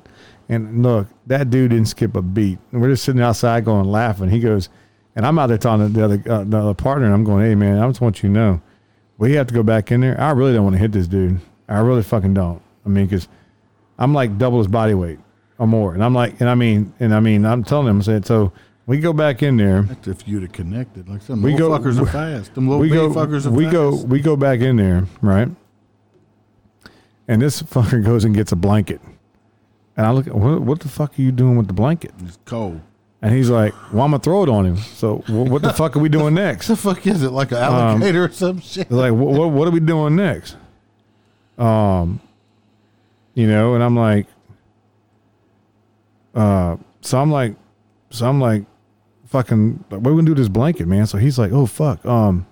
and 0.47 0.83
look, 0.83 1.07
that 1.27 1.49
dude 1.49 1.71
didn't 1.71 1.87
skip 1.87 2.15
a 2.15 2.21
beat. 2.21 2.59
And 2.71 2.81
we're 2.81 2.89
just 2.89 3.03
sitting 3.03 3.21
outside 3.21 3.65
going 3.65 3.85
laughing. 3.85 4.29
He 4.29 4.39
goes, 4.39 4.69
and 5.15 5.25
I'm 5.25 5.39
out 5.39 5.47
there 5.47 5.57
talking 5.57 5.87
to 5.87 5.93
the 5.93 6.05
other, 6.05 6.23
uh, 6.29 6.43
the 6.43 6.57
other 6.57 6.73
partner, 6.73 7.05
and 7.05 7.13
I'm 7.13 7.23
going, 7.23 7.45
"Hey 7.45 7.55
man, 7.55 7.79
I 7.79 7.87
just 7.87 8.01
want 8.01 8.21
you 8.21 8.29
to 8.29 8.33
know, 8.33 8.61
we 9.17 9.33
have 9.33 9.47
to 9.47 9.53
go 9.53 9.63
back 9.63 9.91
in 9.91 10.01
there. 10.01 10.19
I 10.19 10.31
really 10.31 10.53
don't 10.53 10.63
want 10.63 10.75
to 10.75 10.79
hit 10.79 10.91
this 10.91 11.07
dude. 11.07 11.39
I 11.69 11.79
really 11.79 12.03
fucking 12.03 12.33
don't. 12.33 12.61
I 12.85 12.89
mean, 12.89 13.05
because 13.05 13.27
I'm 13.99 14.13
like 14.13 14.37
double 14.39 14.57
his 14.57 14.67
body 14.67 14.95
weight 14.95 15.19
or 15.59 15.67
more, 15.67 15.93
and 15.93 16.03
I'm 16.03 16.15
like, 16.15 16.41
and 16.41 16.49
I 16.49 16.55
mean, 16.55 16.93
and 16.99 17.13
I 17.13 17.19
mean, 17.19 17.45
I'm 17.45 17.63
telling 17.63 17.87
him, 17.87 17.99
I 17.99 18.01
said, 18.01 18.25
so 18.25 18.51
we 18.91 18.99
go 18.99 19.13
back 19.13 19.41
in 19.41 19.57
there. 19.57 19.83
That's 19.83 20.07
if 20.07 20.27
you'd 20.27 20.43
have 20.43 20.51
connected. 20.51 21.07
Like 21.09 21.21
some 21.21 21.41
We 21.41 21.53
little 21.53 21.69
go- 21.69 21.79
fuckers 21.79 21.99
are 22.01 22.05
fast. 22.05 22.53
Them 22.55 22.67
little 22.67 22.81
we 22.81 22.89
go, 22.89 23.09
fuckers 23.09 23.45
are 23.47 23.51
we 23.51 23.63
fast. 23.63 23.73
go, 23.73 23.95
we 24.05 24.19
go 24.19 24.35
back 24.35 24.59
in 24.59 24.75
there, 24.75 25.05
right? 25.21 25.47
And 27.27 27.41
this 27.41 27.61
fucker 27.61 28.03
goes 28.03 28.25
and 28.25 28.35
gets 28.35 28.51
a 28.51 28.55
blanket, 28.55 28.99
and 29.95 30.05
I 30.05 30.11
look, 30.11 30.27
at 30.27 30.35
what, 30.35 30.61
what 30.61 30.79
the 30.81 30.89
fuck 30.89 31.17
are 31.17 31.21
you 31.21 31.31
doing 31.31 31.55
with 31.55 31.67
the 31.67 31.73
blanket? 31.73 32.11
It's 32.25 32.37
cold. 32.45 32.81
And 33.21 33.33
he's 33.35 33.49
like, 33.51 33.73
well, 33.93 34.03
I'm 34.03 34.11
gonna 34.11 34.19
throw 34.19 34.41
it 34.43 34.49
on 34.49 34.65
him. 34.65 34.77
So 34.77 35.17
wh- 35.27 35.49
what 35.49 35.61
the 35.61 35.71
fuck 35.81 35.95
are 35.95 35.99
we 35.99 36.09
doing 36.09 36.33
next? 36.33 36.67
The 36.67 36.75
fuck 36.75 37.05
is 37.07 37.21
it? 37.23 37.29
Like 37.31 37.51
an 37.51 37.59
Um, 37.59 37.73
alligator 37.73 38.25
or 38.25 38.31
some 38.31 38.59
shit? 38.59 38.91
Like, 38.91 39.13
what, 39.13 39.33
what, 39.33 39.49
what 39.51 39.67
are 39.67 39.71
we 39.71 39.79
doing 39.79 40.15
next? 40.15 40.57
Um, 41.57 42.19
you 43.35 43.47
know, 43.47 43.75
and 43.75 43.83
I'm 43.83 43.95
like, 43.95 44.25
uh, 46.35 46.77
so 47.01 47.19
I'm 47.21 47.31
like, 47.31 47.55
so 48.09 48.27
I'm 48.27 48.41
like, 48.41 48.63
fucking, 49.31 49.83
what 49.89 49.97
are 49.97 49.99
we 49.99 50.11
gonna 50.11 50.23
do 50.23 50.31
with 50.31 50.37
this 50.37 50.47
blanket, 50.49 50.87
man? 50.87 51.07
So 51.07 51.17
he's 51.17 51.39
like, 51.39 51.51
oh 51.51 51.65
fuck, 51.65 52.05
um, 52.05 52.45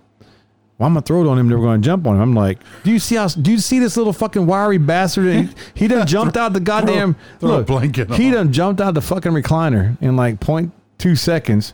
well, 0.77 0.87
I'm 0.87 0.93
gonna 0.93 1.01
throw 1.01 1.21
it 1.23 1.27
on 1.27 1.37
him. 1.37 1.49
They're 1.49 1.57
gonna 1.59 1.77
jump 1.79 2.07
on 2.07 2.15
him. 2.15 2.21
I'm 2.21 2.33
like, 2.33 2.59
do 2.83 2.91
you 2.91 2.99
see 2.99 3.15
how? 3.15 3.27
Do 3.27 3.51
you 3.51 3.59
see 3.59 3.79
this 3.79 3.97
little 3.97 4.13
fucking 4.13 4.45
wiry 4.45 4.77
bastard? 4.77 5.35
He, 5.35 5.49
he 5.75 5.87
done 5.87 6.07
jumped 6.15 6.37
out 6.37 6.53
the 6.53 6.59
goddamn 6.59 7.15
throw 7.39 7.49
a 7.49 7.51
look. 7.57 7.67
blanket 7.67 8.09
he 8.13 8.27
on. 8.27 8.33
done 8.33 8.53
jumped 8.53 8.81
out 8.81 8.93
the 8.93 9.01
fucking 9.01 9.33
recliner 9.33 10.01
in 10.01 10.15
like 10.15 10.39
0.2 10.39 11.17
seconds, 11.17 11.73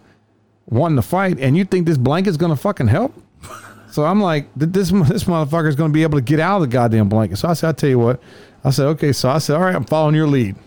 wanting 0.65 0.95
to 0.95 1.01
fight, 1.03 1.39
and 1.39 1.55
you 1.55 1.65
think 1.65 1.85
this 1.85 1.97
blanket's 1.97 2.37
gonna 2.37 2.55
fucking 2.55 2.87
help? 2.87 3.13
So 3.91 4.03
I'm 4.03 4.19
like, 4.19 4.49
this 4.57 4.89
this 4.89 5.23
motherfucker 5.23 5.69
is 5.69 5.75
going 5.77 5.89
to 5.89 5.93
be 5.93 6.03
able 6.03 6.17
to 6.17 6.21
get 6.21 6.41
out 6.41 6.57
of 6.57 6.63
the 6.63 6.67
goddamn 6.67 7.07
blanket. 7.07 7.37
So 7.37 7.47
I 7.47 7.53
said, 7.53 7.69
I 7.69 7.71
tell 7.71 7.89
you 7.89 7.99
what. 7.99 8.21
I 8.61 8.71
said, 8.71 8.87
okay. 8.87 9.13
So 9.13 9.29
I 9.29 9.37
said, 9.37 9.55
all 9.55 9.61
right, 9.61 9.73
I'm 9.73 9.85
following 9.85 10.15
your 10.15 10.27
lead. 10.27 10.57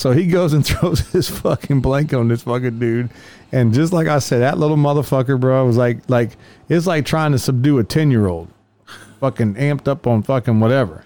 So 0.00 0.12
he 0.12 0.26
goes 0.26 0.54
and 0.54 0.66
throws 0.66 1.00
his 1.12 1.28
fucking 1.28 1.82
blanket 1.82 2.16
on 2.16 2.28
this 2.28 2.42
fucking 2.42 2.78
dude, 2.78 3.10
and 3.52 3.74
just 3.74 3.92
like 3.92 4.08
I 4.08 4.18
said, 4.18 4.38
that 4.38 4.56
little 4.56 4.78
motherfucker, 4.78 5.38
bro, 5.38 5.66
was 5.66 5.76
like, 5.76 6.08
like 6.08 6.38
it's 6.70 6.86
like 6.86 7.04
trying 7.04 7.32
to 7.32 7.38
subdue 7.38 7.78
a 7.78 7.84
ten 7.84 8.10
year 8.10 8.26
old, 8.26 8.48
fucking 9.20 9.56
amped 9.56 9.88
up 9.88 10.06
on 10.06 10.22
fucking 10.22 10.58
whatever. 10.58 11.04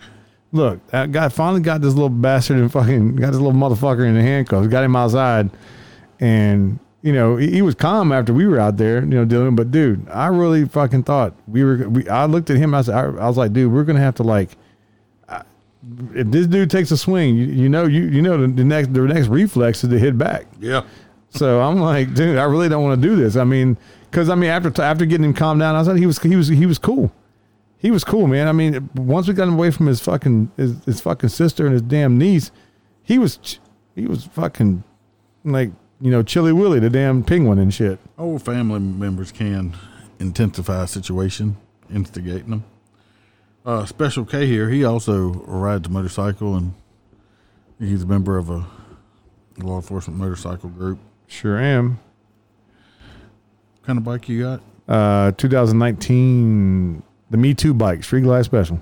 Look, 0.53 0.87
that 0.91 1.11
guy 1.11 1.29
finally 1.29 1.61
got 1.61 1.81
this 1.81 1.95
little 1.95 2.09
bastard 2.09 2.59
and 2.59 2.71
fucking 2.71 3.17
got 3.17 3.33
this 3.33 3.41
little 3.41 3.59
motherfucker 3.59 4.07
in 4.07 4.15
the 4.15 4.23
handcuffs, 4.23 4.69
got 4.69 4.85
him 4.85 4.95
outside, 4.95 5.51
and 6.21 6.79
you 7.03 7.13
know 7.13 7.37
he, 7.37 7.51
he 7.51 7.63
was 7.63 7.75
calm 7.75 8.13
after 8.13 8.33
we 8.33 8.47
were 8.47 8.61
out 8.61 8.77
there, 8.77 9.01
you 9.01 9.09
know, 9.09 9.25
dealing. 9.25 9.57
But 9.57 9.73
dude, 9.73 10.09
I 10.09 10.29
really 10.29 10.67
fucking 10.67 11.03
thought 11.03 11.35
we 11.49 11.65
were. 11.65 11.89
We, 11.89 12.09
I 12.09 12.27
looked 12.27 12.49
at 12.49 12.59
him. 12.59 12.73
I 12.75 12.83
said, 12.83 12.95
I, 12.95 13.07
I 13.07 13.27
was 13.27 13.37
like, 13.37 13.53
dude, 13.53 13.73
we're 13.73 13.83
gonna 13.83 13.99
have 13.99 14.15
to 14.17 14.23
like. 14.23 14.51
If 16.15 16.31
this 16.31 16.47
dude 16.47 16.71
takes 16.71 16.91
a 16.91 16.97
swing, 16.97 17.37
you, 17.37 17.47
you 17.47 17.69
know, 17.69 17.85
you 17.85 18.03
you 18.05 18.23
know 18.23 18.39
the, 18.39 18.47
the 18.49 18.65
next 18.65 18.93
the 18.93 19.03
next 19.03 19.29
reflex 19.29 19.85
is 19.85 19.91
to 19.91 19.99
hit 19.99 20.17
back. 20.17 20.47
Yeah. 20.61 20.85
So 21.31 21.61
I'm 21.61 21.81
like, 21.81 22.15
dude, 22.15 22.39
I 22.39 22.45
really 22.45 22.69
don't 22.69 22.83
want 22.85 23.01
to 23.01 23.09
do 23.09 23.17
this. 23.17 23.37
I 23.37 23.45
mean, 23.45 23.77
because 24.11 24.29
I 24.29 24.35
mean, 24.35 24.51
after 24.51 24.83
after 24.83 25.05
getting 25.05 25.25
him 25.25 25.35
calmed 25.35 25.61
down, 25.61 25.75
I 25.75 25.83
thought 25.83 25.97
he 25.97 26.07
was 26.07 26.19
he 26.23 26.37
was 26.37 26.49
he 26.49 26.67
was 26.67 26.79
cool. 26.79 27.13
He 27.77 27.91
was 27.91 28.05
cool, 28.05 28.27
man. 28.29 28.49
I 28.49 28.53
mean, 28.53 28.89
once 28.95 29.29
we 29.29 29.35
got 29.35 29.49
him 29.49 29.55
away 29.55 29.71
from 29.71 29.87
his 29.87 30.01
fucking 30.01 30.53
his, 30.57 30.83
his 30.85 31.01
fucking 31.01 31.29
sister 31.29 31.67
and 31.67 31.73
his 31.73 31.83
damn 31.83 32.17
niece, 32.17 32.51
he 33.03 33.19
was 33.19 33.59
he 33.95 34.07
was 34.07 34.25
fucking 34.25 34.85
like 35.45 35.71
you 36.01 36.11
know 36.11 36.23
Chilly 36.23 36.53
Willy, 36.53 36.79
the 36.79 36.89
damn 36.89 37.23
penguin 37.23 37.59
and 37.59 37.75
shit. 37.75 37.99
Old 38.17 38.43
family 38.43 38.81
members 38.81 39.33
can 39.33 39.77
intensify 40.19 40.85
a 40.85 40.87
situation, 40.87 41.57
instigating 41.93 42.51
them. 42.51 42.65
Uh, 43.65 43.87
Special 43.87 44.27
K 44.27 44.47
here, 44.47 44.69
he 44.69 44.85
also 44.85 45.29
rides 45.47 45.87
a 45.89 45.91
motorcycle 45.91 46.55
and 46.55 46.75
he's 47.79 48.03
a 48.03 48.07
member 48.07 48.37
of 48.37 48.51
a 48.51 48.67
law 49.59 49.77
enforcement 49.77 50.19
motorcycle 50.19 50.69
group. 50.69 50.99
Sure 51.29 51.59
am. 51.59 51.99
What 53.73 53.87
kind 53.87 53.99
of 53.99 54.05
bike 54.05 54.29
you 54.29 54.43
got? 54.43 54.61
Uh, 54.87 55.33
2019, 55.33 57.03
the 57.31 57.39
Me 57.39 57.55
Too 57.55 57.73
bike, 57.73 58.05
Street 58.05 58.21
Glide 58.21 58.45
Special. 58.45 58.79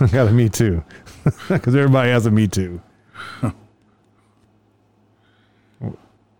I 0.00 0.06
got 0.12 0.26
a 0.26 0.32
Me 0.32 0.48
Too 0.48 0.82
because 1.48 1.76
everybody 1.76 2.10
has 2.10 2.26
a 2.26 2.32
Me 2.32 2.48
Too. 2.48 2.82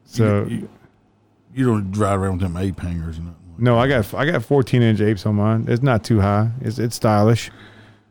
so. 0.04 0.46
you, 0.46 0.68
you 1.54 1.66
don't 1.66 1.92
drive 1.92 2.20
around 2.20 2.32
with 2.32 2.40
them 2.40 2.56
ape 2.56 2.80
hangers 2.80 3.18
or 3.18 3.22
nothing. 3.22 3.43
No, 3.58 3.78
I 3.78 3.88
got 3.88 4.12
I 4.14 4.30
got 4.30 4.42
14 4.44 4.82
inch 4.82 5.00
apes 5.00 5.24
on 5.26 5.36
mine. 5.36 5.66
It's 5.68 5.82
not 5.82 6.04
too 6.04 6.20
high. 6.20 6.50
It's 6.60 6.78
it's 6.78 6.96
stylish. 6.96 7.50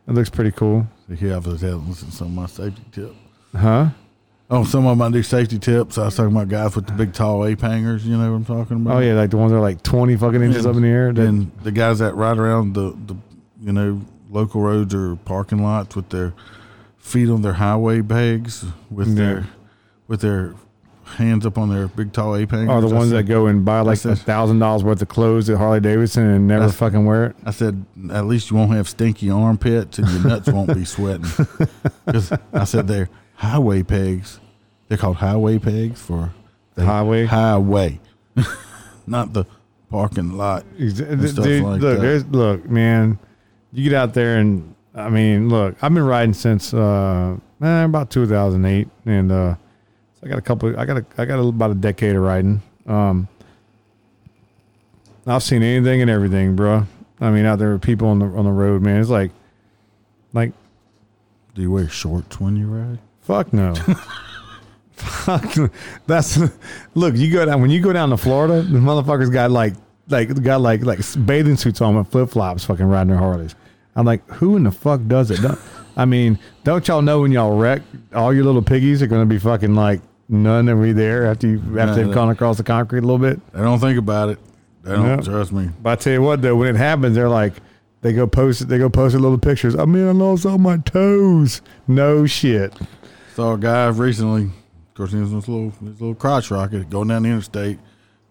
It 0.08 0.14
looks 0.14 0.30
pretty 0.30 0.52
cool. 0.52 0.88
that. 1.08 1.20
He 1.20 1.32
obviously 1.32 1.68
hasn't 1.70 1.88
listened 1.90 2.12
to 2.12 2.18
some 2.18 2.28
of 2.28 2.34
my 2.34 2.46
safety 2.48 2.84
tip. 2.92 3.14
Huh? 3.56 3.90
Oh, 4.50 4.64
some 4.66 4.86
of 4.86 4.98
my 4.98 5.08
new 5.08 5.24
safety 5.24 5.58
tips. 5.58 5.98
I 5.98 6.06
was 6.06 6.16
talking 6.16 6.32
about 6.36 6.50
guys 6.50 6.76
with 6.76 6.86
the 6.88 6.94
big 6.94 7.14
tall 7.14 7.46
ape 7.46 7.62
hangers. 7.62 8.06
You 8.06 8.18
know 8.18 8.30
what 8.32 8.38
I'm 8.38 8.46
talking 8.46 8.78
about? 8.78 8.98
Oh 8.98 9.00
yeah, 9.00 9.14
like 9.14 9.30
the 9.32 9.38
ones 9.38 9.52
that 9.52 9.58
are 9.58 9.62
like 9.62 9.82
twenty 9.84 10.16
fucking 10.16 10.42
inches 10.44 10.66
up 10.66 10.76
in 10.76 10.82
the 10.82 10.88
air. 10.90 11.14
That, 11.14 11.26
and 11.26 11.52
the 11.64 11.72
guys 11.72 12.00
that 12.00 12.16
ride 12.16 12.38
around 12.38 12.74
the, 12.74 12.96
the 13.06 13.16
you 13.62 13.72
know 13.72 14.02
local 14.30 14.62
roads 14.62 14.94
or 14.94 15.16
parking 15.16 15.64
lots 15.64 15.96
with 15.96 16.10
their 16.10 16.34
feet 16.98 17.30
on 17.30 17.42
their 17.42 17.54
highway 17.54 18.02
bags 18.02 18.66
with 18.92 19.08
Yeah. 19.10 19.16
their 19.16 19.48
with 20.08 20.22
their 20.22 20.56
hands 21.06 21.46
up 21.46 21.58
on 21.58 21.70
their 21.70 21.88
big 21.88 22.12
tall 22.14 22.36
ape 22.36 22.52
hangers. 22.52 22.70
are 22.70 22.82
the 22.82 22.88
ones 22.94 23.10
said- 23.10 23.18
that 23.20 23.24
go 23.24 23.48
and 23.48 23.64
buy 23.66 23.82
like 23.82 24.04
a 24.06 24.16
thousand 24.16 24.60
dollars 24.60 24.84
worth 24.84 25.02
of 25.02 25.08
clothes 25.10 25.50
at 25.50 25.58
Harley 25.58 25.80
Davidson 25.80 26.26
and 26.30 26.48
never 26.48 26.70
fucking 26.70 27.06
wear 27.06 27.26
it. 27.28 27.36
I 27.46 27.52
said, 27.52 27.86
at 28.12 28.26
least 28.26 28.50
you 28.52 28.58
won't 28.58 28.72
have 28.72 28.88
stinky 28.90 29.30
armpits 29.30 30.00
and 30.00 30.10
your 30.10 30.28
nuts 30.28 30.50
won't 30.50 30.74
be 30.74 30.86
sweating. 30.86 31.26
Because 32.06 32.32
I 32.52 32.66
said 32.66 32.88
they're 32.88 33.10
highway 33.36 33.82
pegs. 33.84 34.40
They're 34.88 34.98
called 34.98 35.18
highway 35.18 35.58
pegs 35.60 36.02
for 36.02 36.34
the 36.76 36.86
Highway? 36.86 37.26
highway, 37.26 38.00
not 39.08 39.34
the 39.34 39.46
parking 39.90 40.38
lot. 40.38 40.66
Ex- 40.80 41.00
and 41.00 41.30
stuff 41.30 41.46
Dude, 41.46 41.64
like 41.64 41.82
look, 41.82 42.26
look, 42.32 42.66
man. 42.70 43.20
You 43.72 43.90
get 43.90 43.94
out 43.94 44.14
there 44.14 44.38
and 44.38 44.76
I 44.96 45.10
mean, 45.10 45.50
look, 45.50 45.76
I've 45.82 45.94
been 45.94 46.06
riding 46.06 46.34
since 46.34 46.74
uh, 46.74 47.38
eh, 47.62 47.84
about 47.84 48.10
2008, 48.12 48.88
and 49.06 49.32
uh, 49.32 49.56
I 50.24 50.28
got 50.28 50.38
a 50.38 50.42
couple. 50.42 50.80
I 50.80 50.86
got 50.86 50.98
a, 50.98 51.06
I 51.18 51.26
got 51.26 51.40
a, 51.40 51.44
about 51.44 51.72
a 51.72 51.76
decade 51.76 52.16
of 52.16 52.22
riding. 52.22 52.62
Um, 52.88 53.28
I've 55.28 55.44
seen 55.44 55.64
anything 55.64 56.02
and 56.02 56.10
everything, 56.10 56.56
bro. 56.56 56.86
I 57.20 57.30
mean, 57.30 57.46
out 57.46 57.60
there 57.60 57.74
with 57.74 57.82
people 57.82 58.08
on 58.08 58.20
the 58.20 58.26
on 58.26 58.46
the 58.46 58.52
road, 58.52 58.82
man. 58.82 59.02
It's 59.02 59.10
like, 59.10 59.32
like 60.34 60.54
Do 61.56 61.62
you 61.62 61.72
wear 61.72 61.88
shorts 61.90 62.40
when 62.40 62.56
you 62.56 62.68
ride? 62.68 63.00
Fuck 63.22 63.54
no. 63.54 63.74
Fuck. 64.94 65.72
That's 66.08 66.40
look. 66.96 67.16
You 67.16 67.32
go 67.32 67.46
down 67.46 67.62
when 67.62 67.70
you 67.70 67.82
go 67.82 67.92
down 67.94 68.10
to 68.10 68.18
Florida. 68.18 68.62
The 68.62 68.80
motherfuckers 68.80 69.32
got 69.32 69.52
like 69.52 69.74
like 70.08 70.42
got 70.42 70.62
like 70.62 70.84
like 70.84 71.00
bathing 71.26 71.58
suits 71.58 71.82
on 71.82 71.98
with 71.98 72.10
flip 72.10 72.30
flops, 72.30 72.64
fucking 72.66 72.86
riding 72.86 73.10
their 73.10 73.18
Harleys. 73.18 73.56
I'm 73.96 74.06
like, 74.06 74.28
who 74.28 74.56
in 74.56 74.64
the 74.64 74.72
fuck 74.72 75.02
does 75.08 75.32
it? 75.32 75.42
Don't, 75.42 75.60
I 75.96 76.06
mean, 76.06 76.40
don't 76.64 76.88
y'all 76.88 77.02
know 77.02 77.22
when 77.22 77.32
y'all 77.32 77.58
wreck, 77.58 77.82
all 78.14 78.34
your 78.34 78.44
little 78.44 78.62
piggies 78.62 79.02
are 79.02 79.08
gonna 79.08 79.26
be 79.26 79.38
fucking 79.38 79.76
like 79.76 80.02
none 80.34 80.68
of 80.68 80.80
me 80.80 80.92
there 80.92 81.28
after 81.28 81.48
you 81.48 81.80
after 81.80 82.04
they've 82.04 82.14
gone 82.14 82.30
across 82.30 82.58
the 82.58 82.64
concrete 82.64 83.00
a 83.00 83.02
little 83.02 83.20
bit. 83.20 83.40
They 83.54 83.62
don't 83.62 83.80
think 83.80 83.98
about 83.98 84.30
it. 84.30 84.40
They 84.84 84.92
don't 84.94 85.24
trust 85.24 85.52
me. 85.54 85.70
But 85.82 85.92
I 85.92 85.96
tell 85.96 86.14
you 86.14 86.22
what, 86.22 86.42
though, 86.42 86.56
when 86.58 86.76
it 86.76 86.78
happens, 86.78 87.16
they're 87.16 87.30
like, 87.30 87.54
they 88.02 88.12
go 88.12 88.28
post, 88.28 88.62
it. 88.62 88.66
they 88.66 88.78
go 88.78 88.90
post 88.90 89.16
little 89.16 89.38
pictures. 89.38 89.76
I 89.76 89.86
mean, 89.86 90.06
I 90.06 90.12
lost 90.12 90.46
all 90.46 90.58
my 90.58 90.78
toes. 90.78 91.62
No 91.88 92.26
shit. 92.26 92.74
Saw 93.34 93.54
a 93.54 93.58
guy 93.58 93.88
recently. 93.88 94.44
Of 94.44 94.94
course, 94.96 95.12
he 95.14 95.20
was 95.20 95.32
his 95.32 95.48
little 95.48 95.70
his 95.70 96.02
little 96.02 96.16
crotch 96.16 96.52
rocket 96.52 96.90
going 96.90 97.08
down 97.08 97.24
the 97.24 97.30
interstate 97.30 97.80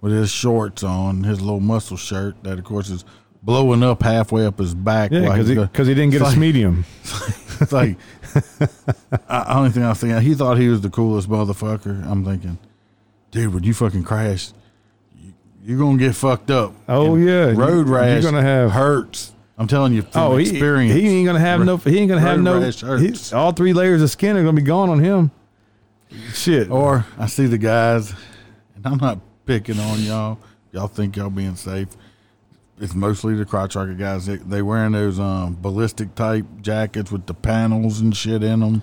with 0.03 0.13
his 0.13 0.31
shorts 0.31 0.83
on, 0.83 1.25
his 1.25 1.41
little 1.41 1.61
muscle 1.61 1.97
shirt 1.97 2.37
that, 2.45 2.59
of 2.59 2.65
course, 2.65 2.91
is 2.91 3.05
blowing 3.43 3.83
up 3.83 4.03
halfway 4.03 4.47
up 4.47 4.59
his 4.59 4.75
back. 4.75 5.11
Yeah, 5.11 5.21
because 5.21 5.49
he, 5.49 5.55
he's 5.55 5.63
go- 5.65 5.69
'cause 5.73 5.87
he 5.87 5.95
didn't 5.95 6.13
get 6.13 6.23
like- 6.23 6.37
medium. 6.39 6.85
It's 7.61 7.71
like 7.71 7.97
I, 9.29 9.55
only 9.57 9.71
thing 9.71 9.85
I 9.85 9.91
was 9.91 9.99
thinking, 10.01 10.21
he 10.21 10.35
thought 10.35 10.59
he 10.59 10.69
was 10.69 10.81
the 10.81 10.91
coolest 10.91 11.29
motherfucker. 11.29 12.05
I'm 12.11 12.25
thinking, 12.25 12.59
dude, 13.31 13.55
when 13.55 13.63
you 13.63 13.73
fucking 13.73 14.03
crash, 14.03 14.51
you, 15.17 15.33
you're 15.65 15.79
gonna 15.79 15.97
get 15.99 16.17
fucked 16.17 16.51
up. 16.51 16.75
Oh, 16.89 17.15
And 17.15 17.25
yeah. 17.25 17.45
road 17.55 17.87
You- 17.87 17.95
rash. 17.95 18.23
you're 18.23 18.33
gonna 18.33 18.43
have- 18.43 18.73
hurts. 18.73 19.33
I'm 19.59 19.69
telling 19.69 19.93
you, 19.93 20.03
from 20.03 20.21
Oh, 20.23 20.37
he, 20.39 20.49
experience. 20.51 20.95
he 21.01 21.07
ain't 21.09 21.27
gonna 21.27 21.39
have 21.39 21.65
no. 21.65 21.77
He 21.77 21.99
ain't 21.99 22.09
gonna 22.09 22.21
have 22.21 22.41
no. 22.41 22.61
he- 22.99 23.15
all 23.33 23.53
three 23.53 23.73
layers 23.73 24.03
of 24.03 24.11
skin 24.11 24.37
are 24.37 24.43
gonna 24.43 24.55
be 24.57 24.63
gone 24.63 24.89
on 24.89 24.99
him. 24.99 25.31
Shit. 26.35 26.69
Or 26.71 27.07
I 27.17 27.27
see 27.27 27.47
the 27.47 27.59
guys, 27.59 28.13
and 28.75 28.85
I'm 28.87 28.99
not 28.99 29.21
picking 29.47 29.79
on 29.79 30.01
y'all. 30.03 30.39
Y'all 30.73 30.89
think 30.89 31.17
y'all 31.17 31.31
being 31.31 31.55
safe. 31.55 31.89
It's 32.79 32.95
mostly 32.95 33.35
the 33.35 33.45
crotch 33.45 33.77
rocket 33.77 33.99
guys. 33.99 34.27
They, 34.27 34.37
they 34.37 34.63
wearing 34.63 34.93
those 34.93 35.21
um, 35.21 35.57
ballistic 35.61 36.15
type 36.15 36.47
jackets 36.63 37.13
with 37.13 37.27
the 37.27 37.35
panels 37.35 38.01
and 38.01 38.17
shit 38.17 38.43
in 38.43 38.61
them 38.61 38.83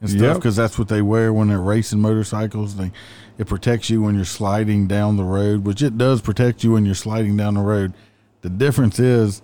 and 0.00 0.10
stuff 0.10 0.20
Yep. 0.22 0.36
because 0.36 0.56
that's 0.56 0.78
what 0.78 0.88
they 0.88 1.02
wear 1.02 1.32
when 1.32 1.48
they're 1.48 1.60
racing 1.60 2.00
motorcycles. 2.00 2.76
They 2.76 2.90
it 3.38 3.46
protects 3.46 3.90
you 3.90 4.02
when 4.02 4.14
you're 4.14 4.24
sliding 4.24 4.86
down 4.86 5.16
the 5.18 5.24
road, 5.24 5.64
which 5.66 5.82
it 5.82 5.98
does 5.98 6.22
protect 6.22 6.64
you 6.64 6.72
when 6.72 6.86
you're 6.86 6.94
sliding 6.94 7.36
down 7.36 7.54
the 7.54 7.60
road. 7.60 7.92
The 8.40 8.48
difference 8.48 8.98
is 8.98 9.42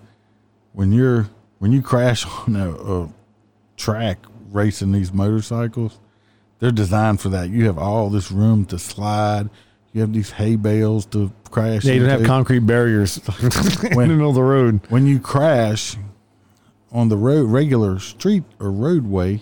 when 0.73 0.91
you're 0.91 1.29
when 1.59 1.71
you 1.71 1.81
crash 1.81 2.25
on 2.47 2.55
a, 2.55 2.71
a 2.71 3.09
track 3.77 4.17
racing 4.51 4.91
these 4.91 5.13
motorcycles, 5.13 5.99
they're 6.59 6.71
designed 6.71 7.21
for 7.21 7.29
that. 7.29 7.49
You 7.51 7.65
have 7.67 7.77
all 7.77 8.09
this 8.09 8.31
room 8.31 8.65
to 8.65 8.79
slide. 8.79 9.49
You 9.93 10.01
have 10.01 10.11
these 10.11 10.31
hay 10.31 10.55
bales 10.55 11.05
to 11.07 11.31
crash. 11.51 11.85
yeah, 11.85 11.93
you 11.93 11.99
don't 12.01 12.09
have 12.09 12.23
concrete 12.25 12.59
barriers 12.59 13.17
in 13.41 13.49
the 13.91 13.95
middle 14.07 14.29
of 14.29 14.35
the 14.35 14.41
road. 14.43 14.81
when 14.89 15.05
you 15.05 15.19
crash 15.19 15.95
on 16.91 17.09
the 17.09 17.17
road, 17.17 17.49
regular 17.49 17.99
street 17.99 18.43
or 18.59 18.71
roadway, 18.71 19.41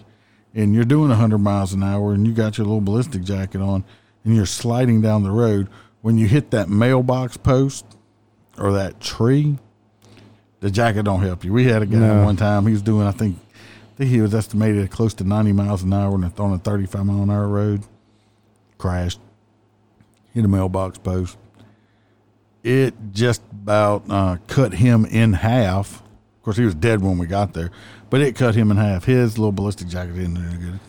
and 0.54 0.76
you're 0.76 0.84
doing 0.84 1.10
100 1.10 1.38
miles 1.38 1.72
an 1.74 1.84
hour, 1.84 2.14
and 2.14 2.28
you 2.28 2.34
got 2.34 2.58
your 2.58 2.66
little 2.68 2.82
ballistic 2.82 3.24
jacket 3.24 3.62
on, 3.62 3.84
and 4.26 4.36
you're 4.36 4.46
sliding 4.46 5.02
down 5.02 5.24
the 5.24 5.32
road. 5.32 5.70
When 6.02 6.18
you 6.18 6.28
hit 6.28 6.52
that 6.52 6.68
mailbox 6.68 7.38
post 7.38 7.86
or 8.58 8.74
that 8.74 9.00
tree, 9.00 9.58
the 10.60 10.70
jacket 10.70 11.04
don't 11.04 11.22
help 11.22 11.46
you. 11.46 11.54
We 11.54 11.66
had 11.66 11.82
a 11.82 11.86
guy 11.86 11.98
No. 12.00 12.26
one 12.26 12.36
time. 12.36 12.66
He 12.68 12.74
was 12.74 12.82
doing, 12.82 13.08
I 13.08 13.12
think, 13.12 13.38
I 13.54 13.98
think 13.98 14.10
he 14.10 14.20
was 14.22 14.34
estimated 14.36 14.84
at 14.84 14.92
close 14.92 15.14
to 15.16 15.24
90 15.24 15.54
miles 15.54 15.84
an 15.84 15.94
hour 15.94 16.14
on 16.14 16.24
a, 16.26 16.34
on 16.42 16.54
a 16.54 16.58
35 16.58 17.06
mile 17.06 17.24
an 17.24 17.30
hour 17.30 17.48
road. 17.48 17.84
Crashed, 18.78 19.20
hit 20.34 20.46
a 20.46 20.48
mailbox 20.48 20.98
post. 20.98 21.38
It 22.64 22.94
just 23.12 23.42
about 23.52 24.04
uh, 24.10 24.38
cut 24.48 24.74
him 24.74 25.06
in 25.06 25.34
half. 25.34 26.02
Of 26.02 26.44
course, 26.44 26.58
he 26.58 26.66
was 26.66 26.76
dead 26.76 27.02
when 27.02 27.18
we 27.18 27.26
got 27.28 27.54
there, 27.54 27.72
but 28.10 28.22
it 28.22 28.36
cut 28.36 28.56
him 28.56 28.72
in 28.72 28.78
half. 28.78 29.06
His 29.06 29.38
little 29.38 29.52
ballistic 29.52 29.88
jacket 29.88 30.16
didn't 30.16 30.36
do 30.36 30.58
good. 30.58 30.80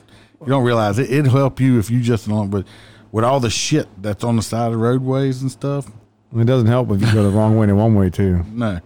You 0.40 0.46
don't 0.46 0.64
realize 0.64 0.98
it. 0.98 1.10
It'll 1.10 1.32
help 1.32 1.60
you 1.60 1.78
if 1.78 1.90
you 1.90 2.00
just 2.00 2.26
along, 2.26 2.50
but 2.50 2.66
with 3.10 3.24
all 3.24 3.40
the 3.40 3.50
shit 3.50 3.88
that's 4.02 4.24
on 4.24 4.36
the 4.36 4.42
side 4.42 4.66
of 4.66 4.72
the 4.72 4.78
roadways 4.78 5.42
and 5.42 5.50
stuff, 5.50 5.90
it 6.34 6.44
doesn't 6.46 6.66
help 6.66 6.90
if 6.90 7.00
you 7.00 7.12
go 7.12 7.22
the 7.22 7.30
wrong 7.30 7.56
way 7.56 7.68
and 7.68 7.76
one 7.76 7.94
way 7.94 8.10
too. 8.10 8.44
no. 8.52 8.80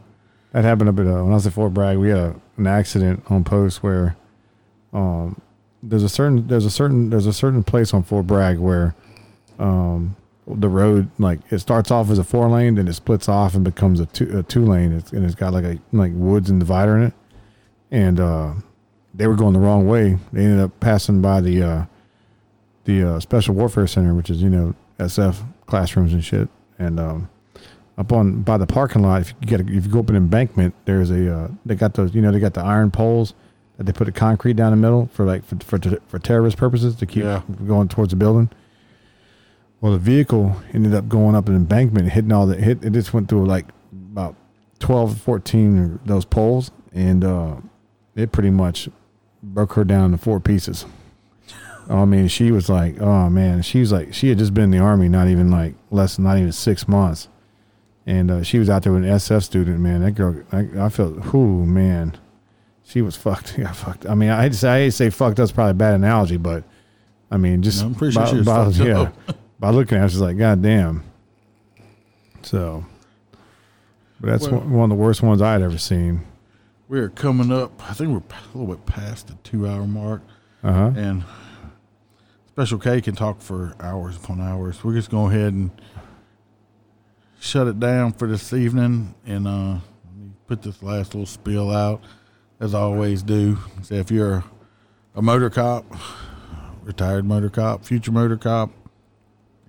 That 0.53 0.65
happened 0.65 0.89
up 0.89 0.99
at 0.99 1.07
uh, 1.07 1.23
when 1.23 1.33
I 1.33 1.35
was 1.35 1.47
at 1.47 1.53
Fort 1.53 1.74
Bragg. 1.74 1.99
We 1.99 2.09
had 2.09 2.19
a, 2.19 2.41
an 2.57 2.66
accident 2.66 3.23
on 3.28 3.45
post 3.45 3.83
where, 3.83 4.16
um, 4.95 5.39
there's 5.83 6.03
a 6.03 6.09
certain 6.09 6.47
there's 6.47 6.65
a 6.65 6.70
certain 6.70 7.11
there's 7.11 7.27
a 7.27 7.33
certain 7.33 7.62
place 7.62 7.93
on 7.93 8.03
Fort 8.03 8.27
Bragg 8.27 8.59
where, 8.59 8.95
um, 9.59 10.16
the 10.48 10.68
road 10.68 11.10
like 11.18 11.40
it 11.51 11.59
starts 11.59 11.90
off 11.90 12.09
as 12.10 12.18
a 12.18 12.24
four 12.24 12.48
lane, 12.48 12.77
then 12.77 12.86
it 12.89 12.93
splits 12.93 13.28
off 13.28 13.55
and 13.55 13.64
becomes 13.64 13.98
a 14.01 14.06
two 14.06 14.39
a 14.39 14.43
two 14.43 14.64
lane. 14.64 14.93
It's, 14.93 15.12
and 15.12 15.24
it's 15.24 15.35
got 15.35 15.52
like 15.52 15.64
a 15.64 15.78
like 15.93 16.12
woods 16.14 16.51
and 16.51 16.60
divider 16.60 16.97
in 16.97 17.02
it, 17.05 17.14
and 17.90 18.20
uh, 18.20 18.55
they 19.14 19.27
were 19.27 19.35
going 19.35 19.55
the 19.55 19.59
wrong 19.60 19.89
way. 19.89 20.18
They 20.32 20.44
ended 20.44 20.60
up 20.60 20.78
passing 20.81 21.20
by 21.20 21.40
the 21.40 21.62
uh, 21.62 21.85
the 22.85 23.02
uh, 23.16 23.20
Special 23.20 23.55
Warfare 23.55 23.86
Center, 23.86 24.14
which 24.14 24.31
is 24.31 24.40
you 24.43 24.48
know 24.51 24.74
SF 24.98 25.44
classrooms 25.66 26.12
and 26.12 26.24
shit, 26.24 26.48
and 26.78 27.01
um, 27.01 27.28
up 27.98 28.12
on 28.12 28.43
by 28.43 28.56
the 28.56 28.66
parking 28.66 29.02
lot. 29.02 29.23
If 29.23 29.35
you 29.40 29.47
get 29.48 29.60
if 29.62 29.86
you 29.86 29.90
go 29.93 29.98
up 30.01 30.09
an 30.10 30.16
embankment, 30.16 30.74
there's 30.85 31.10
a 31.10 31.35
uh, 31.35 31.48
they 31.64 31.74
got 31.74 31.94
those 31.94 32.14
you 32.14 32.23
know 32.23 32.31
they 32.31 32.39
got 32.39 32.55
the 32.55 32.62
iron 32.62 32.90
poles 32.93 33.35
that 33.78 33.85
they 33.85 33.93
put 33.93 34.05
the 34.05 34.12
concrete 34.12 34.55
down 34.55 34.70
the 34.70 34.77
middle 34.77 35.06
for 35.12 35.24
like 35.24 35.44
for 35.44 35.56
for, 35.56 35.78
for 36.06 36.18
terrorist 36.20 36.56
purposes 36.56 36.94
to 36.97 37.05
keep 37.06 37.24
Yeah. 37.24 37.43
going 37.66 37.89
towards 37.89 38.10
the 38.10 38.16
building. 38.16 38.48
Well, 39.87 39.93
the 39.93 40.01
vehicle 40.01 40.61
ended 40.75 40.95
up 40.95 41.09
going 41.09 41.37
up 41.37 41.49
an 41.49 41.55
embankment, 41.55 42.11
hitting 42.11 42.33
all 42.33 42.45
the 42.45 42.57
hit. 42.57 42.85
It 42.85 42.93
just 42.93 43.15
went 43.15 43.29
through 43.29 43.47
like 43.47 43.67
about 43.93 44.35
12, 44.81 45.17
14 45.21 45.79
of 45.79 46.05
those 46.09 46.25
poles, 46.25 46.73
and 46.93 47.23
uh, 47.23 47.55
it 48.17 48.33
pretty 48.33 48.51
much 48.51 48.89
broke 49.45 49.75
her 49.75 49.85
down 49.85 50.11
to 50.11 50.19
four 50.19 50.41
pieces. 50.41 50.87
I 51.89 52.05
mean, 52.05 52.27
she 52.27 52.51
was 52.51 52.69
like, 52.69 53.01
oh 53.01 53.31
man, 53.31 53.63
she 53.63 53.79
was 53.79 53.93
like, 53.93 54.13
she 54.13 54.29
had 54.29 54.39
just 54.39 54.55
been 54.55 54.65
in 54.65 54.71
the 54.73 54.81
army, 54.81 55.09
not 55.09 55.29
even 55.29 55.53
like 55.53 55.77
less 55.93 56.17
than 56.17 56.25
not 56.25 56.37
even 56.39 56.51
six 56.51 56.89
months, 56.89 57.29
and 58.07 58.29
uh, 58.29 58.43
she 58.43 58.59
was 58.59 58.69
out 58.69 58.83
there 58.83 58.93
with 58.93 59.05
an 59.05 59.11
SF 59.11 59.45
student. 59.45 59.79
Man, 59.79 60.03
that 60.03 60.17
girl, 60.17 60.43
I, 60.51 60.67
I 60.81 60.89
felt, 60.89 61.33
whoo, 61.33 61.65
man, 61.65 62.19
she 62.83 63.03
was 63.03 63.15
fucked. 63.15 63.55
Yeah, 63.57 63.71
fucked. 63.71 64.05
I 64.05 64.17
mean, 64.17 64.31
I 64.31 64.43
hate 64.43 64.51
to 64.51 64.59
say, 64.59 64.69
I 64.69 64.79
hate 64.79 64.87
to 64.87 64.91
say 64.91 65.11
fucked. 65.11 65.37
That's 65.37 65.53
probably 65.53 65.71
a 65.71 65.75
bad 65.75 65.95
analogy, 65.95 66.39
but 66.39 66.65
I 67.31 67.37
mean, 67.37 67.63
just 67.63 67.83
No, 67.83 67.87
I'm 67.87 67.95
pretty 67.95 68.15
sure 68.15 68.25
by, 68.25 68.31
she 68.31 68.37
was 68.39 68.47
by- 68.47 68.65
fucked 68.65 68.79
yeah, 68.79 69.01
up. 69.03 69.37
by 69.59 69.70
looking 69.70 69.99
at 69.99 70.03
her, 70.03 70.09
she's 70.09 70.20
like, 70.20 70.37
god 70.39 70.62
damn. 70.62 71.03
So, 72.43 72.85
but 74.20 74.31
that's 74.31 74.49
Well- 74.49 74.61
one, 74.61 74.91
of 74.91 74.97
the 74.97 75.03
worst 75.03 75.23
ones 75.23 75.43
I'd 75.43 75.62
ever 75.62 75.78
seen. 75.78 76.23
We're 76.89 77.09
coming 77.09 77.51
up. 77.51 77.83
I 77.91 77.95
think 77.95 78.11
we're 78.11 78.19
a 78.19 78.59
little 78.59 78.73
bit 78.74 78.87
past 78.87 79.27
the 79.28 79.35
two 79.43 79.66
hour 79.69 79.87
mark, 79.87 80.23
Uh 80.62 80.73
huh. 80.73 80.93
and 80.97 81.24
Special 82.51 82.78
K 82.78 83.01
can 83.03 83.15
talk 83.15 83.41
for 83.43 83.74
hours 83.81 84.16
upon 84.16 84.41
hours. 84.41 84.83
We're 84.85 84.95
just 84.95 85.11
going 85.11 85.35
ahead 85.37 85.53
and 85.53 85.70
shut 87.41 87.66
it 87.66 87.78
down 87.81 88.12
for 88.12 88.27
this 88.28 88.53
evening, 88.53 89.15
and 89.27 89.47
uh, 89.49 89.51
let 89.73 89.81
me 90.16 90.31
put 90.47 90.62
this 90.62 90.83
last 90.83 91.15
little 91.15 91.27
spill 91.27 91.70
out, 91.70 92.01
as 92.61 92.73
I 92.74 92.81
always 92.81 93.23
do. 93.23 93.59
Say 93.83 93.97
if 93.97 94.11
you're 94.11 94.43
a 95.15 95.20
motor 95.20 95.51
cop, 95.51 95.85
retired 96.83 97.24
motor 97.27 97.51
cop, 97.51 97.85
future 97.85 98.12
motor 98.12 98.37
cop. 98.39 98.70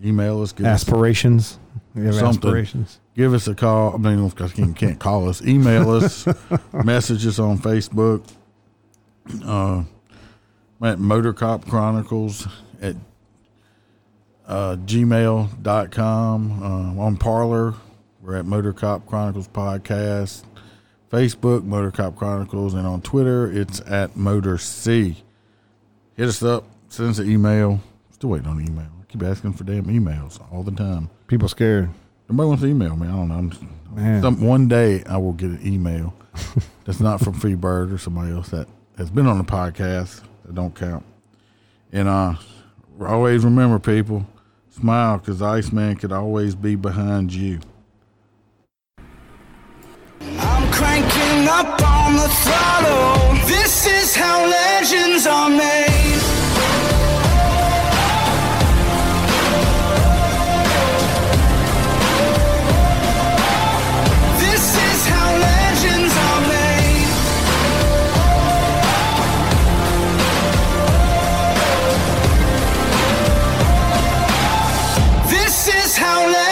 Email 0.03 0.41
us. 0.41 0.51
Give 0.51 0.65
us, 0.65 0.83
Aspirations. 0.83 1.59
Have 1.95 2.13
Something. 2.13 2.49
aspirations. 2.49 2.99
give 3.15 3.33
us 3.33 3.47
a 3.47 3.55
call. 3.55 3.95
I 3.95 3.97
mean, 3.97 4.23
of 4.23 4.35
course, 4.35 4.55
you 4.57 4.71
can't 4.73 4.99
call 4.99 5.27
us. 5.29 5.41
Email 5.41 5.89
us. 5.89 6.27
message 6.73 7.25
us 7.25 7.39
on 7.39 7.57
Facebook. 7.57 8.23
Uh, 9.43 9.83
at 10.81 10.99
Motor 10.99 11.33
Cop 11.33 11.67
Chronicles 11.67 12.47
at 12.81 12.95
uh, 14.45 14.75
gmail.com. 14.75 16.63
Uh, 16.63 17.01
on 17.01 17.17
Parler, 17.17 17.73
we're 18.21 18.35
at 18.35 18.45
Motor 18.45 18.73
Cop 18.73 19.07
Chronicles 19.07 19.47
Podcast. 19.47 20.43
Facebook, 21.11 21.63
Motor 21.63 21.91
Cop 21.91 22.15
Chronicles. 22.15 22.73
And 22.73 22.85
on 22.85 23.01
Twitter, 23.01 23.51
it's 23.51 23.81
at 23.87 24.15
Motor 24.15 24.57
C. 24.57 25.23
Hit 26.15 26.27
us 26.27 26.43
up. 26.43 26.65
Send 26.89 27.09
us 27.09 27.19
an 27.19 27.29
email. 27.29 27.81
Still 28.11 28.29
waiting 28.31 28.47
on 28.47 28.61
email. 28.61 28.96
I 29.07 29.13
keep 29.13 29.23
asking 29.23 29.53
for 29.53 29.63
damn 29.63 29.85
emails 29.85 30.41
all 30.51 30.63
the 30.63 30.71
time. 30.71 31.09
People 31.27 31.47
scared. 31.47 31.89
Nobody 32.29 32.47
wants 32.47 32.63
to 32.63 32.69
email 32.69 32.95
me. 32.95 33.07
I 33.07 33.11
don't 33.11 33.29
know. 33.29 33.35
I'm 33.35 33.49
just, 33.51 33.63
Man. 33.95 34.21
some, 34.21 34.41
one 34.41 34.67
day 34.67 35.03
I 35.05 35.17
will 35.17 35.31
get 35.31 35.49
an 35.49 35.65
email 35.65 36.13
that's 36.85 36.99
not 36.99 37.21
from 37.21 37.33
Freebird 37.33 37.93
or 37.93 37.97
somebody 37.97 38.31
else 38.31 38.49
that 38.49 38.67
has 38.97 39.09
been 39.09 39.25
on 39.25 39.37
the 39.37 39.45
podcast. 39.45 40.23
That 40.43 40.55
don't 40.55 40.75
count. 40.75 41.05
And 41.93 42.09
uh, 42.09 42.33
always 42.99 43.45
remember, 43.45 43.79
people, 43.79 44.25
smile 44.69 45.19
because 45.19 45.41
Iceman 45.41 45.95
could 45.95 46.11
always 46.11 46.53
be 46.53 46.75
behind 46.75 47.33
you. 47.33 47.61
I'm 50.19 50.71
cranking 50.73 51.47
up 51.47 51.81
on 51.81 52.15
the 52.15 52.27
throttle. 52.27 53.47
This 53.47 53.67
how 76.07 76.31
loud 76.31 76.46